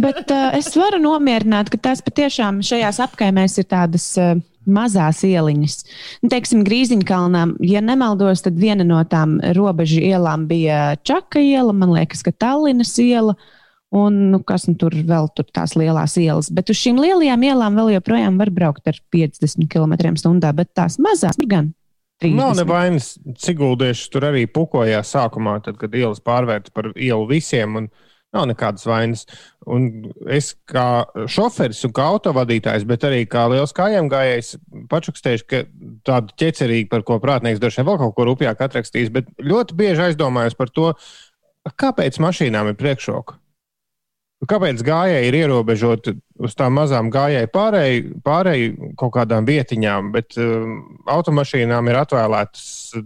Bet 0.00 0.32
uh, 0.32 0.50
es 0.56 0.70
varu 0.78 0.98
nomierināt, 1.02 1.70
ka 1.70 1.78
tās 1.88 2.02
patiešām 2.04 2.60
šajās 2.66 3.00
apkaimēs 3.04 3.58
ir 3.62 3.68
tādas 3.70 4.06
uh, 4.20 4.34
mazās 4.70 5.22
ieliņas. 5.26 5.76
Nu, 6.24 6.32
teiksim, 6.32 6.64
Grīziņkalnā, 6.66 7.46
ja 7.68 7.82
nemaldos, 7.84 8.44
tad 8.46 8.58
viena 8.60 8.86
no 8.86 9.00
tām 9.08 9.38
robežu 9.56 10.02
ielām 10.02 10.46
bija 10.50 10.96
Čaka 11.06 11.42
iela, 11.42 11.74
man 11.76 11.94
liekas, 11.96 12.24
ka 12.26 12.34
Tallinas 12.34 12.96
iela. 13.02 13.36
Un 13.90 14.18
nu, 14.30 14.38
kas 14.46 14.68
nu, 14.68 14.76
tur 14.78 14.94
vēl 14.94 15.26
tur 15.34 15.48
tās 15.50 15.74
lielās 15.74 16.14
ielas. 16.20 16.50
Bet 16.54 16.70
uz 16.70 16.78
šīm 16.78 17.00
lielajām 17.02 17.42
ielām 17.48 17.78
vēl 17.78 17.96
joprojām 17.96 18.36
var 18.38 18.52
braukt 18.54 18.86
ar 18.86 19.00
50 19.10 19.66
km/h. 19.70 20.52
Bet 20.54 20.70
tās 20.78 21.00
mazās 21.02 21.38
tur 21.40 21.50
gan. 21.50 21.72
30. 22.22 22.36
nav 22.36 22.54
nevainas. 22.58 23.14
Ciguldieši 23.40 24.12
tur 24.12 24.28
arī 24.28 24.44
pukojās 24.46 25.10
sākumā, 25.16 25.56
tad, 25.64 25.80
kad 25.80 25.94
ielas 25.96 26.22
pārvērta 26.22 26.72
par 26.74 26.92
ielu 26.94 27.26
visiem. 27.30 27.82
Un... 27.82 27.90
Nav 28.30 28.44
nekādas 28.46 28.84
vainas. 28.86 29.24
Un 29.66 29.88
es 30.30 30.52
kā 30.70 31.02
šoferis 31.26 31.80
un 31.88 31.90
kā 31.96 32.04
autovadītājs, 32.12 32.84
bet 32.86 33.02
arī 33.08 33.24
kā 33.26 33.48
liels 33.50 33.74
kājām 33.74 34.06
gājējs, 34.12 34.52
pačukstējuši, 34.92 35.46
ka 35.50 35.64
tādu 36.06 36.36
ķecerīgu, 36.38 36.86
par 36.92 37.02
ko 37.08 37.18
prātnieks 37.18 37.58
droši 37.58 37.80
vien 37.80 37.88
vēl 37.90 37.98
kaut 38.04 38.14
ko 38.14 38.28
rupjāk 38.28 38.62
atrakstīs, 38.68 39.10
bet 39.10 39.34
ļoti 39.42 39.74
bieži 39.82 40.06
aizdomājos 40.06 40.54
par 40.54 40.70
to, 40.70 40.92
kāpēc 41.74 42.22
mašīnām 42.22 42.70
ir 42.70 42.78
priekšroka. 42.78 43.39
Kāpēc 44.48 44.80
gājēji 44.80 45.26
ir 45.28 45.34
ierobežoti 45.42 46.14
uz 46.40 46.54
tām 46.56 46.78
mazām 46.78 47.10
gājēju 47.12 47.50
pārēju, 47.52 48.20
pārēju 48.24 48.92
kaut 48.96 49.12
kādām 49.18 49.44
vietiņām, 49.44 50.08
bet 50.14 50.38
um, 50.40 50.78
automašīnām 51.12 51.90
ir 51.92 51.98
atvēlētas 52.00 52.62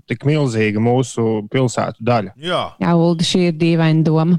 tik 0.07 0.22
milzīga 0.28 0.78
mūsu 0.78 1.43
pilsētu 1.51 2.07
daļa? 2.07 2.37
Jā, 2.39 2.62
Jā, 2.78 2.95
Ulda, 2.95 3.26
šī 3.26 3.49
ir 3.49 3.59
dīvaina 3.59 4.07
doma. 4.07 4.39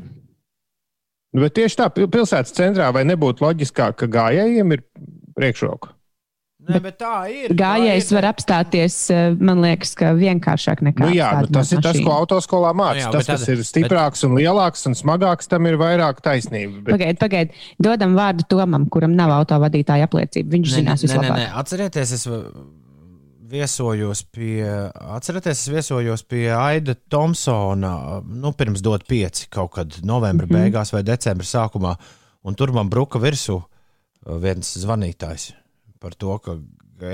Bet 1.36 1.58
tieši 1.60 1.82
tā, 1.82 1.89
pil- 1.91 2.08
pilsētas 2.08 2.56
centrā 2.56 2.88
vai 2.96 3.04
nebūtu 3.04 3.43
loģiskāk, 3.43 3.98
ka 4.00 4.08
gājējiem 4.16 4.72
ir 4.78 4.86
priekšroka? 5.36 5.91
Nē, 6.66 6.80
bet 6.82 6.95
tā 6.97 7.13
ir. 7.30 7.53
Gājējs 7.57 8.07
ir. 8.09 8.16
var 8.18 8.28
apstāties, 8.32 8.95
eh, 9.13 9.36
man 9.38 9.61
liekas, 9.61 9.91
ka 9.99 10.13
vienkāršāk 10.18 10.82
nekā. 10.88 11.03
Nu, 11.05 11.13
jā, 11.13 11.30
nu, 11.43 11.49
tas 11.53 11.72
ir 11.76 11.82
tas, 11.86 11.99
ko 12.01 12.13
autoskolā 12.16 12.72
Nu 12.74 12.82
mācās. 12.82 13.01
jā, 13.03 13.11
tas, 13.13 13.26
bet 13.26 13.34
kas 13.34 13.43
tad- 13.45 13.53
ir 13.53 13.66
stiprāks 13.68 14.24
un 14.26 14.38
lielāks 14.39 14.86
un 14.89 14.97
smagāks, 14.97 15.49
tam 15.51 15.68
ir 15.70 15.78
vairāk 15.78 16.24
taisnība. 16.26 16.82
Bet... 16.82 16.95
Pagaidiet, 16.95 17.20
pagaidiet. 17.22 17.59
Dodam 17.78 18.16
vārdu 18.18 18.47
Tomam, 18.49 18.88
kuram 18.89 19.13
nav 19.13 19.34
autovadītāja 19.36 20.07
apliecība. 20.09 20.55
Viņš 20.57 20.72
Nē, 20.72 20.80
zinās 20.80 21.03
nē, 21.03 21.07
nē, 21.07 21.13
vislabāk. 21.13 21.38
nē. 21.38 21.51
Atcerieties, 21.61 22.11
es 22.18 22.28
viesojos 23.45 24.24
pie, 24.34 24.66
atcerieties, 25.18 25.59
es 25.59 25.70
viesojos 25.70 26.24
pie 26.26 26.49
Aida 26.49 26.95
Thompsona, 26.95 28.24
nu, 28.26 28.53
pirms 28.57 28.82
dot 28.82 29.05
pieci 29.05 29.45
kaut 29.49 29.76
kad 29.78 29.99
novembra 30.01 30.47
mm 30.47 30.49
-hmm. 30.49 30.72
beigās 30.72 30.93
vai 30.93 31.03
decembra 31.03 31.45
sākumā, 31.45 31.95
un 32.43 32.55
tur 32.55 32.72
man 32.72 32.89
bruka 32.89 33.20
virsū 33.20 33.61
viens 34.26 34.78
zvanītājs 34.78 35.53
par 36.06 36.14
to, 36.22 36.38
ka 36.38 36.60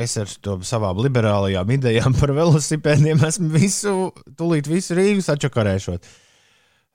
es 0.02 0.18
ar 0.20 0.32
to 0.44 0.58
savām 0.68 1.00
liberālajām 1.02 1.70
idejām 1.78 2.18
par 2.20 2.34
velosipēdiem 2.36 3.24
esmu 3.28 3.54
visu, 3.54 3.96
tūlīt 4.38 4.68
visu 4.70 4.98
Rīgu 4.98 5.24
sačakarēšot. 5.26 6.12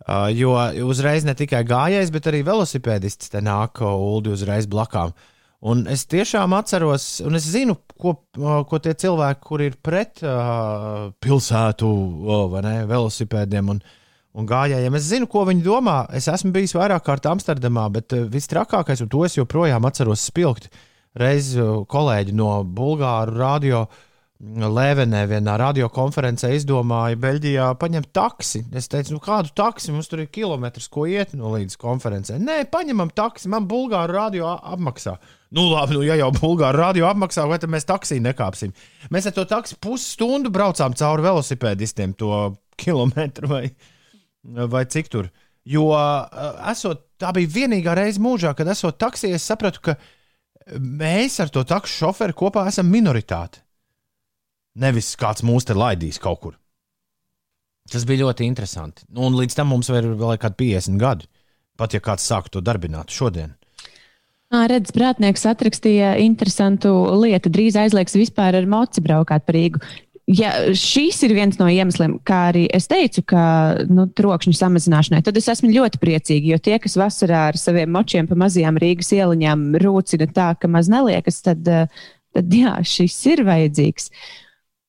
Uh, 0.07 0.29
jo 0.37 0.53
uzreiz 0.85 1.25
ne 1.25 1.33
tikai 1.35 1.63
gājējs, 1.67 2.13
bet 2.13 2.29
arī 2.29 2.43
velosipēdists 2.45 3.33
te 3.33 3.41
nāk 3.41 3.81
uh, 3.81 3.97
Ulu 3.97 4.35
uzreiz 4.37 4.69
blakām. 4.69 5.15
Un 5.67 5.87
es 5.89 6.05
tiešām 6.07 6.53
atceros, 6.53 7.07
un 7.25 7.39
es 7.39 7.47
zinu, 7.49 7.79
ko, 7.97 8.13
uh, 8.37 8.61
ko 8.69 8.79
tie 8.85 8.93
cilvēki, 8.93 9.41
kur 9.49 9.65
ir 9.65 9.79
pret 9.83 10.21
uh, 10.21 11.09
pilsētu 11.25 11.89
uh, 11.89 12.43
vai 12.53 12.63
ne, 12.69 12.75
velosipēdiem 12.91 13.73
un, 13.73 13.81
un 14.37 14.51
gājējiem, 14.51 15.01
es 15.01 15.09
zinu, 15.09 15.31
ko 15.33 15.47
viņi 15.49 15.65
domā. 15.65 16.03
Es 16.15 16.29
esmu 16.31 16.53
bijis 16.55 16.77
vairāk 16.77 17.09
kārt 17.09 17.27
Amsterdamā, 17.33 17.89
bet 17.97 18.15
uh, 18.15 18.29
viss 18.31 18.53
trakākais, 18.53 19.01
un 19.03 19.11
to 19.11 19.25
es 19.27 19.41
joprojām 19.41 19.89
atceros 19.89 20.29
spilgti. 20.29 20.71
Reiz 21.17 21.55
uh, 21.57 21.81
kolēģi 21.89 22.35
no 22.37 22.51
Bulgāru 22.77 23.39
radio 23.39 23.87
Lēvenē 24.37 25.23
vienā 25.31 25.55
radiokonferencē 25.63 26.51
izdomāja 26.53 27.17
Beļģijā 27.17 27.71
paņemt 27.81 28.11
taksi. 28.13 28.61
Es 28.77 28.91
teicu, 28.93 29.15
nu 29.15 29.21
kādu 29.25 29.49
taksi 29.57 29.95
mums 29.95 30.11
tur 30.13 30.21
ir 30.21 30.29
kilometrs, 30.29 30.91
ko 30.93 31.07
iet 31.09 31.33
no 31.33 31.55
līdz 31.55 31.79
konferencē. 31.81 32.37
Nē, 32.37 32.59
paņemam 32.69 33.15
taksi, 33.17 33.49
man 33.49 33.65
Bulgāru 33.71 34.13
radio 34.13 34.51
apmaksā. 34.61 35.15
Nu, 35.57 35.65
labi, 35.71 35.97
nu, 35.97 36.03
ja 36.05 36.19
jau 36.21 36.29
Bulgāru 36.37 36.83
radio 36.83 37.09
apmaksā, 37.09 37.47
vai 37.49 37.57
tad 37.63 37.73
mēs 37.73 37.89
taksī 37.89 38.19
nekāpsim? 38.21 38.75
Mēs 39.15 39.31
ar 39.31 39.37
to 39.39 39.47
taksi 39.49 39.79
pusstundu 39.81 40.53
braucām 40.53 40.93
cauri 41.01 41.25
velosipēdistiem 41.25 42.13
to 42.21 42.43
kilometru 42.77 43.49
vai, 43.55 43.63
vai 44.45 44.85
cik 44.85 45.09
tur. 45.17 45.33
Jo 45.65 45.89
eh, 45.97 46.61
esot, 46.75 47.07
tā 47.17 47.33
bija 47.33 47.55
vienīgā 47.57 47.97
reize 47.97 48.21
mūžā, 48.21 48.53
kad 48.59 48.69
esot 48.69 49.01
taksī, 49.01 49.33
es 49.33 49.49
sapratu, 49.49 49.81
ka 49.89 49.97
mēs 50.75 51.41
ar 51.43 51.53
to 51.53 51.63
taksu 51.67 52.05
šoferu 52.05 52.37
kopā 52.37 52.67
esam 52.71 52.91
minoritāte. 52.91 53.63
Nevis 54.77 55.15
kāds 55.17 55.45
mūs 55.47 55.65
te 55.65 55.77
laidīs 55.77 56.21
kaut 56.21 56.41
kur. 56.43 56.57
Tas 57.91 58.05
bija 58.05 58.27
ļoti 58.27 58.45
interesanti. 58.45 59.07
Nu, 59.09 59.29
un 59.29 59.37
līdz 59.39 59.57
tam 59.57 59.71
mums 59.71 59.89
vēl 59.93 60.03
ir 60.03 60.19
vēl 60.19 60.41
kādi 60.43 60.75
50 60.75 60.99
gadi. 61.01 61.31
Pat 61.77 61.95
ja 61.95 62.01
kāds 62.03 62.27
sāktu 62.27 62.57
to 62.57 62.65
darbināt 62.65 63.13
šodien. 63.13 63.55
Redz, 64.47 64.93
prātnieks 64.95 65.43
atrakstīja 65.51 66.15
interesantu 66.23 66.93
lietu. 67.19 67.51
Drīz 67.53 67.77
aizliegs 67.81 68.15
vispār 68.17 68.57
ar 68.57 68.69
moci 68.71 69.03
braukāt 69.03 69.45
par 69.47 69.57
Rīgu. 69.59 69.83
Ja 70.27 70.51
šis 70.75 71.21
ir 71.23 71.37
viens 71.37 71.55
no 71.61 71.69
iemesliem, 71.71 72.17
kā 72.27 72.49
arī 72.49 72.65
es 72.75 72.89
teicu, 72.91 73.23
ka 73.31 73.43
nu, 73.87 74.09
trokšņa 74.11 74.57
samazināšanai, 74.59 75.21
tad 75.23 75.39
es 75.39 75.47
esmu 75.53 75.71
ļoti 75.71 76.01
priecīga. 76.03 76.51
Jo 76.51 76.59
tie, 76.59 76.81
kas 76.83 76.99
vasarā 76.99 77.45
ar 77.53 77.59
saviem 77.61 77.93
močiem 77.95 78.27
pa 78.27 78.35
mazajām 78.39 78.81
Rīgas 78.83 79.13
ieliņām 79.15 79.79
rūcina 79.85 80.27
tā, 80.35 80.49
ka 80.59 80.67
maz 80.67 80.91
neliekas, 80.91 81.39
tad, 81.47 81.63
tad 82.35 82.59
jā, 82.59 82.75
šis 82.83 83.21
ir 83.31 83.47
vajadzīgs. 83.47 84.11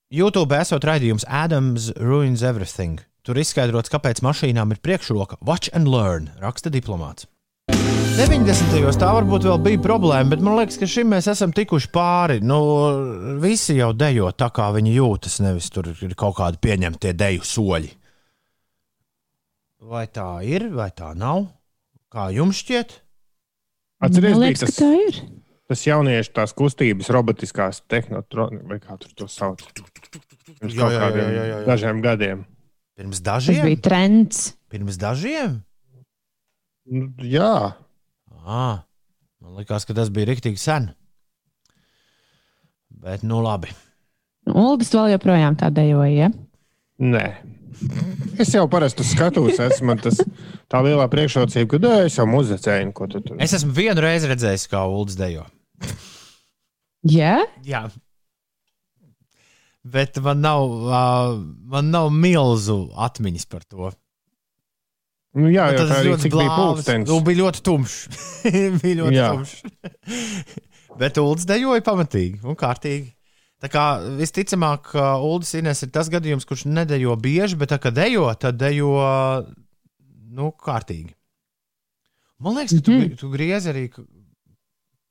YouTube 0.10 0.58
esot 0.58 0.90
raidījums 0.90 1.28
Adams 1.30 1.92
Ruins 2.02 2.42
Everything. 2.42 3.04
Tur 3.22 3.38
izskaidrots, 3.38 3.94
kāpēc 3.94 4.24
mašīnām 4.26 4.74
ir 4.74 4.82
priekšroka 4.82 5.38
Watch 5.46 5.70
and 5.78 5.92
Learn, 5.92 6.32
raksta 6.42 6.74
diplomāts. 6.74 7.30
90. 8.18 8.80
gados 8.82 8.98
tā 8.98 9.12
varbūt 9.14 9.44
vēl 9.46 9.60
bija 9.62 9.80
problēma, 9.84 10.32
bet 10.32 10.42
man 10.42 10.56
liekas, 10.58 10.80
ka 10.82 10.88
šim 10.90 11.12
mēs 11.14 11.28
esam 11.30 11.52
tikuši 11.54 11.92
pāri. 11.94 12.40
Nu, 12.42 12.58
visi 13.44 13.76
jau 13.78 13.92
dejo 13.94 14.32
tā, 14.34 14.48
kā 14.50 14.72
viņi 14.74 14.96
jūtas, 14.96 15.36
nevis 15.46 15.68
tur 15.70 15.92
ir 15.94 16.16
kaut 16.18 16.40
kādi 16.40 16.58
pieņemtie 16.66 17.14
deju 17.14 17.46
soļi. 17.46 17.92
Vai 19.94 20.08
tā 20.10 20.26
ir, 20.50 20.66
vai 20.74 20.90
tā 20.98 21.12
nav? 21.14 21.46
Kā 22.10 22.32
jums 22.34 22.64
šķiet? 22.64 22.98
Atcerieties, 24.08 24.42
liekas, 24.42 24.66
tas, 24.66 24.74
ka 24.74 24.82
tā 24.82 24.92
ir. 25.06 25.22
tas 25.70 25.86
jauniešu 25.86 26.36
tās 26.42 26.58
kustības, 26.58 27.14
robotiskās 27.14 27.84
tehnoloģijas, 27.86 28.68
vai 28.74 28.82
kā 28.82 28.98
tur 28.98 29.14
to 29.14 29.30
sauc. 29.30 29.62
Pirms 30.58 30.74
Jā, 30.74 30.90
jā, 30.90 31.08
jā, 31.14 31.32
jā, 31.38 31.50
jā, 31.54 31.64
dažiem 31.70 32.02
gadiem. 32.02 32.46
Pirms 32.98 33.22
Tas 33.22 33.30
dažiem? 33.46 33.66
bija 33.70 33.86
trends. 33.92 34.48
Pirms 34.74 34.98
dažiem? 34.98 35.60
Nu, 36.90 37.12
jā, 37.22 37.76
À, 38.48 38.88
man 39.44 39.58
liekas, 39.60 39.84
ka 39.88 39.96
tas 39.98 40.12
bija 40.14 40.30
rīktīgi 40.32 40.62
sen. 40.62 40.92
Bet, 43.04 43.26
nu 43.28 43.42
labi. 43.44 43.70
Uldis 44.48 44.94
vēl 44.96 45.12
joprojām 45.18 45.58
tā 45.60 45.70
dejoja. 45.76 46.30
Ja? 46.30 46.32
nē. 47.04 47.26
Es 48.42 48.50
jau 48.56 48.64
parasti 48.72 49.04
skatos, 49.06 49.60
esmu 49.62 49.92
man 49.92 50.00
tas 50.02 50.18
tā 50.72 50.80
lielā 50.82 51.04
priekšrocība, 51.12 51.68
ka 51.70 51.78
"Ē, 51.78 52.06
es 52.08 52.16
jau 52.18 52.26
muzicēju, 52.26 52.94
ko 52.94 53.06
tu 53.12 53.22
tur. 53.22 53.36
Es 53.44 53.54
esmu 53.54 53.76
vienu 53.76 54.02
reizi 54.02 54.30
redzējis, 54.32 54.66
kā 54.72 54.82
Ulrichs 54.90 55.18
dejo. 55.20 55.46
Jā, 57.06 57.44
Jā. 57.64 57.84
Bet 59.88 60.18
man 60.20 60.42
nav, 60.42 60.64
uh, 60.68 61.38
man 61.70 61.92
nav 61.94 62.10
milzu 62.12 62.90
atmiņas 62.98 63.46
par 63.48 63.64
to. 63.64 63.92
Nu, 65.38 65.50
jā, 65.54 65.68
jau 65.76 65.84
arī 65.86 66.12
ļoti 66.12 66.32
bija 66.34 66.54
pulkstenis. 66.58 67.10
Nu, 67.12 67.20
bija 67.26 67.42
ļoti 67.44 67.62
tumšs. 67.68 67.98
bija 68.82 68.96
ļoti 69.04 69.18
Jā. 69.20 69.28
tumšs. 69.36 69.60
Bet 71.02 71.20
Ulrichs 71.22 71.46
dejoja 71.46 71.84
pamatīgi 71.86 72.42
un 72.48 72.58
kārtīgi. 72.58 73.12
Tā 73.62 73.70
kā 73.74 73.84
visticamāk, 74.18 74.92
Ulrichs 75.26 75.54
Ines 75.58 75.84
ir 75.86 75.92
tas 75.94 76.10
gadījums, 76.14 76.46
kurš 76.50 76.66
nedejo 76.70 77.16
bieži, 77.22 77.58
bet 77.58 77.72
tā 77.74 77.78
kā 77.82 77.90
dejo, 77.94 78.26
tad 78.38 78.58
dejo 78.62 78.92
nu, 80.38 80.52
kārtīgi. 80.62 81.14
Man 82.42 82.58
liekas, 82.58 82.76
ka 82.78 82.86
tu, 82.86 82.92
Mhm. 82.98 83.16
tu 83.18 83.30
griezi 83.34 83.72
arī 83.72 83.86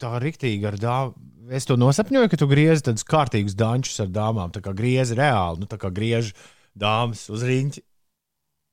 tā 0.03 0.13
rīktīgi 0.23 0.67
ar 0.69 0.77
dāmu. 0.79 1.15
Es 1.55 1.65
to 1.67 1.77
nosapņoju, 1.79 2.31
ka 2.31 2.37
tu 2.39 2.47
griezi 2.51 2.83
tādus 2.87 3.07
kārtīgus 3.07 3.55
dančus 3.55 3.99
ar 4.03 4.09
dāmām. 4.11 4.51
Tā 4.55 4.59
kā 4.63 4.75
griezi 4.75 5.15
reāli, 5.19 5.61
nu, 5.63 5.67
tā 5.71 5.79
kā 5.79 5.91
griež 5.95 6.33
dāmas 6.79 7.29
uz 7.31 7.43
riņķi. 7.47 7.83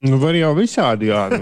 Nu, 0.03 0.17
var 0.19 0.35
jau 0.35 0.51
visādi, 0.57 1.07
jā. 1.13 1.21
Nu, 1.31 1.39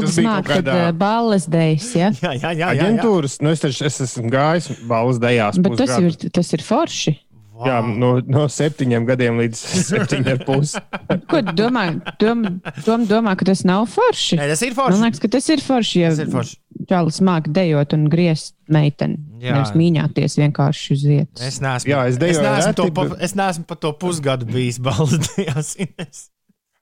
bija 0.06 0.24
māk, 0.24 0.44
kaut 0.46 0.50
kad 0.50 0.64
kādā- 0.64 0.76
uh, 0.88 0.92
balles 0.98 1.46
dejas. 1.50 1.88
Ja? 1.98 2.10
Jā, 2.24 2.32
jā, 2.36 2.36
jā. 2.38 2.52
jā, 2.52 2.58
jā. 2.58 2.68
aģentūras, 2.76 3.38
nu, 3.42 3.50
es, 3.54 3.62
taču, 3.64 3.84
es 3.88 4.00
esmu 4.06 4.30
gājis 4.30 4.68
balvas 4.86 5.18
dejās. 5.22 5.58
Bet 5.64 5.74
tas 5.80 5.96
ir, 5.98 6.14
tas 6.38 6.52
ir 6.54 6.62
forši. 6.62 7.16
Jā, 7.58 7.80
no, 7.82 8.20
no 8.22 8.44
septiņiem 8.46 9.02
gadiem 9.08 9.40
līdz 9.42 9.58
septiņiem 9.90 10.44
pusi. 10.46 10.78
Ko 11.26 11.40
tu 11.42 11.54
domā? 11.58 11.88
Dom, 12.22 12.44
dom, 12.86 13.06
domā, 13.10 13.32
ka 13.40 13.48
tas 13.50 13.64
nav 13.66 13.88
forši. 13.90 14.38
Nē, 14.38 14.46
tas 14.52 14.62
ir 14.62 14.76
Man 14.76 14.78
forši. 14.78 15.00
liekas, 15.02 15.22
ka 15.24 15.30
tas 15.34 15.48
ir 15.50 15.64
forši, 15.66 15.98
ja 16.04 16.12
Tas 16.14 16.20
ir 16.22 16.30
forši. 16.36 16.54
čalis 16.92 17.18
māk 17.26 17.50
dejot 17.50 17.96
un 17.98 18.06
griezt 18.14 18.54
meiteni. 18.70 19.18
Jā. 19.42 19.56
Nevis 19.58 19.74
mīņāties 19.74 20.38
vienkārši 20.38 20.94
uz 20.94 21.02
vietas. 21.10 21.42
Es 21.50 21.58
neesmu, 21.64 21.90
Jā, 21.90 22.04
es 22.06 22.14
es 22.14 22.22
dejoju 22.22 22.46
neesmu, 22.46 22.74
to, 22.78 22.86
reti, 22.86 22.94
pa, 23.00 23.08
bet- 23.10 23.26
es 23.26 23.34
neesmu 23.42 23.66
pa 23.66 23.74
to 23.82 23.90
pusgadu 24.06 24.46
bijis 24.54 24.78
balsojis. 24.78 26.28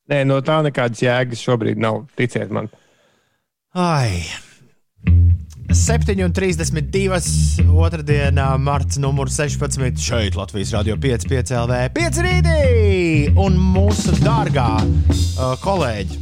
Nē, 0.06 0.20
no 0.28 0.38
tā 0.44 0.60
nekādas 0.62 1.02
jēgas 1.02 1.40
šobrīd 1.42 1.80
nav. 1.82 2.04
Ticiet 2.18 2.52
man. 2.54 2.68
Ai. 3.74 4.22
7,32. 5.66 7.66
otrdienā, 7.66 8.46
marts, 8.62 9.00
numurs 9.02 9.34
16. 9.40 9.98
šeit 9.98 10.38
Latvijas 10.38 10.70
Rādio 10.76 10.94
5, 11.02 11.26
5 11.32 11.50
LV, 11.64 11.80
5 11.98 12.22
rītī! 12.22 12.62
Un 13.34 13.58
mūsu 13.74 14.14
dārgā 14.22 14.70
uh, 14.78 15.58
kolēģi 15.64 16.14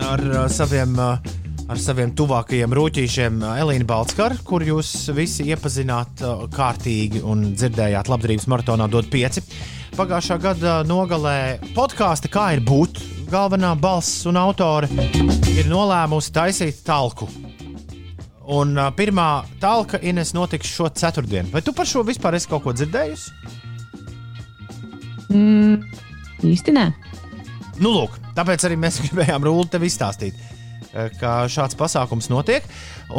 ar 0.00 0.24
uh, 0.24 0.48
saviem. 0.48 0.96
Uh, 0.96 1.43
Ar 1.64 1.78
saviem 1.80 2.10
tuvākajiem 2.12 2.74
rūtīšiem 2.76 3.38
Elīnu 3.48 3.86
Balskaru, 3.88 4.36
kur 4.44 4.60
jūs 4.66 4.90
visi 5.16 5.46
iepazināt 5.48 6.20
kārtīgi 6.52 7.22
un 7.24 7.46
dzirdējāt 7.56 8.10
labdarības 8.12 8.44
maratonā, 8.52 8.88
dod 8.92 9.08
pieci. 9.12 9.40
Pagājušā 9.96 10.36
gada 10.42 10.74
nogalē 10.84 11.56
podkāstu 11.72 12.28
Kā 12.34 12.50
ir 12.52 12.60
būt, 12.68 13.00
galvenā 13.32 13.72
balss 13.80 14.26
un 14.28 14.36
autore 14.36 14.90
ir 15.54 15.70
nolēmusi 15.70 16.34
taisīt 16.36 16.84
talku. 16.84 17.30
Un 18.52 18.76
pirmā 18.98 19.28
talka 19.62 20.02
Ines 20.04 20.34
notiks 20.36 20.68
šo 20.68 20.90
ceturtdienu. 20.92 21.48
Vai 21.54 21.64
tu 21.64 21.72
par 21.72 21.88
šo 21.88 22.04
vispār 22.04 22.36
esi 22.36 22.50
kaut 22.50 22.66
ko 22.66 22.74
dzirdējusi? 22.76 23.32
Mm, 25.32 25.80
īsti 26.44 26.76
nē. 26.76 26.90
Nu, 27.80 27.88
lūk, 27.88 28.20
tāpēc 28.36 28.68
arī 28.68 28.76
mēs 28.84 29.00
gribējām 29.06 29.48
Rūlu 29.48 29.64
tev 29.72 29.88
izstāstīt, 29.88 30.36
ka 31.20 31.44
šāds 31.50 31.76
pasākums 31.78 32.30
notiek. 32.32 32.66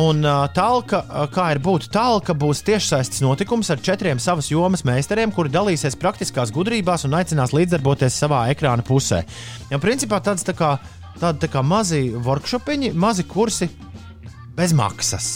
Un 0.02 0.24
uh, 0.26 0.46
talka, 0.56 1.02
uh, 1.06 1.26
kā 1.32 1.50
ir 1.54 1.62
būt 1.64 1.90
talka, 1.94 2.36
būs 2.38 2.64
tiešsaistes 2.66 3.24
notikums 3.26 3.70
ar 3.74 3.82
četriem 3.84 4.22
savas 4.22 4.50
jomas 4.52 4.86
meistariem, 4.88 5.34
kuri 5.36 5.54
dalīsies 5.54 5.98
praktiskās 6.02 6.54
gudrībās 6.56 7.06
un 7.08 7.18
aicinās 7.20 7.54
līdzdarboties 7.56 8.22
savā 8.24 8.46
ekrāna 8.54 8.86
pusē. 8.86 9.24
Ja, 9.72 9.82
principā 9.84 10.22
tāds 10.24 10.48
tā 10.48 10.56
kā, 10.58 10.76
tādi 11.20 11.46
tā 11.46 11.52
kā 11.52 11.66
mazi 11.66 12.08
workshopiņi, 12.16 12.94
mazi 12.96 13.28
kursi 13.30 13.70
bez 14.56 14.74
maksas. 14.76 15.34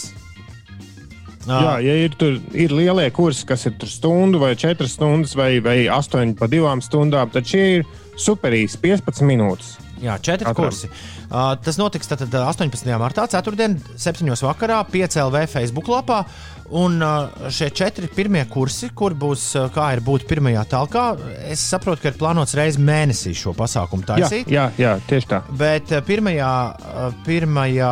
Jā, 1.50 1.80
ja 1.82 1.94
ir, 2.04 2.14
tur, 2.20 2.36
ir 2.54 2.74
lielie 2.76 3.08
kursi, 3.16 3.46
kas 3.48 3.66
ir 3.66 3.78
stundu 3.90 4.42
vai 4.42 4.52
4 4.60 4.86
stundas 4.92 5.34
vai, 5.40 5.56
vai 5.64 5.80
8 5.90 6.36
pa 6.38 6.50
2 6.52 6.76
stundām, 6.86 7.32
tad 7.34 7.48
šie 7.50 7.64
ir 7.80 7.88
superīsi 8.20 8.78
15 8.84 9.26
minūtes. 9.26 9.78
Jā, 10.02 10.16
četri 10.24 10.46
Katram. 10.48 10.70
kursi. 10.70 10.88
Uh, 11.30 11.54
tas 11.64 11.78
notiks 11.80 12.08
tātad 12.08 12.32
18. 12.40 12.88
martā, 13.02 13.26
4. 13.28 13.68
7. 14.00 14.30
vakarā, 14.48 14.80
5 14.92 15.20
LV 15.26 15.44
Facebook 15.52 15.90
lapā. 15.92 16.24
Un 16.70 17.00
uh, 17.02 17.50
šie 17.50 17.72
četri 17.74 18.06
pirmie 18.14 18.44
kursi, 18.46 18.92
kur 18.94 19.16
būs 19.18 19.48
uh, 19.58 19.72
kā 19.74 19.88
ir 19.96 20.04
būt 20.06 20.28
pirmajā 20.30 20.64
talkā, 20.70 21.06
es 21.50 21.64
saprotu, 21.66 22.04
ka 22.04 22.12
ir 22.12 22.20
plānots 22.20 22.54
reizes 22.58 22.78
mēnesī 22.78 23.34
šo 23.34 23.56
pasākumu 23.58 24.06
Jā, 24.06 24.12
taisīt. 24.30 24.52
jā, 24.54 24.68
jā, 24.78 24.92
tieši 25.10 25.32
tā. 25.32 25.40
Bet 25.58 25.90
uh, 25.98 26.04
pirmajā, 26.06 26.52
uh, 26.78 27.08
pirmajā 27.26 27.90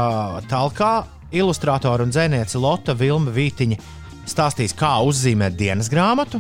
talkā 0.52 0.92
ilustrātora 1.34 2.06
un 2.06 2.14
dzēniece 2.14 2.62
Lotte 2.62 2.94
Vilma 2.96 3.34
Vītiņa 3.34 3.80
stāstīs, 4.30 4.78
kā 4.78 4.94
uzzīmēt 5.10 5.58
dienas 5.58 5.90
grāmatu. 5.90 6.40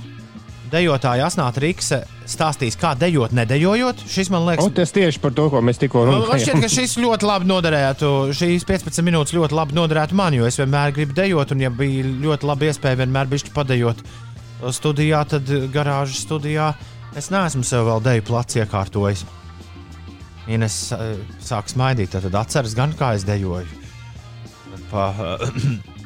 Dejotāja 0.68 1.28
Asnāta 1.30 1.62
Rīkse 1.64 2.02
stāstīs, 2.28 2.76
kā 2.80 2.92
dejot, 3.00 3.32
nedējojot. 3.38 4.02
Šis 4.12 4.28
man 4.34 4.44
liekas, 4.50 4.68
tas 4.76 4.92
tieši 4.96 5.22
par 5.24 5.32
to, 5.38 5.46
ko 5.54 5.62
mēs 5.64 5.80
tikko 5.80 6.04
Man 6.10 6.26
šķiet, 6.26 6.58
runājām. 6.58 6.64
ka 6.66 6.70
šis 6.74 6.96
ļoti 7.00 7.30
labi 7.30 7.48
noderētu. 7.48 8.10
Šīs 8.36 8.68
15 8.68 9.06
minūtes 9.08 9.36
ļoti 9.38 9.56
labi 9.56 9.78
noderētu 9.78 10.18
man, 10.20 10.36
jo 10.36 10.48
es 10.50 10.60
vienmēr 10.60 10.92
gribu 10.98 11.16
dejot, 11.16 11.56
un, 11.56 11.64
ja 11.64 11.72
bija 11.72 12.04
ļoti 12.26 12.50
labi 12.52 12.68
iespēja 12.68 13.00
vienmēr 13.04 13.32
bišķi 13.32 13.56
padejot, 13.56 14.04
studijā, 14.76 15.24
tad 15.32 15.48
garāžas 15.72 16.24
studijā 16.28 16.74
es 17.18 17.32
neesmu 17.32 17.64
sev 17.68 17.88
vēl 17.88 18.04
deju 18.04 18.28
placu 18.28 18.60
iekārtojis. 18.64 19.24
Ines 20.52 20.80
uh, 20.96 21.14
sāk 21.44 21.72
smaidīt, 21.72 22.12
tad 22.16 22.36
atceras 22.36 22.76
gan 22.76 22.96
kā 22.96 23.14
es 23.16 23.24
dejoju. 23.28 23.68
Pa 24.92 25.12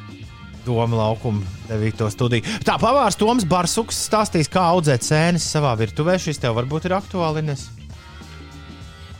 Doma 0.65 0.99
laukuma 0.99 1.41
9. 1.69 2.07
studiju. 2.13 2.45
Tā 2.67 2.77
pavārs 2.81 3.17
Toms 3.19 3.47
Barsuks 3.49 3.97
stāstīs, 4.07 4.49
kā 4.51 4.63
audzēt 4.75 5.05
sēnes 5.07 5.45
savā 5.55 5.73
virtuvē. 5.79 6.19
Šis 6.21 6.41
tev 6.41 6.57
varbūt 6.59 6.89
ir 6.89 6.97
aktuāli. 6.97 7.41
Ines? 7.45 7.67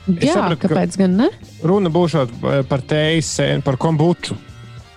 Jā, 0.10 0.36
sapratu, 0.36 0.64
kāpēc 0.66 0.98
gan 1.02 1.20
ne? 1.20 1.28
Runa 1.66 1.92
būs 1.94 2.16
par 2.70 2.86
tējas 2.90 3.36
sēnu, 3.38 3.66
par 3.66 3.78
kombuču. 3.82 4.38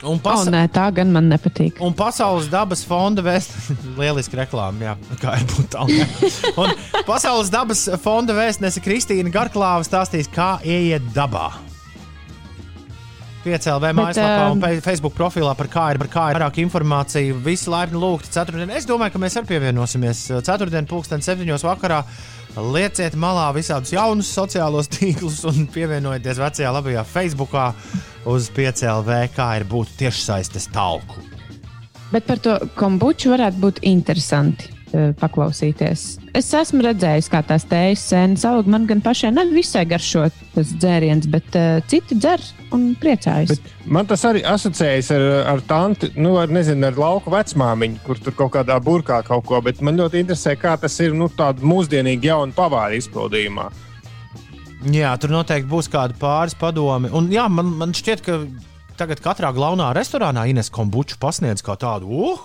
Un, 0.05 0.19
pasa 0.21 0.53
nē, 0.53 0.67
tā 0.73 0.85
gan 0.93 1.09
man 1.13 1.31
nepatīk. 1.33 1.79
un 1.81 1.95
Pasaules 1.97 2.51
dabas 2.53 2.83
fonda 2.85 3.25
vēstniece, 3.25 3.77
lieliski 4.01 4.37
reklāma, 4.37 4.91
jā, 4.91 5.19
kā 5.23 5.39
ir 5.41 5.47
būt 5.49 5.71
tālāk. 5.73 6.19
Un 6.61 6.75
Pasaules 7.09 7.53
dabas 7.53 7.87
fonda 8.05 8.37
vēstniece 8.37 8.83
Kristīna 8.85 9.33
Garklāva 9.33 9.87
stāstīs, 9.87 10.29
kā 10.33 10.59
ieiet 10.61 11.09
dabā. 11.17 11.49
Piecēlē 13.45 13.91
mājaslapā 13.97 14.45
un 14.55 14.63
ā, 14.63 14.69
pe- 14.71 14.81
Facebook 14.85 15.15
profilā 15.19 15.53
par 15.59 15.69
kā 15.69 15.89
ir, 15.93 15.99
par 16.01 16.09
kā 16.13 16.23
ir 16.33 16.39
vairāk 16.39 16.61
informāciju. 16.63 17.37
Visi 17.45 17.69
laipni 17.73 18.01
lūgti 18.01 18.33
ceturtdien. 18.33 18.73
Es 18.73 18.87
domāju, 18.89 19.13
ka 19.17 19.21
mēs 19.21 19.37
arī 19.37 19.51
pievienosimies 19.53 20.23
ceturtdien, 20.47 20.89
pulksten 20.89 21.21
septiņos 21.25 21.67
vakarā. 21.69 22.01
Lieciet 22.55 23.17
malā 23.19 23.49
visādus 23.57 23.93
jaunus 23.93 24.31
sociālos 24.33 24.89
tīklus 24.95 25.43
un 25.51 25.67
pievienojieties 25.75 26.41
vecajā 26.41 26.73
labajā 26.77 27.05
Facebookā 27.05 27.69
uz 28.31 28.49
piecēlē, 28.55 29.25
kā 29.37 29.51
ir 29.61 29.67
būt 29.69 29.93
tiešsaistes 30.01 30.71
talku. 30.73 31.21
Bet 32.15 32.29
par 32.29 32.39
to 32.39 32.57
kombuču 32.79 33.33
varētu 33.35 33.59
būt 33.61 33.83
interesanti 33.91 34.71
paklausīties. 35.19 36.05
Es 36.37 36.51
esmu 36.55 36.83
redzējis, 36.85 37.29
kā 37.33 37.41
tās 37.47 37.67
tējas 37.71 38.03
sēnes 38.11 38.45
aug. 38.49 38.69
Man 38.71 38.89
gan 38.91 39.03
pašai 39.05 39.33
nav 39.35 39.53
visai 39.55 39.85
garšo 39.89 40.27
tas 40.55 40.73
dzēriens, 40.81 41.29
bet 41.31 41.57
uh, 41.59 41.79
citi 41.91 42.19
dzer 42.19 42.43
un 42.75 42.93
priecājas. 43.01 43.55
Bet 43.55 43.89
man 43.97 44.09
tas 44.11 44.25
arī 44.29 44.45
asociējas 44.49 45.11
ar, 45.15 45.27
ar 45.55 45.65
tanti, 45.69 46.13
nu, 46.19 46.37
ar, 46.41 46.53
nezinu, 46.53 46.87
ar 46.89 47.01
lauku 47.01 47.33
vecmāmiņu, 47.35 48.03
kur 48.07 48.21
tur 48.23 48.37
kaut 48.39 48.55
kādā 48.59 48.79
burkā 48.83 49.23
kaut 49.27 49.47
ko. 49.49 49.63
Bet 49.65 49.83
man 49.85 49.99
ļoti 50.01 50.23
interesē, 50.25 50.57
kā 50.61 50.77
tas 50.81 50.99
ir 51.03 51.17
nu, 51.17 51.31
tādā 51.33 51.65
mūsdienīgi 51.65 52.31
jaunu 52.31 52.57
pavāru 52.57 53.01
izpildījumā. 53.01 53.69
Jā, 54.93 55.15
tur 55.17 55.33
noteikti 55.33 55.71
būs 55.71 55.89
kādi 55.89 56.17
pāris 56.21 56.57
padomi. 56.61 57.09
Un 57.17 57.31
jā, 57.33 57.47
man, 57.49 57.71
man 57.81 57.95
šķiet, 57.97 58.25
ka 58.25 58.41
tagad 59.01 59.23
katrā 59.25 59.51
galvenā 59.57 59.95
restorānā 59.97 60.45
Ines 60.51 60.69
kombuču 60.73 61.17
pasniedz 61.23 61.65
kā 61.65 61.79
tādu 61.81 62.11
uh, 62.29 62.43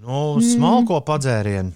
nu, 0.00 0.40
smalko 0.44 1.00
padzērienu. 1.06 1.72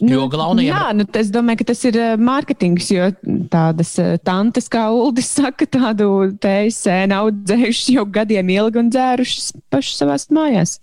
Jo 0.00 0.22
galvenajiem- 0.32 0.70
Jā, 0.72 0.84
nu, 0.96 1.04
es 1.20 1.28
domāju, 1.30 1.58
ka 1.60 1.64
tas 1.74 1.82
ir 1.84 1.96
uh, 2.00 2.14
mārketings, 2.16 2.86
jo 2.94 3.10
tādas 3.52 3.90
uh, 4.00 4.14
tantes, 4.24 4.68
kā 4.72 4.86
Uldis 4.96 5.28
saka, 5.38 5.66
tādu 5.68 6.06
sēnu 6.72 7.18
audzējušas 7.18 7.90
jau 7.98 8.06
gadiem 8.08 8.48
ilgi 8.54 8.80
un 8.80 8.88
dzērušas 8.94 9.50
pašas 9.68 9.98
savās 10.00 10.24
mājās. 10.32 10.78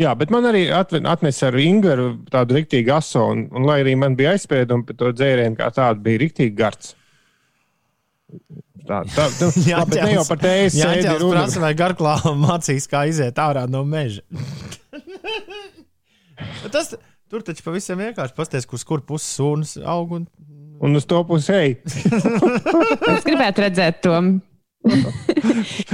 Jā, 0.00 0.14
bet 0.18 0.32
man 0.32 0.48
arī 0.48 0.64
atnesa 0.74 1.50
ar 1.52 1.58
Ingūru 1.60 2.06
tādu 2.32 2.56
rīktīgu 2.56 2.90
aso, 2.96 3.28
un, 3.30 3.44
un 3.54 3.68
lai 3.68 3.76
arī 3.84 3.92
man 4.00 4.16
bija 4.18 4.32
aizspriedumi 4.34 4.88
par 4.88 4.96
to 4.98 5.12
dzērienu, 5.20 5.54
kā 5.60 5.68
tādu 5.76 6.00
bija 6.08 6.24
rīktīgi 6.24 6.56
gards. 6.58 6.94
Tā, 8.84 9.00
tā, 9.08 9.26
tā, 9.32 9.48
Jā, 9.70 9.80
labi, 9.80 10.00
ne 10.02 10.12
jau 10.18 10.24
par 10.28 10.40
tējas 10.42 10.76
Jā, 10.76 10.90
sēdi 10.90 11.06
ķels 11.08 11.22
runa. 11.22 11.34
prasa, 11.38 11.62
vai 11.64 11.72
garklāva 11.78 12.34
mācīs, 12.44 12.88
kā 12.90 13.04
iziet 13.08 13.40
ārā 13.40 13.64
no 13.70 13.84
meža. 13.88 14.24
Tas, 16.74 16.94
tur 17.30 17.44
taču 17.46 17.64
pavisam 17.64 18.00
vienkārši 18.00 18.36
pasties, 18.36 18.66
kurš 18.68 18.84
kur 18.88 19.04
puses 19.06 19.30
sūnas 19.38 19.76
aug. 19.80 20.18
Un... 20.20 20.28
Un 20.84 20.98
uz 20.98 21.06
to 21.08 21.20
pusi 21.24 21.52
ej. 21.54 21.76
Es 21.86 23.24
gribētu 23.24 23.62
redzēt 23.62 24.02
to. 24.04 24.18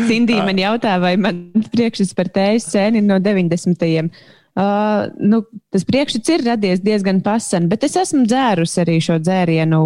Cindija 0.08 0.42
man 0.48 0.58
jautā, 0.58 0.96
vai 1.02 1.12
man 1.20 1.42
priekšstats 1.70 2.16
par 2.16 2.30
tējas 2.32 2.70
sēni 2.72 3.02
ir 3.02 3.06
no 3.06 3.20
90. 3.22 4.08
Uh, 4.50 5.12
nu, 5.20 5.44
tas 5.70 5.84
priekšstats 5.86 6.32
ir 6.34 6.46
radies 6.48 6.82
diezgan 6.82 7.20
pasen, 7.22 7.68
bet 7.70 7.84
es 7.86 7.94
esmu 8.00 8.24
dzērusi 8.26 8.80
arī 8.82 8.96
šo 9.04 9.20
dzērienu 9.22 9.82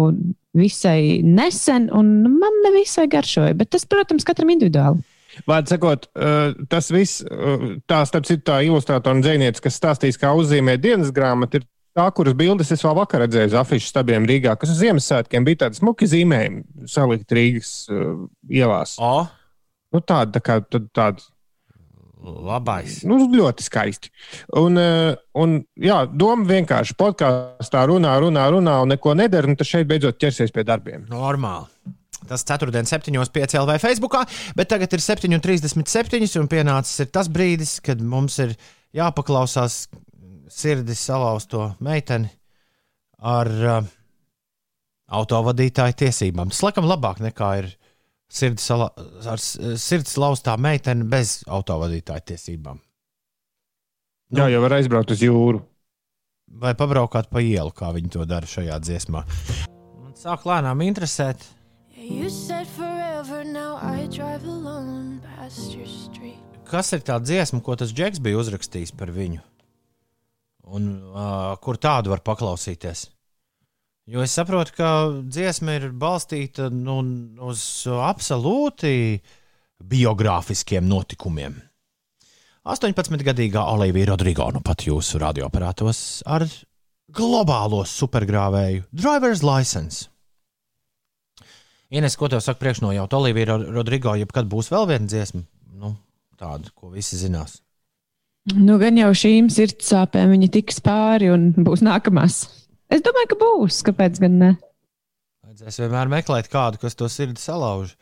visai 0.55 1.21
nesen, 1.25 1.89
un 1.93 2.15
man 2.39 2.57
nevisai 2.65 3.05
garšoja. 3.11 3.53
Bet 3.59 3.73
tas, 3.75 3.85
protams, 3.89 4.25
katram 4.27 4.53
individuāli. 4.55 5.03
Vārds 5.49 5.73
sakot, 5.73 6.07
tas 6.71 6.87
viss, 6.95 7.23
tā 7.91 8.01
starp 8.07 8.27
citu, 8.27 8.45
tā 8.47 8.61
ilustrātora 8.63 9.17
un 9.17 9.23
dzēniece, 9.25 9.59
kas 9.63 9.75
stāstīs, 9.81 10.19
kā 10.21 10.31
uzzīmē 10.31 10.77
dienas 10.79 11.11
grāmatu, 11.15 11.59
ir 11.59 11.65
tā, 11.97 12.05
kuras 12.15 12.37
bildes 12.39 12.71
es 12.71 12.83
vēl 12.85 12.95
vakar 13.01 13.25
redzēju 13.25 13.51
uz 13.51 13.57
afišu 13.59 13.91
stabiem 13.91 14.27
Rīgā, 14.29 14.55
kas 14.59 14.71
uz 14.71 14.79
Ziemassvētkiem 14.79 15.47
bija 15.47 15.65
tādi 15.65 15.81
smuki 15.81 16.07
zīmējumi 16.07 16.87
salikt 16.91 17.35
Rīgas 17.35 17.73
ielās. 18.47 18.95
O, 19.03 19.25
Nu, 19.95 20.01
tāda, 20.03 20.33
tā 20.35 20.41
kā, 20.43 20.57
tad 20.67 20.89
tāda 20.95 21.23
labais. 22.23 23.01
nu, 23.07 23.17
ļoti 23.31 23.65
skaisti. 23.65 24.11
Un, 24.57 24.79
uh, 24.79 25.17
un 25.41 25.57
jā, 25.79 26.03
doma 26.09 26.47
vienkārši 26.49 26.95
podkāstā 26.99 27.85
runā, 27.89 28.15
runā, 28.23 28.47
runā 28.53 28.79
un 28.83 28.93
neko 28.93 29.15
nedara, 29.17 29.49
un 29.49 29.59
tad 29.59 29.69
šeit 29.69 29.89
beidzot 29.89 30.19
ķersies 30.21 30.53
pie 30.55 30.65
darbiem. 30.67 31.05
Normāli. 31.11 31.69
Tas 32.25 32.41
ceturtdien, 32.47 32.87
7.5. 32.89 33.53
LV 33.59 33.75
Facebook, 33.83 34.15
bet 34.57 34.71
tagad 34.71 34.95
ir 34.97 35.03
7.37. 35.03 36.39
un 36.41 36.49
pienācis 36.49 37.03
ir 37.03 37.11
tas 37.13 37.29
brīdis, 37.29 37.77
kad 37.85 38.01
mums 38.01 38.39
ir 38.41 38.55
jāpaklausās 38.95 39.85
sirdis 40.49 41.03
salauzto 41.05 41.73
meiteni 41.83 42.31
ar 43.25 43.49
uh, 43.49 43.89
autovadītāju 45.19 45.99
tiesībām. 46.01 46.53
Tas 46.53 46.63
laikam 46.65 46.87
labāk 46.89 47.21
nekā 47.23 47.51
ir 47.61 47.69
sirds, 48.35 48.65
sala, 48.67 48.89
ar 49.25 49.39
s- 49.41 49.55
sirds 49.81 50.17
laustā 50.21 50.57
meitene 50.59 51.07
bez 51.09 51.37
autovadītāju 51.47 52.25
tiesībām. 52.33 52.81
Jā, 54.35 54.47
jau 54.51 54.61
var 54.65 54.75
aizbraukt 54.79 55.13
uz 55.15 55.21
jūru. 55.23 55.61
Vai 56.61 56.73
pabraukāt 56.77 57.29
pa 57.31 57.41
ielu, 57.43 57.71
kā 57.75 57.89
viņi 57.95 58.11
to 58.15 58.25
dara 58.29 58.47
šajā 58.47 58.77
dziesmā. 58.83 59.23
Man 60.01 60.13
sāk 60.19 60.45
lēnām 60.47 60.81
interesēt. 60.85 61.41
Kas 66.69 66.91
ir 66.93 67.01
tā 67.05 67.17
dziesma, 67.21 67.61
ko 67.65 67.75
tas 67.77 67.91
Džeks 67.93 68.19
bija 68.25 68.39
uzrakstījis 68.41 68.93
par 68.97 69.11
viņu? 69.13 69.41
Un 70.75 70.87
uh, 71.13 71.53
kur 71.61 71.77
tādu 71.77 72.09
var 72.13 72.23
paklausīties? 72.25 73.05
Jo 74.05 74.21
es 74.21 74.35
saprotu, 74.37 74.75
ka 74.77 74.89
dziesma 75.25 75.79
ir 75.79 75.87
balstīta 75.97 76.67
nu, 76.69 76.99
uz 77.41 77.61
absolūti 77.89 78.91
biogrāfiskiem 79.81 80.85
notikumiem. 80.85 81.55
18-gadīgā 82.69 83.61
Olivija 83.73 84.11
Rodrigo 84.11 84.47
nu 84.53 84.61
pat 84.65 84.85
jūsu 84.85 85.19
radioaparātos 85.21 85.99
ar 86.25 86.45
globālo 87.13 87.83
supergrāvēju 87.85 88.85
Driver's 88.93 89.43
License. 89.45 90.07
Ines, 91.93 92.15
ko 92.17 92.29
tev 92.29 92.41
saka 92.41 92.59
priekšnojauta 92.61 93.17
Olivija 93.19 93.51
Ro- 93.53 93.71
Rodrigo, 93.79 94.15
jebkad 94.17 94.49
būs 94.49 94.69
vēl 94.73 94.87
viena 94.89 95.09
dziesma? 95.09 95.43
Nu, 95.77 95.95
tāda, 96.37 96.69
ko 96.77 96.89
visi 96.93 97.17
zinās. 97.21 97.59
Nu, 98.53 98.77
gan 98.81 98.97
jau 98.97 99.11
šīm 99.17 99.49
sirds 99.53 99.89
sāpēm 99.93 100.33
viņi 100.33 100.49
tiks 100.59 100.81
pāri 100.85 101.29
un 101.33 101.51
būs 101.57 101.81
nākamās. 101.85 102.43
Es 102.91 103.03
domāju, 103.05 103.31
ka 103.33 103.39
būs. 103.41 103.81
Kāpēc 103.87 104.19
gan 104.23 104.39
ne? 104.41 104.51
Vajadzēs 105.45 105.79
vienmēr 105.83 106.11
meklēt 106.11 106.49
kādu, 106.51 106.81
kas 106.81 106.97
to 106.97 107.09
sirdi 107.11 107.41
salauž. 107.41 107.95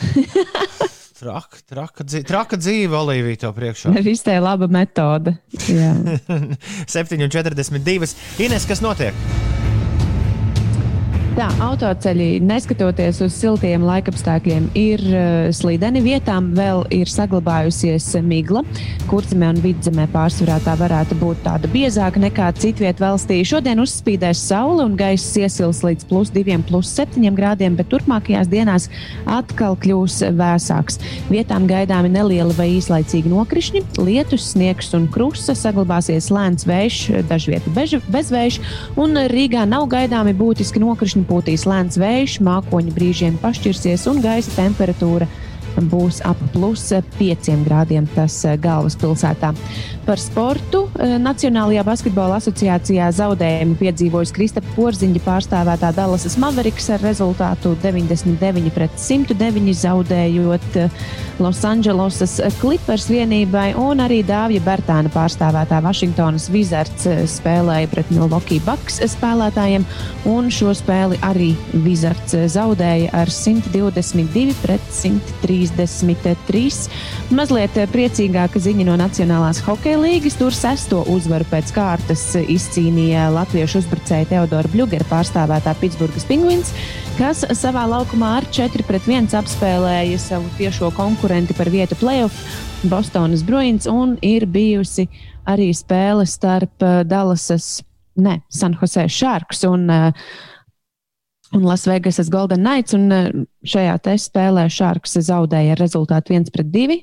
Traka, 1.20 1.58
traka, 1.68 2.04
dzīve, 2.08 2.24
traka 2.24 2.56
dzīve, 2.56 2.96
Olivija, 2.96 3.42
tev 3.42 3.50
priekšā. 3.58 3.92
Ir 4.00 4.06
iztēla 4.14 4.54
laba 4.54 4.70
metode. 4.72 5.34
Jā. 5.68 5.92
7,42. 6.96 8.14
Ines, 8.40 8.64
kas 8.64 8.80
notiek? 8.80 9.59
Tā, 11.40 11.46
autoceļi, 11.64 12.42
neskatoties 12.44 13.22
uz 13.24 13.32
siltiem 13.32 13.80
laikapstākļiem, 13.88 14.66
ir 14.76 15.00
uh, 15.08 15.46
slīdeni. 15.56 16.02
Vietām 16.04 16.50
vēl 16.52 16.82
ir 16.92 17.08
saglabājusies 17.08 18.10
migla. 18.20 18.60
Kurzemē 19.08 19.48
un 19.54 19.60
vidzemē 19.64 20.04
pārsvarā 20.12 20.58
tā 20.66 20.74
varētu 20.76 21.16
būt 21.16 21.40
tāda 21.46 21.70
biezāka 21.72 22.20
nekā 22.20 22.50
citviet 22.60 23.00
valstī. 23.00 23.38
Šodien 23.48 23.80
uzspīdēs 23.80 24.42
saule 24.50 24.84
un 24.84 24.98
gaiss 25.00 25.38
iesils 25.40 25.80
līdz 25.86 26.10
plus 26.10 26.28
2, 26.34 26.58
plus 26.68 26.90
7 26.98 27.32
grādiem, 27.38 27.78
bet 27.78 27.88
turpmākajās 27.88 28.52
dienās 28.52 28.90
atkal 29.24 29.78
kļūs 29.80 30.18
vēsāks. 30.36 31.00
Vietām 31.32 31.64
gaidāmi 31.72 32.12
nelieli 32.12 32.58
vai 32.60 32.68
īslaicīgi 32.74 33.32
nokrišņi, 33.32 33.84
lietus, 33.96 34.50
sniegs 34.52 34.92
un 34.98 35.08
krusta, 35.08 35.56
saglabāsies 35.56 36.28
lēns 36.28 36.68
vējš, 36.68 37.00
dažviet 37.32 37.72
bež- 37.72 38.04
bezvējš, 38.12 38.60
un 39.00 39.24
Rīgā 39.32 39.64
nav 39.64 39.88
gaidāmi 39.96 40.36
būtiski 40.36 40.84
nokrišņi, 40.84 41.28
pūtīs 41.30 41.66
lēns 41.70 41.98
vējš, 42.00 42.40
mākoņi 42.46 42.94
brīžiem 42.96 43.38
pašķirsies 43.40 44.08
un 44.10 44.20
gaisa 44.24 44.56
temperatūra 44.58 45.30
būs 45.88 46.20
ap 46.26 46.38
plus 46.54 46.90
5 47.18 47.50
grādiem. 47.64 48.08
Tas 48.14 48.34
eh, 48.44 48.56
galvaspilsētā. 48.60 49.52
Par 50.06 50.20
sportu 50.20 50.84
eh, 50.98 51.16
Nacionālajā 51.22 51.84
basketbola 51.86 52.40
asociācijā 52.40 53.10
zaudējumu 53.14 53.78
piedzīvojas 53.80 54.34
Kristapa 54.34 54.74
Porziņa 54.76 55.22
pārstāvētā 55.24 55.92
Dallasas 55.96 56.36
Mavericks 56.40 56.90
ar 56.94 57.02
rezultātu 57.04 57.76
99 57.82 58.70
pret 58.74 58.96
109 58.98 59.74
zaudējot 59.84 60.80
eh, 60.80 61.02
Losandželosas 61.40 62.36
Clippers 62.60 63.08
vienībai 63.08 63.70
un 63.80 64.02
arī 64.04 64.20
Dāvija 64.26 64.64
Bertāna 64.64 65.12
pārstāvētā 65.14 65.80
Vašingtonas 65.84 66.50
Wizards 66.52 67.06
spēlēja 67.32 67.88
pret 67.92 68.10
Milwaukee 68.12 68.60
Bucks 68.66 69.00
spēlētājiem 69.14 69.86
un 70.28 70.50
šo 70.52 70.74
spēli 70.76 71.16
arī 71.24 71.54
Wizards 71.86 72.36
zaudēja 72.52 73.14
ar 73.16 73.32
122 73.32 74.58
pret 74.60 74.84
133. 75.70 76.88
Mazliet 77.34 77.78
priecīgāka 77.92 78.62
ziņa 78.62 78.86
no 78.88 78.96
Nacionālās 79.00 79.62
hokeja 79.64 80.00
līgas. 80.02 80.38
Tur 80.40 80.54
sesto 80.56 81.02
uzvaru 81.10 81.46
pēc 81.50 81.72
kārtas 81.76 82.24
izcīnīja 82.40 83.28
latviešu 83.34 83.82
uzbrucēja 83.82 84.28
Teodora 84.34 84.70
Bļugera 84.72 85.06
pārstāvētā 85.10 85.74
Pitsburgas 85.80 86.26
Penguins, 86.28 86.74
kas 87.18 87.44
savā 87.58 87.86
laukumā 87.90 88.36
ar 88.40 88.48
4 88.52 88.86
pret 88.88 89.08
1 89.08 89.32
apspēlēja 89.40 90.18
savu 90.20 90.50
tiešo 90.58 90.92
konkurentu 90.96 91.56
par 91.58 91.70
vietu 91.72 91.98
playoff 92.00 92.66
Bostonas 92.82 93.42
Bruins 93.44 93.86
un 93.86 94.16
ir 94.24 94.46
bijusi 94.48 95.06
arī 95.48 95.70
spēle 95.76 96.24
starp 96.28 96.84
eh, 96.84 97.02
Dallasas, 97.04 97.80
ne, 98.20 98.40
San 98.48 98.76
Jose 98.80 99.06
Sharks 99.08 99.64
un 99.68 99.86
uh, 99.92 100.30
un 101.56 101.66
Lasvegasas 101.66 102.30
Golden 102.32 102.62
Knights. 102.64 102.94
Un 102.96 103.10
eh, 103.12 103.30
šajā 103.64 103.96
spēlē 104.18 104.68
Šārks 104.72 105.18
zaudēja 105.26 105.76
ar 105.76 105.82
rezultātu 105.82 106.36
1 106.36 106.52
pret 106.54 106.70
2. 106.74 107.00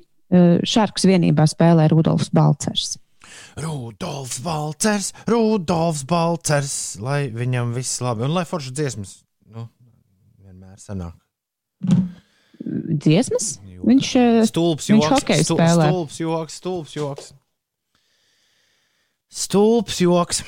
Šārks 0.68 1.06
vienībā 1.08 1.46
spēlē 1.48 1.86
Rudolfs 1.88 2.34
Balcers. 2.36 2.98
Rudolfs 3.58 4.40
Balcers, 4.44 5.14
Rudolfs 5.28 6.04
Balcers, 6.04 6.74
lai 7.02 7.30
viņam 7.34 7.72
viss 7.76 8.02
labi 8.04 8.26
un 8.28 8.36
lai 8.36 8.44
foršas 8.46 8.76
dziesmas 8.76 9.14
nu, 9.54 9.68
vienmēr 10.44 10.78
sanāk. 10.82 11.16
Dziesmas? 12.98 13.58
Joks. 13.64 13.88
Viņš, 13.88 14.12
eh, 14.20 14.40
Stulbs 14.50 14.90
viņš 14.92 15.10
joks, 15.10 15.44
stu- 15.46 15.58
spēlē. 15.58 15.90
Stulbs 15.90 16.20
joks, 16.20 16.60
stulbs 16.62 16.96
joks. 16.98 17.34
Stulbs 19.30 20.02
joks. 20.02 20.44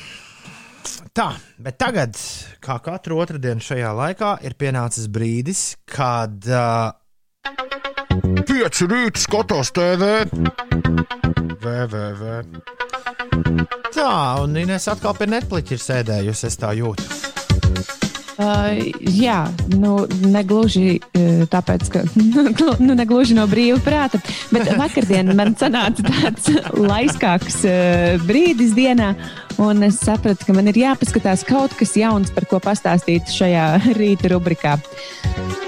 Tā, 1.16 1.30
bet 1.62 1.78
tagad, 1.82 2.18
kā 2.64 2.78
katru 2.84 3.20
otrdienu 3.24 3.64
šajā 3.64 3.92
laikā, 3.98 4.36
ir 4.46 4.56
pienācis 4.60 5.10
brīdis, 5.12 5.64
kad 5.90 6.48
uh, 6.48 6.92
pieci 8.48 8.88
rīta 8.90 9.22
skatos 9.22 9.74
TV. 9.76 10.24
VVV. 11.60 12.24
Tā, 13.90 14.12
un 14.44 14.56
Inês 14.60 14.88
atkal 14.92 15.18
pie 15.18 15.28
Netflix 15.30 15.76
ir 15.76 15.82
sēdējusi, 15.84 16.48
es 16.48 16.60
tā 16.60 16.72
jūtu. 16.78 17.20
Uh, 18.40 18.78
jā, 19.04 19.42
nu, 19.76 20.06
negluži 20.32 20.94
uh, 20.96 21.42
tāpēc, 21.52 21.90
ka 21.92 22.06
nu, 22.86 22.94
negluži 22.96 23.36
no 23.36 23.44
brīva 23.52 23.82
prāta. 23.84 24.22
Bet 24.54 24.70
vakardien 24.80 25.34
man 25.36 25.58
sanāca 25.60 26.06
tāds 26.08 26.48
laiskāks 26.78 27.60
uh, 27.68 28.16
brīdis 28.24 28.72
dienā, 28.78 29.12
un 29.60 29.84
es 29.84 30.00
sapratu, 30.00 30.48
ka 30.48 30.56
man 30.56 30.70
ir 30.72 30.80
jāpaskatās 30.80 31.44
kaut 31.48 31.76
kas 31.80 31.96
jauns, 32.00 32.32
par 32.32 32.48
ko 32.50 32.62
pastāstīt 32.64 33.30
šajā 33.34 33.66
rīta 34.00 34.32
rubrikā. 34.34 34.78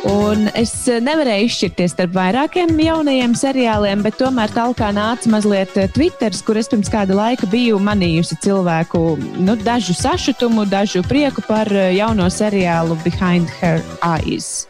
Un 0.10 0.48
es 0.58 0.72
nevarēju 0.90 1.46
izšķirties 1.46 1.94
starp 1.94 2.16
vairākiem 2.16 2.74
jaunajiem 2.82 3.36
seriāliem, 3.38 4.02
bet 4.02 4.18
tomēr 4.18 4.50
tālāk 4.56 4.82
nāca 4.98 5.30
mazliet 5.30 5.76
Twitter, 5.94 6.34
kur 6.48 6.58
es 6.58 6.72
pirms 6.72 6.90
kāda 6.90 7.14
laika 7.18 7.46
biju 7.52 7.78
manījusi 7.84 8.40
cilvēku 8.42 9.04
nu, 9.46 9.56
dažu 9.62 9.94
sašutumu, 9.94 10.66
dažu 10.72 11.04
prieku 11.06 11.46
par 11.46 11.70
eh, 11.70 11.92
jauno 12.00 12.32
seriālu 12.34 12.98
Behind 13.06 13.52
Her 13.62 13.84
Eyes. 14.02 14.66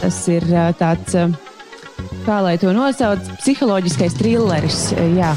Tas 0.00 0.22
ir 0.30 0.46
eh, 0.54 0.70
tāds, 0.78 1.16
eh, 1.18 1.34
kā 2.28 2.38
lai 2.46 2.54
to 2.62 2.70
nosauc, 2.76 3.26
psiholoģiskais 3.42 4.14
trilleris. 4.20 4.92
eh, 4.94 5.16
Jā. 5.18 5.34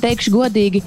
Teikšu 0.00 0.32
godīgi, 0.34 0.82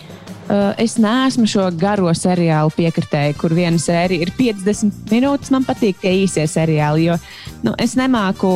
es 0.81 0.97
neesmu 1.01 1.45
šo 1.49 1.67
garo 1.77 2.09
seriālu 2.15 2.71
piekritēju, 2.73 3.37
kur 3.37 3.53
viena 3.53 3.77
sērija 3.81 4.25
ir 4.25 4.33
50 4.37 5.11
minūtes. 5.11 5.51
Man 5.53 5.65
patīk 5.67 5.99
tie 6.01 6.15
īsie 6.23 6.45
seriāli, 6.49 7.09
jo 7.09 7.17
nu, 7.65 7.75
es 7.77 7.93
nemāku 7.99 8.49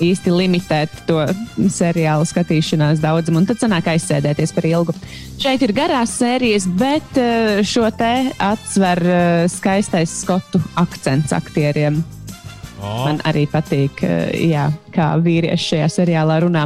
īsti 0.00 0.32
limitēt 0.32 1.02
to 1.08 1.20
seriālu 1.68 2.24
skatīšanās 2.28 3.02
daudzumu, 3.02 3.42
un 3.42 3.48
tad 3.50 3.60
sanāk 3.60 3.90
aizsēdēties 3.92 4.54
par 4.56 4.68
ilgu. 4.68 4.94
Šeit 5.40 5.64
ir 5.66 5.74
garās 5.76 6.14
sērijas, 6.20 6.68
bet 6.80 7.20
uh, 7.20 7.60
šo 7.66 7.90
te 7.96 8.30
atsver 8.40 9.02
uh, 9.04 9.44
skaistais 9.52 10.14
skotu 10.22 10.62
akcents 10.80 11.36
aktieriem. 11.36 12.00
Man 12.80 13.18
arī 13.28 13.42
patīk, 13.44 13.98
jā, 14.40 14.70
kā 14.94 15.10
vīrieši 15.20 15.74
šajā 15.74 15.88
seriālā 15.98 16.38
runā. 16.46 16.62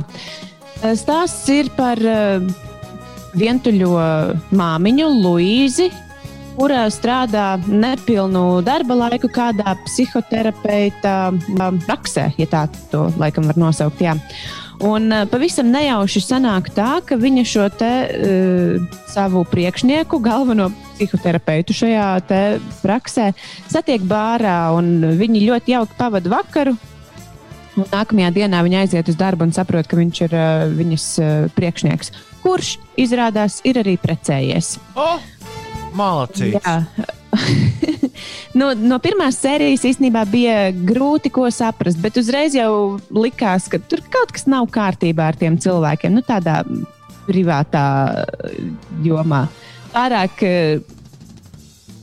Stāsts 0.94 1.48
ir 1.50 1.72
par 1.74 1.98
uh, 1.98 2.46
vientuļo 3.38 3.92
māmiņu, 4.54 5.10
Luīzi, 5.24 5.90
kura 6.54 6.84
strādā 6.92 7.54
nepilnu 7.66 8.62
darba 8.66 8.96
laiku 9.06 9.30
kādā 9.32 9.74
psihoterapeita 9.86 11.14
um, 11.32 11.80
praksē, 11.86 12.30
ja 12.38 12.46
tā 12.50 12.66
to 12.92 13.08
laikam 13.20 13.48
var 13.50 13.58
nosaukt. 13.58 14.02
Jā. 14.04 14.14
Un 14.84 15.10
uh, 15.14 15.24
pavisam 15.30 15.70
nejauši 15.74 16.22
sanāk 16.22 16.70
tā, 16.74 16.98
ka 17.06 17.18
viņa 17.18 17.44
šo 17.48 17.68
te 17.74 17.92
uh, 18.06 18.96
savu 19.10 19.44
priekšnieku, 19.50 20.22
galveno 20.22 20.70
psihoterapeitu 20.94 21.74
šajā 21.74 22.08
praksē, 22.82 23.32
satiek 23.70 24.02
bārā, 24.06 24.70
viņi 25.18 25.46
ļoti 25.48 25.74
jauki 25.74 25.98
pavada 25.98 26.36
vakaru. 26.38 26.76
Un 27.74 27.88
nākamajā 27.90 28.30
dienā 28.36 28.62
viņa 28.62 28.84
aiziet 28.84 29.10
uz 29.10 29.18
darbu 29.18 29.48
un 29.48 29.54
saprot, 29.56 29.88
ka 29.90 29.98
viņš 29.98 30.20
ir 30.28 30.36
uh, 30.38 30.64
viņas 30.70 31.06
uh, 31.18 31.32
priekšnieks, 31.56 32.12
kurš 32.44 32.76
izrādās 33.00 33.58
ir 33.66 33.80
arī 33.82 33.96
precējies. 34.00 34.76
Oh, 34.94 35.18
Malacīts! 35.98 36.62
Jā. 36.62 36.76
no, 38.60 38.70
no 38.78 38.98
pirmās 39.02 39.38
sērijas 39.42 39.84
īstenībā 39.90 40.24
bija 40.30 40.58
grūti 40.74 41.32
ko 41.34 41.48
saprast, 41.54 41.98
bet 42.02 42.18
uzreiz 42.20 42.54
jau 42.56 43.00
likās, 43.14 43.68
ka 43.70 43.80
tur 43.82 44.02
kaut 44.12 44.34
kas 44.34 44.46
nav 44.50 44.68
kārtībā 44.74 45.30
ar 45.32 45.38
tiem 45.38 45.58
cilvēkiem, 45.60 46.14
nu, 46.14 46.24
tādā 46.26 46.60
privātā 47.26 47.86
jomā. 49.04 49.46
Pārāk, 49.94 50.42
eh, 50.42 50.80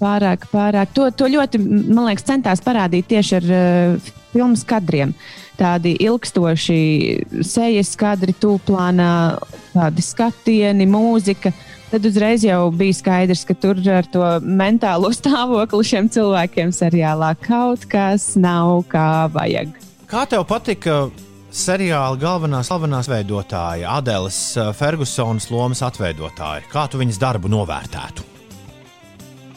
pārāk, 0.02 0.48
pārāk. 0.52 0.96
To, 0.98 1.10
to 1.16 1.30
ļoti, 1.32 1.62
man 1.62 2.08
liekas, 2.10 2.28
centās 2.28 2.64
parādīt 2.64 3.10
tieši 3.12 3.38
ar 3.38 3.52
uh, 3.52 4.12
filmas 4.32 4.64
kadriem. 4.68 5.14
Tādi 5.60 5.94
ilgstoši 6.02 7.44
sejas 7.46 7.92
kadri, 8.00 8.34
tūplānā, 8.34 9.12
tādi 9.74 10.06
skatieni, 10.06 10.88
mūzika. 10.90 11.52
Tad 11.92 12.06
uzreiz 12.08 12.46
jau 12.48 12.70
bija 12.72 12.96
skaidrs, 12.96 13.44
ka 13.46 13.56
tur 13.60 13.82
ar 13.92 14.08
to 14.10 14.24
mentālo 14.42 15.12
stāvokli 15.20 15.84
šiem 15.90 16.08
cilvēkiem 16.12 16.72
seriālā 16.76 17.34
kaut 17.44 17.86
kas 17.92 18.34
nav 18.40 18.86
kā 18.92 19.28
vajag. 19.34 19.76
Kā 20.12 20.24
tev 20.28 20.48
patika 20.48 21.04
seriāla 21.52 22.18
galvenās, 22.20 22.72
galvenās 22.72 23.12
veidotāja, 23.12 23.92
Adēlas 24.00 24.40
Fergusonas 24.80 25.50
lomas 25.52 25.84
atveidotāja? 25.84 26.66
Kā 26.72 26.88
tu 26.88 27.00
viņas 27.00 27.20
darbu 27.20 27.52
novērtētu? 27.52 28.28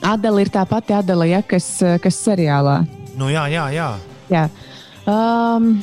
Adela 0.05 0.43
ir 0.43 0.51
tā 0.53 0.67
pati 0.69 0.93
Adela, 0.93 1.25
ja, 1.25 1.41
kas, 1.41 1.79
kas 2.03 2.19
seriālā. 2.27 2.83
Nu, 3.17 3.31
jā, 3.33 3.47
jā, 3.49 3.69
jā. 3.73 3.89
Jā. 4.29 4.49
Um, 5.05 5.83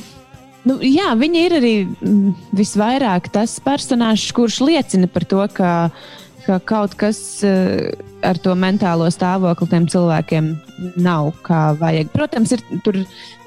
nu, 0.66 0.78
jā, 0.82 1.12
viņa 1.18 1.42
ir 1.46 1.54
arī 1.60 1.74
mm, 1.86 2.32
visvairāk 2.58 3.30
tas 3.34 3.54
personāžs, 3.62 4.32
kurš 4.34 4.60
liecina 4.66 5.06
par 5.10 5.26
to, 5.30 5.42
ka, 5.54 5.72
ka 6.46 6.58
kaut 6.66 6.96
kas 6.98 7.20
uh, 7.46 7.92
ar 8.26 8.38
to 8.42 8.54
mentālo 8.58 9.06
stāvokli 9.14 9.70
tiem 9.70 9.86
cilvēkiem 9.90 10.52
nav 11.02 11.32
kā 11.46 11.70
vajag. 11.78 12.10
Protams, 12.14 12.54
ir, 12.56 12.64
tur 12.82 12.98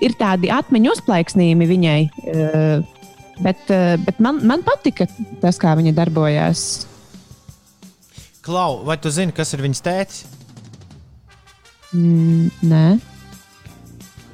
ir 0.04 0.16
tādi 0.20 0.52
atmiņu 0.54 0.96
uzplaiksnījumi 0.96 1.68
viņai, 1.72 2.00
uh, 2.32 3.10
bet, 3.44 3.68
uh, 3.68 3.96
bet 4.08 4.24
man, 4.24 4.40
man 4.48 4.64
patika 4.68 5.10
tas, 5.44 5.60
kā 5.60 5.76
viņa 5.76 5.96
darbojās. 5.98 6.86
Klau, 8.46 8.86
vai 8.88 8.96
tu 9.02 9.12
zini, 9.12 9.34
kas 9.36 9.52
ir 9.58 9.66
viņas 9.66 9.84
tētis? 9.84 10.24
Mm, 11.96 12.48
nē, 12.64 12.86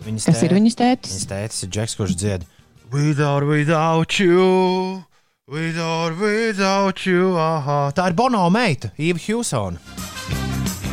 Viņas 0.02 0.26
kas 0.30 0.42
ir 0.46 0.56
viņas 0.58 0.78
tētis? 0.80 1.14
Viņas 1.14 1.30
tētis 1.30 1.64
ir 1.66 1.72
Džeks, 1.76 1.96
kurš 2.00 2.16
dzied. 2.18 2.46
Without, 2.92 3.46
without 3.48 4.18
you, 4.20 5.04
without, 5.48 6.18
without 6.20 7.06
you. 7.08 7.36
Aha. 7.40 7.80
Tā 7.96 8.10
ir 8.12 8.18
Bono 8.18 8.44
meita, 8.54 8.92
Īva 9.00 9.22
Hjūsona. 9.22 9.80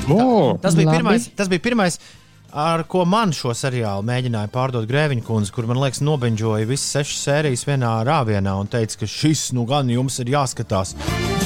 O, 0.08 0.56
Tas 0.62 0.76
bija 0.78 0.92
pirmais, 0.94 1.26
tas 1.36 1.50
bija 1.52 1.60
pirmais 1.60 1.98
ar 2.58 2.82
ko 2.90 3.04
man 3.06 3.30
šo 3.34 3.52
seriālu 3.54 4.02
mēģināja 4.08 4.50
pārdot 4.50 4.86
Grēviņa 4.88 5.22
kundze, 5.26 5.52
kur 5.54 5.68
man 5.70 5.78
liekas, 5.78 6.00
nobeņģoja 6.02 6.66
visas 6.66 6.96
sešas 6.96 7.20
sērijas 7.28 7.62
vienā 7.68 7.92
rāvienā 8.08 8.54
un 8.58 8.70
teica, 8.70 8.98
ka 9.02 9.08
šis 9.10 9.52
nu 9.54 9.62
gan 9.68 9.90
jums 9.92 10.18
ir 10.22 10.32
jāskatās. 10.34 10.96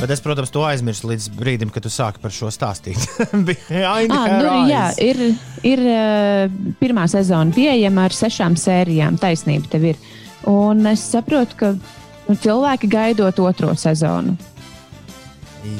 Bet 0.01 0.11
es, 0.15 0.23
protams, 0.25 0.51
to 0.55 0.65
aizmirsu 0.67 1.11
līdz 1.11 1.29
brīdim, 1.37 1.73
kad 1.75 1.85
tu 1.85 1.93
sāki 1.93 2.23
par 2.23 2.33
šo 2.35 2.49
stāstīt. 2.55 3.05
Her 3.69 4.09
nu, 4.09 4.55
jā, 4.71 4.87
ir, 5.05 5.21
ir 5.69 5.85
uh, 5.85 6.63
pirmā 6.81 7.05
sezona 7.13 7.55
pieejama 7.55 8.09
ar 8.09 8.17
sešām 8.17 8.57
sērijām. 8.59 9.21
Taisnība 9.21 9.71
tev 9.75 9.91
ir. 9.93 10.01
Un 10.51 10.89
es 10.91 11.05
saprotu, 11.13 11.59
ka 11.61 11.75
nu, 11.77 12.35
cilvēki 12.35 12.91
gaidot 12.91 13.39
otro 13.45 13.77
sezonu. 13.79 14.35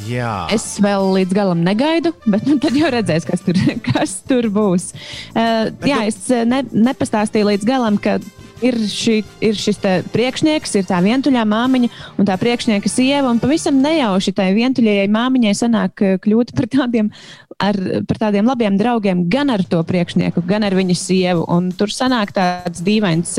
Jā. 0.07 0.35
Es 0.55 0.77
vēl 0.83 1.09
līdz 1.19 1.35
galam 1.37 1.65
negaidu, 1.67 2.15
bet 2.27 2.47
nu, 2.49 2.59
tad 2.63 2.77
jau 2.79 2.91
redzēs, 2.93 3.27
kas 3.29 3.43
tur, 3.45 3.59
kas 3.91 4.21
tur 4.29 4.49
būs. 4.53 4.93
Uh, 5.35 5.73
jā, 5.87 6.03
nu- 6.03 6.13
es 6.13 6.23
uh, 6.31 6.45
ne, 6.49 6.63
nepastāstīju 6.91 7.51
līdz 7.53 7.69
galam, 7.69 7.99
ka 8.03 8.19
ir, 8.63 8.79
šī, 8.87 9.17
ir 9.43 9.59
šis 9.59 9.81
priekšnieks, 10.15 10.77
ir 10.79 10.87
tā 10.87 11.01
vientuļā 11.03 11.43
māmiņa 11.51 11.91
un 12.15 12.29
tā 12.29 12.37
priekšnieka 12.39 12.91
sieva. 12.91 13.33
Un 13.33 13.43
pavisam 13.43 13.81
nejauši 13.83 14.35
tai 14.39 14.53
vientuļajai 14.57 15.09
māmiņai 15.13 15.55
sanāk 15.59 16.05
uh, 16.05 16.15
kļūt 16.23 16.55
par 16.59 16.71
tādiem, 16.77 17.11
ar, 17.59 17.81
par 18.07 18.23
tādiem 18.27 18.47
labiem 18.47 18.79
draugiem 18.79 19.27
gan 19.33 19.51
ar 19.55 19.67
to 19.67 19.83
priekšnieku, 19.89 20.45
gan 20.47 20.67
ar 20.69 20.79
viņa 20.79 20.99
sievu. 20.99 21.49
Un 21.51 21.73
tur 21.75 21.91
sanāk 21.91 22.35
tāds 22.39 22.85
dīvains 22.87 23.35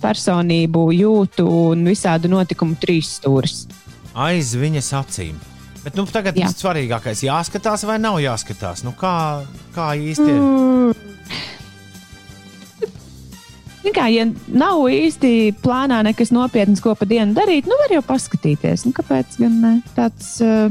personību, 0.00 0.88
jūtu 1.02 1.46
un 1.74 1.84
visādu 1.92 2.32
notikumu 2.32 2.80
trīs 2.80 3.18
stūris. 3.20 3.64
Aiz 4.16 4.56
viņas 4.58 4.90
acīm. 4.98 5.49
Bet 5.80 5.96
nu, 5.96 6.04
tagad 6.12 6.36
Jā. 6.36 6.50
svarīgākais 6.52 7.22
ir 7.24 7.30
jāskatās 7.30 7.86
vai 7.88 7.96
nav 8.02 8.18
jāskatās. 8.20 8.82
Nu, 8.84 8.92
kā, 8.98 9.14
kā 9.76 9.94
īsti 9.96 10.28
ir? 10.28 10.42
Nu 13.80 13.94
Kā, 13.96 14.04
ja 14.12 14.26
nav 14.28 14.84
īsti 14.92 15.56
plānā 15.64 16.02
nekas 16.04 16.30
nopietns, 16.36 16.82
ko 16.84 16.92
pa 16.94 17.08
dienu 17.08 17.32
darīt, 17.34 17.66
nu 17.66 17.78
var 17.80 17.94
jau 17.94 18.02
paskatīties. 18.06 18.84
Nu, 18.86 18.92
kāpēc 18.94 19.38
gan 19.40 19.56
ne? 19.64 19.72
Tāds 19.96 20.36
uh, 20.44 20.68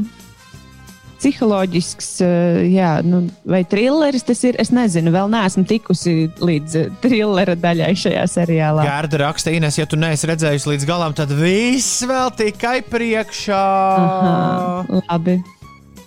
psiholoģisks, 1.20 2.08
uh, 2.24 2.58
jā, 2.66 2.94
nu, 3.06 3.22
vai 3.48 3.62
trilleris 3.68 4.26
tas 4.26 4.40
ir? 4.48 4.58
Es 4.62 4.72
nezinu, 4.74 5.12
vēl 5.14 5.30
neesmu 5.32 5.66
tikusi 5.68 6.14
līdz 6.40 6.76
uh, 6.80 6.90
trillera 7.04 7.54
daļai 7.60 7.92
šajā 8.00 8.26
seriālā. 8.34 8.88
Gārda 8.88 9.22
raksta, 9.26 9.54
Ines, 9.54 9.78
ja 9.78 9.86
tu 9.88 10.00
neesi 10.00 10.28
redzējusi 10.30 10.74
līdz 10.74 10.88
galam, 10.88 11.16
tad 11.16 11.32
viss 11.36 12.02
vēl 12.08 12.32
tikai 12.40 12.80
priekšā. 12.88 13.64
Aha, 14.00 15.00
labi. 15.04 15.40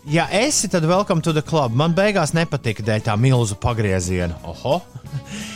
Ja 0.09 0.28
esi, 0.36 0.68
tad 0.68 0.84
welcome 0.86 1.22
to 1.22 1.32
the 1.32 1.41
club. 1.41 1.72
Man 1.80 1.93
beigās 1.95 2.34
nepatika 2.36 2.84
dēļ 2.84 3.05
tā 3.05 3.14
milzu 3.16 3.55
pagrieziena. 3.55 4.36
Oho! 4.51 4.82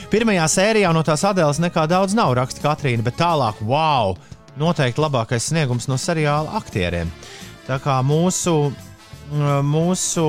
Pirmajā 0.07 0.45
sērijā 0.47 0.93
no 0.95 1.01
tās 1.03 1.25
adēles 1.27 1.59
nekā 1.59 1.83
daudz 1.91 2.15
nav, 2.15 2.31
raksta 2.37 2.63
Katrīna, 2.63 3.03
bet 3.03 3.17
tālāk, 3.19 3.59
wow! 3.67 4.15
Noteikti 4.57 5.03
labākais 5.03 5.49
sniegums 5.51 5.89
no 5.91 5.97
seriāla 5.99 6.55
aktieriem. 6.61 7.11
Tā 7.67 7.75
kā 7.83 7.97
mūsu, 8.07 8.71
mūsu, 9.67 10.23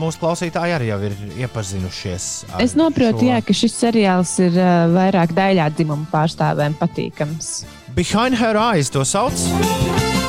mūsu 0.00 0.20
klausītāji 0.22 0.74
arī 0.76 0.90
jau 0.90 0.98
ir 1.04 1.16
iepazinušies. 1.44 2.28
Es 2.62 2.76
saprotu, 2.76 3.24
šo. 3.24 3.28
jā, 3.28 3.40
ka 3.44 3.56
šis 3.56 3.76
seriāls 3.76 4.32
ir 4.44 4.56
uh, 4.56 4.86
vairāk 4.94 5.34
daļā 5.36 5.68
dzimumu 5.76 6.08
pārstāvēm 6.12 6.76
patīkams. 6.80 7.66
Behind 7.96 8.36
her 8.40 8.56
eyes 8.56 8.90
to 8.92 9.04
sauc. 9.04 9.36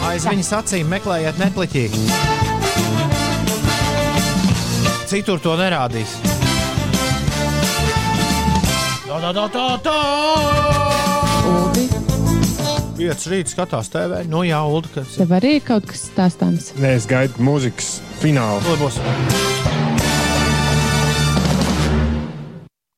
Aiz 0.08 0.28
viņas 0.28 0.54
acīm 0.62 0.92
meklējiet 0.92 1.40
nepliķīgi. 1.42 2.04
Citur 5.08 5.40
to 5.40 5.56
nerādīs. 5.60 6.18
Tā, 9.08 9.22
tā, 9.24 9.32
tā, 9.32 9.48
tā, 9.56 9.68
tā! 9.88 10.87
Uldi, 12.98 13.06
Pieci 13.06 13.30
rīt 13.30 13.52
skatās 13.52 13.92
TV. 13.94 14.24
Nu, 14.26 14.42
jā, 14.42 14.58
Ulu, 14.66 14.90
kas 14.90 15.18
tev 15.20 15.34
arī 15.38 15.58
ir 15.60 15.66
kaut 15.66 15.86
kas 15.86 16.08
stāstāms. 16.10 16.72
Nē, 16.82 16.96
es 16.98 17.06
gaidu 17.06 17.38
mūzikas 17.46 18.00
finālu. 18.22 18.62
būs? 18.82 18.98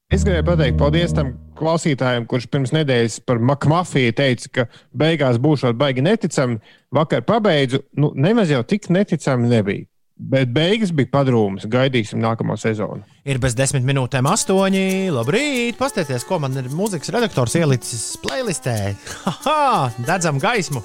Es 0.09 0.23
gribēju 0.23 0.45
pateikt 0.47 0.79
paldies 0.79 1.13
tam 1.13 1.33
klausītājam, 1.59 2.25
kurš 2.25 2.47
pirms 2.47 2.71
nedēļas 2.73 3.19
par 3.27 3.43
makmafiju 3.43 4.15
teica, 4.15 4.49
ka 4.49 4.65
beigās 4.95 5.37
būšot 5.37 5.75
baigi 5.77 6.01
neticami. 6.01 6.61
Vakar 6.95 7.21
pabeidzu, 7.27 7.83
nu, 7.99 8.13
nemaz 8.15 8.49
jau 8.49 8.63
tik 8.63 8.89
neticami 8.89 9.51
nebija. 9.51 9.85
Bet 10.19 10.49
beigas 10.51 10.91
bija 10.91 11.07
padrūmas. 11.13 11.63
Gaidīsim 11.71 12.19
nākamo 12.19 12.57
sezonu. 12.59 13.05
Ir 13.23 13.39
bez 13.39 13.55
desmit 13.55 13.85
minūtēm 13.87 14.27
astoņi. 14.27 15.07
Labrīt! 15.15 15.77
Pastieties, 15.79 16.25
ko 16.27 16.41
man 16.43 16.59
ir 16.59 16.67
mūzikas 16.75 17.13
redaktors 17.15 17.55
ielicis 17.55 18.17
playlistē. 18.19 18.75
Haha! 19.23 19.93
Dedzam 20.03 20.41
gaismu! 20.43 20.83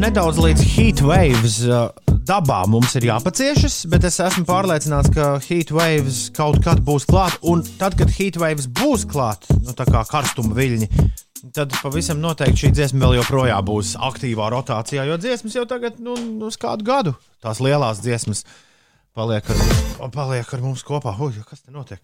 Nedaudz 0.00 0.40
līdz 0.40 0.64
heat 0.72 1.04
waves 1.04 1.60
uh, 1.68 1.92
dabā 2.24 2.62
mums 2.72 2.96
ir 2.96 3.10
jāpaciešas, 3.10 3.82
bet 3.92 4.08
es 4.08 4.16
esmu 4.24 4.46
pārliecināts, 4.48 5.12
ka 5.14 5.34
heat 5.44 5.70
waves 5.74 6.30
kaut 6.34 6.58
kad 6.64 6.80
būs 6.84 7.04
klāt. 7.08 7.36
Un 7.44 7.60
tad, 7.78 7.98
kad 8.00 8.10
heat 8.16 8.40
waves 8.40 8.66
būs 8.72 9.04
klāt, 9.10 9.44
nu, 9.60 9.76
tā 9.76 9.86
kā 9.88 10.00
karstuma 10.08 10.56
viļņi, 10.56 10.88
tad 11.54 11.72
pavisam 11.82 12.20
noteikti 12.22 12.64
šī 12.64 12.70
dziesma 12.74 13.02
vēl 13.04 13.18
joprojām 13.18 13.66
būs 13.66 13.94
aktīvā 14.08 14.50
rotācijā, 14.54 15.04
jo 15.08 15.18
dziesmas 15.20 15.56
jau 15.58 15.64
tagad, 15.68 15.98
nu, 16.02 16.14
uz 16.46 16.58
kādu 16.60 16.86
gadu 16.86 17.14
tās 17.42 17.60
lielās 17.64 18.02
dziesmas 18.04 18.44
paliek 19.14 19.46
ar, 19.50 20.10
paliek 20.14 20.54
ar 20.56 20.62
mums 20.62 20.82
kopā. 20.86 21.14
Ui, 21.22 21.34
kas 21.46 21.62
te 21.62 21.74
notiek? 21.74 22.00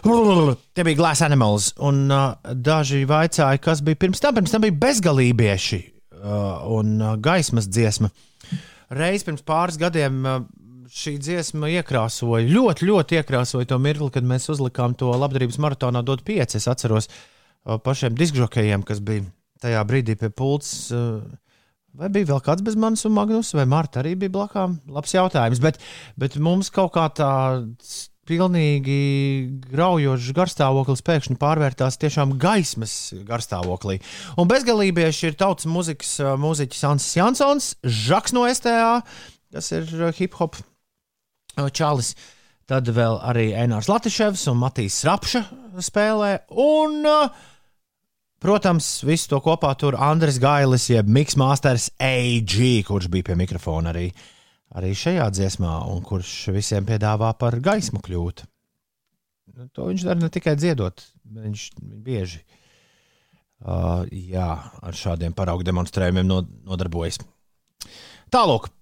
Tie 0.00 0.84
bija 0.86 0.96
Glass 0.96 1.24
Animals, 1.24 1.72
un 1.84 2.06
uh, 2.08 2.36
daži 2.54 3.02
vaicāja, 3.08 3.60
kas 3.60 3.82
bija 3.84 4.00
pirms 4.00 4.22
tam. 4.22 4.38
Pirms 4.38 4.54
tam 4.54 4.64
bija 4.64 4.78
bezgalībieši 4.86 5.80
uh, 5.82 6.62
un 6.76 6.96
uh, 7.00 7.16
gaismas 7.20 7.68
dziesma. 7.68 8.12
Reiz 8.96 9.26
pirms 9.26 9.44
pāris 9.46 9.76
gadiem 9.80 10.22
uh, 10.24 10.38
šī 10.90 11.18
dziesma 11.22 11.68
iekrāsoja, 11.76 12.48
ļoti, 12.48 12.88
ļoti 12.88 13.20
iekrāsoja 13.20 13.68
to 13.68 13.76
mirkli, 13.82 14.08
kad 14.16 14.24
mēs 14.26 14.48
uzlikām 14.50 14.96
to 14.98 15.12
labdarības 15.12 15.60
maratonā 15.60 16.00
dot 16.06 16.24
pieci. 16.26 16.56
Es 16.56 16.70
atceros 16.72 17.10
uh, 17.10 17.20
pašiem 17.64 18.16
diskžokējiem, 18.18 18.86
kas 18.86 19.02
bija 19.04 19.26
tajā 19.60 19.84
brīdī 19.88 20.16
pie 20.20 20.32
pults. 20.32 20.90
Uh, 20.94 21.22
Vai 21.98 22.06
bija 22.14 22.28
vēl 22.28 22.38
kāds 22.46 22.62
bez 22.62 22.76
manis 22.78 23.02
un 23.02 23.16
Magnus, 23.16 23.50
vai 23.50 23.64
Marta 23.66 23.98
arī 23.98 24.12
bija 24.18 24.30
blakām? 24.36 24.76
Labs 24.94 25.10
jautājums. 25.10 25.58
Bet, 25.62 25.80
bet 26.20 26.36
mums 26.38 26.70
kaut 26.70 26.92
kā 26.94 27.08
tāds 27.18 27.96
pilnīgi 28.30 28.98
graujošs 29.72 30.30
garstāvoklis 30.36 31.02
pēkšņi 31.06 31.38
pārvērtās 31.40 31.98
tiešām 31.98 32.36
gaismas 32.38 32.94
garstāvoklī. 33.26 33.98
Un 34.38 34.50
bezgalībieši 34.50 35.32
ir 35.32 35.38
tautas 35.40 35.66
mūzikas 35.70 36.12
uh, 36.22 36.36
mūziķis 36.38 36.86
Ansis 36.92 37.18
Jansons, 37.18 37.72
Žaks 37.82 38.36
no 38.36 38.46
STA, 38.46 39.00
kas 39.50 39.72
ir 39.74 39.90
uh, 39.98 40.12
hip 40.14 40.38
hop 40.38 40.60
uh, 40.60 41.66
čalis. 41.74 42.14
Tad 42.70 42.86
vēl 42.94 43.16
arī 43.26 43.48
Enārs 43.58 43.88
Latiševs 43.90 44.44
un 44.52 44.60
Matīs 44.60 45.00
Rapša 45.06 45.40
spēlē. 45.82 46.34
Un, 46.54 47.00
uh, 47.02 47.48
Protams, 48.40 48.86
visu 49.04 49.28
to 49.28 49.38
kopā 49.44 49.74
tur 49.76 49.98
Andris 50.00 50.38
Gailis, 50.40 50.86
jeb 50.88 51.08
Miks 51.12 51.36
Masters 51.36 51.90
AG, 52.00 52.54
kurš 52.88 53.10
bija 53.12 53.26
pie 53.28 53.34
mikrofona 53.36 53.92
arī, 53.92 54.06
arī 54.80 54.94
šajā 54.96 55.26
dziesmā, 55.36 55.74
un 55.92 56.00
kurš 56.06 56.48
visiem 56.56 56.86
piedāvā 56.88 57.34
par 57.36 57.58
gaismu 57.60 58.00
kļūt. 58.06 58.46
Nu, 59.58 59.68
To 59.76 59.90
viņš 59.90 60.06
dara 60.08 60.22
ne 60.22 60.30
tikai 60.32 60.54
dziedot, 60.56 61.04
viņš 61.36 61.66
bieži 62.06 62.40
uh, 62.40 64.08
jā, 64.08 64.48
ar 64.56 64.96
šādiem 64.96 65.36
paraugu 65.36 65.66
demonstrējumiem 65.68 66.30
no, 66.30 66.40
nodarbojas. 66.64 67.20
Tālāk. 68.32 68.72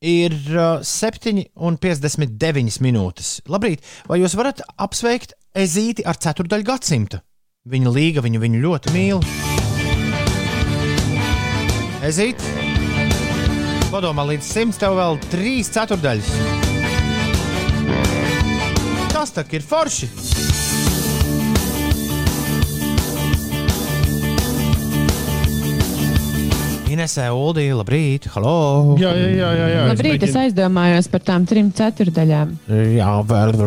Ir 0.00 0.32
uh, 0.56 0.80
7,59 0.80 2.78
minūtes. 2.80 3.42
Labrīt, 3.52 3.84
vai 4.08 4.22
jūs 4.22 4.32
varat 4.38 4.62
apsveikt 4.80 5.34
Ezīti 5.52 6.06
ar 6.08 6.16
ceturdaļu 6.16 6.64
gadsimtu? 6.64 7.18
Viņa 7.68 7.92
līga 7.92 8.22
viņu, 8.24 8.40
viņu 8.40 8.62
ļoti 8.62 8.94
mīl. 8.94 9.20
Ezīt, 12.08 12.40
padomā, 13.92 14.24
līdz 14.30 14.48
simts 14.48 14.80
tev 14.80 14.96
vēl 14.96 15.20
trīs 15.28 15.68
ceturdaļas. 15.76 16.32
Tas 19.12 19.36
tā 19.36 19.44
ir 19.52 19.68
forši. 19.68 20.08
Inesē, 27.00 27.30
Uldī, 27.32 27.62
labrīt, 27.72 28.26
halo! 28.34 28.98
Jā, 29.00 29.08
jā, 29.16 29.28
jā. 29.32 29.46
jā, 29.56 29.68
jā. 29.72 29.84
Labrīt, 29.88 30.24
es 30.26 30.34
aizdomājos 30.36 31.06
par 31.08 31.22
tām 31.24 31.46
trim 31.48 31.70
ceturdaļām. 31.72 32.50
Jā, 32.92 33.14
vēl, 33.24 33.62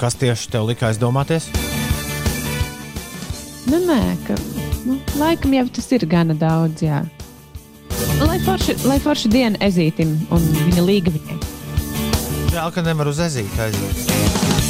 kas 0.00 0.16
tieši 0.16 0.48
tev 0.54 0.70
lika 0.70 0.88
aizdomāties? 0.88 1.50
Nu, 3.68 3.82
nē, 3.84 4.00
ka, 4.24 4.38
nu, 4.86 4.96
laikam 5.20 5.58
jau 5.58 5.66
tas 5.76 5.92
ir 5.98 6.08
gana 6.08 6.32
daudz. 6.32 6.86
Jā. 6.86 7.02
Lai 8.24 8.40
forši, 8.46 8.78
lai 8.88 8.96
forši 9.04 9.34
diena 9.36 9.60
ezītim 9.68 10.16
un 10.32 10.48
viņa 10.62 10.88
līga 10.88 11.12
viņai. 11.12 11.38
Žēl, 12.54 12.72
ka 12.72 12.88
nevar 12.88 13.12
uz 13.12 13.20
ezīti 13.28 13.66
aiziet. 13.68 14.67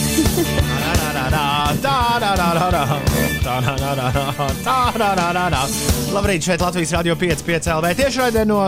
Labrīt, 6.15 6.47
šeit 6.47 6.63
Latvijas 6.65 6.95
Rādio 6.97 7.17
5, 7.21 7.45
5 7.47 7.69
LV 7.75 7.91
tiešraidē 7.99 8.45
no 8.49 8.63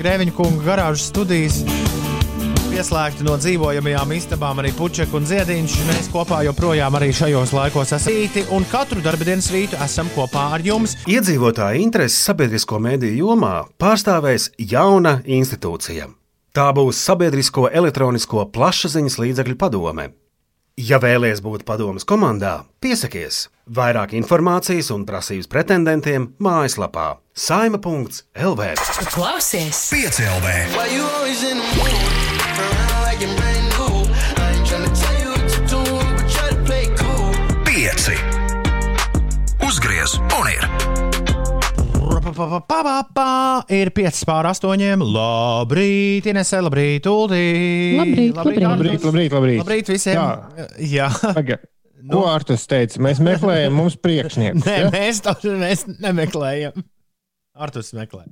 Grēviņa 0.00 0.32
kunga 0.36 0.64
garāžas 0.64 1.10
studijas. 1.10 1.58
Pieslēgti 2.70 3.26
no 3.26 3.34
dzīvojamajām 3.36 4.14
istabām 4.16 4.62
arī 4.62 4.70
Puķeka 4.78 5.18
un 5.18 5.26
Ziediņš. 5.28 5.74
Mēs 5.88 6.08
kopā 6.14 6.38
joprojām 6.46 6.96
arī 6.96 7.10
šajos 7.18 7.52
laikos 7.56 7.92
esam 7.96 8.14
rīti, 8.14 8.46
un 8.56 8.64
katru 8.70 9.02
darbdienas 9.04 9.50
rītu 9.52 9.76
esam 9.84 10.08
kopā 10.14 10.46
ar 10.56 10.64
jums. 10.64 10.96
Iedzīvotāju 11.10 11.82
intereses 11.82 12.24
sabiedrisko 12.30 12.80
mediju 12.80 13.26
jomā 13.26 13.52
pārstāvēs 13.82 14.52
jauna 14.70 15.18
institūcija. 15.26 16.08
Tā 16.50 16.64
būs 16.74 16.98
Sabiedrisko 17.06 17.68
elektronisko 17.70 18.48
plašsaziņas 18.50 19.20
līdzekļu 19.22 19.54
padome. 19.60 20.08
Ja 20.80 20.96
vēlaties 21.02 21.42
būt 21.44 21.66
padomas 21.68 22.06
komandā, 22.08 22.62
piesakies! 22.80 23.50
Vairāk 23.76 24.14
informācijas 24.16 24.88
un 24.94 25.04
prasības 25.06 25.50
pretendentiem 25.50 26.30
mājaslapā 26.40 27.18
saima.lv. 27.36 28.70
Klausies! 29.12 29.82
5 29.92 30.20
LV. 30.38 30.46
Ir 43.76 43.90
5 43.96 44.22
pār 44.28 44.48
8. 44.50 45.04
Labrīt, 45.14 46.28
Inese, 46.30 46.60
labrīt, 46.64 47.08
Uldī! 47.10 47.42
Labrīt, 47.98 48.32
labrīt. 48.38 48.62
Labrīt, 48.64 49.04
labrīt, 49.08 49.36
labrīt. 49.36 49.60
Labrīt 49.64 49.92
visiem! 49.92 50.16
Jā. 50.16 50.70
Jā. 50.80 51.10
Paga. 51.36 51.60
Ko 52.10 52.22
Artus 52.30 52.64
teica? 52.70 53.00
Mēs 53.04 53.20
meklējam 53.24 53.74
mums 53.76 53.98
priekšnieku. 54.00 54.62
Nē, 54.64 54.78
mēs 54.94 55.20
to 55.24 55.34
mēs 55.60 55.84
nemeklējam. 56.00 56.80
Artus 57.60 57.92
meklē. 57.96 58.24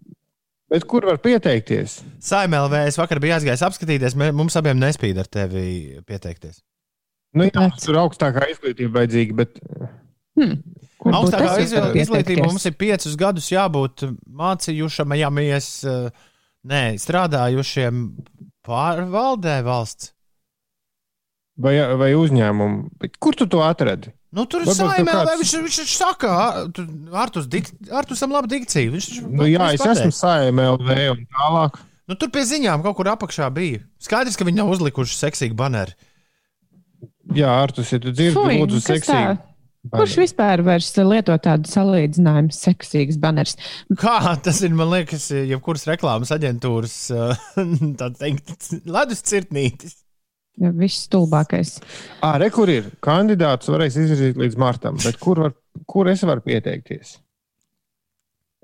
Bet 0.72 0.84
kur 0.88 1.04
var 1.08 1.20
pieteikties? 1.24 1.98
Saimēlvē 2.24 2.86
es 2.88 2.98
vakar 3.00 3.20
biju 3.24 3.36
aizgājis 3.38 3.64
apskatīties, 3.64 4.16
mums 4.36 4.56
abiem 4.60 4.80
nespīd 4.80 5.20
ar 5.20 5.28
tevi 5.32 6.00
pieteikties. 6.08 6.60
Nu, 7.36 7.44
jā, 7.44 7.52
Kāpēc? 7.56 7.84
tur 7.84 8.00
augstākā 8.02 8.48
izglītība 8.52 9.02
vajadzīga, 9.02 9.36
bet 9.36 9.58
Būtu 10.38 11.14
Augstākā 11.14 11.52
izglītība 11.94 12.46
mums 12.48 12.64
ir 12.66 12.72
piecus 12.78 13.14
gadus 13.16 13.48
jābūt 13.52 14.06
mācījušamies, 14.34 15.68
nē, 16.68 16.82
strādājušiem 16.98 18.00
pārvaldē 18.66 19.62
valsts. 19.66 20.12
vai, 21.58 21.74
vai 21.98 22.12
uzņēmumu. 22.14 22.90
Bet 23.02 23.16
kur 23.18 23.34
tu 23.34 23.46
to 23.46 23.58
atradi? 23.66 24.12
Nu, 24.30 24.44
tur 24.46 24.60
ir 24.62 24.66
saimē, 24.66 25.08
kāds- 25.10 25.40
viņš, 25.40 25.52
viņš, 25.64 25.78
viņš 25.82 25.94
saka, 25.96 26.30
Artus, 27.12 27.46
dik, 27.48 27.70
Artusam 27.90 28.30
laba 28.30 28.46
dikcija. 28.46 28.90
Viņš, 28.92 29.22
Nu, 29.30 29.44
jā, 29.48 29.72
es 29.74 29.80
esmu 29.80 30.12
pateicis. 30.12 30.20
saimēlvē 30.20 31.10
un 31.14 31.26
tālāk. 31.32 31.78
Nu, 32.08 32.14
tur 32.14 32.28
pie 32.28 32.40
ziņām 32.42 32.82
kaut 32.82 32.96
kur 32.96 33.06
apakšā 33.06 33.48
bija. 33.52 33.80
Skaidrs, 33.98 34.36
ka 34.36 34.44
viņi 34.44 34.56
nav 34.60 34.68
uzlikuši 34.70 35.16
seksīgu 35.16 35.54
baneru. 35.56 35.92
Jā, 37.34 37.48
Artus, 37.62 37.90
ja 37.92 37.98
tu 37.98 38.12
dzirdi, 38.12 38.36
lūdzu, 38.36 38.80
kas 38.86 39.06
tā? 39.08 39.38
Seksīgi. 39.78 39.94
Kurš 39.94 40.16
vispār 40.20 40.62
vairs 40.66 40.90
lieto 40.98 41.36
tādu 41.44 41.70
salīdzinājumu, 41.70 42.54
seksīgs 42.54 43.20
banners? 43.22 43.56
Kā 44.00 44.34
tas 44.42 44.60
ir, 44.66 44.74
man 44.76 44.90
liekas, 44.92 45.30
jebkuras 45.32 45.86
reklāmas 45.88 46.34
aģentūras, 46.34 46.98
tā 48.00 48.10
teikt, 48.18 48.68
ledus 48.88 49.24
cirtnītis. 49.28 50.00
Ja, 50.58 50.72
Viss 50.74 51.06
stulbākais. 51.06 51.76
Ā, 52.26 52.34
re, 52.42 52.50
kur 52.50 52.70
ir? 52.72 52.90
Kandidāts 53.04 53.70
varēs 53.70 53.94
izvirzīt 54.00 54.38
līdz 54.40 54.58
martam, 54.58 54.98
bet 55.04 55.20
kur, 55.22 55.44
var, 55.46 55.54
kur 55.86 56.10
es 56.10 56.24
varu 56.26 56.42
pieteikties? 56.42 57.14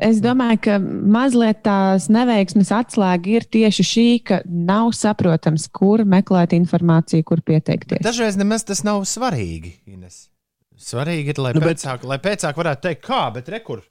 Es 0.03 0.19
domāju, 0.19 0.59
ka 0.67 0.77
mazliet 0.83 1.61
tās 1.63 2.09
neveiksmes 2.11 2.73
atslēga 2.75 3.31
ir 3.37 3.45
tieši 3.47 3.87
šī, 3.87 4.07
ka 4.27 4.41
nav 4.45 4.91
saprotams, 4.99 5.69
kur 5.71 6.03
meklēt 6.03 6.57
informāciju, 6.59 7.23
kur 7.31 7.45
pieteikties. 7.47 8.03
Dažreiz 8.03 8.35
nemaz 8.41 8.67
tas 8.67 8.83
nav 8.83 9.07
svarīgi. 9.07 9.77
Ines. 9.87 10.25
Svarīgi 10.81 11.31
ir, 11.35 11.39
lai, 11.39 11.53
Nu, 11.55 11.61
nu, 11.61 11.67
bet- 11.69 11.79
pēcāk, 11.79 12.05
lai 12.09 12.19
pēcāk 12.19 12.57
varētu 12.59 12.83
teikt, 12.89 13.03
kā, 13.07 13.21
bet 13.35 13.49
rekur. 13.53 13.83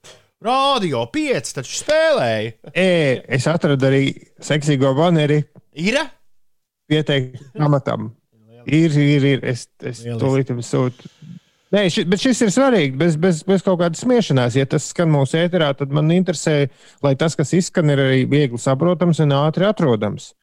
Radio 0.44 1.06
5 1.14 1.54
taču 1.56 1.78
spēlēja. 1.80 2.50
E, 2.76 2.88
es 3.38 3.46
atradu 3.48 3.88
arī 3.88 4.02
seksīgo 4.44 4.92
baneri 4.98 5.38
Ir? 5.80 6.02
pieteikt 6.92 7.56
amatam. 7.64 8.12
Ir, 8.68 8.92
ir, 9.00 9.24
ir. 9.34 9.40
Es, 9.48 9.66
es 9.84 10.04
tūlīt 10.04 10.52
jums 10.52 10.68
sūtu. 10.72 11.08
Nē, 11.74 11.88
ši, 11.90 12.04
bet 12.06 12.22
šis 12.22 12.44
ir 12.46 12.52
svarīgi. 12.54 12.94
Bez, 13.00 13.16
bez, 13.20 13.42
bez 13.48 13.64
kaut 13.66 13.80
kādas 13.82 14.04
smiešanās. 14.04 14.56
Ja 14.60 14.68
tas 14.70 14.86
skan 14.92 15.10
mūsu 15.12 15.40
ēterā, 15.42 15.72
tad 15.80 15.92
man 15.96 16.12
interesē, 16.14 16.68
lai 17.04 17.16
tas, 17.20 17.36
kas 17.40 17.52
izskan, 17.58 17.90
ir 17.90 18.04
arī 18.04 18.20
viegli 18.30 18.60
saprotams 18.62 19.24
un 19.24 19.34
ātri 19.40 19.66
atrodams. 19.68 20.34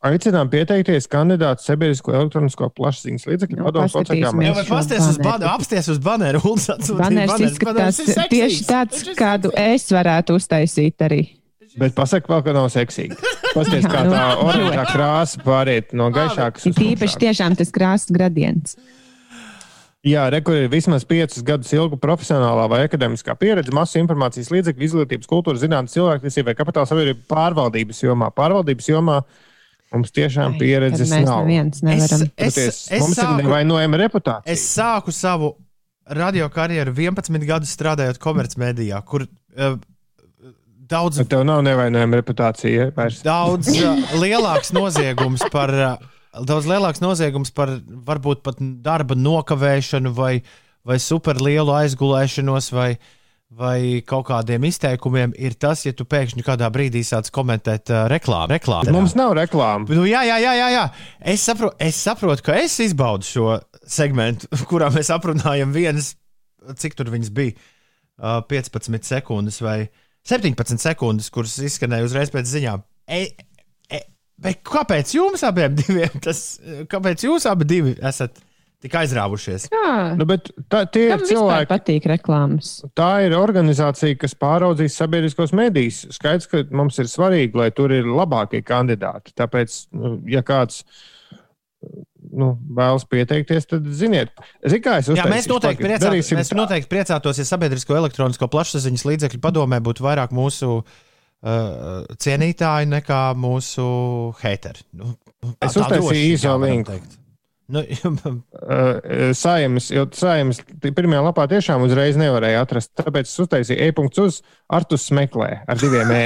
Aicinām 0.00 0.48
pieteikties 0.48 1.04
kandidātu 1.12 1.60
sabiedrisko 1.60 2.14
elektronisko 2.16 2.70
plašsaziņas 2.72 3.26
līdzekļu 3.28 3.58
Nu, 3.58 3.64
padomu 3.66 3.90
sociālajām 3.92 4.38
Jā, 4.46 4.52
šo 4.62 4.70
pasties 4.70 5.08
uz 5.10 5.18
baneru. 5.20 5.50
apsties 5.52 5.90
uz 5.92 5.98
baneru, 6.00 6.40
baneru. 6.96 7.48
izskatās 7.50 7.98
ir 8.00 8.22
tieši 8.32 8.64
tāds, 8.64 9.02
ir 9.04 9.18
kādu 9.18 9.50
es 9.60 9.84
varētu 9.92 10.38
uztaisīt 10.40 11.04
arī. 11.04 11.20
Bet 11.78 11.92
pasaka 11.94 12.32
vēl, 12.32 12.40
ka 12.46 12.54
nav 12.56 12.70
seksīgi. 12.72 13.18
Pasties, 13.52 13.84
kā 13.84 14.00
tā 14.08 14.22
nu, 14.40 14.46
oranžā 14.48 14.86
krāsa 14.88 15.42
pāriet 15.44 15.92
no 15.92 16.08
gaišākas 16.14 16.64
uz 16.70 16.74
Tīpaši 16.80 16.96
tumšāku. 16.96 17.20
tiešām 17.26 17.58
tas 17.60 17.70
krāsas 17.76 18.10
gradients. 18.16 18.78
Jā, 20.00 20.24
rekur 20.32 20.56
ir 20.56 20.70
vismaz 20.72 21.04
piecus 21.04 21.44
gadus 21.44 21.70
ilga 21.76 21.98
profesionālā 22.00 22.64
vai 22.72 22.80
akadēmiskā 22.88 23.34
pieredze, 23.36 23.68
masu 23.76 24.00
informācijas 24.00 24.48
līdzekļu, 24.48 24.86
izglītības, 24.88 25.28
kultūras, 25.28 25.60
zinātnīs, 25.60 25.92
cilvēktiesību 25.92 26.48
vai 26.48 26.56
kapitāla 26.56 26.88
sabiedrību 26.88 27.26
pārvaldības 27.28 28.00
jomā. 28.06 28.30
Pārvaldības 28.32 28.88
jomā 28.88 29.18
mums 29.94 30.12
tiešām 30.14 30.54
Ai, 30.54 30.60
pieredzes 30.60 31.10
mēs 31.12 31.26
nav. 31.26 31.48
Es, 31.50 32.12
Toties, 32.12 32.58
es, 32.58 33.00
mums 33.02 33.16
ir 33.16 33.24
sāku, 33.24 33.42
nevainojama 33.42 34.00
reputācija. 34.04 34.52
es 34.54 34.64
sāku 34.74 35.14
savu 35.14 35.54
radio 36.10 36.48
karjeru 36.52 36.94
11 36.96 37.46
gadus 37.48 37.72
strādājot 37.76 38.20
komercmedijā, 38.22 39.00
kur 39.06 39.26
uh, 39.26 39.76
daudz 40.90 41.20
Bet 41.22 41.30
tev 41.34 41.44
nav 41.46 41.62
nevainojama 41.66 42.22
reputācija. 42.22 42.86
ja, 42.86 42.94
vairs? 42.96 43.20
daudz 43.26 43.70
uh, 43.76 44.08
lielāks 44.22 44.74
noziegums 44.76 45.46
par. 45.52 45.74
Uh, 45.74 46.08
Daudz 46.46 46.62
lielāks 46.70 47.00
noziegums 47.02 47.50
par 47.50 47.72
varbūt 48.06 48.44
pat 48.46 48.60
darba 48.86 49.16
nokavēšanu, 49.18 50.12
vai, 50.14 50.44
vai 50.86 50.94
superlielu 51.02 51.72
aizgulēšanos, 51.74 52.68
vai, 52.70 52.92
vai 53.50 54.02
kaut 54.06 54.28
kādiem 54.28 54.64
izteikumiem 54.68 55.32
ir 55.38 55.56
tas, 55.58 55.82
ja 55.86 55.92
tu 55.96 56.06
pēkšņi 56.08 56.44
kādā 56.46 56.68
brīdī 56.72 57.02
sāc 57.06 57.32
komentēt 57.34 57.90
uh, 57.90 58.04
reklāmu. 58.10 58.52
reklāmu. 58.54 58.94
Mums 58.94 59.16
nav 59.18 59.34
reklāmas. 59.38 59.90
Nu, 59.96 60.04
jā, 60.06 60.22
jā, 60.28 60.38
jā, 60.42 60.52
jā, 60.54 60.68
jā. 60.76 60.84
Es, 61.32 61.42
saprotu, 61.48 61.74
es 61.82 61.98
saprotu, 61.98 62.44
ka 62.46 62.58
es 62.60 62.78
izbaudu 62.84 63.26
šo 63.26 63.56
segmentu, 63.82 64.46
kurā 64.70 64.92
mēs 64.94 65.10
aprunājam 65.14 65.74
vienas, 65.74 66.14
cik 66.78 66.94
tur 66.98 67.10
viņas 67.10 67.32
bija, 67.34 67.56
uh, 68.20 68.38
15 68.50 69.10
sekundes 69.10 69.58
vai 69.64 69.80
17 70.30 70.78
sekundes, 70.82 71.30
kuras 71.34 71.56
izskanēja 71.64 72.06
uzreiz 72.06 72.30
pēc 72.30 72.46
ziņām. 72.46 72.84
E, 73.10 73.24
e, 73.90 74.02
bet 74.38 74.62
kāpēc 74.68 75.16
jums 75.16 75.42
abiem 75.48 75.74
diviem 75.78 76.22
tas, 76.22 76.60
kāpēc 76.92 77.26
jūs 77.26 77.48
abi 77.50 77.82
esat 77.98 78.38
tik 78.80 78.94
aizrāvušies? 79.00 79.68
Jā, 79.72 79.92
Nu, 80.16 80.24
bet 80.28 80.48
tā, 80.72 80.84
tie 80.88 81.10
kam 81.12 81.20
ir 81.24 81.28
cilvēki. 81.28 81.68
patīk 81.70 82.08
reklāmas? 82.10 82.70
Tā 82.96 83.10
ir 83.26 83.36
organizācija, 83.38 84.16
kas 84.20 84.34
pāraudzīs 84.40 84.96
sabiedriskos 85.00 85.52
medijus. 85.56 86.02
Skaidrs, 86.16 86.48
ka 86.50 86.64
mums 86.72 86.98
ir 87.02 87.10
svarīgi, 87.12 87.54
lai 87.60 87.70
tur 87.76 87.92
ir 87.92 88.08
labākie 88.08 88.62
kandidāti. 88.66 89.34
Tāpēc, 89.36 89.80
nu, 89.96 90.14
ja 90.32 90.40
kāds 90.46 90.82
nu, 92.30 92.50
vēlas 92.76 93.06
pieteikties, 93.08 93.66
tad 93.70 93.86
ziniet, 93.96 94.32
Zini, 94.64 94.82
kā 94.84 94.98
es 95.00 95.08
Jā, 95.08 95.24
mēs 95.30 95.48
noteikti, 95.48 95.88
darīsim 96.00 96.36
mēs 96.40 96.50
tā. 96.52 96.58
noteikti 96.58 96.90
priecātos, 96.92 97.40
ja 97.40 97.46
sabiedrisko 97.48 97.96
elektronisko 97.96 98.48
plašsaziņas 98.52 99.06
līdzekļu 99.08 99.40
padomē 99.40 99.80
būtu 99.84 100.04
vairāk 100.04 100.34
mūsu 100.36 100.68
uh, 100.80 102.04
cienītāji 102.20 102.90
nekā 102.92 103.22
mūsu 103.40 103.86
hateri. 104.42 104.84
Nu, 104.92 105.14
Es 105.64 105.72
uztaisīju 105.80 106.34
īso 106.34 106.52
linku. 106.60 106.98
Nu, 107.70 107.84
Uh, 108.70 109.32
Saimas, 109.34 109.88
jo 109.90 110.04
saimas 110.14 110.60
pirmajā 110.82 111.20
lapā 111.24 111.46
tiešām 111.50 111.82
uzreiz 111.86 112.18
nevarēja 112.20 112.60
atrast. 112.62 112.90
Tāpēc 112.98 113.26
es 113.26 113.38
uztaisīju 113.42 113.88
e-punktu 113.88 114.26
uz 114.28 114.40
Artus 114.70 115.08
meklē 115.16 115.48
ar 115.66 115.80
diviem 115.80 116.12
e. 116.14 116.24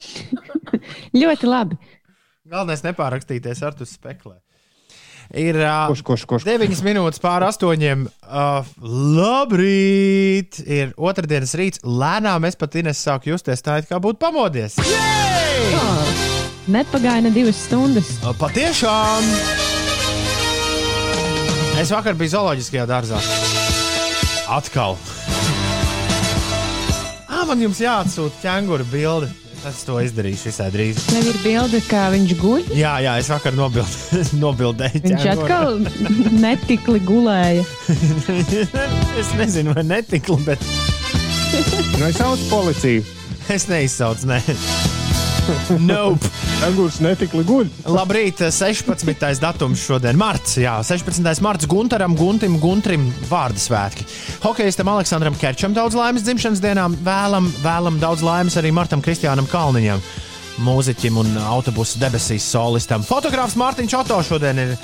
Ļoti 1.20 1.50
labi. 1.50 1.76
galvenais 2.50 2.82
nepārakstīties 2.86 3.60
ar 3.66 3.76
tu 3.76 3.84
speklē. 3.88 4.38
Ir 5.30 5.54
uh, 5.60 5.86
Kurš, 5.92 6.02
kurš, 6.06 6.24
kurš? 6.30 6.46
9 6.48 6.80
minūtes 6.86 7.20
pār 7.22 7.44
8. 7.46 8.06
Uh, 8.24 8.72
labrīt! 9.20 10.58
Ir 10.66 10.90
otrdienas 10.98 11.54
rīts. 11.58 11.84
Lēnām 11.86 12.48
es 12.48 12.58
pat 12.58 12.74
Ines 12.80 12.98
sāku 13.04 13.30
justies 13.34 13.62
tā, 13.62 13.78
it 13.82 13.90
kā 13.92 14.00
būtu 14.02 14.18
pamodies. 14.24 14.80
Yay! 14.82 16.39
Nepagaina 16.68 17.30
divas 17.32 17.56
stundas. 17.66 18.10
Patiešām! 18.38 19.24
Es 21.80 21.88
vakar 21.94 22.14
biju 22.18 22.34
zooloģiskajā 22.34 22.84
dārzā. 22.90 23.20
Atkal. 24.52 24.98
Ah, 27.30 27.46
man 27.48 27.62
jums 27.62 27.80
jāatsūta 27.80 28.42
ķēngura 28.42 28.84
bilde. 28.92 29.30
Es 29.68 29.82
to 29.84 29.98
izdarīšu 30.00 30.48
visai 30.48 30.70
drīz. 30.72 31.00
Tev 31.10 31.26
ir 31.28 31.38
bilde, 31.44 31.80
kā 31.84 32.06
viņš 32.14 32.30
guļ. 32.40 32.62
Jā, 32.76 32.94
jā, 33.04 33.16
es 33.20 33.28
vakar 33.32 33.52
nobild, 33.56 33.90
nobildēju. 34.44 35.02
Viņš 35.04 35.24
ķēnguru. 35.26 35.48
atkal 35.48 35.68
netikli 36.44 37.02
gulēja. 37.04 37.64
es 39.20 39.34
nezinu, 39.40 39.76
vai 39.76 39.84
netiklu, 39.96 40.38
bet 40.48 40.64
Nu, 41.98 42.06
es 42.06 42.14
saucu 42.20 42.44
policiju. 42.48 43.02
es 43.50 43.64
neizsaucu. 43.68 44.28
Ne. 44.30 44.38
Nope. 45.90 46.28
Angurs 46.64 46.98
netikli 47.02 47.42
guļ. 47.46 47.68
Labrīt, 47.90 48.42
16. 48.52 49.40
datums 49.40 49.84
šodien, 49.86 50.18
marts. 50.20 50.56
Jā, 50.60 50.78
16. 50.86 51.24
marts 51.44 51.68
Gunteram, 51.70 52.16
Guntim, 52.18 52.58
Guntrim 52.62 53.08
vārdu 53.30 53.62
svētki. 53.62 54.06
Hokejistam 54.44 54.90
Aleksandram 54.92 55.36
Kerčam 55.40 55.76
daudz 55.76 55.96
laimes 55.98 56.24
dzimšanas 56.26 56.62
dienā, 56.64 56.88
vēlam, 57.06 57.50
vēlam 57.64 58.00
daudz 58.02 58.24
laimes 58.26 58.58
arī 58.60 58.72
Martam 58.76 59.02
Kristiānam 59.04 59.48
Kalniņam, 59.50 60.02
mūziķim 60.66 61.20
un 61.22 61.36
autobusu 61.48 62.00
debesīs 62.02 62.46
solistam. 62.52 63.06
Fotogrāfs 63.06 63.58
Mārtiņš 63.60 63.98
Oto 64.02 64.20
šodien 64.26 64.64
ir 64.66 64.74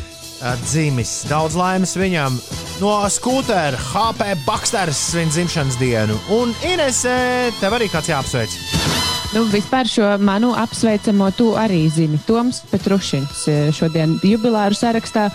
dzimis. 0.67 1.23
Daudz 1.31 1.57
laimes 1.59 1.97
viņam 1.99 2.37
no 2.83 2.97
skūtera 3.13 3.79
HP 3.93 4.35
Baksters 4.47 5.01
svin 5.13 5.33
dzimšanas 5.33 5.81
dienu. 5.81 6.19
Un 6.37 6.55
Inese, 6.67 7.17
tev 7.61 7.79
arī 7.79 7.91
kāds 7.93 8.13
jāapsveic. 8.13 8.86
Nu, 9.37 9.43
vispār 9.53 9.85
šo 9.85 10.15
manu 10.25 10.55
apsveicamo 10.57 11.27
tu 11.37 11.51
arī 11.61 11.83
zini. 11.93 12.17
Toms 12.25 12.63
Petrušins 12.71 13.43
eh, 13.53 13.67
šodien 13.69 14.15
jubilāru 14.25 14.73
sarakstā. 14.73 15.27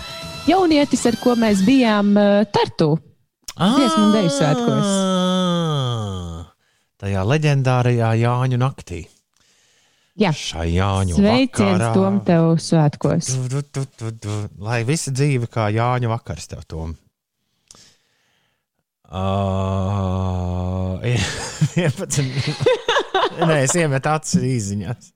Jaunietis, 0.50 1.04
ar 1.06 1.14
ko 1.22 1.36
mēs 1.38 1.60
bijām 1.62 2.10
uh, 2.18 2.40
Tartu. 2.50 2.96
Dziesmu 3.54 4.00
un 4.08 4.10
deju 4.16 4.32
svētkos. 4.34 4.88
Ah, 4.90 6.50
Tajā 6.98 7.22
leģendārajā 7.30 8.10
Jāņu 8.24 8.58
naktī. 8.58 9.04
Jā. 10.18 10.34
Jāņu 10.34 11.20
Sveiciens 11.20 11.78
vakarā. 11.78 11.92
Tom 11.94 12.18
tev 12.26 12.50
svētkos. 12.58 13.30
Du, 13.38 13.46
du, 13.54 13.62
du, 13.70 13.86
du, 14.02 14.12
du. 14.26 14.40
Lai 14.66 14.82
visa 14.88 15.14
dzīve 15.14 15.46
kā 15.46 15.70
Jāņa 15.70 16.10
vakars 16.10 16.50
tev 16.50 16.66
tom. 16.66 16.98
Uh, 19.12 20.96
11. 21.76 22.24
Nē, 23.48 23.58
es 23.66 23.74
iemetu 23.76 24.08
acis 24.08 24.40
īsiņās. 24.40 25.10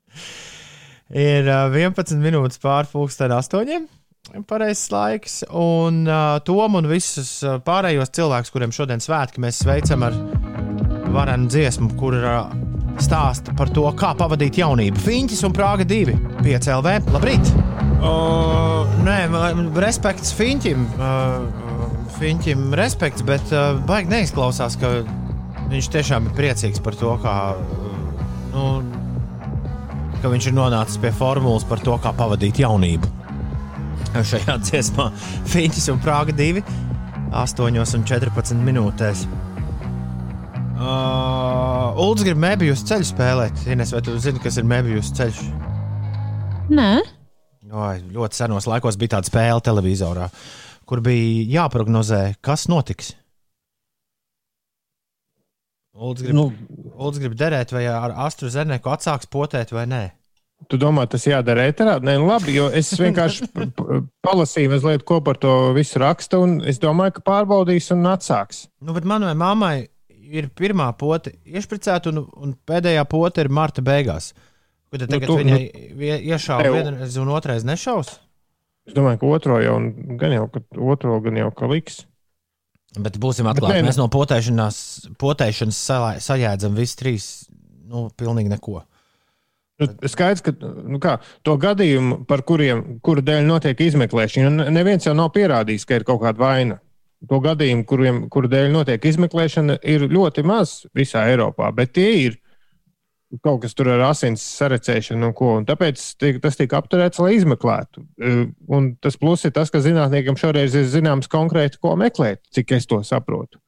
Ir 1.17 1.47
uh, 1.49 1.73
11 1.73 2.21
minūtes 2.21 2.61
pārpusdien 2.61 3.33
astoņiem. 3.33 3.87
Pareizs 4.45 4.91
laiks. 4.91 5.39
Un 5.49 6.03
uh, 6.05 6.37
Tomu 6.45 6.77
un 6.81 6.89
visus 6.91 7.39
uh, 7.45 7.57
pārējos 7.63 8.13
cilvēkus, 8.13 8.53
kuriem 8.53 8.75
šodien 8.75 9.01
svētki, 9.01 9.41
mēs 9.41 9.63
sveicam 9.63 10.05
ar 10.05 10.17
varenu 11.15 11.49
dziesmu, 11.49 11.93
kur 11.97 12.17
uh, 12.19 12.51
stāsta 13.01 13.55
par 13.57 13.71
to, 13.73 13.87
kā 13.97 14.11
pavadīt 14.19 14.59
jaunību. 14.61 15.01
Fiņķis 15.07 15.45
un 15.47 15.55
Prāga 15.57 15.87
2, 15.89 16.17
5 16.43 16.69
LV. 16.75 16.97
Labrīt! 17.15 17.53
Uh, 17.97 18.85
nē, 19.07 19.23
respekts 19.81 20.35
Fiņķim. 20.37 20.85
Uh, 20.99 21.66
Fiņķim 22.17 22.71
respekts, 22.77 23.21
bet 23.25 23.51
uh, 23.53 23.77
baigi 23.85 24.09
neizklausās, 24.09 24.77
ka 24.81 24.89
viņš 25.69 25.89
tiešām 25.93 26.29
ir 26.29 26.35
priecīgs 26.37 26.81
par 26.83 26.97
to, 26.97 27.11
kā, 27.21 27.35
uh, 27.53 27.97
nu, 28.53 28.63
ka 30.23 30.31
viņš 30.33 30.49
ir 30.49 30.55
nonācis 30.57 30.97
pie 31.03 31.11
formulas 31.13 31.67
par 31.67 31.83
to, 31.85 31.97
kā 32.01 32.13
pavadīt 32.17 32.63
jaunību. 32.63 33.11
Šajā 34.31 34.55
dziesmā 34.65 35.11
Fiņķis 35.51 35.91
un 35.93 36.01
Prāga 36.01 36.33
2, 36.37 36.63
8,14 37.37 38.63
minūtēs. 38.65 39.27
Uh, 40.77 41.93
Ulds 42.01 42.25
grib 42.25 42.41
mēbijus 42.41 42.85
ceļu 42.87 43.11
spēlēt. 43.11 43.67
Ines, 43.69 43.93
vai 43.93 44.01
tu 44.05 44.17
zini, 44.21 44.41
kas 44.41 44.57
ir 44.57 44.65
mēbijus 44.69 45.13
ceļš? 45.17 45.45
Nē, 46.73 46.91
Oi, 47.67 47.99
ļoti 48.15 48.37
senos 48.37 48.63
laikos 48.69 48.95
bija 48.95 49.17
tāda 49.17 49.27
spēle 49.27 49.59
televizorā, 49.65 50.29
kur 50.87 51.01
bija 51.05 51.45
jāprognozē, 51.61 52.21
kas 52.45 52.67
notiks. 52.71 53.13
Ulds 55.97 56.21
grib, 56.21 56.35
nu, 56.37 56.45
Ulds 56.97 57.17
grib 57.21 57.33
derēt, 57.37 57.71
vai 57.73 57.87
ar 57.89 58.13
Astru 58.27 58.51
Zeneku 58.53 58.91
atsāks 58.93 59.29
potēt 59.33 59.73
vai 59.73 59.87
nē. 59.89 60.03
Tu 60.69 60.77
domā, 60.81 61.03
tas 61.09 61.25
jādara 61.25 61.67
ēterā? 61.69 61.97
Nē, 62.01 62.15
nu 62.17 62.25
labi, 62.29 62.55
jo 62.55 62.67
es 62.73 62.89
vienkārši 62.97 63.45
palasīju 64.25 64.71
mazliet, 64.73 65.03
ko 65.05 65.19
par 65.25 65.37
to 65.41 65.51
visu 65.77 66.01
raksta, 66.01 66.39
un 66.41 66.55
es 66.65 66.79
domāju, 66.81 67.17
ka 67.17 67.25
pārbaudīs 67.29 67.91
un 67.93 68.05
atsāks. 68.09 68.63
Nu, 68.81 68.93
bet 68.97 69.05
manai 69.09 69.35
mammai 69.37 69.75
ir 70.09 70.49
pirmā 70.57 70.89
pote 70.97 71.35
iešpricēta, 71.45 72.09
un, 72.13 72.23
un 72.41 72.55
pēdējā 72.67 73.05
pote 73.09 73.45
ir 73.45 73.51
marta 73.53 73.85
beigās. 73.85 74.31
Kur 74.89 75.01
tad 75.03 75.11
Nu, 75.13 75.17
tagad 75.17 75.29
tu- 75.29 75.37
nu, 75.37 75.43
viņai 75.43 75.93
nu, 75.93 76.09
iešāva 76.33 76.73
vienreiz 76.73 77.17
un 77.21 77.33
otrais 77.37 77.65
nešaus? 77.67 78.15
Es 78.87 78.95
domāju, 78.95 79.19
ka 79.21 79.31
otro 79.35 79.57
jau, 79.61 79.77
gan 80.19 80.35
jau, 80.35 80.45
ka 80.51 80.61
otro 80.79 81.17
gan 81.25 81.39
jau 81.41 81.49
ka 81.55 81.67
liks. 81.71 82.05
Bet 82.97 83.17
būsim 83.21 83.45
Bet 83.45 83.57
atklāti. 83.57 83.75
nē, 83.75 83.81
nē. 83.83 83.89
Mēs 83.91 83.99
no 83.99 84.07
potēšanas, 84.09 84.77
potēšanas 85.19 85.81
sajēdzam 86.23 86.77
visi 86.77 86.97
trīs. 86.97 87.25
Nu, 87.87 88.07
pilnīgi 88.19 88.51
neko. 88.51 88.81
Nu, 89.77 89.87
Skaidrs, 90.09 90.41
ka 90.41 90.53
nu 90.89 90.97
kā, 91.03 91.19
to 91.45 91.53
gadījumu, 91.61 92.23
par 92.27 92.41
kuriem, 92.47 92.97
kuru 93.05 93.21
dēļ 93.21 93.45
notiek 93.45 93.83
izmeklēšana, 93.85 94.71
neviens 94.73 95.05
jau 95.05 95.13
nav 95.15 95.29
pierādījis, 95.35 95.85
ka 95.85 95.99
ir 95.99 96.07
kaut 96.07 96.23
kāda 96.23 96.41
vaina. 96.41 96.79
To 97.29 97.39
gadījumu, 97.43 97.85
kuriem, 97.89 98.17
kuru 98.33 98.49
dēļ 98.49 98.71
notiek 98.73 99.05
izmeklēšana, 99.11 99.77
ir 99.85 100.07
ļoti 100.09 100.43
maz 100.47 100.79
visā 100.97 101.27
Eiropā, 101.29 101.69
bet 101.75 101.93
tie 101.97 102.09
ir 102.25 102.39
kaut 103.43 103.61
kas 103.63 103.75
tur 103.77 103.89
ar 103.91 104.05
asins 104.09 104.43
sarecēšanu 104.57 105.29
un 105.29 105.35
ko. 105.37 105.53
Un 105.59 105.67
tāpēc 105.67 106.01
tiek, 106.21 106.41
tas 106.43 106.57
tika 106.59 106.79
apturēts, 106.79 107.21
lai 107.23 107.35
izmeklētu. 107.37 108.03
Eh, 108.21 108.43
Un 108.67 108.91
tas 109.01 109.17
pluss 109.19 109.45
ir 109.47 109.53
tas, 109.55 109.71
ka 109.71 109.79
zinātniekiem 109.83 110.37
šoreiz 110.39 110.75
ir 110.75 110.89
zināms 110.91 111.29
konkrēti, 111.31 111.79
ko 111.81 111.95
meklēt, 111.99 112.43
cik 112.51 112.75
es 112.77 112.85
to 112.87 112.99
saprotu. 113.03 113.59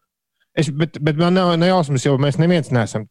Es, 0.59 0.69
bet, 0.75 0.97
bet 0.99 1.15
man 1.19 1.37
nav 1.37 1.53
nejausmas, 1.61 2.03
jo 2.03 2.17
mēs 2.19 2.39
neviens 2.41 2.71
neesam 2.73 3.05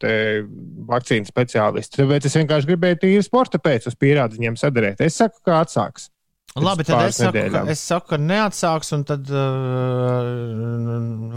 vakcīnu 0.91 1.29
speciālisti. 1.29 2.03
Tāpēc 2.03 2.27
es 2.29 2.37
vienkārši 2.37 2.69
gribēju 2.69 2.99
tīri 3.05 3.25
sporta 3.25 3.61
pēc 3.63 3.87
uz 3.89 3.97
pierādziņiem 3.97 4.59
sadarīt. 4.59 5.01
Es 5.05 5.17
saku, 5.21 5.41
ka 5.47 5.63
atsāks. 5.63 6.11
Labi, 6.57 6.83
Pēc 6.83 6.89
tad 6.89 7.05
es 7.11 7.17
saku, 7.21 7.33
ka, 7.33 7.39
nedēļām. 7.39 7.69
es 7.71 7.81
saku, 7.87 8.07
ka 8.09 8.17
neatsāks, 8.19 8.89
un 8.97 9.03
tad 9.07 9.29
uh, 9.31 9.39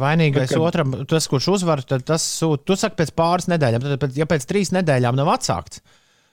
vainīgais 0.01 0.47
Bet 0.47 0.53
kad- 0.55 0.63
otram, 0.65 0.93
tas, 1.09 1.27
kurš 1.29 1.49
uzvar, 1.57 1.81
tad 1.85 2.05
tas 2.07 2.23
sūta. 2.39 2.63
Tu 2.71 2.77
saki 2.79 2.95
pēc 3.01 3.11
pāris 3.17 3.49
nedēļām, 3.51 3.81
tad, 3.85 3.99
pēc- 4.01 4.17
ja 4.17 4.25
pēc 4.29 4.47
trīs 4.49 4.71
nedēļām 4.75 5.15
nav 5.19 5.27
atsākts, 5.35 5.81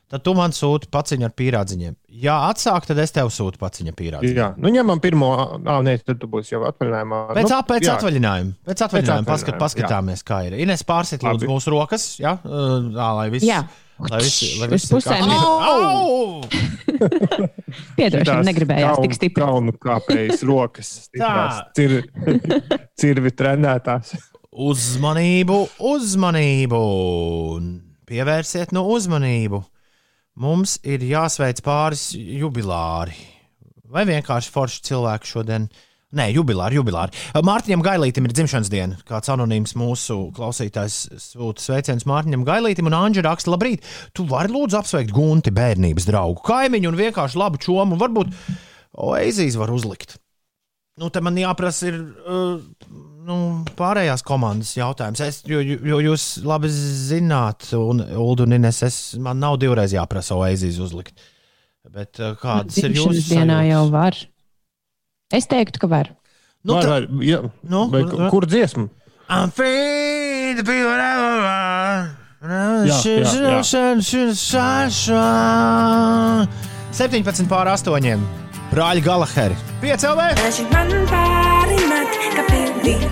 tad 0.08 0.22
tu 0.24 0.32
man 0.38 0.54
sūti 0.56 0.88
paciņu 0.94 1.26
ar 1.28 1.34
pīrādziņiem. 1.36 1.96
Ja 2.22 2.38
atsāk, 2.48 2.86
tad 2.88 2.98
es 3.02 3.12
tev 3.12 3.28
sūtu 3.34 3.58
paciņu 3.60 3.92
ar 3.92 3.98
pīrādziņiem. 3.98 4.38
Jā, 4.40 4.48
nu 4.56 4.72
ņemam 4.72 5.02
pirmo, 5.04 5.32
ah, 5.66 5.82
nē, 5.84 5.98
tad 6.06 6.20
tu 6.22 6.26
būsi 6.32 6.54
jau 6.54 6.62
atvaļinājumā. 6.70 7.20
Pēc, 7.36 7.50
nu, 7.50 7.60
pēc 7.68 7.84
jā. 7.90 7.98
atvaļinājuma. 7.98 8.54
Pēc 8.70 8.86
atvaļinājuma 8.88 9.28
paskat, 9.28 9.58
atvaļinājuma, 9.58 9.64
paskatāmies, 9.66 10.24
kā 10.24 10.40
ir. 10.48 10.56
Ines 10.64 10.82
pārsit 10.88 11.26
lūdzu 11.28 11.50
mūsu 11.50 11.74
rokas, 11.76 12.08
jā, 12.22 12.38
uh, 12.40 12.88
tā, 12.96 13.10
lai 13.20 13.28
viss. 13.34 13.44
Jā. 13.46 13.66
Lai 13.98 14.20
visi, 14.22 14.52
lai 14.60 14.68
visi 14.70 14.92
pusēm 14.92 15.26
ir- 15.26 15.46
Au! 15.68 16.42
piedošana 17.98 18.44
negribējās 18.46 19.00
tik 19.02 19.16
stipri. 19.16 19.42
Kaunu 19.42 19.74
kāpējas 19.82 20.44
rokas. 20.46 20.90
stiprās, 21.08 21.62
Cir, 21.78 21.96
cirvi 23.00 23.32
trenētās. 23.34 24.14
Uzmanību, 24.58 25.58
uzmanību! 25.90 26.80
Pievērsiet 28.08 28.72
no 28.74 28.86
uzmanību! 28.94 29.62
Mums 30.38 30.76
ir 30.86 31.02
jāsveic 31.02 31.60
pāris 31.66 32.12
jubilāri. 32.14 33.16
Vai 33.90 34.04
vienkārši 34.06 34.52
forši 34.54 34.82
cilvēki 34.86 35.30
šodien? 35.32 35.66
Nē, 36.16 36.30
jubilāri, 36.32 36.78
jubilāri. 36.78 37.12
Mārtiņam 37.44 37.82
Gailītam 37.84 38.24
ir 38.24 38.32
dzimšanas 38.32 38.70
diena. 38.72 38.96
Kāds 39.08 39.28
anonīms 39.28 39.74
mūsu 39.76 40.30
klausītājs 40.36 40.94
sūta 41.20 41.60
sveicienus 41.60 42.06
Mārtiņam 42.08 42.46
Gailītam 42.48 42.88
un 42.88 42.96
Anģa 42.96 43.26
raksta, 43.26 43.52
labrīt, 43.52 43.84
tu 44.16 44.24
vari 44.30 44.48
lūdzu 44.54 44.78
apsveikt 44.78 45.12
Gunti, 45.12 45.52
bērnības 45.52 46.08
draugu, 46.08 46.40
kaimiņu 46.48 46.88
un 46.88 46.96
vienkārši 47.02 47.40
labu 47.42 47.60
čomu, 47.60 47.98
varbūt 48.00 48.32
Oazijas 49.04 49.58
var 49.60 49.74
uzlikt. 49.74 50.16
Nu, 50.98 51.12
te 51.12 51.20
man 51.22 51.36
jāprasa, 51.38 51.92
ir 51.92 52.00
uh, 52.00 52.56
nu, 53.28 53.36
pārējās 53.76 54.24
komandas 54.26 54.72
jautājums. 54.78 55.20
Es, 55.22 55.42
jo, 55.46 55.60
jo 55.60 56.00
jūs 56.08 56.26
labi 56.48 56.72
zināt, 56.72 57.68
un 57.76 58.00
Ulu 58.00 58.48
un 58.48 58.56
Ines, 58.56 58.80
es, 58.88 58.98
man 59.20 59.44
nav 59.44 59.60
divreiz 59.60 59.92
jāprasa 59.92 60.40
Oazijas 60.40 60.80
uzlikt. 60.88 61.20
Bet 61.92 62.16
uh, 62.24 62.32
kādas 62.40 62.80
ir 62.80 62.96
jūsu 62.96 63.28
dienā 63.28 63.60
jau 63.68 63.84
var. 63.92 64.16
Es 65.28 65.44
teiktu, 65.44 65.78
ka 65.82 65.88
var. 65.90 66.08
Nu, 66.64 66.74
var, 66.78 66.86
var, 66.88 67.06
jā. 67.20 67.42
Nu, 67.68 67.88
Vai, 67.92 68.00
nu, 68.08 68.28
kur 68.32 68.46
dziesma? 68.48 68.88
I'm 69.28 69.50
free 69.52 70.54
to 70.56 70.64
be 70.64 70.80
whatever 70.88 71.44
Jā, 72.88 72.96
jā, 73.04 73.20
jā. 73.28 73.60
want. 75.12 76.48
17 76.96 77.48
pār 77.50 77.68
8. 77.74 78.16
Brāļi 78.72 79.02
Galaheri. 79.04 79.56
5 79.82 80.06
LV! 80.14 80.20
Daži 80.40 80.64
man 80.72 80.88
pārināt, 81.12 82.18
ka 82.36 82.42
pildīju. 82.48 83.08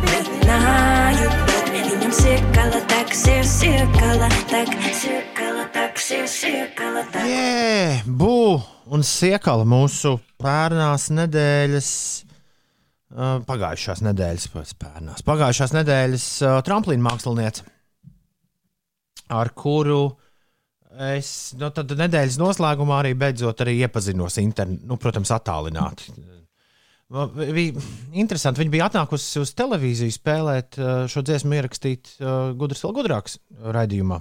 Viņam 1.76 2.12
siekala 2.16 2.80
taksies, 2.88 3.59
siekala 3.60 4.28
tak, 4.48 4.72
siekala 4.94 5.35
Jē, 5.97 8.05
bū 8.05 8.36
un 8.93 9.05
siekala 9.06 9.64
mūsu 9.68 10.16
pērnās 10.40 11.09
nedēļas. 11.16 11.89
uh, 13.16 13.39
Pagājušās 13.48 14.02
nedēļas, 14.05 14.74
pērnās, 14.82 15.24
pagājušās 15.27 15.73
nedēļas 15.77 16.27
uh, 16.44 16.59
tramplīna 16.66 17.06
māksliniece, 17.06 17.64
ar 19.32 19.52
kuru 19.56 20.02
es 21.09 21.55
nu, 21.56 21.70
tad 21.73 21.97
nedēļas 21.97 22.39
noslēgumā 22.40 23.01
arī 23.01 23.14
beidzot 23.16 23.64
arī 23.64 23.78
iepazinos, 23.81 24.36
interne, 24.43 24.78
nu, 24.85 25.01
protams, 25.01 25.32
attālināti. 25.32 26.12
Bija 27.09 27.85
interesanti. 28.18 28.60
Viņa 28.60 28.73
bija 28.73 28.86
atnākusi 28.90 29.40
uz 29.40 29.52
televīziju 29.56 30.12
spēlēt 30.12 30.81
uh, 30.81 30.94
šo 31.09 31.24
dziesmu, 31.24 31.56
ierakstīt 31.56 32.16
uh, 32.20 32.52
Gudrs, 32.59 32.85
vēl 32.85 32.97
gudrāks 33.01 33.40
raidījumā. 33.77 34.20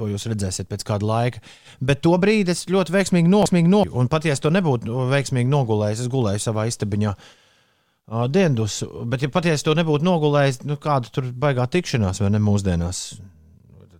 To 0.00 0.08
jūs 0.08 0.24
redzēsiet 0.30 0.68
pēc 0.70 0.84
kāda 0.88 1.04
laika. 1.04 1.42
Bet 1.84 2.00
to 2.06 2.14
brīdi 2.20 2.54
es 2.54 2.64
ļoti 2.72 2.94
veiksmīgi 2.94 3.28
nogulēju. 3.28 3.92
Un 4.00 4.08
pat 4.08 4.24
ja 4.24 4.32
es 4.32 4.40
to 4.40 4.52
nebūtu 4.54 5.04
veiksmīgi 5.10 5.50
nogulējis, 5.52 6.06
es 6.06 6.12
gulēju 6.12 6.40
savā 6.40 6.64
istabiņā 6.70 7.12
uh, 7.12 8.24
dienas. 8.32 8.80
Bet, 9.04 9.26
ja 9.26 9.32
pat 9.32 9.50
ja 9.50 9.58
es 9.58 9.66
to 9.66 9.76
nebūtu 9.76 10.06
nogulējis, 10.08 10.62
nu, 10.70 10.78
kāda 10.80 11.12
tur 11.12 11.28
baigā 11.44 11.68
tikšanās, 11.68 12.22
vai 12.24 12.32
ne 12.32 12.40
mūsdienās, 12.40 13.02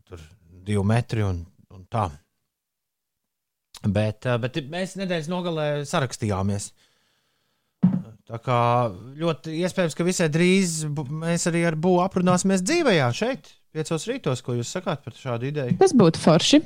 tur 0.09 0.25
divi 0.65 0.87
metri 0.89 1.27
un, 1.27 1.45
un 1.77 1.85
tā. 1.93 2.09
Bet, 3.85 4.25
uh, 4.25 4.41
bet 4.41 4.57
mēs 4.73 4.97
nedēļas 5.01 5.29
nogalē 5.33 5.69
sarakstījāmies. 5.89 6.73
Tā 8.31 8.39
kā 8.41 8.59
ļoti 9.21 9.53
iespējams, 9.67 9.97
ka 9.99 10.07
visai 10.07 10.29
drīz 10.33 10.85
mēs 10.89 11.49
arī 11.51 11.67
ar 11.67 11.77
Būvu 11.77 12.05
aprunāsimies 12.05 12.63
dzīvē, 12.63 12.95
šeit, 13.17 13.49
piecos 13.75 14.07
rītos. 14.11 14.43
Ko 14.45 14.57
jūs 14.59 14.73
sakāt 14.77 15.05
par 15.05 15.17
šādu 15.17 15.51
ideju? 15.51 15.77
Tas 15.81 15.95
būtu 15.97 16.21
forši. 16.23 16.63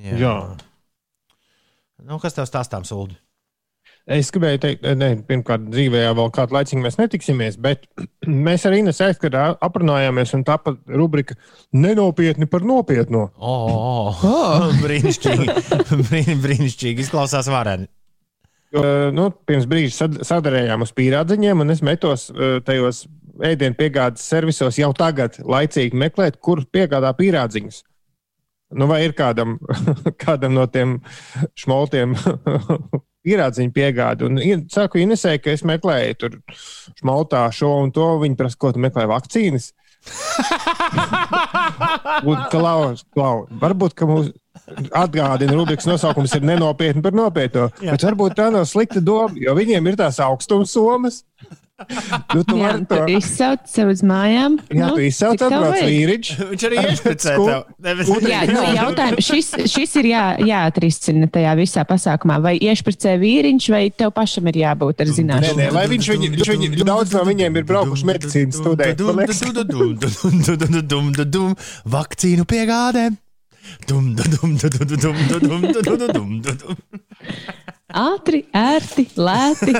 Jā. 0.00 0.20
Jā. 0.20 0.36
Nu, 2.06 2.20
kas 2.22 2.36
tev 2.36 2.46
stāstām, 2.48 2.86
Sūdi? 2.88 3.18
Es 4.10 4.30
gribēju 4.32 4.58
teikt, 4.62 4.86
ne, 4.98 5.10
pirmkārt, 5.28 5.66
dzīvē 5.70 6.00
jau 6.02 6.14
vēl 6.18 6.30
kādu 6.34 6.56
laiku 6.56 6.78
mēs 6.80 6.96
netiksimies, 6.98 7.58
bet 7.62 7.84
mēs 8.48 8.64
arī 8.66 8.80
nesēžam, 8.86 9.20
kad 9.26 9.36
aprunājāmies, 9.68 10.32
un 10.38 10.44
tāpat 10.48 10.80
rubrika 10.88 11.36
nenopietni 11.76 12.48
par 12.50 12.64
nopietnu. 12.66 13.26
Oh, 13.36 13.70
oh, 13.70 14.24
oh. 14.26 14.68
brīnišķīgi. 14.84 15.48
Brīn, 16.08 16.42
brīnišķīgi. 16.42 17.06
Izklausās 17.06 17.50
vareni. 17.52 17.90
Jo, 18.70 18.82
nu, 19.14 19.28
pirms 19.50 19.66
brīža 19.70 19.94
sad- 19.96 20.20
sadarējām 20.26 20.84
uz 20.86 20.92
pīrādziņiem, 20.94 21.62
un 21.64 21.74
es 21.74 21.80
metos 21.82 22.28
eh, 22.30 22.58
tajos 22.66 23.04
ēdienu 23.46 23.78
piegādes 23.78 24.24
servisos 24.26 24.78
jau 24.80 24.90
tagad, 24.96 25.38
laicīgi 25.44 25.98
meklēt, 25.98 26.40
kur 26.42 26.64
piegādā 26.72 27.12
pīrādziņus. 27.18 27.84
Nu, 28.78 28.86
vai 28.86 29.02
ir 29.04 29.14
kādam, 29.18 29.56
kādam 30.24 30.54
no 30.54 30.66
tiem 30.70 30.98
šmoltiem 31.58 32.14
pīrādziņu 33.26 33.72
piegāde? 33.74 34.28
Un 34.28 34.66
saku 34.70 35.02
Inesē, 35.02 35.36
ka 35.42 35.54
es 35.54 35.64
meklēju 35.66 36.18
tur 36.20 36.38
šmoltā 37.00 37.42
šo 37.54 37.72
un 37.84 37.90
to. 37.94 38.12
Viņi 38.22 38.38
prasa, 38.38 38.60
ko 38.60 38.68
tu 38.74 38.82
meklē 38.82 39.08
vakcīnas. 39.10 39.72
Un 42.24 42.38
Klaus, 42.48 43.02
Klaus, 43.12 43.50
varbūt, 43.60 43.92
ka 43.98 44.06
mums 44.08 44.30
atgādina, 44.96 45.52
rubrikas 45.56 45.88
nosaukums 45.88 46.34
ir 46.36 46.46
nenopietni 46.46 47.02
par 47.04 47.16
nopietnu. 47.16 47.68
Bet 47.82 48.04
varbūt 48.08 48.36
tā 48.38 48.46
nav 48.54 48.64
slikta 48.70 49.00
doma, 49.04 49.34
jo 49.36 49.54
viņiem 49.58 49.90
ir 49.90 49.98
tās 50.00 50.20
augstums 50.24 50.72
somas. 50.76 51.16
Nu, 52.34 52.42
tu 52.44 52.56
vari 52.60 52.84
to. 52.86 52.98
izsauc 53.08 53.64
sev 53.70 53.88
uz 53.94 54.02
mājām. 54.04 54.58
Jā, 54.68 54.90
tu 54.92 55.00
izsauc 55.06 55.40
atbrauc 55.46 55.78
vīriņš. 55.80 56.30
Viņš 56.50 56.64
arī 56.68 56.76
iešpricē 56.84 57.32
Sku- 57.38 57.46
tev. 57.48 58.02
Jā, 58.28 58.40
nu, 58.50 58.64
jautājums, 58.76 59.24
šis, 59.30 59.48
šis 59.72 59.96
ir 60.02 60.10
jā, 60.10 60.24
jāatrisina 60.50 61.30
tajā 61.32 61.54
visā 61.58 61.86
pasākumā. 61.88 62.36
Vai 62.44 62.54
iešpricē 62.60 63.16
vīriņš, 63.22 63.70
vai 63.72 63.82
tev 63.90 64.12
pašam 64.16 64.50
ir 64.52 64.60
jābūt 64.60 65.00
ar 65.00 65.08
Nē, 65.08 65.16
zināšanām? 65.20 65.62
nē, 65.62 65.70
lai 65.78 65.86
viņš 65.94 66.10
viņi, 66.12 66.30
viņš 66.36 66.52
viņi, 66.52 66.70
daudz 66.84 67.16
no 67.16 67.24
viņiem 67.30 67.56
ir 67.62 67.64
braukuši 67.72 68.10
medicīnas 68.12 68.60
studēt. 68.60 69.00
Vakcīnu 71.90 72.44
piegādē. 72.48 73.08
Dum, 73.86 74.14
dum, 74.16 74.30
dum, 74.34 74.56
dum, 74.56 74.70
dum, 74.72 74.96
dum, 74.96 75.16
dum, 75.28 75.40
dum, 75.40 75.62
dum, 75.62 75.82
dum, 75.84 75.98
dum, 76.10 76.40
dum, 76.42 76.56
dum. 76.58 76.76
Ātri, 77.96 78.44
ērti, 78.54 79.06
lēti. 79.18 79.74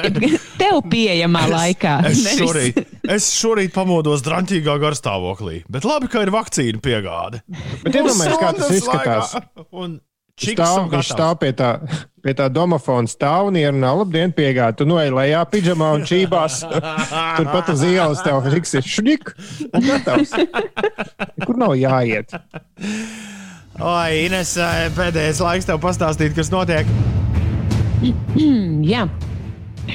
Tev 0.60 0.80
pieejamā 0.90 1.44
laikā. 1.50 1.96
Es 2.10 2.22
šorīt, 2.38 2.80
es 3.06 3.28
šorīt 3.36 3.74
pamodos 3.74 4.24
drāmīgā 4.26 4.78
garstāvoklī, 4.82 5.62
bet 5.70 5.86
labi, 5.86 6.10
ka 6.12 6.24
ir 6.24 6.32
vakcīnu 6.34 6.82
piegāde. 6.82 7.42
Bet 7.84 7.94
iedomājieties, 8.00 8.40
kā 8.40 8.54
tas 8.58 8.74
izskatās. 8.74 9.36
Un 9.70 10.00
čiks 10.38 10.58
Stāv, 10.58 10.88
viņš 10.90 11.12
stāv 11.14 11.36
pie 11.42 11.52
tā, 11.56 11.70
pie 12.24 12.34
tā 12.38 12.48
domofona 12.50 13.10
stāv 13.10 13.52
un 13.52 13.58
ierunā, 13.60 13.92
labdien, 14.02 14.34
piegādi. 14.34 14.80
Tu 14.80 14.88
noej 14.88 15.12
lejā, 15.14 15.44
pidžamā 15.52 15.92
un 15.98 16.06
čībās. 16.08 16.62
Turpat 17.38 17.74
uz 17.74 17.86
ielas 17.86 18.24
tev 18.26 18.48
riks 18.50 18.74
ir 18.78 18.88
šņik. 18.96 19.34
Kur 21.46 21.62
nav 21.62 21.76
jāiet? 21.78 22.34
Oi, 23.82 24.26
Ines, 24.26 24.56
eh, 24.60 24.90
pēdējais 24.94 25.40
laiks 25.42 25.66
tev 25.70 25.80
pastāstīt, 25.82 26.34
kas 26.36 26.52
notiek. 26.52 26.88
yeah. 28.34 29.08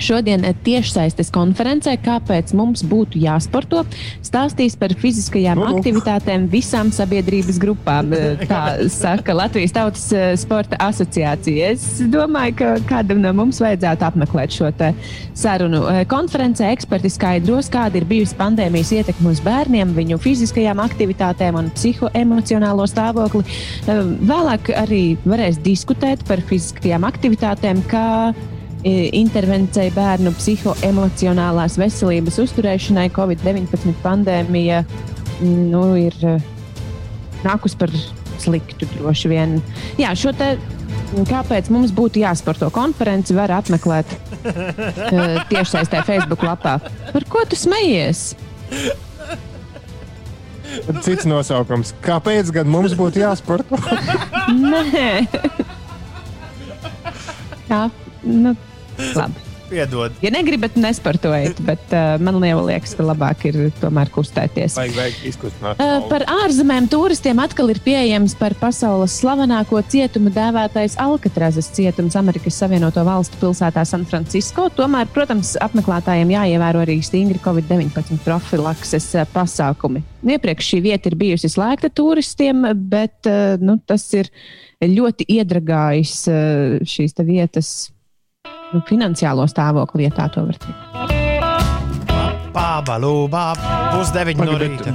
Šodien 0.03 0.43
tiešsaistes 0.65 1.29
konferencē, 1.33 1.95
kāpēc 2.03 2.51
mums 2.57 2.83
būtu 2.87 3.21
jāsporto, 3.23 3.83
stāstīs 4.25 4.75
par 4.79 4.93
fiziskajām 4.97 5.57
Nu, 5.57 5.65
nu. 5.65 5.79
aktivitātēm 5.79 6.47
visām 6.51 6.91
sabiedrības 6.93 7.59
grupām. 7.61 8.11
Tā 8.51 8.63
saka 8.93 9.35
Latvijas 9.35 9.73
Tautas 9.75 10.05
eh, 10.15 10.33
Sporta 10.39 10.79
asociācija. 10.87 11.71
Es 11.73 12.01
domāju, 12.13 12.57
ka 12.59 12.73
kādam 12.89 13.21
no 13.23 13.33
mums 13.37 13.61
vajadzētu 13.63 14.07
apmeklēt 14.07 14.55
šo 14.57 14.71
sarunu. 15.37 15.83
Eh, 15.91 16.03
Konferencē 16.09 16.71
eksperti 16.75 17.11
skaidros, 17.13 17.71
kāda 17.73 18.01
ir 18.01 18.07
bijusi 18.09 18.37
pandēmijas 18.39 18.93
ietekme 18.99 19.31
uz 19.33 19.41
bērniem, 19.45 19.95
viņu 19.97 20.19
fiziskajām 20.21 20.81
aktivitātēm 20.83 21.57
un 21.63 21.71
psihoemocionālo 21.77 22.85
stāvokli. 22.89 23.45
Eh, 23.87 24.03
Vēlāk 24.27 24.71
arī 24.75 25.01
varēs 25.25 25.61
diskutēt 25.63 26.23
par 26.27 26.43
fiziskajām 26.49 27.07
aktivitātēm, 27.07 27.83
kā 27.89 28.07
e, 28.83 29.09
intervencija 29.17 29.91
bērnu 29.95 30.33
psihoemocionālās 30.37 31.77
veselības 31.79 32.39
uzturēšanai 32.43 33.09
Covid-19 33.15 33.95
pandēmija 34.03 34.83
nu, 35.41 35.83
ir 35.99 36.17
e, 36.25 36.37
nākus 37.45 37.77
par 37.79 37.93
sliktu 38.41 38.89
droši 38.97 39.31
vien. 39.33 39.59
Jā, 40.01 40.13
šo 40.17 40.35
te. 40.37 40.55
Kāpēc 41.07 41.69
mums 41.71 41.93
būtu 41.95 42.19
jāsporto 42.19 42.67
konferenci, 42.75 43.31
var 43.31 43.53
apmeklēt 43.55 44.09
uh, 44.11 45.37
tiešsaistē 45.51 46.01
Facebook 46.03 46.43
lapā. 46.43 46.73
Par 47.13 47.25
ko 47.31 47.45
tu 47.47 47.55
smejies? 47.55 48.33
Cits 50.99 51.23
nosaukums. 51.23 51.93
Kāpēc 52.03 52.51
gan 52.59 52.67
mums 52.67 52.91
būtu 52.99 53.23
jāsporto? 53.23 53.79
Nē, 54.73 55.23
Jā, 57.67 57.89
nu, 58.23 58.53
labi. 59.15 59.47
Piedod. 59.67 60.11
Ja 60.23 60.29
negribat, 60.31 60.77
nesportojiet, 60.79 61.57
bet 61.67 61.91
uh, 61.91 62.15
man 62.23 62.37
liekas, 62.39 62.93
ka 62.95 63.03
labāk 63.03 63.43
ir 63.49 63.57
tomēr 63.81 64.07
kustēties. 64.15 64.77
Vajag, 64.79 64.93
vajag 64.95 65.17
izkustināt. 65.27 65.81
Uh, 65.83 66.05
par 66.07 66.23
ārzemēm 66.45 66.87
turistiem 66.91 67.41
atkal 67.43 67.73
ir 67.73 67.81
pieejams 67.83 68.37
par 68.39 68.55
pasaules 68.61 69.17
slavenāko 69.19 69.81
cietumu 69.91 70.31
dēvētais 70.35 70.95
Alcatrazes 71.03 71.67
cietums 71.75 72.15
Amerikas 72.19 72.59
Savienoto 72.61 73.03
Valstu 73.07 73.41
pilsētā 73.41 73.83
San 73.87 74.05
Francisco. 74.07 74.69
Tomēr, 74.77 75.11
protams, 75.11 75.57
apmeklētājiem 75.67 76.31
jāievēro 76.37 76.85
arī 76.85 77.01
stingri 77.03 77.43
Covid-19 77.43 78.23
profilakses 78.23 79.09
uh, 79.17 79.27
pasākumi. 79.35 80.05
Iepriekš 80.27 80.71
šī 80.71 80.81
vieta 80.87 81.11
ir 81.11 81.19
bijusi 81.19 81.51
slēgta 81.51 81.91
turistiem, 81.91 82.63
bet 82.87 83.27
uh, 83.27 83.59
nu, 83.59 83.75
tas 83.83 84.07
ir 84.15 84.31
ļoti 84.79 85.27
iedragājis 85.35 86.17
uh, 86.31 86.79
šīs 86.87 87.19
te 87.19 87.27
vietas 87.27 87.75
nu, 88.73 88.81
finansiālo 88.89 89.47
stāvokli, 89.49 90.07
ja 90.07 90.13
tā 90.15 90.27
to 90.33 90.45
var 90.47 90.59
teikt. 90.63 91.15
Pābalu, 92.57 93.27
pusdeviņi 93.29 94.45
no 94.47 94.55
rīta. 94.57 94.93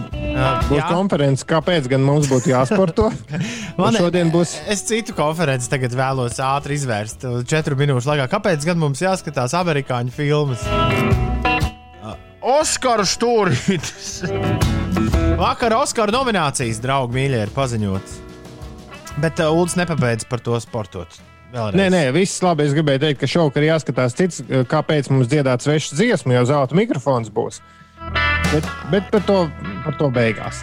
Būs 0.67 0.81
Jā. 0.81 0.89
konferences, 0.89 1.47
kāpēc 1.47 1.87
gan 1.93 2.03
mums 2.03 2.27
būtu 2.31 2.51
jāsporto? 2.51 3.11
Man 3.79 3.95
šodien 3.95 4.33
būs 4.33 4.57
Es 4.71 4.83
citu 4.89 5.15
konferenci 5.15 5.71
tagad 5.71 5.95
vēlos 5.97 6.41
ātri 6.43 6.75
izvērst. 6.81 7.29
Četru 7.49 7.79
minūšu 7.79 8.11
laikā. 8.11 8.27
Kāpēc 8.33 8.67
gan 8.67 8.81
mums 8.83 9.03
jāskatās 9.05 9.55
amerikāņu 9.61 10.15
filmas? 10.17 10.67
Oskaru 12.43 13.07
stūrītis. 13.07 14.25
Vakar 15.43 15.77
Oskaru 15.79 16.15
nominācijas, 16.15 16.81
draugi, 16.83 17.15
mīļie, 17.15 17.45
ir 17.47 17.53
paziņotas. 17.55 18.17
Bet 19.23 19.39
uh, 19.43 19.53
Ulas 19.55 19.77
nepabeidz 19.79 20.27
par 20.27 20.43
to 20.43 20.59
sportot. 20.63 21.21
Vēlreiz. 21.53 21.77
Nē, 21.77 21.87
nē, 21.93 22.03
viss 22.17 22.41
labi. 22.45 22.65
Es 22.65 22.75
gribēju 22.77 23.03
teikt, 23.05 23.21
ka 23.21 23.29
šovakar 23.29 23.67
jāskatās 23.67 24.17
cits, 24.17 24.43
kāpēc 24.71 25.11
mums 25.13 25.29
dziedāt 25.29 25.65
svešu 25.65 25.99
dziesmu, 25.99 26.33
jo 26.39 26.45
zelta 26.49 26.77
mikrofons 26.79 27.33
būs. 27.33 27.61
Bet, 28.53 28.69
bet 28.93 29.11
par, 29.13 29.25
to, 29.29 29.39
par 29.85 29.99
to 30.01 30.09
beigās. 30.13 30.63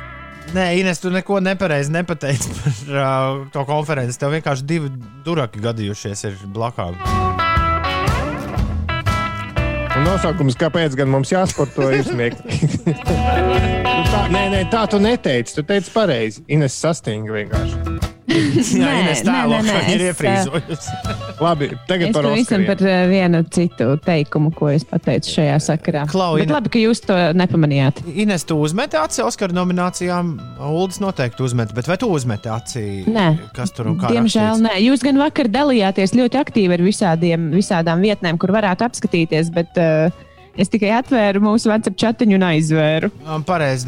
Nē, 0.55 0.71
Ines, 0.81 0.97
tu 1.01 1.11
neko 1.13 1.37
nepareizi 1.45 1.93
nepateici 1.93 2.53
par 2.57 2.73
uh, 2.73 3.43
to 3.53 3.65
konferenci. 3.69 4.17
Tev 4.17 4.33
vienkārši 4.33 4.65
divi 4.65 4.89
duraki 5.25 5.61
gadījušies. 5.61 6.25
Un 9.99 10.05
nosaukums, 10.07 10.57
kāpēc 10.57 10.97
gan 10.97 11.09
mums 11.11 11.33
jāsporto, 11.33 11.91
ir 11.93 12.05
smieklīgi. 12.07 12.81
Nu 13.99 14.05
tā, 14.07 14.21
nē, 14.31 14.41
nē, 14.53 14.59
tā 14.71 14.85
tu 14.89 14.97
neteici. 15.01 15.53
Tu 15.59 15.65
teici 15.67 15.91
pareizi. 15.93 16.41
Ines 16.49 16.77
sastinga 16.81 17.35
vienkārši. 17.35 17.88
Jā, 18.29 18.85
Nē, 18.85 18.89
nē, 19.07 19.13
tēlo, 19.25 19.57
nē, 19.63 19.73
nē, 19.73 19.77
ir 19.93 20.01
es, 20.03 20.09
iefrīzojusi. 20.11 20.91
Labi, 21.45 21.69
tagad 21.89 22.11
par 22.13 22.27
Oskariem. 22.29 22.65
par 22.67 22.81
vienu 23.09 23.41
citu 23.49 23.87
teikumu, 24.05 24.51
ko 24.55 24.69
es 24.69 24.85
pateicu 24.87 25.31
šajā 25.39 25.55
sakarā. 25.65 26.03
Klau, 26.11 26.35
Bet 26.37 26.51
labi, 26.53 26.71
ka 26.73 26.81
jūs 26.83 27.01
to 27.07 27.17
nepamanījāt. 27.39 28.03
Ines, 28.13 28.45
tu 28.47 28.59
uzmeti 28.61 28.99
aci 28.99 29.23
Oskara 29.25 29.55
nominācijām. 29.57 30.35
Uldis 30.69 31.01
noteikti 31.01 31.43
uzmet, 31.47 31.73
bet 31.77 31.89
vai 31.89 31.97
tu 32.01 32.11
uzmeti 32.13 32.51
aci? 32.53 32.85
Nē, 33.09 33.27
Kas 33.55 33.73
tur 33.75 33.89
un 33.93 33.97
kā? 34.01 34.11
Diemžēl 34.13 34.51
rakstīts? 34.53 34.65
nē. 34.67 34.77
Jūs 34.85 35.05
gan 35.09 35.21
vakar 35.23 35.49
dalījāties 35.51 36.13
ļoti 36.19 36.41
aktīvi 36.43 36.77
ar 36.77 36.85
visādiem, 36.85 37.49
visādām 37.55 38.03
vietnēm, 38.05 38.37
kur 38.41 38.53
varētu 38.55 38.85
apskatīties, 38.89 39.49
bet 39.55 39.79
uh, 39.81 40.11
es 40.59 40.71
tikai 40.71 40.91
atvēru 40.99 41.41
mūsu 41.43 41.71
WhatsApp 41.71 41.97
chatiņu 41.99 42.37
un 42.37 42.45
aizvēru. 42.49 43.09
Pareizi 43.47 43.87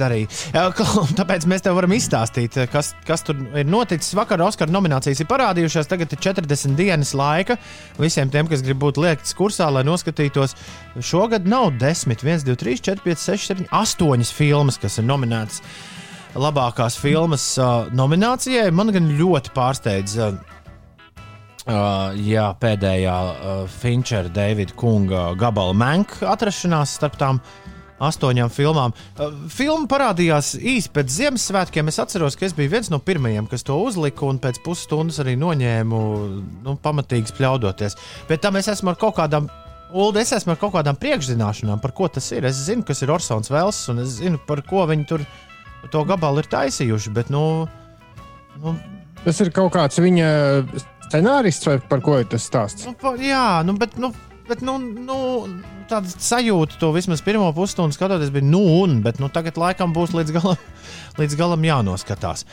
Klau, 0.78 1.06
Tāpēc 1.20 1.46
mēs 1.50 1.66
tev 1.66 1.78
varam 1.78 1.94
izstāstīt, 1.96 2.58
kas, 2.72 2.94
kas 3.08 3.26
tur 3.28 3.40
ir 3.58 3.68
noticis. 3.70 4.16
Vakar 4.18 4.42
Oskara 4.46 4.74
nominācijas 4.74 5.24
ir 5.24 5.30
parādījušās. 5.32 5.90
Tagad 5.92 6.14
ir 6.16 6.22
40 6.24 6.78
dienas 6.80 7.14
laika 7.18 7.58
visiem 8.00 8.32
tiem, 8.34 8.50
kas 8.52 8.64
grib 8.66 8.82
būt 8.82 9.00
liekts 9.02 9.36
kursā, 9.38 9.70
lai 9.74 9.86
noskatītos. 9.88 10.56
Šogad 11.00 11.48
nav 11.50 11.74
10, 11.82 12.24
1, 12.24 12.46
2, 12.48 12.60
3, 12.64 12.78
4, 12.92 13.06
5, 13.08 13.26
6, 13.28 13.52
7, 13.56 13.68
8 13.82 14.38
filmas, 14.38 14.80
kas 14.82 15.00
ir 15.02 15.08
nominētas 15.10 15.62
labākās 16.40 16.96
filmas 17.00 17.44
uh, 17.60 17.92
nominācijai. 17.96 18.70
Man 18.72 18.94
gan 18.96 19.12
ļoti 19.20 19.52
pārsteidz. 19.56 20.16
Uh, 20.16 20.60
Uh, 21.62 22.16
jā, 22.26 22.48
pēdējā 22.58 23.16
uh, 23.22 23.50
Finčera, 23.70 24.32
Davida 24.34 24.74
Kunga 24.74 25.28
gabala 25.38 25.76
manka 25.78 26.26
atrašanās 26.32 26.96
starp 26.98 27.20
tām 27.22 27.38
astoņām 28.02 28.50
filmām. 28.50 28.96
Uh, 29.14 29.36
filma 29.54 29.86
parādījās 29.92 30.56
īsi 30.58 30.90
pēc 30.90 31.12
Ziemassvētkiem. 31.14 31.92
Es 31.92 32.00
atceros, 32.02 32.34
ka 32.34 32.48
es 32.48 32.56
biju 32.58 32.72
viens 32.72 32.90
no 32.90 32.98
pirmajiem, 32.98 33.46
kas 33.52 33.62
to 33.68 33.78
uzlika, 33.78 34.26
un 34.26 34.40
pēc 34.42 34.58
pusstundas 34.66 35.22
arī 35.22 35.36
noņēmu 35.38 36.00
nu, 36.66 36.74
pamatīgi 36.82 37.30
spļaudoties. 37.30 37.98
Bet 38.32 38.42
tam 38.42 38.58
es 38.58 38.72
esmu 38.74 38.96
ar 38.96 38.98
kaut 39.04 39.20
kādām. 39.20 39.52
Ulu, 39.92 40.16
es 40.18 40.34
esmu 40.34 40.56
ar 40.56 40.58
kaut 40.58 40.74
kādām 40.80 40.98
priekšzināšanām, 40.98 41.84
par 41.84 41.94
ko 41.94 42.10
tas 42.10 42.32
ir. 42.34 42.48
Es 42.50 42.64
zinu, 42.66 42.82
kas 42.88 43.04
ir 43.06 43.14
Orsons 43.14 43.54
Vels, 43.54 43.84
un 43.94 44.02
es 44.02 44.18
zinu, 44.18 44.42
par 44.50 44.64
ko 44.66 44.88
viņi 44.90 45.06
tur 45.14 45.28
to 45.94 46.02
gabalu 46.10 46.42
ir 46.42 46.50
taisījuši. 46.50 47.14
Bet, 47.14 47.30
nu, 47.30 47.68
nu, 48.64 48.74
Tas 49.22 49.38
ir 49.44 49.52
kaut 49.54 49.76
kāds 49.76 50.00
viņa 50.02 50.30
scenārists, 51.12 51.68
vai 51.68 51.78
par 51.92 52.02
ko 52.06 52.18
ir 52.22 52.28
tas 52.32 52.48
stāsts? 52.48 52.88
Nu, 52.88 52.96
pa, 52.98 53.14
jā, 53.20 53.62
nu, 53.68 53.76
bet, 53.80 53.98
nu, 54.02 54.12
bet 54.50 54.64
nu, 54.66 54.78
nu, 54.80 55.18
tāda 55.92 56.12
sajūta, 56.12 56.80
to 56.82 56.92
vismaz 56.96 57.24
pirmo 57.26 57.50
pusstundu 57.56 57.96
skatoties, 57.96 58.34
bija, 58.34 58.48
nu, 58.48 58.64
un, 58.82 59.00
bet 59.06 59.22
nu, 59.22 59.30
tagad 59.34 59.60
laikam 59.60 59.96
būs 59.96 60.16
līdz 60.18 60.36
galam, 60.40 60.70
līdz 61.22 61.40
galam 61.40 61.68
jānoskatās. 61.68 62.46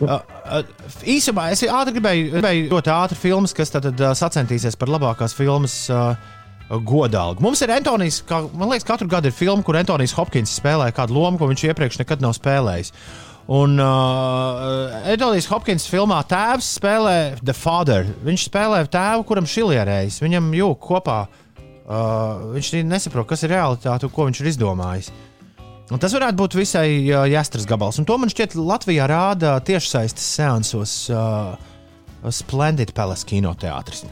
Uh, 0.00 0.16
uh, 0.16 0.60
īsumā 1.04 1.50
es 1.52 1.60
ātri 1.66 1.98
gribēju, 1.98 2.28
gribēju 2.36 2.68
ļoti 2.70 2.92
ātri 2.94 3.18
filmas, 3.20 3.52
kas 3.56 3.74
tad, 3.74 3.90
uh, 3.90 4.12
sacensties 4.16 4.78
par 4.80 4.88
labākās 4.88 5.34
filmas 5.36 5.74
uh, 5.92 6.14
godalgu. 6.70 7.42
Mums 7.42 7.60
ir 7.64 7.72
Antonius, 7.74 8.20
kā, 8.26 8.40
man 8.54 8.70
liekas, 8.70 8.86
katru 8.88 9.10
gadu 9.10 9.28
ir 9.28 9.36
filma, 9.36 9.64
kur 9.66 9.76
Antonius 9.76 10.14
Hopkins 10.16 10.54
spēlē 10.56 10.88
kādu 10.96 11.18
lomu, 11.18 11.40
ko 11.40 11.50
viņš 11.50 11.66
iepriekš 11.66 12.00
nekad 12.00 12.22
nav 12.22 12.36
spēlējis. 12.38 12.94
Un 13.50 13.80
uh, 13.82 15.10
Edvards 15.10 15.48
Hopkins 15.50 15.88
filmā 15.90 16.20
Tēvs 16.30 16.68
spēlē 16.76 17.14
The 17.42 17.54
Father. 17.56 18.06
Viņš 18.22 18.44
spēlē 18.46 18.84
tēvu, 18.86 19.24
kuram 19.26 19.48
šilierējis. 19.50 20.20
Viņam 20.22 20.52
jūg 20.54 20.76
kopā. 20.84 21.24
Uh, 21.90 22.54
viņš 22.54 22.70
nesaprot, 22.86 23.26
kas 23.26 23.42
ir 23.42 23.50
realitāte 23.56 24.06
un 24.06 24.14
ko 24.14 24.28
viņš 24.28 24.42
ir 24.44 24.52
izdomājis. 24.52 25.10
Un 25.90 25.98
tas 25.98 26.14
varētu 26.14 26.38
būt 26.38 26.54
visai 26.60 26.86
uh, 27.08 27.24
jāstras 27.26 27.66
gabals. 27.66 27.98
Un 27.98 28.06
to 28.06 28.14
man 28.22 28.30
šķiet, 28.30 28.54
Latvijā 28.54 29.10
rāda 29.10 29.56
tiešsaistes 29.66 30.30
seansos 30.38 30.94
uh, 31.10 31.58
Splendid 32.30 32.94
Palace 32.94 33.26
kinoteātris. 33.26 34.06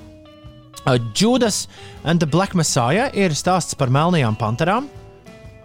Uh, 0.83 0.99
Judas 1.15 1.69
and 2.03 2.19
the 2.19 2.27
Black 2.27 2.59
Messiah 2.59 3.07
ir 3.15 3.39
stāsts 3.39 3.79
par 3.79 3.95
melnajām 3.95 4.35
panterām. 4.35 4.91
Uh, 4.91 5.08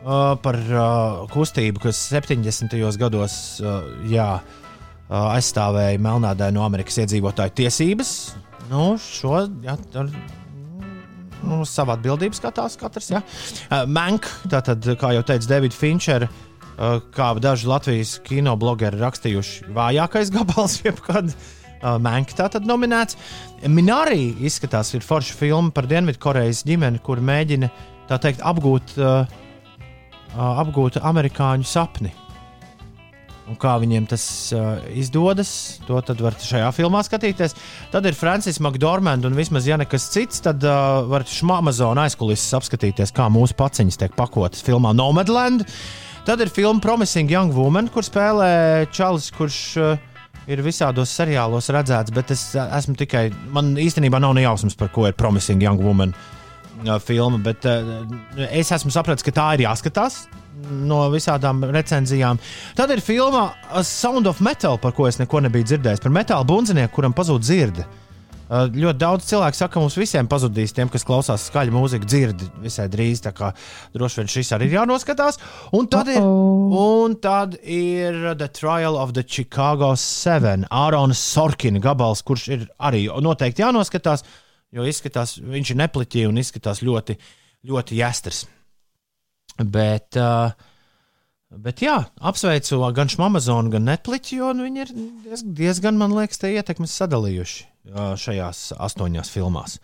par 0.04 0.58
uh, 0.60 1.24
kustību, 1.32 1.80
kas 1.86 2.00
70. 2.12 2.76
gados 3.00 3.36
uh, 3.64 3.86
jā, 4.12 4.28
uh, 4.44 5.18
aizstāvēja 5.32 6.02
melnādainu 6.04 6.64
Amerikas 6.66 7.00
iedzīvotāju 7.04 7.56
tiesības. 7.62 8.14
Nu, 8.72 8.94
šo 9.00 9.46
jā, 9.64 9.78
ar, 10.00 10.10
nu, 11.44 11.62
savu 11.68 11.96
atbildību 11.96 12.36
skatās 12.36 12.76
katrs. 12.80 13.12
Ja? 13.14 13.24
Uh, 13.70 13.84
Mank, 13.88 14.28
tātad, 14.52 14.84
kā 15.00 15.14
jau 15.16 15.24
teica 15.28 15.54
Davids 15.56 15.80
Finčers, 15.80 16.28
uh, 16.28 17.00
kā 17.16 17.32
daži 17.40 17.70
Latvijas 17.72 18.18
kino 18.28 18.56
blogeri 18.60 19.00
rakstījuši, 19.00 19.70
vājākais 19.76 20.34
gabals 20.36 20.80
jebkad. 20.86 21.32
Uh, 21.84 21.96
Mank 22.04 22.32
tā 22.36 22.50
tad 22.52 22.68
nominēts. 22.68 23.16
Minārī 23.72 24.34
izskatās, 24.48 24.94
ir 24.96 25.04
forša 25.04 25.36
filma 25.40 25.72
par 25.76 25.88
Dienvidkorejas 25.92 26.64
ģimeni, 26.68 27.00
kur 27.04 27.24
mēģina 27.24 27.72
tā 28.08 28.20
teikt 28.24 28.44
apgūt 28.44 28.96
uh, 29.00 29.40
apgūt 30.38 31.00
amerikāņu 31.04 31.68
sapni. 31.68 32.14
Un 33.44 33.58
kā 33.60 33.74
viņiem 33.82 34.06
tas 34.08 34.24
uh, 34.56 34.78
izdodas, 34.96 35.50
to 35.84 36.00
var 36.00 36.38
šajā 36.40 36.70
filmā 36.78 37.02
skatīties. 37.04 37.58
Tad 37.92 38.06
ir 38.08 38.16
Francis 38.16 38.62
McDormand, 38.64 39.28
un 39.28 39.36
vismaz, 39.36 39.68
ja 39.68 39.76
nekas 39.80 40.06
cits, 40.14 40.40
tad 40.46 40.64
uh, 40.64 41.04
var 41.12 41.28
šmā 41.28 41.60
Amazon 41.60 42.00
aizkulisēs 42.06 42.56
apskatīties, 42.62 43.12
kā 43.16 43.28
mūsu 43.34 43.58
paciņas 43.60 44.00
tiek 44.00 44.16
pakotas 44.16 44.64
filmā 44.64 44.94
Nomadland. 44.96 45.68
Tad 46.24 46.40
ir 46.40 46.54
filma 46.56 46.80
Promising 46.80 47.32
Young 47.34 47.52
Woman, 47.52 47.92
kur 47.92 48.08
spēlē 48.08 48.88
Čalis, 48.96 49.28
kurš 49.36 49.60
uh, 49.82 50.14
ir 50.48 50.64
visādos 50.64 51.12
seriālos 51.12 51.68
redzēts, 51.76 52.16
bet 52.16 52.32
es 52.32 52.46
esmu 52.64 52.96
tikai, 53.04 53.28
man 53.52 53.76
īstenībā 53.76 54.24
nav 54.24 54.38
ne 54.38 54.48
jausmas, 54.48 54.80
par 54.80 54.88
ko 54.96 55.10
ir 55.10 55.20
Promising 55.20 55.60
Young 55.68 55.84
Woman 55.84 56.16
uh, 56.16 56.43
filma, 57.04 57.40
bet 57.44 57.66
uh, 57.70 58.04
es 58.52 58.72
esmu 58.76 58.94
sapratis, 58.94 59.26
ka 59.26 59.36
tā 59.36 59.50
ir 59.58 59.68
jāskatās 59.68 60.26
no 60.64 61.02
visādām 61.14 61.64
recenzijām. 61.74 62.40
Tad 62.78 62.94
ir 62.94 63.02
filma 63.04 63.50
Sound 63.84 64.30
of 64.30 64.42
Metal, 64.44 64.78
par 64.80 64.94
ko 64.96 65.10
es 65.10 65.20
neko 65.20 65.42
nebiju 65.44 65.72
dzirdējis. 65.72 66.04
Par 66.04 66.14
metāla 66.14 66.48
bundzinieku, 66.48 66.94
kuram 66.96 67.16
pazūd 67.16 67.44
dzirde. 67.44 67.86
Uh, 68.54 68.68
ļoti 68.70 69.00
daudz 69.00 69.26
cilvēku 69.26 69.58
saka, 69.58 69.72
ka 69.74 69.82
mums 69.82 69.96
visiem 69.98 70.28
pazudīs, 70.30 70.74
tiem, 70.76 70.90
kas 70.92 71.06
klausās 71.08 71.48
skaļu 71.48 71.74
mūziku, 71.74 72.06
dzirdi 72.06 72.50
visai 72.62 72.90
drīz. 72.92 73.24
Tā 73.26 73.32
kā 73.36 73.54
droši 73.96 74.20
vien 74.20 74.32
šis 74.36 74.52
arī 74.54 74.68
ir 74.70 74.78
jānoskatās. 74.78 75.40
Un 75.74 75.88
tad, 75.90 76.12
ir, 76.12 76.22
un 76.22 77.16
tad 77.24 77.56
ir 77.64 78.36
The 78.38 78.50
Trial 78.54 79.00
of 79.00 79.16
the 79.18 79.24
Chicago 79.24 79.94
Seven, 80.00 80.68
Ārona 80.70 81.18
Sorkina 81.18 81.82
gabals, 81.82 82.22
kurš 82.28 82.48
ir 82.54 82.68
arī 82.84 83.08
noteikti 83.24 83.64
jānoskatās, 83.64 84.28
jo 84.74 84.86
izskatās, 84.90 85.38
viņš 85.40 85.74
ir 85.74 85.82
nepliķī 85.84 86.28
un 86.30 86.40
izskatās 86.42 86.84
ļoti, 86.86 87.18
ļoti 87.70 88.00
jāstrs. 88.00 88.44
Bet, 89.62 90.18
uh, 90.18 90.54
bet 91.54 91.84
jā, 91.86 92.00
apsveicu 92.26 92.80
gan 92.98 93.12
Amazon, 93.22 93.70
gan 93.74 93.86
Netflix, 93.86 94.34
jo 94.34 94.50
viņi 94.58 94.82
ir 94.86 94.96
diez, 95.28 95.44
diezgan, 95.46 96.00
man 96.00 96.16
liekas, 96.18 96.42
te 96.42 96.50
ietekmes 96.56 96.96
sadalījuši 96.98 97.68
uh, 97.94 98.16
šajās 98.18 98.72
astoņās 98.82 99.30
filmās, 99.34 99.78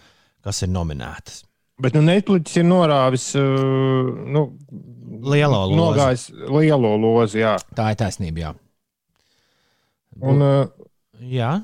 kas 0.45 0.63
ir 0.65 0.73
nominētas. 0.73 1.43
Bet 1.79 1.95
nu, 1.95 2.01
Netflix 2.03 2.57
ir 2.59 2.65
norāvis 2.67 3.29
uh, 3.39 4.09
nu, 4.27 4.49
Lielo 5.19 5.65
lozi. 5.67 5.77
nogājis 5.79 6.23
lielo 6.53 6.93
lozi. 6.99 7.41
Jā. 7.41 7.57
Tā 7.75 7.89
ir 7.91 7.97
taisnība, 7.99 8.39
jā. 8.43 8.51
Un, 10.19 10.43
uh, 10.43 10.89
jā. 11.19 11.57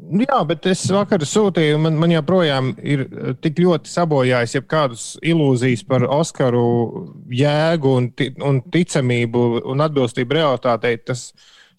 Nu 0.00 0.24
Jā, 0.24 0.38
bet 0.48 0.66
es 0.70 0.82
vakar 0.90 1.22
sūtīju, 1.26 1.78
man, 1.82 1.96
man 2.00 2.12
joprojām 2.14 2.72
ir 2.80 3.04
eh, 3.06 3.32
tik 3.42 3.60
ļoti 3.62 3.90
sabojājis 3.90 4.56
jebkādas 4.56 5.06
ilūzijas 5.26 5.84
par 5.88 6.06
Oskaru 6.08 6.64
jēgu 7.34 7.96
un, 7.98 8.08
un 8.46 8.60
ticamību 8.72 9.44
un 9.70 9.84
atbilstību 9.84 10.38
realitātei. 10.38 10.96
Tas 11.04 11.30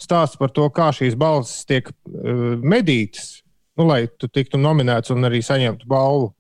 stāsts 0.01 0.39
par 0.41 0.53
to, 0.53 0.67
kā 0.73 0.89
šīs 0.95 1.17
balsis 1.19 1.65
tiek 1.69 1.89
uh, 1.91 2.55
medītas, 2.57 3.41
nu, 3.77 3.85
lai 3.89 4.07
tu 4.17 4.29
tiktu 4.31 4.57
nominēts 4.61 5.13
un 5.13 5.29
arī 5.29 5.43
saņemtu 5.45 5.89
balvu. 5.89 6.31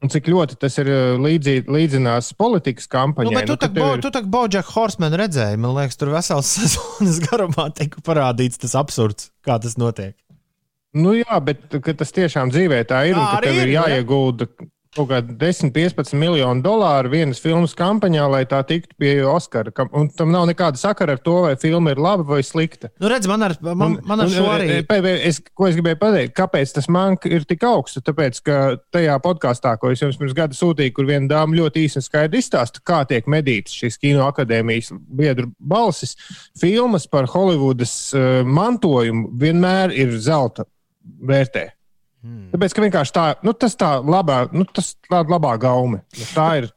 Un 0.00 0.08
cik 0.08 0.30
ļoti 0.32 0.56
tas 0.62 0.78
ir 0.80 0.88
eh, 0.88 1.18
līdzī, 1.20 1.58
līdzinās 1.68 2.32
politikas 2.40 2.88
kampaņai. 2.88 3.28
Nu, 3.28 3.36
bet 3.36 3.50
tu 3.50 3.58
ka 3.60 3.68
tā 3.68 3.90
ir- 3.98 4.04
tu 4.06 4.22
Bojack 4.32 4.72
Horseman 4.72 5.12
redzēji, 5.20 5.60
man 5.60 5.76
liekas, 5.76 6.00
tur 6.00 6.14
vesels 6.14 6.48
sezonas 6.56 7.20
garumā 7.26 7.68
tika 7.76 8.00
parādīts 8.06 8.62
tas 8.62 8.74
absurds, 8.80 9.28
kā 9.44 9.58
tas 9.60 9.76
notiek. 9.80 10.16
Nu, 10.98 11.14
jā, 11.14 11.38
bet 11.46 11.68
tas 11.70 12.10
tiešām 12.16 12.50
dzīvē 12.50 12.82
tā 12.90 13.04
ir. 13.10 13.14
Tā 13.18 13.38
Un 13.38 13.44
tev 13.44 13.54
ir 13.54 13.68
ir, 13.68 13.74
jā. 13.76 13.86
jāiegulda 13.92 14.48
kaut 14.90 15.06
kādi 15.06 15.36
10, 15.38 15.70
15 15.70 16.16
miljoni 16.18 16.64
dolāru 16.64 17.12
vienas 17.12 17.38
filmas 17.38 17.76
kampaņā, 17.78 18.24
lai 18.26 18.40
tā 18.50 18.58
tiktu 18.66 18.96
pie 18.98 19.12
Oskara. 19.22 19.70
Un 19.94 20.08
tam 20.10 20.32
nav 20.34 20.48
nekāda 20.50 20.80
sakara 20.80 21.14
ar 21.14 21.20
to, 21.22 21.36
vai 21.44 21.52
filma 21.62 21.92
ir 21.94 22.00
laba 22.02 22.24
vai 22.26 22.40
slikta. 22.42 22.90
Nu, 22.98 23.06
redz, 23.12 23.28
man 23.30 23.46
ar, 23.46 23.54
man, 23.62 24.00
man 24.02 24.24
ar 24.24 24.26
Un, 24.26 24.32
šo 24.34 24.42
un, 24.48 24.50
arī. 24.56 24.66
e, 24.82 24.98
e, 24.98 25.12
Es, 25.30 25.38
ko 25.54 25.68
es 25.68 25.76
gribēju 25.78 26.00
pateikt? 26.00 26.34
Kāpēc 26.34 26.74
tas 26.74 26.90
man 26.90 27.14
ir 27.30 27.46
tik 27.46 27.62
augsts? 27.68 28.02
Tāpēc, 28.02 28.40
ka 28.42 28.58
tajā 28.90 29.14
podkāstā, 29.22 29.76
ko 29.78 29.92
es 29.94 30.02
jums 30.02 30.18
pirms 30.18 30.34
gada 30.34 30.58
sūtīju, 30.58 30.96
kur 30.96 31.06
viena 31.06 31.30
dāma 31.36 31.54
ļoti 31.60 31.86
īsi 31.86 32.00
un 32.02 32.08
skaidri 32.08 32.42
izstāsta, 32.42 32.82
kā 32.82 33.04
tiek 33.06 33.30
medītas 33.30 33.78
šīs 33.78 34.00
kino 34.02 34.26
akadēmijas 34.26 34.90
biedru 35.06 35.52
balsis, 35.62 36.16
filmas 36.58 37.06
par 37.06 37.30
Holivudas 37.30 37.94
uh, 38.18 38.42
mantojumu 38.42 39.30
vienmēr 39.38 39.94
ir 39.94 40.18
zelta 40.18 40.66
vērtē. 41.30 41.66
Hmm. 42.20 42.48
Tāpēc, 42.52 42.74
ka 42.76 42.82
vienkārši 42.84 43.14
tā, 43.16 43.26
nu, 43.46 43.54
tas 43.56 43.76
tā 43.80 43.94
labā, 44.04 44.42
nu, 44.52 44.66
tas 44.68 44.92
tā 45.08 45.22
labā 45.24 45.54
gaume. 45.60 46.02
Nu, 46.18 46.26
Tā 46.34 46.48
ir. 46.60 46.72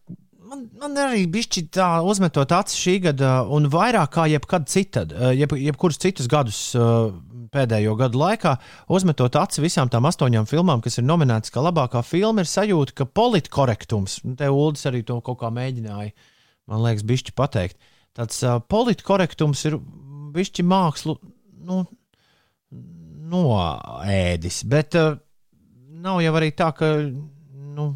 Man, 0.53 0.67
man 0.77 0.97
arī 1.01 1.23
bija 1.33 1.63
tā 1.73 1.87
uzmetot 2.05 2.51
acis 2.53 2.77
šī 2.77 2.99
gada, 3.07 3.39
un 3.49 3.65
vairāk 3.73 4.11
kā 4.13 4.27
jebkad 4.29 4.67
citādi, 4.69 5.17
jeb, 5.39 5.55
jebkurus 5.57 5.97
citus 5.97 6.29
gadus 6.29 6.59
uh, 6.77 7.09
pēdējo 7.53 7.95
gadu 7.97 8.21
laikā, 8.21 8.53
uzmetot 8.93 9.35
acis 9.41 9.63
visām 9.63 9.89
tām 9.91 10.05
astoņām 10.09 10.45
filmām, 10.49 10.83
kas 10.85 10.99
ir 11.01 11.07
nominētas 11.07 11.53
kā 11.53 11.63
labākā 11.65 12.03
filma, 12.05 12.45
ir 12.45 12.51
sajūta, 12.51 12.95
ka 13.01 13.09
politkorektums, 13.09 14.19
un 14.27 14.37
te 14.39 14.51
Ulas 14.53 14.85
arī 14.89 15.01
to 15.07 15.17
kaut 15.25 15.41
kā 15.41 15.49
mēģināja, 15.53 16.13
man 16.69 16.85
liekas, 16.85 17.07
bišķi 17.09 17.35
pateikt. 17.39 17.91
Tāds 18.13 18.37
uh, 18.45 18.59
politkorektums 18.69 19.65
ir 19.71 19.79
bišķi 20.37 20.69
mākslu 20.69 21.17
nu, 21.65 21.81
noēdis, 23.31 24.63
bet 24.69 24.97
uh, 24.99 25.15
nav 26.03 26.21
jau 26.23 26.35
arī 26.39 26.51
tā, 26.57 26.71
ka. 26.77 26.95
Nu, 27.73 27.87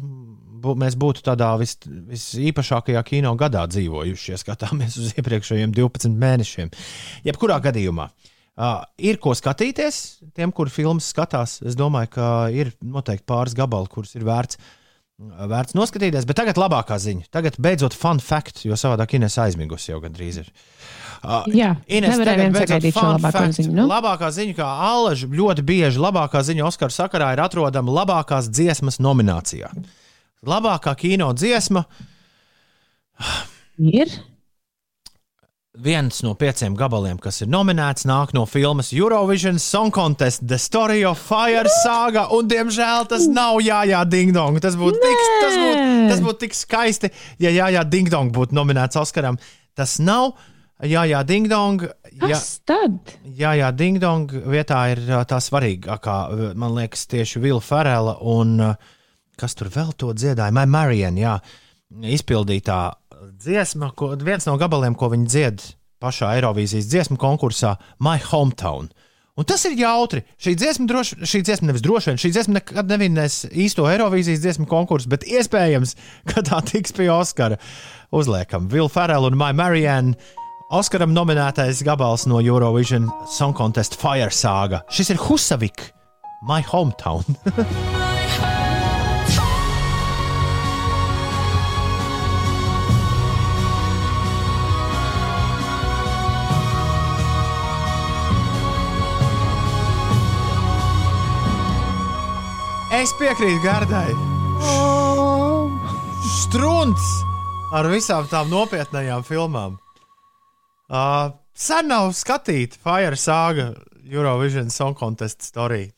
bū, 0.62 0.74
mēs 0.78 0.96
būtu 0.98 1.22
tādā 1.26 1.52
vis, 1.60 1.76
visīpašākajā 1.86 3.02
kino 3.06 3.34
gadā 3.38 3.64
dzīvojuši, 3.70 4.32
ja 4.32 4.40
skatāmies 4.40 4.98
uz 5.00 5.14
iepriekšējiem 5.18 5.74
12 5.76 6.18
mēnešiem. 6.18 6.72
Jebkurā 7.28 7.60
gadījumā. 7.68 8.10
Uh, 8.58 8.80
ir 8.98 9.20
ko 9.22 9.36
skatīties 9.38 10.18
tiem, 10.34 10.50
kuriem 10.50 10.74
filmas 10.74 11.12
skatās. 11.12 11.60
Es 11.62 11.78
domāju, 11.78 12.10
ka 12.16 12.26
ir 12.50 12.72
noteikti 12.82 13.28
pāris 13.30 13.54
gabali, 13.54 13.86
kurus 13.92 14.16
ir 14.18 14.26
vērts, 14.26 14.58
vērts 15.52 15.76
noskatīties. 15.78 16.26
Bet 16.26 16.40
tagad 16.40 16.58
labākā 16.58 16.98
ziņa. 16.98 17.28
Tagad 17.34 17.60
beidzot 17.62 17.94
fun 17.94 18.18
fact, 18.18 18.64
jo 18.66 18.74
savādāk 18.78 19.14
Ines 19.14 19.38
aizmigusi 19.38 19.92
jau 19.92 20.02
gandrīz 20.02 20.42
ir. 20.42 20.50
Uh, 20.50 20.97
Jā, 21.50 21.72
Ines, 21.90 22.12
nevarēja 22.14 22.38
vien 22.44 22.54
sagaidīt 22.54 22.94
šo 22.94 23.06
labāko 23.08 23.34
fact. 23.34 23.56
ziņu, 23.58 23.74
nu? 23.74 23.86
Labākā 23.90 24.30
ziņa, 24.34 24.54
kā 24.58 24.68
Allaž 24.88 25.24
ļoti 25.26 25.64
bieži 25.66 26.02
labākā 26.02 26.42
ziņa 26.46 26.66
Oskara 26.68 26.94
sakarā 26.94 27.32
ir 27.34 27.42
atrodama 27.42 27.94
labākās 28.00 28.50
dziesmas 28.52 29.00
nominācijā. 29.02 29.72
Labākā 30.46 30.94
kino 30.98 31.32
dziesma 31.34 31.84
ir. 33.82 34.12
Viens 35.78 36.24
no 36.26 36.32
pieciem 36.34 36.74
gabaliem, 36.74 37.20
kas 37.22 37.36
ir 37.44 37.50
nominēts, 37.50 38.02
nāk 38.08 38.32
no 38.34 38.42
filmas 38.50 38.88
Eurovision 38.90 39.60
Song 39.62 39.92
Contest, 39.94 40.42
The 40.42 40.58
Story 40.58 41.04
of 41.06 41.20
Fire 41.22 41.70
Saga. 41.84 42.24
Un, 42.34 42.48
diemžēl, 42.50 43.06
tas 43.10 43.28
nav 43.30 43.60
Jāņā 43.62 44.00
Dingdong. 44.10 44.58
Tas 44.64 44.74
būtu 44.78 44.98
tik, 44.98 45.22
tas 45.44 45.54
būt, 45.54 45.82
tas 46.10 46.22
būt 46.24 46.40
tik 46.42 46.58
skaisti, 46.58 47.12
ja 47.38 47.54
Jāņā 47.54 47.84
Dingdong 47.86 48.34
būtu 48.34 48.58
nominēts 48.58 48.98
Oskaram. 48.98 49.38
Tas 49.78 50.00
nav 50.02 50.32
Jāņā 50.86 51.24
Dingdong. 51.26 51.88
Kas 52.20 52.60
tad? 52.66 52.98
Jā, 53.24 53.54
jā, 53.58 53.70
Dingdong 53.74 54.30
vietā 54.46 54.84
ir 54.92 55.02
tā 55.26 55.40
svarīgākā, 55.42 56.18
man 56.58 56.76
liekas, 56.76 57.06
tieši 57.10 57.42
Vila 57.42 57.62
Ferela 57.62 58.14
un 58.22 58.60
kas 59.38 59.58
tur 59.58 59.70
vēl 59.74 59.90
to 59.98 60.12
dziedāja, 60.14 60.54
Mai 60.54 60.66
Marijan, 60.70 61.18
jā, 61.18 61.36
izpildītā 62.14 62.78
dziesma, 63.38 63.92
ko, 63.98 64.12
viens 64.22 64.46
no 64.46 64.56
gabaliem, 64.60 64.96
ko 64.98 65.10
viņi 65.12 65.28
dzied 65.30 65.66
pašā 66.02 66.36
Eirovīzijas 66.38 66.88
dziesmu 66.90 67.18
konkursā, 67.18 67.76
My 68.02 68.18
Hometown. 68.22 68.90
Un 69.38 69.46
tas 69.46 69.62
ir 69.68 69.76
jautri. 69.78 70.24
Šī 70.42 70.56
dziesma, 70.58 70.88
droši, 70.90 71.20
šī 71.22 71.40
dziesma 71.46 71.68
nevis 71.70 71.84
droši 71.84 72.10
vien, 72.10 72.18
šī 72.18 72.30
dziesma 72.34 72.56
nekad 72.56 72.90
nevinnēs 72.90 73.44
īsto 73.54 73.86
Eirovīzijas 73.86 74.42
dziesmu 74.42 74.66
konkursu, 74.70 75.10
bet 75.12 75.26
iespējams, 75.30 75.94
ka 76.30 76.42
tā 76.46 76.58
tiks 76.66 76.94
pie 76.96 77.06
Oskara. 77.14 77.60
Uzliekam, 78.14 78.66
Vila 78.72 78.90
Ferela 78.90 79.30
un 79.30 79.38
My 79.38 79.52
Marijan. 79.54 80.14
Oskaram 80.68 81.14
nominētais 81.16 81.78
gabals 81.80 82.26
no 82.28 82.42
Eurovision 82.44 83.06
Song 83.24 83.56
Contest 83.56 83.94
Fire 83.96 84.28
Saga. 84.28 84.82
Šis 84.92 85.14
ir 85.14 85.16
Husavik, 85.16 85.80
My 86.44 86.60
Hometown. 86.60 87.24
es 103.00 103.16
piekrītu 103.16 103.64
Gardai. 103.64 104.12
Strunts 106.28 107.08
ar 107.72 107.88
visām 107.88 108.28
tām 108.28 108.52
nopietnām 108.52 109.24
filmām. 109.24 109.80
Uh, 110.88 111.34
sen 111.52 111.90
nav 111.90 112.14
skatīta 112.16 112.78
Fire 112.80 113.16
Saga 113.20 113.74
Eurovision 114.08 114.70
Song 114.72 114.96
Contest 114.96 115.44
story. 115.44 115.90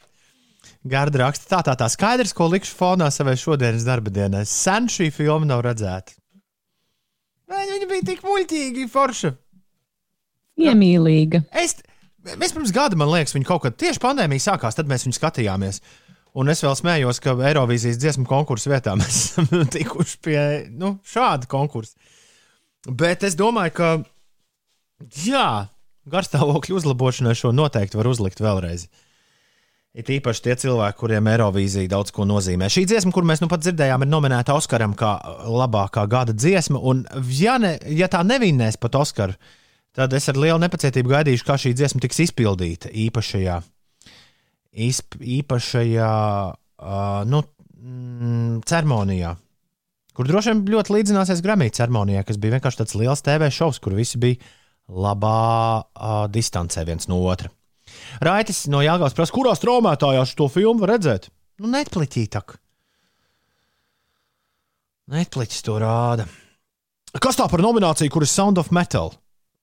Garda 0.90 1.26
raksta, 1.26 1.46
tā, 1.46 1.60
tā, 1.68 1.76
tā 1.78 1.86
skaidrs, 1.92 2.32
ko 2.34 2.48
likšu 2.50 2.74
fonā 2.74 3.10
savai 3.12 3.36
šodienas 3.38 3.84
darba 3.86 4.10
dienai. 4.10 4.42
Sen 4.48 4.88
šī 4.90 5.10
filma 5.14 5.46
nav 5.46 5.62
redzēta. 5.66 6.16
Viņa 7.50 7.88
bija 7.90 8.06
tik 8.12 8.22
muļķīga, 8.24 8.88
forša. 8.90 9.32
Iemīlīga. 10.60 11.42
Es, 11.56 11.78
mēs 12.24 12.54
pirms 12.56 12.72
gada, 12.74 12.98
man 12.98 13.10
liekas, 13.12 13.34
viņa 13.36 13.48
kaut 13.48 13.64
kad 13.66 13.78
tieši 13.80 14.02
pandēmija 14.02 14.50
sākās, 14.50 14.78
tad 14.78 14.90
mēs 14.90 15.06
viņu 15.06 15.18
skatījāmies. 15.18 15.82
Un 16.40 16.50
es 16.52 16.62
vēl 16.62 16.76
smējos, 16.78 17.18
ka 17.22 17.34
Eirovīzijas 17.50 17.98
dziesmu 18.00 18.26
konkursu 18.30 18.70
vietā 18.72 18.94
mēs 19.00 19.20
esam 19.38 19.66
tikuši 19.70 20.22
pie 20.24 20.40
nu, 20.70 20.96
šāda 21.06 21.50
konkursa. 21.50 21.98
Bet 22.86 23.26
es 23.28 23.36
domāju, 23.36 23.76
ka 23.76 23.90
jā, 25.26 25.68
garstāvokļa 26.10 26.76
uzlabošanai 26.80 27.36
šo 27.38 27.54
noteikti 27.56 27.98
var 28.00 28.10
uzlikt 28.10 28.42
vēlreiz. 28.42 28.88
Ir 29.90 30.06
īpaši 30.06 30.42
tie 30.44 30.54
cilvēki, 30.62 30.98
kuriem 31.00 31.26
Eirovīzija 31.32 31.90
daudz 31.90 32.12
ko 32.14 32.22
nozīmē. 32.28 32.68
Šī 32.70 32.84
dziesma, 32.86 33.10
kur 33.10 33.24
mēs 33.26 33.40
nu 33.42 33.48
pat 33.50 33.64
dzirdējām, 33.64 34.04
ir 34.04 34.10
nominēta 34.10 34.54
Oskaram 34.54 34.94
kā 34.98 35.16
labākā 35.50 36.04
gada 36.10 36.34
dziesma. 36.36 36.78
Un, 36.78 37.02
ja, 37.34 37.56
ne, 37.58 37.72
ja 37.90 38.06
tā 38.10 38.20
nevinnēs 38.22 38.78
pat 38.78 39.00
Oskaru, 39.00 39.34
tad 39.98 40.14
es 40.14 40.30
ar 40.30 40.38
lielu 40.38 40.60
nepacietību 40.62 41.10
gaidīšu, 41.10 41.46
kā 41.48 41.58
šī 41.58 41.74
dziesma 41.74 42.04
tiks 42.04 42.22
izpildīta 42.28 42.92
īpašajā, 42.94 43.58
īsp, 44.86 45.18
īpašajā 45.40 46.12
uh, 46.54 47.26
nu, 47.26 47.42
mm, 47.82 48.62
ceremonijā. 48.70 49.34
Kur 50.14 50.30
droši 50.30 50.54
vien 50.54 50.62
ļoti 50.70 50.94
līdzināsies 51.00 51.42
Grammy 51.42 51.66
ceremonijai, 51.74 52.22
kas 52.28 52.38
bija 52.38 52.60
vienkārši 52.60 52.84
tāds 52.84 52.94
liels 52.98 53.26
TV 53.26 53.50
šovs, 53.50 53.82
kur 53.82 53.98
visi 53.98 54.22
bija 54.22 54.38
labā 54.90 55.80
uh, 55.80 56.24
distancē 56.32 56.84
viens 56.88 57.08
no 57.10 57.20
otra. 57.30 57.50
Raitis 58.22 58.64
no 58.70 58.82
Jāgaunas 58.84 59.14
prasa, 59.16 59.34
kurā 59.34 59.54
straumētājā 59.56 60.24
šo 60.28 60.48
filmu 60.50 60.88
redzēt? 60.88 61.30
Nu, 61.60 61.70
netpliķītāk. 61.70 62.56
Netpliķis 65.10 65.64
to 65.66 65.78
rāda. 65.82 66.26
Kas 67.18 67.38
tā 67.38 67.46
par 67.50 67.62
nomināciju, 67.64 68.10
kur 68.12 68.22
ir 68.22 68.30
Sound 68.30 68.60
of 68.62 68.70
Metal? 68.74 69.10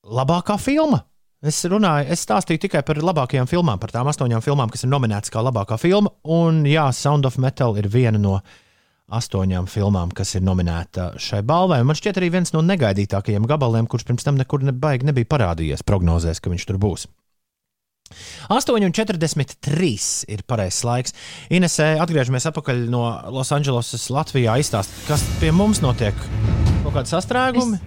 Labākā 0.04 0.58
filma. 0.60 1.00
Es 1.38 1.60
runāju, 1.70 2.08
es 2.10 2.24
stāstīju 2.26 2.64
tikai 2.64 2.82
par 2.82 2.98
labākajām 2.98 3.46
filmām, 3.46 3.78
par 3.78 3.92
tām 3.94 4.08
astoņām 4.10 4.42
filmām, 4.42 4.72
kas 4.74 4.82
ir 4.84 4.90
nominētas 4.90 5.30
kā 5.32 5.42
labākā 5.44 5.78
filma. 5.80 6.10
Un, 6.34 6.64
jā, 6.66 6.88
Sound 6.92 7.28
of 7.28 7.38
Metal 7.40 7.78
ir 7.78 7.86
viena 7.92 8.18
no 8.20 8.40
astoņām 9.08 9.68
filmām, 9.70 10.12
kas 10.12 10.34
ir 10.36 10.44
nominēta 10.44 11.12
šai 11.20 11.40
balvai. 11.46 11.80
Man 11.86 11.96
šķiet, 11.96 12.20
arī 12.20 12.28
viens 12.34 12.52
no 12.52 12.62
negaidītākajiem 12.64 13.48
gabaliem, 13.48 13.88
kurš 13.88 14.04
pirms 14.08 14.26
tam 14.26 14.36
nekur 14.40 14.66
nebaigi 14.68 15.08
nebija 15.08 15.28
parādījies 15.32 15.86
prognozēs, 15.88 16.42
ka 16.44 16.52
viņš 16.52 16.68
tur 16.68 16.80
būs. 16.82 17.08
8,43 18.48 20.28
ir 20.32 20.44
pareizais 20.48 20.84
laiks. 20.88 21.16
Inesē, 21.52 21.90
atgriežamies 22.00 22.48
atpakaļ 22.48 22.86
no 22.92 23.04
Losandželosas 23.34 24.08
Latvijā. 24.12 24.56
Izstāst, 24.60 24.94
kas 25.08 25.24
pie 25.42 25.52
mums 25.52 25.82
notiek? 25.84 26.16
Kaut 26.84 26.94
kādi 26.96 27.12
sastrēgumi? 27.12 27.80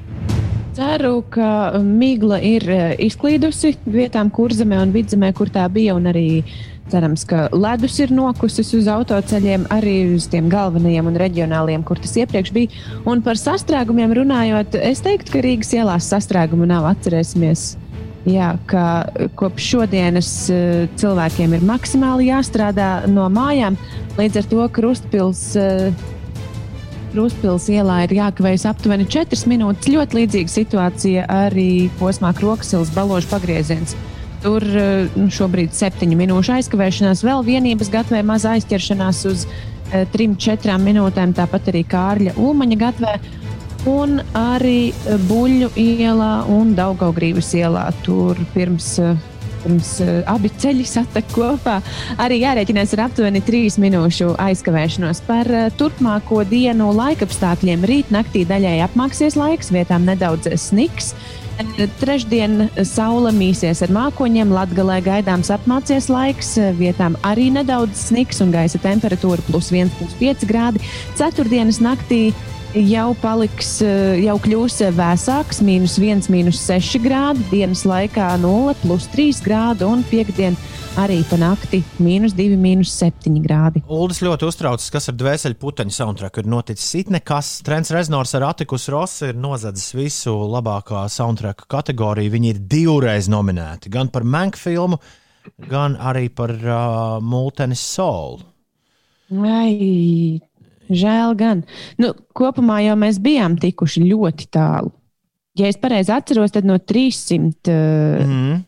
Ceru, 0.77 1.17
ka 1.33 1.81
migla 1.83 2.37
ir 2.45 2.63
izklīdusi 3.01 3.73
vietām, 3.91 4.29
kur 4.31 4.53
zemē 4.55 4.77
un 4.85 4.93
vidzemē, 4.93 5.33
kur 5.35 5.49
tā 5.51 5.65
bija. 5.73 5.97
Un 5.97 6.07
arī 6.13 6.43
cerams, 6.91 7.25
ka 7.27 7.47
ledus 7.55 7.97
ir 8.03 8.11
nokusis 8.15 8.73
uz 8.77 8.89
autoceļiem, 8.91 9.69
arī 9.73 9.95
uz 10.15 10.27
tiem 10.31 10.49
galvenajiem 10.51 11.11
un 11.11 11.19
reģionāliem, 11.21 11.85
kur 11.87 12.01
tas 12.01 12.17
iepriekš 12.19 12.51
bija. 12.55 12.81
Un 13.09 13.23
par 13.25 13.39
sastrēgumiem 13.39 14.13
runājot, 14.21 14.77
es 14.81 15.03
teiktu, 15.05 15.37
ka 15.37 15.45
Rīgas 15.45 15.71
ielās 15.77 16.11
sastrēgumu 16.11 16.69
nav. 16.69 16.89
Atcerēsimies 16.91 17.71
Jā, 18.29 18.51
ka 18.69 19.09
kopš 19.33 19.65
šodienas 19.73 20.29
eh, 20.53 20.85
cilvēkiem 21.01 21.55
ir 21.57 21.63
maksimāli 21.65 22.29
jāstrādā 22.29 23.07
no 23.09 23.25
mājām. 23.33 23.79
Līdz 24.19 24.43
ar 24.43 24.49
to 24.51 24.67
Krustpils, 24.75 25.41
eh, 25.57 25.89
Krustpils 27.15 27.65
ielā 27.73 28.03
ir 28.05 28.13
jākavējas 28.19 28.67
aptuveni 28.69 29.09
4 29.09 29.49
minūtes. 29.49 29.89
Ļoti 29.89 30.19
līdzīga 30.19 30.53
situācija 30.53 31.25
arī 31.33 31.89
posmā 31.97 32.29
Kroksils 32.37 32.93
baložu 32.93 33.31
pagrieziens. 33.33 33.97
Tur 34.41 34.63
eh, 34.65 35.09
nu, 35.15 35.29
šobrīd 35.29 35.69
ir 35.69 35.77
7 35.77 36.15
minūšu 36.17 36.55
aizkavēšanās, 36.57 37.21
vēl 37.25 37.43
vienības 37.45 37.91
gatavē 37.93 38.23
maza 38.25 38.55
aizķeršanās 38.57 39.25
uz 39.29 39.45
3-4 39.91 40.77
minūtēm, 40.81 41.33
tāpat 41.35 41.67
arī 41.69 41.83
Kārļa 41.91 42.37
Ulmaņa 42.39 42.77
gatavē. 42.81 43.17
Un 43.91 44.21
arī 44.37 44.91
eh, 44.91 45.19
Buļļu 45.29 45.73
ielā 45.77 46.31
un 46.53 46.73
Daugaugrības 46.77 47.51
ielā. 47.59 47.83
Tur 48.05 48.39
pirms, 48.55 48.95
pirms 49.61 49.91
abi 50.31 50.49
ceļi 50.63 50.87
satek 50.89 51.29
kopā. 51.35 51.77
Arī 52.21 52.39
jārēķinās 52.41 52.95
ar 52.97 53.03
aptuveni 53.05 53.43
3 53.45 53.77
minūšu 53.83 54.31
aizkavēšanos. 54.41 55.21
Par 55.29 55.49
turpmāko 55.77 56.41
dienu 56.49 56.89
laikapstākļiem 56.97 57.85
rīt 57.89 58.09
naktī 58.13 58.41
daļai 58.49 58.79
apmāksies 58.87 59.37
laiks, 59.37 59.69
vietām 59.75 60.09
nedaudz 60.09 60.49
sniks. 60.65 61.13
Eh, 61.61 61.89
Trešdien 62.01 62.69
saule 62.87 63.31
mīsies 63.35 63.83
ar 63.85 63.91
mākoņiem, 63.93 64.53
Latvijā 64.55 65.01
gaidāms 65.05 65.51
apmācies 65.53 66.09
laiks, 66.09 66.55
eh, 66.57 66.71
vietām 66.77 67.15
arī 67.21 67.51
nedaudz 67.53 68.07
sniks 68.09 68.41
un 68.41 68.51
gaisa 68.51 68.79
temperatūra 68.81 69.41
plus 69.49 69.69
1,5 69.71 70.45
grādi. 70.45 70.81
Ceturtdienas 71.15 71.79
naktī 71.79 72.33
jau 72.75 73.11
paliks, 73.21 73.81
eh, 73.83 74.21
jau 74.23 74.37
kļūs 74.39 74.79
vēsāks, 74.95 75.61
mīnus 75.65 75.97
1, 75.99 76.29
mīnus 76.31 76.59
6 76.63 76.99
grādi, 77.03 77.43
dienas 77.51 77.83
laikā 77.83 78.37
0, 78.39 78.75
plus 78.81 79.07
3 79.11 79.41
grādi 79.43 79.87
un 79.87 80.03
piekdien 80.07 80.55
arī 80.99 81.21
pa 81.27 81.37
nakti 81.39 81.81
mīnus 82.03 82.35
2, 82.35 82.55
mīnus 82.59 82.91
7 82.95 83.39
grādi. 83.43 83.83
Uldis 83.87 84.21
ļoti 84.23 84.47
uztraucas, 84.47 84.89
kas 84.91 85.09
ar 85.11 85.17
dvēseli 85.19 85.57
puteņu 85.59 85.95
soundtracku 85.95 86.43
ir 86.43 86.51
noticis. 86.51 86.93
It 86.95 87.11
nekas, 87.11 87.61
Trents 87.63 87.91
Reznors 87.91 88.35
ar 88.35 88.47
Atikus 88.51 88.87
Rosu 88.91 89.31
ir 89.31 89.39
nozadzis 89.39 89.91
visu 89.95 90.35
labākā 90.51 91.03
soundtracka 91.11 91.67
kategoriju. 91.71 92.31
Viņi 92.35 92.53
ir 92.53 92.61
divreiz 92.71 93.27
nominēti 93.31 93.91
gan 93.91 94.11
par 94.11 94.23
Mank 94.23 94.59
filmu, 94.59 94.99
gan 95.69 95.97
arī 95.99 96.29
par 96.29 96.55
uh, 96.55 97.19
Multenis 97.23 97.83
Soul. 97.83 98.41
Ai, 99.31 100.41
žēl 100.95 101.35
gan. 101.39 101.63
Nu, 102.01 102.13
kopumā 102.37 102.81
jau 102.85 102.95
mēs 102.99 103.19
bijām 103.23 103.57
tikuši 103.61 104.03
ļoti 104.09 104.49
tālu. 104.53 104.91
Ja 105.59 105.67
es 105.67 105.75
pareizi 105.81 106.13
atceros, 106.15 106.53
tad 106.55 106.63
no 106.67 106.77
300 106.79 107.71
uh, 107.71 108.21
Mm. 108.25 108.61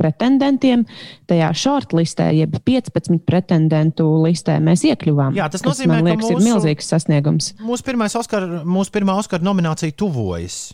pretendentiem 0.00 0.84
tajā 1.28 1.48
shortlistē, 1.56 2.30
jeb 2.36 2.54
15 2.64 3.18
pretendentu 3.28 4.06
listē, 4.24 4.56
mēs 4.64 4.84
iekļuvām. 4.88 5.34
Jā, 5.36 5.48
tas 5.52 5.60
kas, 5.64 5.74
nozīmē, 5.74 5.98
man 6.00 6.04
ka 6.04 6.10
liekas, 6.14 6.30
ir 6.30 6.36
mūsu- 6.38 6.46
milzīgs 6.48 6.88
sasniegums. 6.92 7.50
Mūsu, 7.60 8.16
Oskar, 8.20 8.46
mūsu 8.64 8.90
pirmā 8.94 9.16
Oskara 9.20 9.44
nominācija 9.44 9.92
tuvojas. 9.96 10.72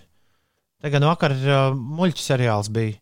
Tagad 0.82 1.02
vakar 1.02 1.32
uh, 1.32 1.74
muļķu 1.74 2.22
seriāls 2.22 2.68
bija 2.70 2.94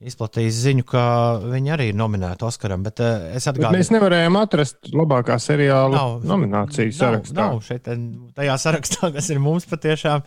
izplatījis 0.00 0.60
ziņu, 0.64 0.84
ka 0.88 1.02
viņi 1.42 1.72
arī 1.74 1.88
ir 1.90 1.98
nominēti 1.98 2.46
Oskaram. 2.48 2.84
Bet, 2.86 3.02
uh, 3.04 3.26
es 3.34 3.44
Bet 3.44 3.54
atgādinu, 3.54 3.80
mēs 3.80 3.90
nevarējām 3.94 4.38
atrast 4.40 4.92
labākā 4.96 5.36
seriāla 5.42 5.92
Nav. 5.96 6.14
nomināciju 6.30 6.94
sarakstā. 6.96 7.36
Nav, 7.36 7.58
nav 7.58 7.66
šeit, 7.66 7.90
tajā 8.38 8.56
sarakstā, 8.64 9.10
kas 9.16 9.30
ir 9.32 9.42
mums 9.42 9.68
patiešām. 9.70 10.24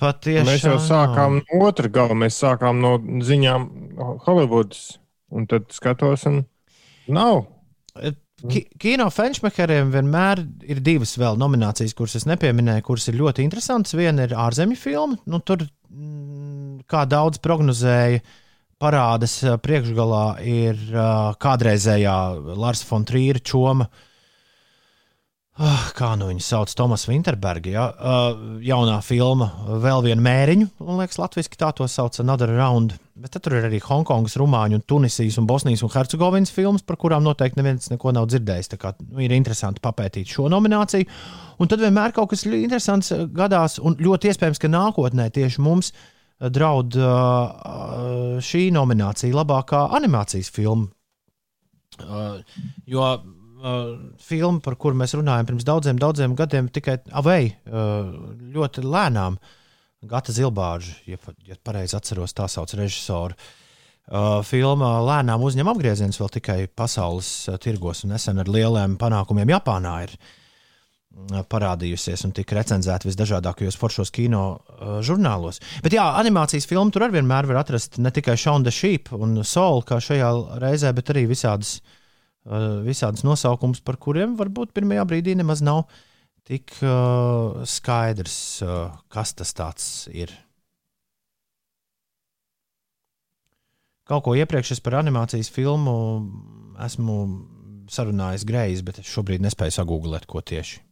patiešām 0.00 0.50
Mēs 0.50 0.66
jau 0.66 0.76
sākām 0.82 1.40
no 1.40 1.62
otru 1.64 1.90
galu, 1.92 2.18
mēs 2.24 2.40
sākām 2.42 2.82
no 2.82 2.98
ziņām 3.24 3.70
Holivudas. 4.26 4.98
Un 5.34 5.48
tad 5.50 5.72
skatos, 5.74 6.28
un 6.30 6.44
nav. 7.10 7.46
Ki 8.44 8.60
kino 8.78 9.06
fenšmekeriem 9.10 9.88
vienmēr 9.94 10.42
ir 10.68 10.82
divas 10.84 11.14
vēl 11.16 11.38
nominācijas, 11.40 11.94
kuras 11.96 12.18
es 12.18 12.26
nepieminēju, 12.28 12.84
kuras 12.84 13.08
ir 13.08 13.16
ļoti 13.18 13.46
interesantas. 13.46 13.96
Viena 13.96 14.26
ir 14.26 14.34
ārzemju 14.36 14.76
filma. 14.78 15.16
Nu, 15.30 15.40
tur, 15.40 15.64
kā 16.90 17.04
daudz 17.08 17.40
prognozēja, 17.44 18.22
parādas 18.82 19.36
ā, 19.46 19.56
priekšgalā 19.62 20.24
ir 20.44 20.80
ā, 20.92 21.34
kādreizējā 21.40 22.16
Lārs 22.58 22.84
Fontrīra 22.86 23.42
čoma. 23.44 23.88
Ah, 23.88 24.13
Kā 25.54 26.08
nu 26.18 26.26
viņu 26.26 26.42
sauc, 26.42 26.72
Tomas 26.74 27.04
Vinterberga, 27.06 27.70
ja? 27.70 27.82
uh, 27.94 28.38
jaunā 28.58 28.96
filma, 29.06 29.46
vēl 29.84 30.00
viena 30.02 30.22
mēriņu, 30.24 30.66
man 30.82 30.98
liekas, 30.98 31.20
latviešu 31.20 31.52
tā 31.60 31.68
to 31.78 31.86
sauc, 31.86 32.16
Another 32.18 32.50
Round. 32.50 32.96
Bet 33.14 33.36
tur 33.38 33.54
ir 33.54 33.68
arī 33.68 33.78
Hongkongas, 33.78 34.34
Rumāņu, 34.40 34.80
un 34.80 34.82
Tunisijas 34.82 35.36
un 35.38 35.46
Bosnijas 35.46 35.84
un 35.86 35.92
Hercegovinas 35.94 36.50
filmas, 36.50 36.82
par 36.82 36.98
kurām 36.98 37.22
noteikti 37.22 37.60
neviens 37.60 37.86
neko 37.92 38.10
nav 38.16 38.26
dzirdējis. 38.32 38.72
Tā 38.72 38.78
kā 38.82 38.90
nu, 38.98 39.20
ir 39.22 39.36
interesanti 39.36 39.82
papētīt 39.84 40.32
šo 40.34 40.48
nomināciju. 40.50 41.06
Un 41.62 41.70
tad 41.70 41.86
vienmēr 41.86 42.16
kaut 42.16 42.32
kas 42.32 42.42
ļoti 42.48 42.66
interesants 42.66 43.12
eh, 43.14 43.22
gadās, 43.38 43.78
un 43.78 43.94
ļoti 44.02 44.32
iespējams, 44.32 44.58
ka 44.58 44.72
nākotnē 44.74 45.28
tieši 45.38 45.62
mums 45.62 45.92
eh, 45.94 46.50
draud 46.50 46.98
uh, 46.98 48.42
šī 48.42 48.64
nominācija 48.74 49.38
labākā 49.38 49.86
animācijas 50.00 50.50
filma. 50.50 50.90
Uh, 52.02 52.42
jo 52.90 53.06
uh, 53.64 53.96
filma, 54.20 54.60
par 54.64 54.76
kuru 54.80 54.98
mēs 55.00 55.16
runājam 55.16 55.48
pirms 55.48 55.66
daudziem, 55.66 55.98
daudziem 56.00 56.36
gadiem, 56.38 56.70
tikai 56.72 56.98
avei 57.16 57.50
uh, 57.50 58.12
ļoti 58.54 58.84
lēnām. 58.84 59.38
Gata 60.04 60.34
Zilbāža, 60.36 60.98
ja, 61.08 61.16
ja 61.48 61.56
pareizi 61.64 61.96
atceros, 61.96 62.34
tā 62.36 62.44
sauc 62.52 62.74
režisoru. 62.76 63.36
Uh, 64.04 64.42
filma 64.44 64.98
lēnām 65.00 65.40
uzņem 65.46 65.70
apgriezienus 65.72 66.20
vēl 66.20 66.32
tikai 66.34 66.58
pasaules 66.68 67.28
uh, 67.48 67.56
tirgos, 67.56 68.04
un 68.04 68.12
nesen 68.12 68.42
ar 68.42 68.50
lieliem 68.52 68.98
panākumiem 69.00 69.54
Japānā 69.54 69.94
ir 70.04 70.12
uh, 70.12 71.40
parādījusies 71.48 72.26
un 72.28 72.34
tika 72.36 72.58
recenzēta 72.58 73.08
visdažādākajos 73.08 73.80
foršos 73.80 74.12
kino 74.12 74.44
uh, 74.58 74.98
žurnālos. 75.00 75.62
Bet 75.80 75.96
jā, 75.96 76.04
animācijas 76.20 76.68
filmu 76.68 76.92
tur 76.92 77.08
vienmēr 77.08 77.48
var 77.48 77.62
atrast 77.62 77.96
ne 77.96 78.12
tikai 78.12 78.36
Shaun 78.36 78.68
the 78.68 78.74
Sheep 78.74 79.08
un 79.16 79.40
Soul, 79.40 79.86
kā 79.88 80.02
šajā 80.04 80.34
reizē, 80.60 80.92
bet 80.92 81.14
arī 81.16 81.24
visādas, 81.32 81.78
uh, 81.80 81.93
visādas 82.44 83.24
nosaukums, 83.24 83.80
par 83.80 83.96
kuriem 83.96 84.34
varbūt 84.36 84.74
pirmajā 84.76 85.04
brīdī 85.08 85.36
nemaz 85.38 85.62
nav 85.64 85.86
tik 86.44 86.74
uh, 86.84 87.62
skaidrs, 87.64 88.36
uh, 88.64 88.92
kas 89.08 89.32
tas 89.32 89.88
ir. 90.12 90.32
Kaut 94.04 94.26
ko 94.26 94.34
iepriekš 94.36 94.74
es 94.76 94.82
par 94.84 94.98
animācijas 94.98 95.48
filmu 95.48 95.94
esmu 96.84 97.14
sarunājis 97.88 98.44
greizi, 98.44 98.84
bet 98.84 99.00
es 99.00 99.08
šobrīd 99.08 99.40
nespēju 99.44 99.78
sagūglēt, 99.78 100.26
ko 100.28 100.42
tieši. 100.44 100.82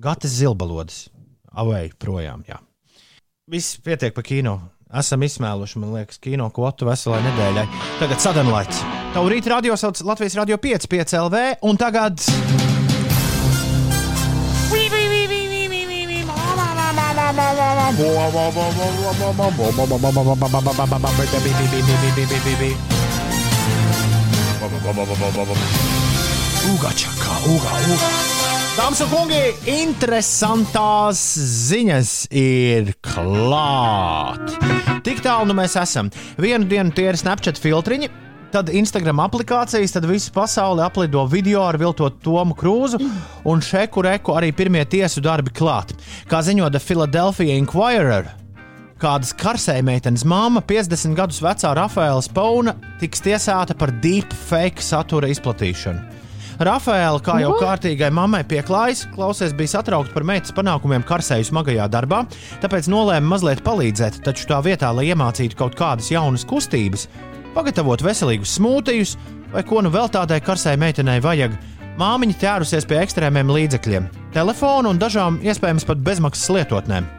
Gatis 0.00 0.38
zilbalodas, 0.40 1.06
avai 1.52 1.90
projām. 2.00 2.44
Jā. 2.48 2.58
Viss 3.48 3.76
pietiek 3.84 4.16
par 4.16 4.24
kino. 4.24 4.56
Esam 4.94 5.24
izsmēluši, 5.26 5.80
man 5.82 5.96
liekas, 5.96 6.20
kino 6.22 6.46
kvotu 6.54 6.86
veselai 6.86 7.18
nedēļai. 7.24 7.64
Tagad 7.98 8.22
sadanlaits. 8.22 8.84
Tavu 9.16 9.32
rītu 9.32 9.50
radio 9.50 9.74
sauc 9.74 9.98
Latvijas 10.06 10.36
Radio 10.38 10.60
5, 10.62 10.86
5 10.92 11.16
LV, 11.24 11.42
un 11.66 11.80
tagad. 11.80 12.22
Uga 26.66 26.90
čakā, 26.94 27.34
uga, 27.50 27.78
uga. 27.90 28.35
Dāmas 28.76 28.98
un 29.00 29.08
kungi, 29.08 29.38
interesantās 29.72 31.20
ziņas 31.40 32.10
ir 32.36 32.90
klāt. 33.00 34.52
Tik 35.06 35.22
tālu 35.24 35.48
nu 35.48 35.54
mēs 35.56 35.78
esam. 35.80 36.10
Vienu 36.36 36.68
dienu 36.68 36.92
tie 36.92 37.06
ir 37.08 37.16
Snapchat 37.16 37.56
filtriņi, 37.56 38.10
tad 38.52 38.68
Instagram 38.68 39.22
aplikācijas, 39.24 39.94
tad 39.96 40.04
visu 40.10 40.28
pasauli 40.34 40.84
aplido 40.84 41.24
video 41.24 41.62
ar 41.64 41.78
viltotu 41.80 42.20
Tomu 42.26 42.52
Krūzu, 42.58 43.00
un 43.48 43.64
šeku 43.64 44.04
reku 44.04 44.36
arī 44.36 44.52
pirmie 44.52 44.84
tiesu 44.84 45.24
darbi 45.24 45.56
klāt. 45.56 45.96
Kā 46.28 46.42
ziņo 46.44 46.68
The 46.68 46.84
Philadelphia 46.84 47.56
Inquirer, 47.56 48.28
kādas 49.00 49.32
karsējmeitenes 49.40 50.28
māma, 50.28 50.60
50 50.60 51.16
gadus 51.16 51.40
vecā 51.40 51.72
Rafaela 51.80 52.20
Spauna, 52.20 52.76
tiks 53.00 53.24
tiesāta 53.24 53.72
par 53.72 53.96
deepfake 54.04 54.84
satura 54.84 55.32
izplatīšanu. 55.32 56.25
Rafaela, 56.56 57.20
kā 57.20 57.34
jau 57.42 57.50
kārtīgai 57.60 58.08
mammai 58.16 58.40
pieklājas, 58.48 59.02
klausies 59.12 59.52
bija 59.56 59.74
satraukta 59.74 60.14
par 60.14 60.24
meitas 60.24 60.54
panākumiem 60.56 61.02
karsēju 61.04 61.50
smagajā 61.50 61.84
darbā, 61.92 62.22
tāpēc 62.62 62.88
nolēma 62.88 63.28
mazliet 63.34 63.60
palīdzēt, 63.66 64.22
taču 64.24 64.48
tā 64.48 64.62
vietā, 64.64 64.88
lai 64.96 65.10
iemācītu 65.10 65.58
kaut 65.58 65.76
kādas 65.76 66.08
jaunas 66.14 66.46
kustības, 66.48 67.10
pagatavot 67.52 68.00
veselīgus 68.06 68.56
smūtijus 68.56 69.18
vai 69.52 69.66
ko 69.68 69.82
nu 69.84 69.92
vēl 69.92 70.08
tādai 70.12 70.40
karsēji 70.44 70.80
meitenei 70.80 71.20
vajag, 71.24 71.58
māmiņa 72.00 72.40
ķērusies 72.40 72.88
pie 72.88 73.02
ekstrēmiem 73.02 73.52
līdzekļiem, 73.52 74.08
telefonu 74.32 74.94
un 74.94 75.00
dažām 75.00 75.38
iespējams 75.44 75.84
pat 75.88 76.00
bezmaksas 76.08 76.56
lietotnēm. 76.56 77.12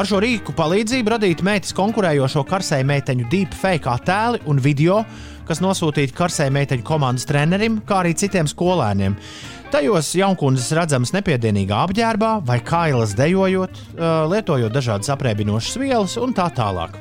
Ar 0.00 0.08
šo 0.08 0.22
rīku 0.24 0.54
palīdzību 0.56 1.12
radīt 1.12 1.42
meitas 1.44 1.74
konkurējošo 1.76 2.46
karsēju 2.48 2.88
meiteņu 2.88 3.28
deepfake 3.32 3.90
attēli 3.92 4.40
un 4.48 4.60
video, 4.64 5.02
kas 5.52 5.60
nosūtīti 5.60 6.16
karsēju 6.16 6.56
meiteņu 6.56 6.86
komandas 6.88 7.28
trenerim, 7.28 7.82
kā 7.84 8.00
arī 8.00 8.16
citiem 8.16 8.48
skolēniem. 8.48 9.18
Tajos 9.72 10.10
jaunkundzes 10.16 10.72
redzamas 10.76 11.12
nepiedienīgā 11.16 11.84
apģērbā 11.86 12.34
vai 12.48 12.58
kailas 12.64 13.12
dejojot, 13.16 13.78
lietojot 14.32 14.72
dažādas 14.72 15.12
apreibinošas 15.12 15.80
vielas 15.80 16.18
un 16.20 16.32
tā 16.36 16.48
tālāk. 16.56 16.96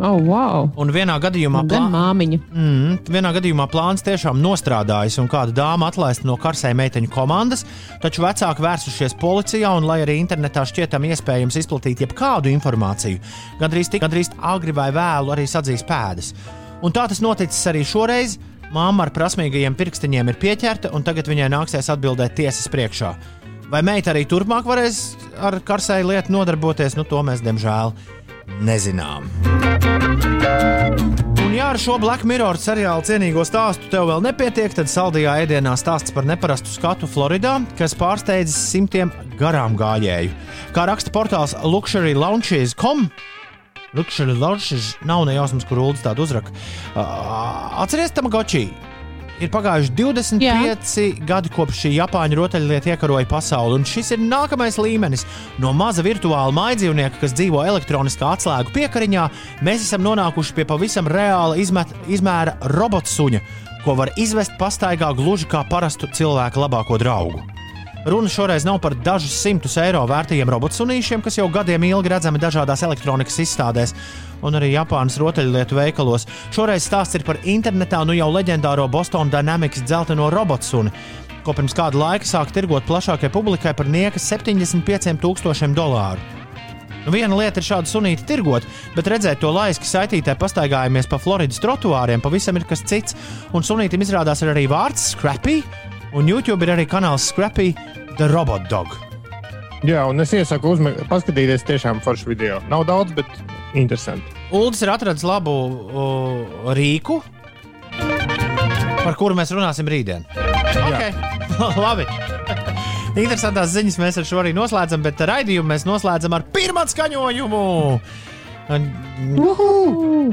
Oh, 0.00 0.16
wow! 0.24 0.70
Un 0.80 0.88
vienā 0.92 1.18
gadījumā 1.20 1.66
Gan 1.68 1.90
māmiņa. 1.92 2.38
Mm, 2.48 2.94
vienā 3.12 3.32
gadījumā 3.36 3.66
plāns 3.70 4.04
tiešām 4.04 4.40
nostrādājis, 4.40 5.18
un 5.20 5.28
kāda 5.30 5.52
dāma 5.56 5.90
atlaista 5.92 6.26
no 6.28 6.38
karsēja 6.40 6.76
meiteņu 6.80 7.12
komandas, 7.12 7.66
taču 8.02 8.24
vecāki 8.24 8.64
vērsušies 8.64 9.16
policijā, 9.20 9.74
un, 9.76 9.86
lai 9.88 10.00
arī 10.06 10.16
internetā 10.22 10.64
šķietam 10.68 11.06
iespējams 11.12 11.60
izplatīt 11.60 12.02
jebkādu 12.06 12.52
informāciju, 12.52 13.20
gandrīz 13.60 13.92
tik 13.92 14.04
gandrīz 14.04 14.32
agri 14.40 14.74
vai 14.76 14.88
vēlu 14.96 15.36
arī 15.36 15.46
sadzīs 15.48 15.84
pēdas. 15.88 16.32
Un 16.82 16.94
tā 16.94 17.06
tas 17.10 17.22
noticis 17.22 17.68
arī 17.70 17.84
šoreiz. 17.86 18.38
Māma 18.72 19.04
ar 19.04 19.12
prasmīgajiem 19.12 19.74
pirkstiņiem 19.76 20.32
ir 20.32 20.38
pieķerta, 20.40 20.90
un 20.96 21.04
tagad 21.04 21.28
viņai 21.28 21.50
nāksies 21.52 21.90
atbildēt 21.92 22.38
tiesas 22.38 22.70
priekšā. 22.72 23.12
Vai 23.72 23.82
meita 23.84 24.12
arī 24.12 24.24
turpmāk 24.28 24.66
varēs 24.68 25.02
ar 25.40 25.58
karsēju 25.64 26.10
lietu 26.10 26.32
nodarboties, 26.34 26.96
nu 26.96 27.04
to 27.08 27.20
mēs 27.24 27.44
diemžēl 27.44 27.92
nezinām. 28.64 29.28
Un, 31.42 31.52
ja 31.56 31.70
ar 31.72 31.78
šo 31.80 31.98
Black 32.00 32.24
Mirror 32.28 32.56
seriālu 32.60 33.04
cienīgo 33.04 33.44
stāstu 33.48 33.88
tev 33.92 34.08
vēl 34.08 34.24
nepietiek, 34.24 34.72
tad 34.76 34.88
saldajā 34.92 35.36
ēdienā 35.44 35.76
stāsts 35.80 36.12
par 36.16 36.24
neparastu 36.28 36.72
skatu 36.72 37.08
Floridā, 37.08 37.58
kas 37.76 37.96
pārsteidzis 37.96 38.56
simtiem 38.72 39.12
garām 39.40 39.76
gājēju. 39.76 40.32
Kā 40.72 40.88
raksta 40.88 41.12
portāls 41.12 41.52
luxurylaunches.com. 41.60 43.08
Luxury 43.96 44.38
Lounges 44.38 44.94
nav 45.04 45.26
ne 45.28 45.36
jausmas, 45.36 45.66
kur 45.68 45.82
Ulas 45.82 46.00
tādu 46.04 46.24
uzraka. 46.24 46.52
Uh, 46.94 47.82
Atcerieties, 47.84 48.16
Tamagoči! 48.16 48.66
Ir 49.42 49.50
pagājuši 49.50 49.90
25 49.98 50.42
Jā. 50.44 51.06
gadi 51.26 51.50
kopš 51.50 51.80
šī 51.82 51.90
Japāņu 51.96 52.36
rotaļlieta 52.38 52.92
iekaroja 52.92 53.26
pasauli, 53.26 53.80
un 53.80 53.86
šis 53.88 54.12
ir 54.14 54.20
nākamais 54.22 54.78
līmenis. 54.78 55.24
No 55.62 55.72
maza 55.74 56.04
virtuāla 56.06 56.54
maidzīvnieka, 56.54 57.18
kas 57.18 57.34
dzīvo 57.34 57.64
elektroniskā 57.66 58.36
atslēgu 58.36 58.70
piekariņā, 58.76 59.24
mēs 59.66 59.88
esam 59.88 60.04
nonākuši 60.06 60.54
pie 60.58 60.68
pavisam 60.68 61.10
reāla 61.10 61.58
izmet, 61.58 61.90
izmēra 62.06 62.54
robotsuņa, 62.76 63.42
ko 63.82 63.96
var 63.98 64.12
izvest 64.20 64.54
pastaigā 64.60 65.10
gluži 65.18 65.50
kā 65.50 65.64
parastu 65.66 66.06
cilvēku 66.14 66.62
labāko 66.62 67.00
draugu. 67.02 67.42
Runa 68.04 68.28
šoreiz 68.28 68.64
nav 68.64 68.80
par 68.82 68.96
dažus 68.98 69.34
simtus 69.38 69.76
eiro 69.78 70.00
vērtīgiem 70.10 70.50
robotsunīšiem, 70.50 71.20
kas 71.22 71.36
jau 71.38 71.44
gadiem 71.54 71.84
ilgi 71.86 72.10
redzami 72.10 72.40
dažādās 72.42 72.82
elektronikas 72.82 73.36
izstādēs 73.44 73.92
un 74.42 74.58
arī 74.58 74.72
Japānas 74.72 75.20
rotaļlietu 75.22 75.78
veikalos. 75.78 76.26
Šoreiz 76.50 76.82
stāsts 76.88 77.14
ir 77.14 77.22
par 77.22 77.38
internetā 77.46 78.00
nu 78.02 78.16
jau 78.18 78.26
leģendāro 78.34 78.88
Boston 78.90 79.30
Dynamics 79.30 79.84
dzelteno 79.86 80.32
robotsuni, 80.34 80.90
ko 81.46 81.54
pirms 81.54 81.78
kāda 81.78 82.00
laika 82.00 82.26
sāk 82.26 82.50
tirgot 82.50 82.88
plašākai 82.90 83.30
publikai 83.30 83.76
par 83.78 83.86
niekas 83.86 84.26
75,000 84.34 85.70
dolāru. 85.78 86.18
Nu, 87.06 87.14
viena 87.14 87.38
lieta 87.38 87.62
ir 87.62 87.66
šādu 87.66 87.90
sunīti 87.90 88.26
tirgot, 88.26 88.66
bet 88.96 89.14
redzēt 89.14 89.38
to 89.42 89.54
laiski 89.54 89.86
saitītē 89.86 90.34
pastaigājamies 90.42 91.10
pa 91.10 91.22
Floridas 91.22 91.62
trotuāriem 91.62 92.22
pavisam 92.22 92.58
ir 92.58 92.66
kas 92.66 92.82
cits. 92.82 93.14
Un 93.54 93.62
sunītam 93.66 94.02
izrādās 94.02 94.42
ir 94.42 94.50
arī 94.54 94.68
vārds 94.70 95.12
Scrappy, 95.14 95.60
un 96.12 96.28
YouTube 96.28 96.64
ir 96.66 96.74
arī 96.74 96.86
kanāls 96.88 97.30
Scrappy 97.30 97.72
The 98.18 98.28
Robot 98.30 98.68
Dog. 98.70 98.92
Jā, 99.82 100.04
un 100.06 100.22
es 100.22 100.30
iesaku 100.36 100.76
uzme... 100.76 100.92
paskatīties 101.10 101.64
tiešām 101.66 102.02
foršu 102.04 102.30
video. 102.30 102.60
Nav 102.70 102.84
daudz, 102.86 103.14
bet 103.16 103.28
interesanti. 103.74 104.36
Uldis 104.54 104.84
ir 104.84 104.92
atradzis 104.92 105.26
labu 105.26 105.52
uh, 105.52 106.68
rīku, 106.76 107.18
par 109.02 109.16
kuru 109.18 109.34
mēs 109.38 109.50
runāsim 109.54 109.88
rītdien. 109.90 110.28
Okay. 110.72 111.10
Labi. 111.84 112.06
Interesantās 113.12 113.74
ziņas 113.74 113.98
mēs 114.00 114.20
ar 114.20 114.28
šo 114.28 114.38
arī 114.40 114.54
noslēdzam, 114.56 115.02
bet 115.04 115.20
raidījumu 115.28 115.72
mēs 115.74 115.84
noslēdzam 115.88 116.36
ar 116.36 116.46
pirmā 116.54 116.86
skaņojumu. 116.88 117.64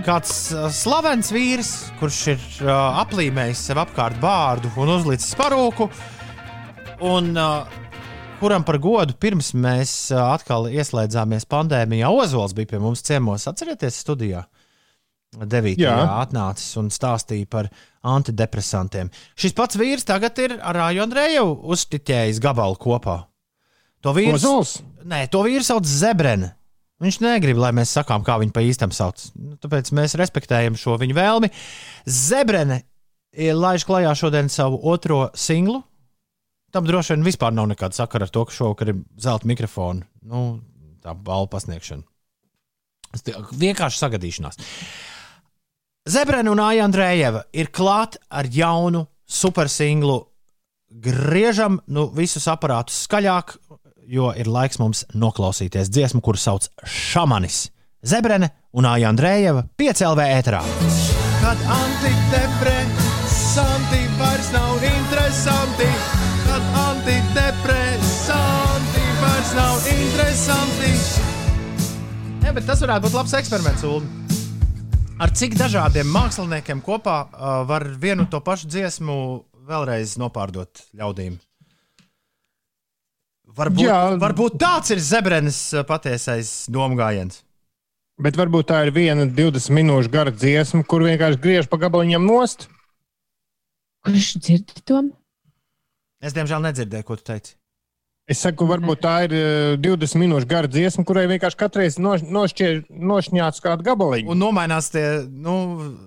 Kāds 0.07 0.33
uh, 0.55 0.69
slavens 0.71 1.31
vīrs, 1.35 1.71
kurš 1.99 2.19
ir 2.33 2.45
uh, 2.63 2.71
aplīmējis 3.01 3.65
sev 3.69 3.81
apkārt 3.83 4.19
bārdu 4.21 4.71
un 4.79 4.93
uzlicis 4.95 5.35
parūku, 5.39 5.89
un 7.09 7.33
uh, 7.35 7.79
kuram 8.39 8.63
par 8.67 8.79
godu 8.79 9.15
pirms 9.19 9.51
mēs 9.57 9.93
uh, 10.13 10.29
atkal 10.37 10.69
ieslēdzāmies 10.71 11.47
pandēmijā, 11.51 12.11
Ozols 12.11 12.55
bija 12.55 12.73
pie 12.73 12.79
mums 12.83 13.03
ciemos. 13.03 13.47
Atcerieties, 13.51 13.99
studijā 14.05 14.45
9. 15.37 15.75
Jā. 15.77 15.95
atnācis 16.23 16.77
un 16.81 16.87
stāstīja 16.89 17.45
par 17.49 17.67
antidepresantiem. 18.07 19.11
Šis 19.37 19.53
pats 19.57 19.77
vīrs 19.77 20.07
tagad 20.07 20.39
ir 20.41 20.55
ar 20.57 20.79
Rāju 20.79 21.03
Andreju 21.05 21.49
uztiķējis 21.75 22.39
gabalu 22.41 22.79
kopā. 22.81 23.19
To 24.01 24.15
vīrs, 24.15 24.39
Ozols? 24.39 24.77
Nē, 25.03 25.25
to 25.31 25.43
vīru 25.45 25.65
sauc 25.65 25.85
Zebrene. 25.85 26.53
Viņš 26.99 27.21
negrib, 27.23 27.59
lai 27.61 27.71
mēs 27.75 27.93
sakām, 27.95 28.25
kā 28.27 28.35
viņu 28.41 28.51
pa 28.55 28.63
īstam 28.65 28.91
sauc. 28.91 29.29
Nu, 29.39 29.55
Tāpēc 29.61 29.93
mēs 29.95 30.17
respektējam 30.19 30.75
šo 30.79 30.97
viņa 30.99 31.15
vēlmi. 31.15 31.49
Zebrene 32.03 32.81
laiž 33.55 33.85
klajā 33.87 34.11
šodien 34.19 34.49
savu 34.51 34.81
otro 34.91 35.29
singlu. 35.37 35.83
Tam 36.73 36.85
droši 36.85 37.15
vien 37.15 37.25
vispār 37.25 37.53
nav 37.55 37.69
nekāda 37.71 37.97
sakara 37.97 38.27
ar 38.27 38.33
to, 38.33 38.43
ka 38.45 38.53
šovakar 38.53 38.91
ir 38.91 38.99
zelta 39.17 39.47
mikrofona. 39.49 40.05
Nu, 40.21 40.59
tā 41.01 41.15
balva 41.15 41.49
pasniegšana. 41.55 42.03
Vienkārši 43.57 44.03
sagadīšanās. 44.03 44.59
Zebrena 46.09 46.51
un 46.51 46.61
Aija 46.61 46.85
Andrejeva 46.85 47.45
ir 47.53 47.71
klāt 47.73 48.19
ar 48.29 48.49
jaunu 48.49 49.05
supersinglu. 49.29 50.19
Griežam 50.89 51.79
nu, 51.87 52.07
visus 52.13 52.47
aparātus 52.49 53.03
skaļāk, 53.05 53.58
jo 54.09 54.31
ir 54.33 54.49
laiks 54.49 54.79
mums 54.81 55.03
noklausīties 55.13 55.85
dziesmu, 55.93 56.17
kuru 56.25 56.41
sauc 56.41 56.65
Šamanis. 56.85 57.69
Zebrene 58.05 58.49
un 58.73 58.85
Aija 58.89 59.09
Andrejeva 59.11 59.63
piecēlvē 59.77 60.25
ēterā. 60.39 60.61
Kad 61.39 61.57
antidepresanti 61.75 64.01
vairs 64.19 64.49
nav 64.55 64.83
interesanti, 64.89 65.89
kad 66.47 66.63
antidepresanti 66.85 69.03
vairs 69.19 69.51
nav 69.57 69.75
interesanti. 69.93 70.91
Jā, 72.39 72.49
bet 72.55 72.65
tas 72.65 72.81
varētu 72.85 73.03
būt 73.05 73.15
labs 73.19 73.33
eksperiments, 73.41 73.83
Ulu. 73.85 74.07
Ar 75.19 75.29
cik 75.35 75.51
dažādiem 75.59 76.07
māksliniekiem 76.15 76.79
kopā 76.81 77.17
uh, 77.27 77.31
var 77.67 77.83
vienu 77.99 78.23
to 78.31 78.39
pašu 78.41 78.67
dziesmu 78.71 79.15
vēlreiz 79.67 80.17
nopārdot 80.17 80.71
ļaudīm? 80.95 81.48
Varbūt, 83.57 83.81
Jā. 83.83 83.99
varbūt 84.21 84.57
tāds 84.61 84.91
ir 84.93 84.99
Zebrenes 85.03 85.57
uh, 85.73 85.83
patiesais 85.87 86.67
domgājiens. 86.71 87.41
Bet 88.19 88.35
varbūt 88.35 88.67
tā 88.69 88.81
ir 88.85 88.91
viena 88.95 89.23
20 89.25 89.71
minūšu 89.77 90.11
gara 90.11 90.31
dziesma, 90.31 90.83
kur 90.83 91.05
vienkārši 91.07 91.39
griež 91.39 91.69
pa 91.71 91.79
gabaliņam 91.79 92.25
nost. 92.27 92.67
Kurš 94.05 94.33
dzird 94.43 94.73
to? 94.87 95.01
Es 96.23 96.35
diemžēl 96.35 96.61
nedzirdēju, 96.67 97.05
ko 97.07 97.15
tu 97.19 97.23
teici. 97.31 97.55
Es 98.29 98.43
saku, 98.43 98.67
varbūt 98.69 98.99
tā 99.01 99.13
ir 99.25 99.31
eh, 99.33 99.77
20 99.81 100.19
minūšu 100.21 100.45
gara 100.51 100.69
dziesma, 100.69 101.01
kurai 101.07 101.23
vienkārši 101.31 101.57
katreiz 101.57 101.95
noš- 101.97 102.27
nošķier- 102.29 102.83
nošņāts 102.91 103.63
kādu 103.63 103.87
gabaliņu. 103.87 104.29
Un 104.29 104.37
nomainās 104.43 104.91
tie 104.93 105.05
nu, 105.25 105.55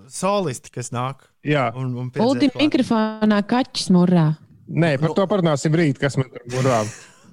solisti, 0.07 0.71
kas 0.71 0.93
nāk. 0.95 1.25
Jā, 1.43 1.65
Un, 1.75 1.91
un 1.99 2.11
klāt. 2.13 2.45
mikrofonā 2.61 3.41
kaķis 3.43 3.89
murrā. 3.91 4.37
nē, 4.69 4.93
par 5.01 5.11
to 5.17 5.25
parunāsim 5.27 5.75
rīt, 5.75 5.99
kas 5.99 6.15
man 6.15 6.29
tur 6.31 6.45
burā. 6.55 6.77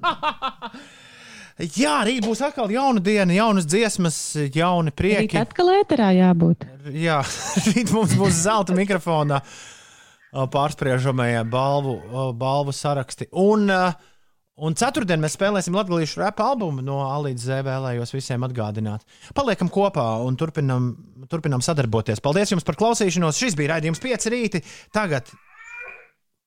Jā, 1.77 1.99
rīt 2.09 2.25
būs 2.25 2.41
atkal 2.47 2.71
jauna 2.73 3.03
diena, 3.05 3.35
jaunas 3.37 3.67
dziesmas, 3.69 4.17
jauni 4.55 4.89
Rīt 4.95 4.97
prieki. 4.97 5.37
atkal 5.41 5.69
ēterā 5.75 6.07
jābūt. 6.17 6.65
Jā, 6.97 7.19
rīt 7.69 7.93
mums 7.93 8.15
būs 8.17 8.39
zelta 8.47 8.73
mikrofonā 8.77 9.43
ā, 9.43 10.47
pārspriežamajā 10.55 11.43
balvu, 11.53 11.99
balvu 12.41 12.73
saraksti. 12.73 13.29
Un, 13.37 13.69
un 13.69 14.79
ceturtdien 14.81 15.21
mēs 15.21 15.37
spēlēsim 15.37 15.77
latviešu 15.77 16.23
rap 16.23 16.41
albumu 16.41 16.81
no 16.87 17.03
A 17.05 17.19
līdz 17.27 17.45
Z. 17.51 17.61
Vēlējos 17.69 18.15
visiem 18.17 18.49
atgādināt. 18.49 19.05
Paliekam 19.37 19.69
kopā 19.69 20.07
un 20.25 20.41
turpinam, 20.41 20.95
turpinam 21.29 21.61
sadarboties. 21.67 22.25
Paldies 22.25 22.55
jums 22.57 22.65
par 22.65 22.81
klausīšanos. 22.81 23.37
Šis 23.37 23.59
bija 23.61 23.75
raidījums 23.75 24.01
5 24.01 24.31
rīti. 24.33 24.65
Tagad. 24.97 25.29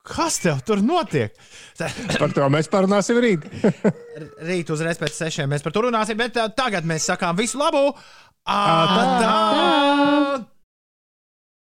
Kas 0.04 0.36
tev 0.42 0.58
tur 0.68 0.82
notiek? 0.84 1.32
Par 2.18 2.32
to 2.36 2.48
mēs 2.52 2.68
parunāsim 2.72 3.16
rīt. 3.24 3.46
Rīt 4.50 4.72
uzreiz 4.74 5.00
pēc 5.00 5.16
sešiem 5.16 5.48
mēs 5.50 5.64
par 5.64 5.72
to 5.72 5.86
runāsim, 5.86 6.18
bet 6.20 6.36
tagad 6.58 6.84
mēs 6.88 7.08
sakām 7.08 7.38
visu 7.40 7.60
labu! 7.60 7.86
Ā, 8.44 8.60
tā, 8.92 9.04
tā. 9.22 10.53